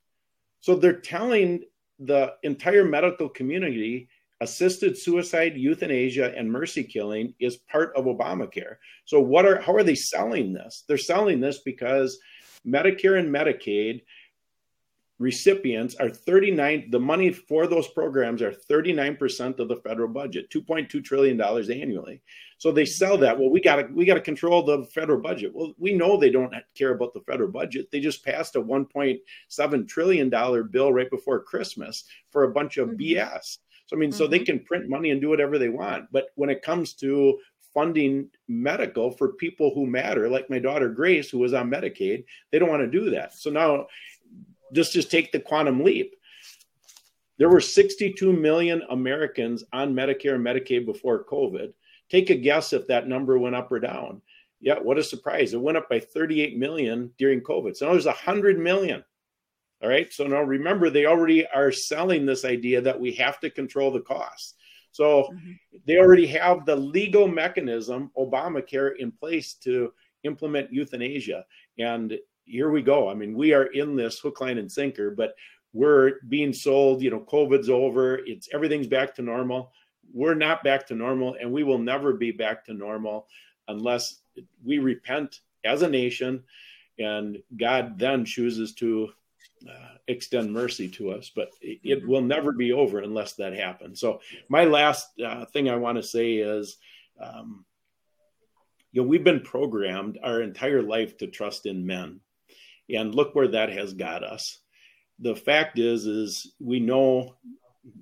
So 0.60 0.74
they're 0.74 1.00
telling 1.00 1.64
the 1.98 2.34
entire 2.42 2.84
medical 2.84 3.28
community 3.28 4.08
assisted 4.40 4.96
suicide, 4.96 5.56
euthanasia, 5.56 6.32
and 6.36 6.50
mercy 6.50 6.84
killing 6.84 7.34
is 7.40 7.56
part 7.56 7.92
of 7.96 8.04
Obamacare. 8.04 8.76
So 9.04 9.20
what 9.20 9.44
are 9.44 9.60
how 9.60 9.74
are 9.74 9.82
they 9.82 9.96
selling 9.96 10.52
this? 10.52 10.84
They're 10.86 10.96
selling 10.96 11.40
this 11.40 11.58
because 11.64 12.18
Medicare 12.66 13.18
and 13.18 13.34
Medicaid 13.34 14.02
recipients 15.18 15.96
are 15.96 16.08
39 16.08 16.90
the 16.90 17.00
money 17.00 17.32
for 17.32 17.66
those 17.66 17.88
programs 17.88 18.40
are 18.40 18.52
39% 18.52 19.58
of 19.58 19.68
the 19.68 19.76
federal 19.76 20.08
budget 20.08 20.48
2.2 20.50 21.04
trillion 21.04 21.36
dollars 21.36 21.70
annually 21.70 22.22
so 22.58 22.70
they 22.70 22.84
sell 22.84 23.18
that 23.18 23.38
well 23.38 23.50
we 23.50 23.60
got 23.60 23.76
to 23.76 23.88
we 23.92 24.04
got 24.04 24.14
to 24.14 24.20
control 24.20 24.62
the 24.62 24.84
federal 24.94 25.20
budget 25.20 25.52
well 25.54 25.74
we 25.78 25.92
know 25.92 26.16
they 26.16 26.30
don't 26.30 26.54
care 26.76 26.92
about 26.92 27.12
the 27.14 27.20
federal 27.20 27.50
budget 27.50 27.90
they 27.90 28.00
just 28.00 28.24
passed 28.24 28.54
a 28.54 28.62
1.7 28.62 29.88
trillion 29.88 30.30
dollar 30.30 30.62
bill 30.62 30.92
right 30.92 31.10
before 31.10 31.42
christmas 31.42 32.04
for 32.30 32.44
a 32.44 32.52
bunch 32.52 32.76
of 32.76 32.90
mm-hmm. 32.90 33.14
bs 33.14 33.58
so 33.86 33.96
I 33.96 33.98
mean, 33.98 34.10
mm-hmm. 34.10 34.18
so 34.18 34.26
they 34.26 34.40
mm-hmm. 34.40 34.44
can 34.44 34.60
print 34.60 34.88
money 34.88 35.10
and 35.10 35.20
do 35.20 35.30
whatever 35.30 35.58
they 35.58 35.70
want. 35.70 36.12
But 36.12 36.26
when 36.34 36.50
it 36.50 36.60
comes 36.60 36.92
to 36.96 37.38
funding 37.72 38.28
medical 38.48 39.10
for 39.10 39.34
people 39.34 39.72
who 39.74 39.86
matter, 39.86 40.28
like 40.28 40.50
my 40.50 40.58
daughter 40.58 40.88
Grace, 40.88 41.30
who 41.30 41.38
was 41.38 41.54
on 41.54 41.70
Medicaid, 41.70 42.24
they 42.50 42.58
don't 42.58 42.68
want 42.68 42.82
to 42.82 42.90
do 43.00 43.10
that. 43.10 43.34
So 43.34 43.50
now 43.50 43.86
just 44.72 44.92
just 44.92 45.10
take 45.10 45.32
the 45.32 45.40
quantum 45.40 45.82
leap. 45.82 46.14
There 47.38 47.48
were 47.48 47.60
62 47.60 48.32
million 48.32 48.82
Americans 48.90 49.64
on 49.72 49.94
Medicare 49.94 50.34
and 50.34 50.44
Medicaid 50.44 50.86
before 50.86 51.24
COVID. 51.24 51.72
Take 52.10 52.30
a 52.30 52.34
guess 52.34 52.72
if 52.72 52.86
that 52.88 53.06
number 53.06 53.38
went 53.38 53.54
up 53.54 53.70
or 53.70 53.78
down. 53.78 54.22
Yeah, 54.60 54.80
what 54.80 54.98
a 54.98 55.04
surprise. 55.04 55.54
It 55.54 55.60
went 55.60 55.78
up 55.78 55.88
by 55.88 56.00
38 56.00 56.58
million 56.58 57.12
during 57.16 57.40
COVID. 57.40 57.76
So 57.76 57.86
now 57.86 57.92
there's 57.92 58.06
100 58.06 58.58
million 58.58 59.04
all 59.82 59.88
right. 59.88 60.12
So 60.12 60.26
now 60.26 60.42
remember, 60.42 60.90
they 60.90 61.06
already 61.06 61.46
are 61.46 61.70
selling 61.70 62.26
this 62.26 62.44
idea 62.44 62.80
that 62.80 62.98
we 62.98 63.12
have 63.12 63.38
to 63.40 63.50
control 63.50 63.92
the 63.92 64.00
costs. 64.00 64.54
So 64.90 65.28
mm-hmm. 65.32 65.52
they 65.86 65.98
already 65.98 66.26
have 66.28 66.66
the 66.66 66.74
legal 66.74 67.28
mechanism, 67.28 68.10
Obamacare, 68.16 68.96
in 68.98 69.12
place 69.12 69.54
to 69.62 69.92
implement 70.24 70.72
euthanasia. 70.72 71.44
And 71.78 72.18
here 72.48 72.70
we 72.70 72.82
go. 72.82 73.08
I 73.08 73.14
mean, 73.14 73.34
we 73.34 73.52
are 73.52 73.64
in 73.64 73.96
this 73.96 74.18
hook, 74.18 74.40
line, 74.40 74.58
and 74.58 74.70
sinker, 74.70 75.10
but 75.10 75.34
we're 75.72 76.14
being 76.28 76.52
sold, 76.52 77.02
you 77.02 77.10
know, 77.10 77.20
COVID's 77.20 77.68
over, 77.68 78.18
it's 78.26 78.48
everything's 78.52 78.86
back 78.86 79.14
to 79.16 79.22
normal. 79.22 79.72
We're 80.12 80.34
not 80.34 80.64
back 80.64 80.86
to 80.86 80.94
normal, 80.94 81.36
and 81.40 81.52
we 81.52 81.62
will 81.62 81.78
never 81.78 82.14
be 82.14 82.32
back 82.32 82.64
to 82.66 82.74
normal 82.74 83.26
unless 83.68 84.20
we 84.64 84.78
repent 84.78 85.40
as 85.64 85.82
a 85.82 85.88
nation 85.88 86.44
and 86.98 87.38
God 87.56 87.98
then 87.98 88.24
chooses 88.24 88.74
to 88.74 89.10
uh, 89.68 89.96
extend 90.06 90.52
mercy 90.52 90.88
to 90.88 91.10
us, 91.10 91.30
but 91.34 91.50
it, 91.60 91.78
it, 91.82 92.08
will 92.08 92.22
never 92.22 92.52
be 92.52 92.72
over 92.72 93.00
unless 93.00 93.34
that 93.34 93.54
happens. 93.54 94.00
So, 94.00 94.20
my 94.48 94.64
last 94.64 95.08
uh, 95.20 95.44
thing 95.46 95.68
I 95.68 95.76
want 95.76 95.96
to 95.96 96.02
say 96.02 96.34
is, 96.36 96.76
um, 97.20 97.64
you 98.92 99.02
know, 99.02 99.08
we've 99.08 99.24
been 99.24 99.40
programmed 99.40 100.18
our 100.22 100.42
entire 100.42 100.82
life 100.82 101.18
to 101.18 101.26
trust 101.26 101.66
in 101.66 101.86
men, 101.86 102.20
and 102.90 103.14
look 103.14 103.34
where 103.34 103.48
that 103.48 103.70
has 103.70 103.92
got 103.92 104.22
us. 104.22 104.58
The 105.18 105.36
fact 105.36 105.78
is, 105.78 106.06
is 106.06 106.54
we 106.60 106.80
know, 106.80 107.34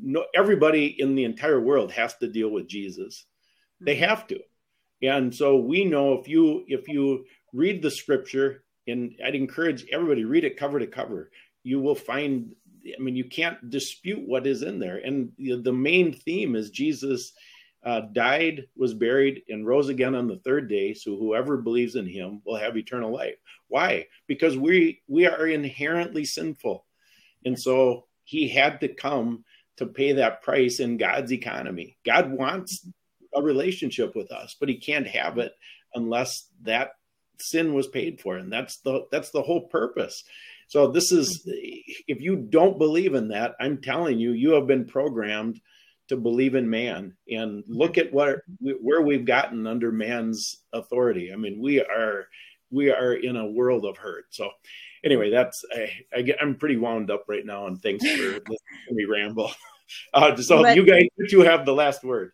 no, 0.00 0.26
everybody 0.34 1.00
in 1.00 1.14
the 1.14 1.24
entire 1.24 1.60
world 1.60 1.92
has 1.92 2.14
to 2.16 2.28
deal 2.28 2.50
with 2.50 2.68
Jesus. 2.68 3.24
They 3.80 3.94
mm-hmm. 3.94 4.04
have 4.04 4.26
to, 4.28 4.40
and 5.02 5.34
so 5.34 5.56
we 5.56 5.84
know 5.84 6.14
if 6.14 6.28
you 6.28 6.64
if 6.68 6.88
you 6.88 7.24
read 7.52 7.82
the 7.82 7.90
scripture 7.90 8.64
and 8.86 9.14
I'd 9.24 9.34
encourage 9.34 9.86
everybody 9.92 10.24
read 10.24 10.44
it 10.44 10.56
cover 10.56 10.78
to 10.78 10.86
cover 10.86 11.30
you 11.66 11.80
will 11.80 11.96
find 11.96 12.54
i 12.86 13.02
mean 13.02 13.16
you 13.16 13.24
can't 13.24 13.70
dispute 13.70 14.22
what 14.26 14.46
is 14.46 14.62
in 14.62 14.78
there 14.78 14.98
and 14.98 15.32
the 15.38 15.72
main 15.72 16.12
theme 16.12 16.54
is 16.54 16.70
jesus 16.70 17.32
uh, 17.86 18.00
died 18.12 18.66
was 18.76 18.94
buried 18.94 19.42
and 19.48 19.64
rose 19.64 19.88
again 19.88 20.16
on 20.16 20.26
the 20.26 20.38
third 20.38 20.68
day 20.68 20.92
so 20.92 21.16
whoever 21.16 21.56
believes 21.56 21.94
in 21.94 22.04
him 22.04 22.42
will 22.44 22.56
have 22.56 22.76
eternal 22.76 23.12
life. 23.12 23.36
Why? 23.68 24.06
Because 24.26 24.58
we 24.58 25.02
we 25.06 25.26
are 25.26 25.46
inherently 25.46 26.24
sinful. 26.24 26.84
And 27.44 27.58
so 27.58 28.06
he 28.24 28.48
had 28.48 28.80
to 28.80 28.88
come 28.88 29.44
to 29.76 29.86
pay 29.86 30.12
that 30.12 30.42
price 30.42 30.80
in 30.80 30.96
god's 30.96 31.32
economy. 31.32 31.96
God 32.04 32.32
wants 32.32 32.86
a 33.32 33.40
relationship 33.40 34.16
with 34.16 34.32
us 34.32 34.56
but 34.58 34.68
he 34.68 34.78
can't 34.78 35.06
have 35.06 35.38
it 35.38 35.52
unless 35.94 36.48
that 36.62 36.92
sin 37.38 37.72
was 37.72 37.86
paid 37.86 38.20
for 38.20 38.36
and 38.36 38.52
that's 38.52 38.78
the 38.78 39.06
that's 39.12 39.30
the 39.30 39.42
whole 39.42 39.68
purpose. 39.68 40.24
So 40.66 40.88
this 40.88 41.12
is 41.12 41.48
if 42.08 42.20
you 42.20 42.34
don't 42.34 42.78
believe 42.78 43.14
in 43.14 43.28
that, 43.28 43.54
I'm 43.60 43.80
telling 43.80 44.18
you, 44.18 44.32
you 44.32 44.52
have 44.52 44.66
been 44.66 44.86
programmed 44.86 45.60
to 46.08 46.16
believe 46.16 46.54
in 46.54 46.70
man 46.70 47.16
and 47.28 47.64
look 47.66 47.98
at 47.98 48.12
what 48.12 48.38
where 48.60 49.02
we've 49.02 49.24
gotten 49.24 49.66
under 49.66 49.90
man's 49.90 50.62
authority. 50.72 51.32
I 51.32 51.36
mean, 51.36 51.60
we 51.60 51.80
are 51.80 52.28
we 52.70 52.90
are 52.90 53.14
in 53.14 53.36
a 53.36 53.46
world 53.46 53.84
of 53.84 53.96
hurt. 53.96 54.26
So 54.30 54.50
anyway, 55.04 55.30
that's 55.30 55.64
I, 55.74 55.92
I 56.14 56.22
get, 56.22 56.38
I'm 56.40 56.56
pretty 56.56 56.76
wound 56.76 57.10
up 57.10 57.24
right 57.28 57.44
now, 57.44 57.66
and 57.66 57.80
thanks 57.80 58.04
for 58.04 58.22
listening 58.22 58.48
to 58.88 58.94
me 58.94 59.04
ramble. 59.04 59.50
Uh, 60.12 60.36
so 60.36 60.62
but, 60.62 60.76
you 60.76 60.84
guys, 60.84 61.04
you 61.30 61.42
have 61.42 61.64
the 61.64 61.72
last 61.72 62.02
word. 62.02 62.32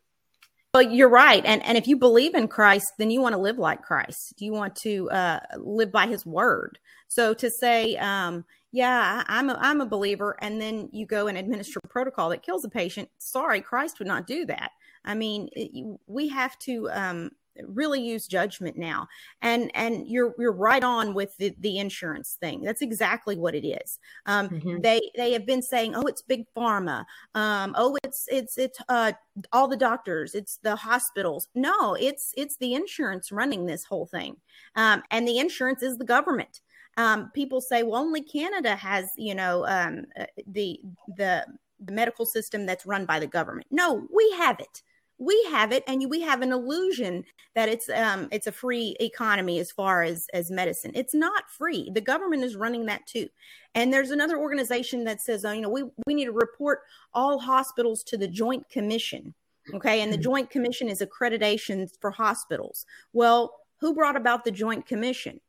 Well, 0.74 0.82
you're 0.82 1.10
right, 1.10 1.44
and 1.44 1.62
and 1.64 1.76
if 1.76 1.86
you 1.86 1.98
believe 1.98 2.34
in 2.34 2.48
Christ, 2.48 2.86
then 2.98 3.10
you 3.10 3.20
want 3.20 3.34
to 3.34 3.40
live 3.40 3.58
like 3.58 3.82
Christ. 3.82 4.34
Do 4.38 4.46
you 4.46 4.52
want 4.52 4.74
to 4.76 5.10
uh, 5.10 5.40
live 5.58 5.92
by 5.92 6.06
His 6.06 6.24
word. 6.24 6.78
So 7.08 7.34
to 7.34 7.50
say, 7.50 7.96
um, 7.96 8.46
yeah, 8.72 9.22
I'm 9.26 9.50
a, 9.50 9.58
I'm 9.60 9.80
a 9.82 9.86
believer, 9.86 10.36
and 10.40 10.60
then 10.60 10.88
you 10.92 11.06
go 11.06 11.28
and 11.28 11.36
administer 11.36 11.78
a 11.84 11.88
protocol 11.88 12.30
that 12.30 12.42
kills 12.42 12.64
a 12.64 12.70
patient. 12.70 13.08
Sorry, 13.18 13.60
Christ 13.60 13.98
would 13.98 14.08
not 14.08 14.26
do 14.26 14.46
that. 14.46 14.72
I 15.04 15.14
mean, 15.14 15.48
it, 15.52 15.98
we 16.06 16.28
have 16.28 16.58
to 16.60 16.88
um, 16.90 17.30
really 17.66 18.00
use 18.00 18.26
judgment 18.26 18.76
now. 18.76 19.08
And 19.42 19.70
and 19.74 20.06
you're 20.08 20.34
you're 20.38 20.52
right 20.52 20.82
on 20.82 21.14
with 21.14 21.36
the, 21.36 21.54
the 21.60 21.78
insurance 21.78 22.36
thing. 22.40 22.62
That's 22.62 22.82
exactly 22.82 23.36
what 23.36 23.54
it 23.54 23.66
is. 23.66 23.98
Um, 24.26 24.48
mm-hmm. 24.48 24.80
they 24.80 25.10
they 25.16 25.32
have 25.32 25.46
been 25.46 25.62
saying 25.62 25.94
oh 25.94 26.02
it's 26.02 26.22
big 26.22 26.46
pharma. 26.56 27.04
Um, 27.34 27.74
oh 27.76 27.96
it's 28.04 28.26
it's 28.28 28.58
it's 28.58 28.78
uh, 28.88 29.12
all 29.52 29.68
the 29.68 29.76
doctors. 29.76 30.34
It's 30.34 30.58
the 30.62 30.76
hospitals. 30.76 31.48
No 31.54 31.94
it's 31.94 32.32
it's 32.36 32.56
the 32.56 32.74
insurance 32.74 33.32
running 33.32 33.66
this 33.66 33.84
whole 33.84 34.06
thing. 34.06 34.36
Um, 34.76 35.02
and 35.10 35.26
the 35.26 35.38
insurance 35.38 35.82
is 35.82 35.98
the 35.98 36.04
government 36.04 36.60
um, 36.96 37.30
people 37.34 37.60
say, 37.60 37.82
well, 37.82 38.00
only 38.00 38.22
Canada 38.22 38.76
has, 38.76 39.10
you 39.16 39.34
know, 39.34 39.66
um, 39.66 40.04
uh, 40.18 40.26
the 40.46 40.80
the 41.16 41.46
the 41.80 41.92
medical 41.92 42.24
system 42.24 42.66
that's 42.66 42.86
run 42.86 43.06
by 43.06 43.18
the 43.18 43.26
government. 43.26 43.66
No, 43.70 44.06
we 44.14 44.30
have 44.38 44.60
it. 44.60 44.82
we 45.22 45.40
have 45.50 45.70
it 45.72 45.84
and 45.86 46.10
we 46.10 46.20
have 46.20 46.42
an 46.42 46.52
illusion 46.52 47.24
that 47.54 47.68
it's 47.68 47.88
um 47.90 48.28
it's 48.32 48.48
a 48.48 48.52
free 48.52 48.96
economy 48.98 49.60
as 49.60 49.70
far 49.70 50.02
as 50.02 50.26
as 50.34 50.50
medicine 50.50 50.90
it's 50.94 51.14
not 51.14 51.48
free 51.48 51.90
the 51.94 52.00
government 52.00 52.42
is 52.42 52.56
running 52.56 52.86
that 52.86 53.06
too 53.06 53.28
and 53.74 53.92
there's 53.92 54.10
another 54.10 54.38
organization 54.38 55.04
that 55.04 55.20
says 55.20 55.44
oh, 55.44 55.52
you 55.52 55.60
know 55.60 55.68
we 55.68 55.84
we 56.06 56.14
need 56.14 56.24
to 56.24 56.32
report 56.32 56.80
all 57.14 57.38
hospitals 57.38 58.02
to 58.02 58.16
the 58.16 58.26
joint 58.26 58.68
commission 58.68 59.32
okay 59.74 60.00
and 60.00 60.12
the 60.12 60.16
mm-hmm. 60.16 60.24
joint 60.24 60.50
commission 60.50 60.88
is 60.88 61.02
accreditation 61.02 61.88
for 62.00 62.10
hospitals 62.10 62.84
well 63.12 63.54
who 63.80 63.94
brought 63.94 64.16
about 64.16 64.44
the 64.44 64.50
joint 64.50 64.86
commission 64.86 65.40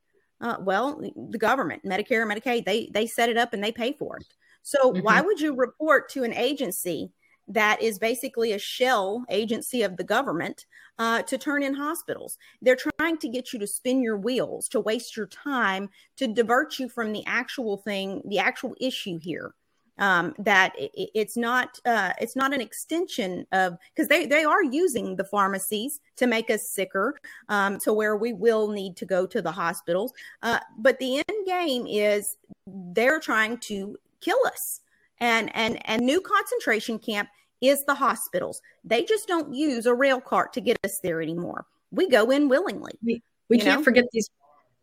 uh, 0.43 0.57
well 0.59 1.01
the 1.31 1.37
government 1.39 1.81
medicare 1.83 2.25
medicaid 2.31 2.65
they 2.65 2.89
they 2.93 3.07
set 3.07 3.29
it 3.29 3.37
up 3.37 3.53
and 3.53 3.63
they 3.63 3.71
pay 3.71 3.93
for 3.93 4.17
it 4.17 4.25
so 4.61 4.91
mm-hmm. 4.91 5.01
why 5.01 5.21
would 5.21 5.41
you 5.41 5.55
report 5.55 6.09
to 6.09 6.23
an 6.23 6.33
agency 6.33 7.11
that 7.47 7.81
is 7.81 7.99
basically 7.99 8.53
a 8.53 8.59
shell 8.59 9.25
agency 9.29 9.81
of 9.81 9.97
the 9.97 10.03
government 10.03 10.65
uh, 10.99 11.21
to 11.23 11.37
turn 11.37 11.63
in 11.63 11.73
hospitals. 11.73 12.37
They're 12.61 12.77
trying 12.97 13.17
to 13.17 13.27
get 13.27 13.51
you 13.51 13.59
to 13.59 13.67
spin 13.67 14.01
your 14.01 14.17
wheels, 14.17 14.67
to 14.69 14.79
waste 14.79 15.17
your 15.17 15.27
time, 15.27 15.89
to 16.17 16.27
divert 16.27 16.79
you 16.79 16.87
from 16.87 17.11
the 17.11 17.23
actual 17.25 17.77
thing, 17.77 18.21
the 18.25 18.39
actual 18.39 18.75
issue 18.79 19.19
here. 19.19 19.53
Um, 19.99 20.33
that 20.39 20.73
it, 20.75 20.91
it's 21.13 21.37
not 21.37 21.79
uh, 21.85 22.13
it's 22.19 22.35
not 22.35 22.51
an 22.51 22.61
extension 22.61 23.45
of 23.51 23.77
because 23.93 24.07
they 24.07 24.25
they 24.25 24.43
are 24.43 24.63
using 24.63 25.15
the 25.15 25.23
pharmacies 25.23 25.99
to 26.15 26.25
make 26.25 26.49
us 26.49 26.67
sicker 26.67 27.19
um, 27.49 27.77
to 27.79 27.93
where 27.93 28.17
we 28.17 28.33
will 28.33 28.69
need 28.69 28.97
to 28.97 29.05
go 29.05 29.27
to 29.27 29.41
the 29.41 29.51
hospitals. 29.51 30.11
Uh, 30.41 30.59
but 30.79 30.97
the 30.97 31.17
end 31.17 31.45
game 31.45 31.85
is 31.87 32.37
they're 32.65 33.19
trying 33.19 33.57
to 33.59 33.95
kill 34.19 34.39
us 34.47 34.81
and 35.19 35.49
and 35.55 35.79
and 35.87 36.01
new 36.01 36.21
concentration 36.21 36.99
camp 36.99 37.29
is 37.61 37.85
the 37.85 37.95
hospitals. 37.95 38.61
They 38.83 39.05
just 39.05 39.27
don't 39.27 39.53
use 39.53 39.85
a 39.85 39.93
rail 39.93 40.19
cart 40.19 40.51
to 40.53 40.61
get 40.61 40.77
us 40.83 40.99
there 40.99 41.21
anymore. 41.21 41.65
We 41.91 42.09
go 42.09 42.29
in 42.29 42.49
willingly. 42.49 42.91
We, 43.01 43.23
we 43.49 43.57
can't 43.57 43.79
know? 43.79 43.83
forget 43.83 44.05
these. 44.11 44.29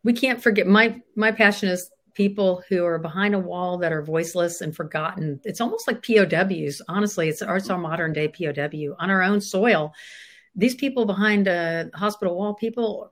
We 0.03 0.15
can't 0.15 0.43
forget 0.43 0.67
my 0.67 1.01
my 1.15 1.31
passion 1.31 1.69
is 1.69 1.91
people 2.21 2.63
who 2.69 2.85
are 2.85 2.99
behind 2.99 3.35
a 3.35 3.39
wall 3.39 3.79
that 3.79 3.93
are 3.93 4.03
voiceless 4.03 4.61
and 4.61 4.77
forgotten. 4.77 5.41
It's 5.43 5.63
almost 5.63 5.87
like 5.87 6.03
POWs. 6.03 6.83
Honestly, 6.87 7.31
it's, 7.31 7.41
it's 7.41 7.71
our 7.71 7.79
modern 7.79 8.13
day 8.13 8.29
POW 8.29 8.95
on 8.99 9.09
our 9.09 9.23
own 9.23 9.41
soil. 9.41 9.95
These 10.55 10.75
people 10.75 11.07
behind 11.07 11.49
a 11.49 11.89
hospital 11.95 12.37
wall, 12.37 12.53
people 12.53 13.11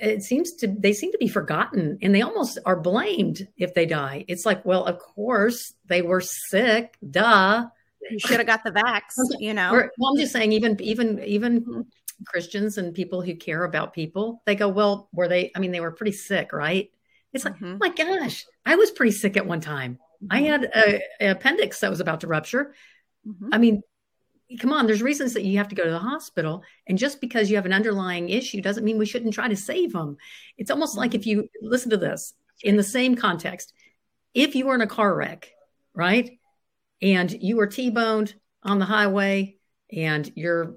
it 0.00 0.22
seems 0.22 0.52
to 0.52 0.68
they 0.68 0.92
seem 0.92 1.10
to 1.10 1.18
be 1.18 1.26
forgotten 1.26 1.98
and 2.02 2.14
they 2.14 2.22
almost 2.22 2.58
are 2.64 2.78
blamed 2.78 3.46
if 3.56 3.74
they 3.74 3.86
die 3.86 4.24
it's 4.26 4.44
like 4.44 4.64
well 4.64 4.84
of 4.86 4.98
course 4.98 5.72
they 5.86 6.02
were 6.02 6.20
sick 6.20 6.96
duh 7.08 7.64
you 8.10 8.18
should 8.18 8.38
have 8.38 8.46
got 8.46 8.64
the 8.64 8.72
vax 8.72 9.02
you 9.38 9.54
know 9.54 9.70
well 9.98 10.10
i'm 10.10 10.18
just 10.18 10.32
saying 10.32 10.50
even 10.50 10.76
even 10.82 11.22
even 11.22 11.60
mm-hmm. 11.60 11.80
christians 12.26 12.76
and 12.76 12.92
people 12.92 13.22
who 13.22 13.36
care 13.36 13.62
about 13.62 13.94
people 13.94 14.42
they 14.46 14.56
go 14.56 14.66
well 14.68 15.08
were 15.12 15.28
they 15.28 15.52
i 15.54 15.60
mean 15.60 15.70
they 15.70 15.78
were 15.78 15.92
pretty 15.92 16.10
sick 16.10 16.52
right 16.52 16.90
it's 17.34 17.44
like 17.44 17.54
mm-hmm. 17.54 17.74
oh 17.74 17.78
my 17.78 17.90
gosh 17.90 18.46
i 18.64 18.76
was 18.76 18.90
pretty 18.90 19.12
sick 19.12 19.36
at 19.36 19.46
one 19.46 19.60
time 19.60 19.98
mm-hmm. 20.22 20.28
i 20.30 20.40
had 20.42 20.64
a, 20.74 21.30
appendix 21.30 21.80
that 21.80 21.90
was 21.90 22.00
about 22.00 22.20
to 22.20 22.26
rupture 22.26 22.74
mm-hmm. 23.26 23.48
i 23.52 23.58
mean 23.58 23.82
come 24.58 24.72
on, 24.72 24.86
there's 24.86 25.02
reasons 25.02 25.34
that 25.34 25.44
you 25.44 25.58
have 25.58 25.68
to 25.68 25.74
go 25.74 25.84
to 25.84 25.90
the 25.90 25.98
hospital. 25.98 26.62
And 26.86 26.98
just 26.98 27.20
because 27.20 27.50
you 27.50 27.56
have 27.56 27.66
an 27.66 27.72
underlying 27.72 28.28
issue 28.28 28.60
doesn't 28.60 28.84
mean 28.84 28.98
we 28.98 29.06
shouldn't 29.06 29.34
try 29.34 29.48
to 29.48 29.56
save 29.56 29.92
them. 29.92 30.16
It's 30.58 30.70
almost 30.70 30.96
like 30.96 31.14
if 31.14 31.26
you 31.26 31.48
listen 31.62 31.90
to 31.90 31.96
this 31.96 32.34
in 32.62 32.76
the 32.76 32.82
same 32.82 33.16
context, 33.16 33.72
if 34.34 34.54
you 34.54 34.66
were 34.66 34.74
in 34.74 34.80
a 34.80 34.86
car 34.86 35.14
wreck, 35.14 35.50
right? 35.94 36.38
And 37.00 37.30
you 37.30 37.56
were 37.56 37.66
T 37.66 37.90
boned 37.90 38.34
on 38.62 38.78
the 38.78 38.84
highway 38.84 39.56
and 39.92 40.30
you're, 40.34 40.76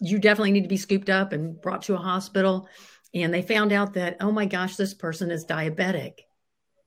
you 0.00 0.18
definitely 0.18 0.52
need 0.52 0.62
to 0.62 0.68
be 0.68 0.76
scooped 0.76 1.10
up 1.10 1.32
and 1.32 1.60
brought 1.60 1.82
to 1.82 1.94
a 1.94 1.98
hospital. 1.98 2.68
And 3.14 3.32
they 3.32 3.42
found 3.42 3.72
out 3.72 3.94
that, 3.94 4.18
oh 4.20 4.32
my 4.32 4.46
gosh, 4.46 4.76
this 4.76 4.94
person 4.94 5.30
is 5.30 5.46
diabetic. 5.46 6.20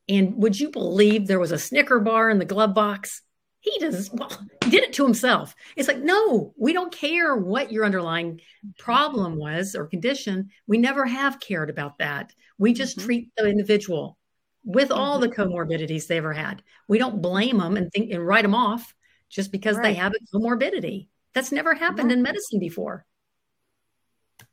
And 0.08 0.36
would 0.38 0.60
you 0.60 0.70
believe 0.70 1.26
there 1.28 1.40
was 1.40 1.52
a 1.52 1.58
Snicker 1.58 2.00
bar 2.00 2.30
in 2.30 2.40
the 2.40 2.46
glove 2.46 2.74
box? 2.74 3.22
he 3.62 3.78
does 3.80 4.10
well 4.12 4.32
he 4.64 4.70
did 4.72 4.84
it 4.84 4.94
to 4.94 5.04
himself 5.04 5.56
it's 5.76 5.88
like 5.88 6.00
no 6.00 6.54
we 6.58 6.74
don't 6.74 6.94
care 6.94 7.36
what 7.36 7.72
your 7.72 7.86
underlying 7.86 8.42
problem 8.78 9.38
was 9.38 9.76
or 9.76 9.86
condition 9.86 10.50
we 10.68 10.78
never 10.78 11.06
have 11.06 11.40
cared 11.40 11.70
about 11.70 11.98
that 12.00 12.34
we 12.58 12.74
just 12.74 12.98
mm-hmm. 12.98 13.06
treat 13.06 13.32
the 13.38 13.48
individual 13.48 14.18
with 14.64 14.90
mm-hmm. 14.90 15.00
all 15.00 15.20
the 15.20 15.30
comorbidities 15.30 16.08
they 16.08 16.18
ever 16.18 16.34
had 16.34 16.62
we 16.88 16.98
don't 16.98 17.22
blame 17.22 17.60
them 17.60 17.78
and 17.78 17.92
think 17.92 18.12
and 18.12 18.26
write 18.26 18.44
them 18.44 18.56
off 18.56 18.94
just 19.30 19.52
because 19.52 19.78
right. 19.78 19.84
they 19.84 19.94
have 19.94 20.14
a 20.14 20.38
comorbidity 20.38 21.08
that's 21.34 21.52
never 21.52 21.74
happened 21.74 22.10
right. 22.10 22.18
in 22.18 22.24
medicine 22.24 22.60
before 22.60 23.06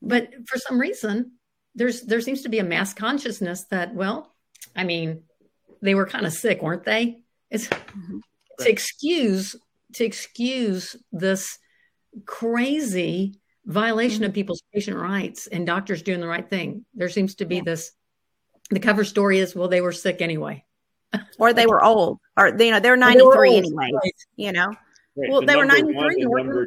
but 0.02 0.28
for 0.46 0.58
some 0.58 0.78
reason 0.78 1.32
there's 1.78 2.02
there 2.02 2.20
seems 2.20 2.42
to 2.42 2.48
be 2.48 2.58
a 2.58 2.64
mass 2.64 2.92
consciousness 2.92 3.64
that 3.70 3.94
well 3.94 4.34
i 4.76 4.84
mean 4.84 5.22
they 5.80 5.94
were 5.94 6.06
kind 6.06 6.26
of 6.26 6.32
sick 6.32 6.62
weren't 6.62 6.84
they 6.84 7.20
it's 7.50 7.68
mm-hmm 7.68 8.18
to 8.58 8.70
excuse 8.70 9.56
to 9.94 10.04
excuse 10.04 10.96
this 11.12 11.58
crazy 12.26 13.40
violation 13.64 14.24
of 14.24 14.30
mm-hmm. 14.30 14.34
people's 14.34 14.62
patient 14.72 14.96
rights 14.96 15.46
and 15.46 15.66
doctors 15.66 16.02
doing 16.02 16.20
the 16.20 16.26
right 16.26 16.48
thing. 16.48 16.84
There 16.94 17.08
seems 17.08 17.36
to 17.36 17.44
be 17.44 17.56
yeah. 17.56 17.62
this. 17.64 17.92
The 18.70 18.80
cover 18.80 19.04
story 19.04 19.38
is, 19.38 19.54
well, 19.54 19.68
they 19.68 19.80
were 19.80 19.92
sick 19.92 20.20
anyway, 20.20 20.64
or 21.38 21.52
they 21.52 21.66
were 21.66 21.82
old, 21.82 22.18
or 22.36 22.48
you 22.48 22.70
know, 22.70 22.80
they're 22.80 22.96
ninety 22.96 23.24
three 23.32 23.56
anyway. 23.56 23.90
Right. 23.94 24.14
You 24.36 24.52
know, 24.52 24.66
right. 25.16 25.30
well, 25.30 25.40
the 25.40 25.46
they 25.46 25.56
were 25.56 25.64
ninety 25.64 25.92
three. 25.92 26.24
Number, 26.24 26.66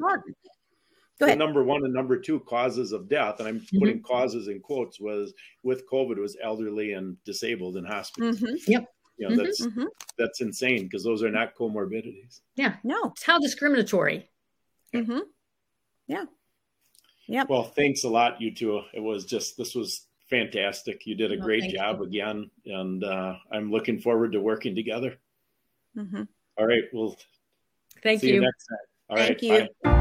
Go 1.21 1.27
ahead. 1.27 1.37
number 1.37 1.63
one 1.63 1.85
and 1.85 1.93
number 1.93 2.17
two 2.17 2.39
causes 2.41 2.91
of 2.91 3.07
death, 3.07 3.39
and 3.39 3.47
I'm 3.47 3.59
mm-hmm. 3.59 3.79
putting 3.79 4.01
causes 4.01 4.47
in 4.47 4.59
quotes, 4.59 4.99
was 4.99 5.33
with 5.63 5.87
COVID 5.87 6.17
was 6.17 6.35
elderly 6.41 6.93
and 6.93 7.15
disabled 7.23 7.77
in 7.77 7.85
hospitals. 7.85 8.39
Mm-hmm. 8.39 8.71
Yep. 8.71 8.85
You 9.17 9.29
know, 9.29 9.35
mm-hmm, 9.35 9.43
that's 9.43 9.61
mm-hmm. 9.61 9.85
that's 10.17 10.41
insane 10.41 10.83
because 10.85 11.03
those 11.03 11.21
are 11.21 11.29
not 11.29 11.55
comorbidities. 11.55 12.39
Yeah, 12.55 12.77
no, 12.83 13.11
it's 13.15 13.23
how 13.23 13.39
discriminatory. 13.39 14.27
Mm-hmm. 14.95 15.19
Yeah. 16.07 16.25
Yeah. 17.27 17.43
Well, 17.47 17.63
thanks 17.63 18.03
a 18.03 18.09
lot, 18.09 18.41
you 18.41 18.53
two. 18.53 18.81
It 18.93 18.99
was 18.99 19.25
just 19.25 19.57
this 19.57 19.75
was 19.75 20.07
fantastic. 20.27 21.05
You 21.05 21.13
did 21.13 21.31
a 21.31 21.37
great 21.37 21.71
job 21.71 21.97
you. 21.99 22.05
again, 22.05 22.49
and 22.65 23.03
uh, 23.03 23.35
I'm 23.51 23.69
looking 23.69 23.99
forward 23.99 24.31
to 24.31 24.41
working 24.41 24.73
together. 24.73 25.17
Mm-hmm. 25.95 26.23
All 26.57 26.65
right. 26.65 26.83
Well, 26.91 27.15
thank 28.01 28.23
you. 28.23 28.35
you 28.35 28.41
next 28.41 28.65
time. 28.65 28.77
All 29.09 29.17
thank 29.17 29.29
right, 29.29 29.43
you. 29.43 29.67
Bye. 29.83 30.00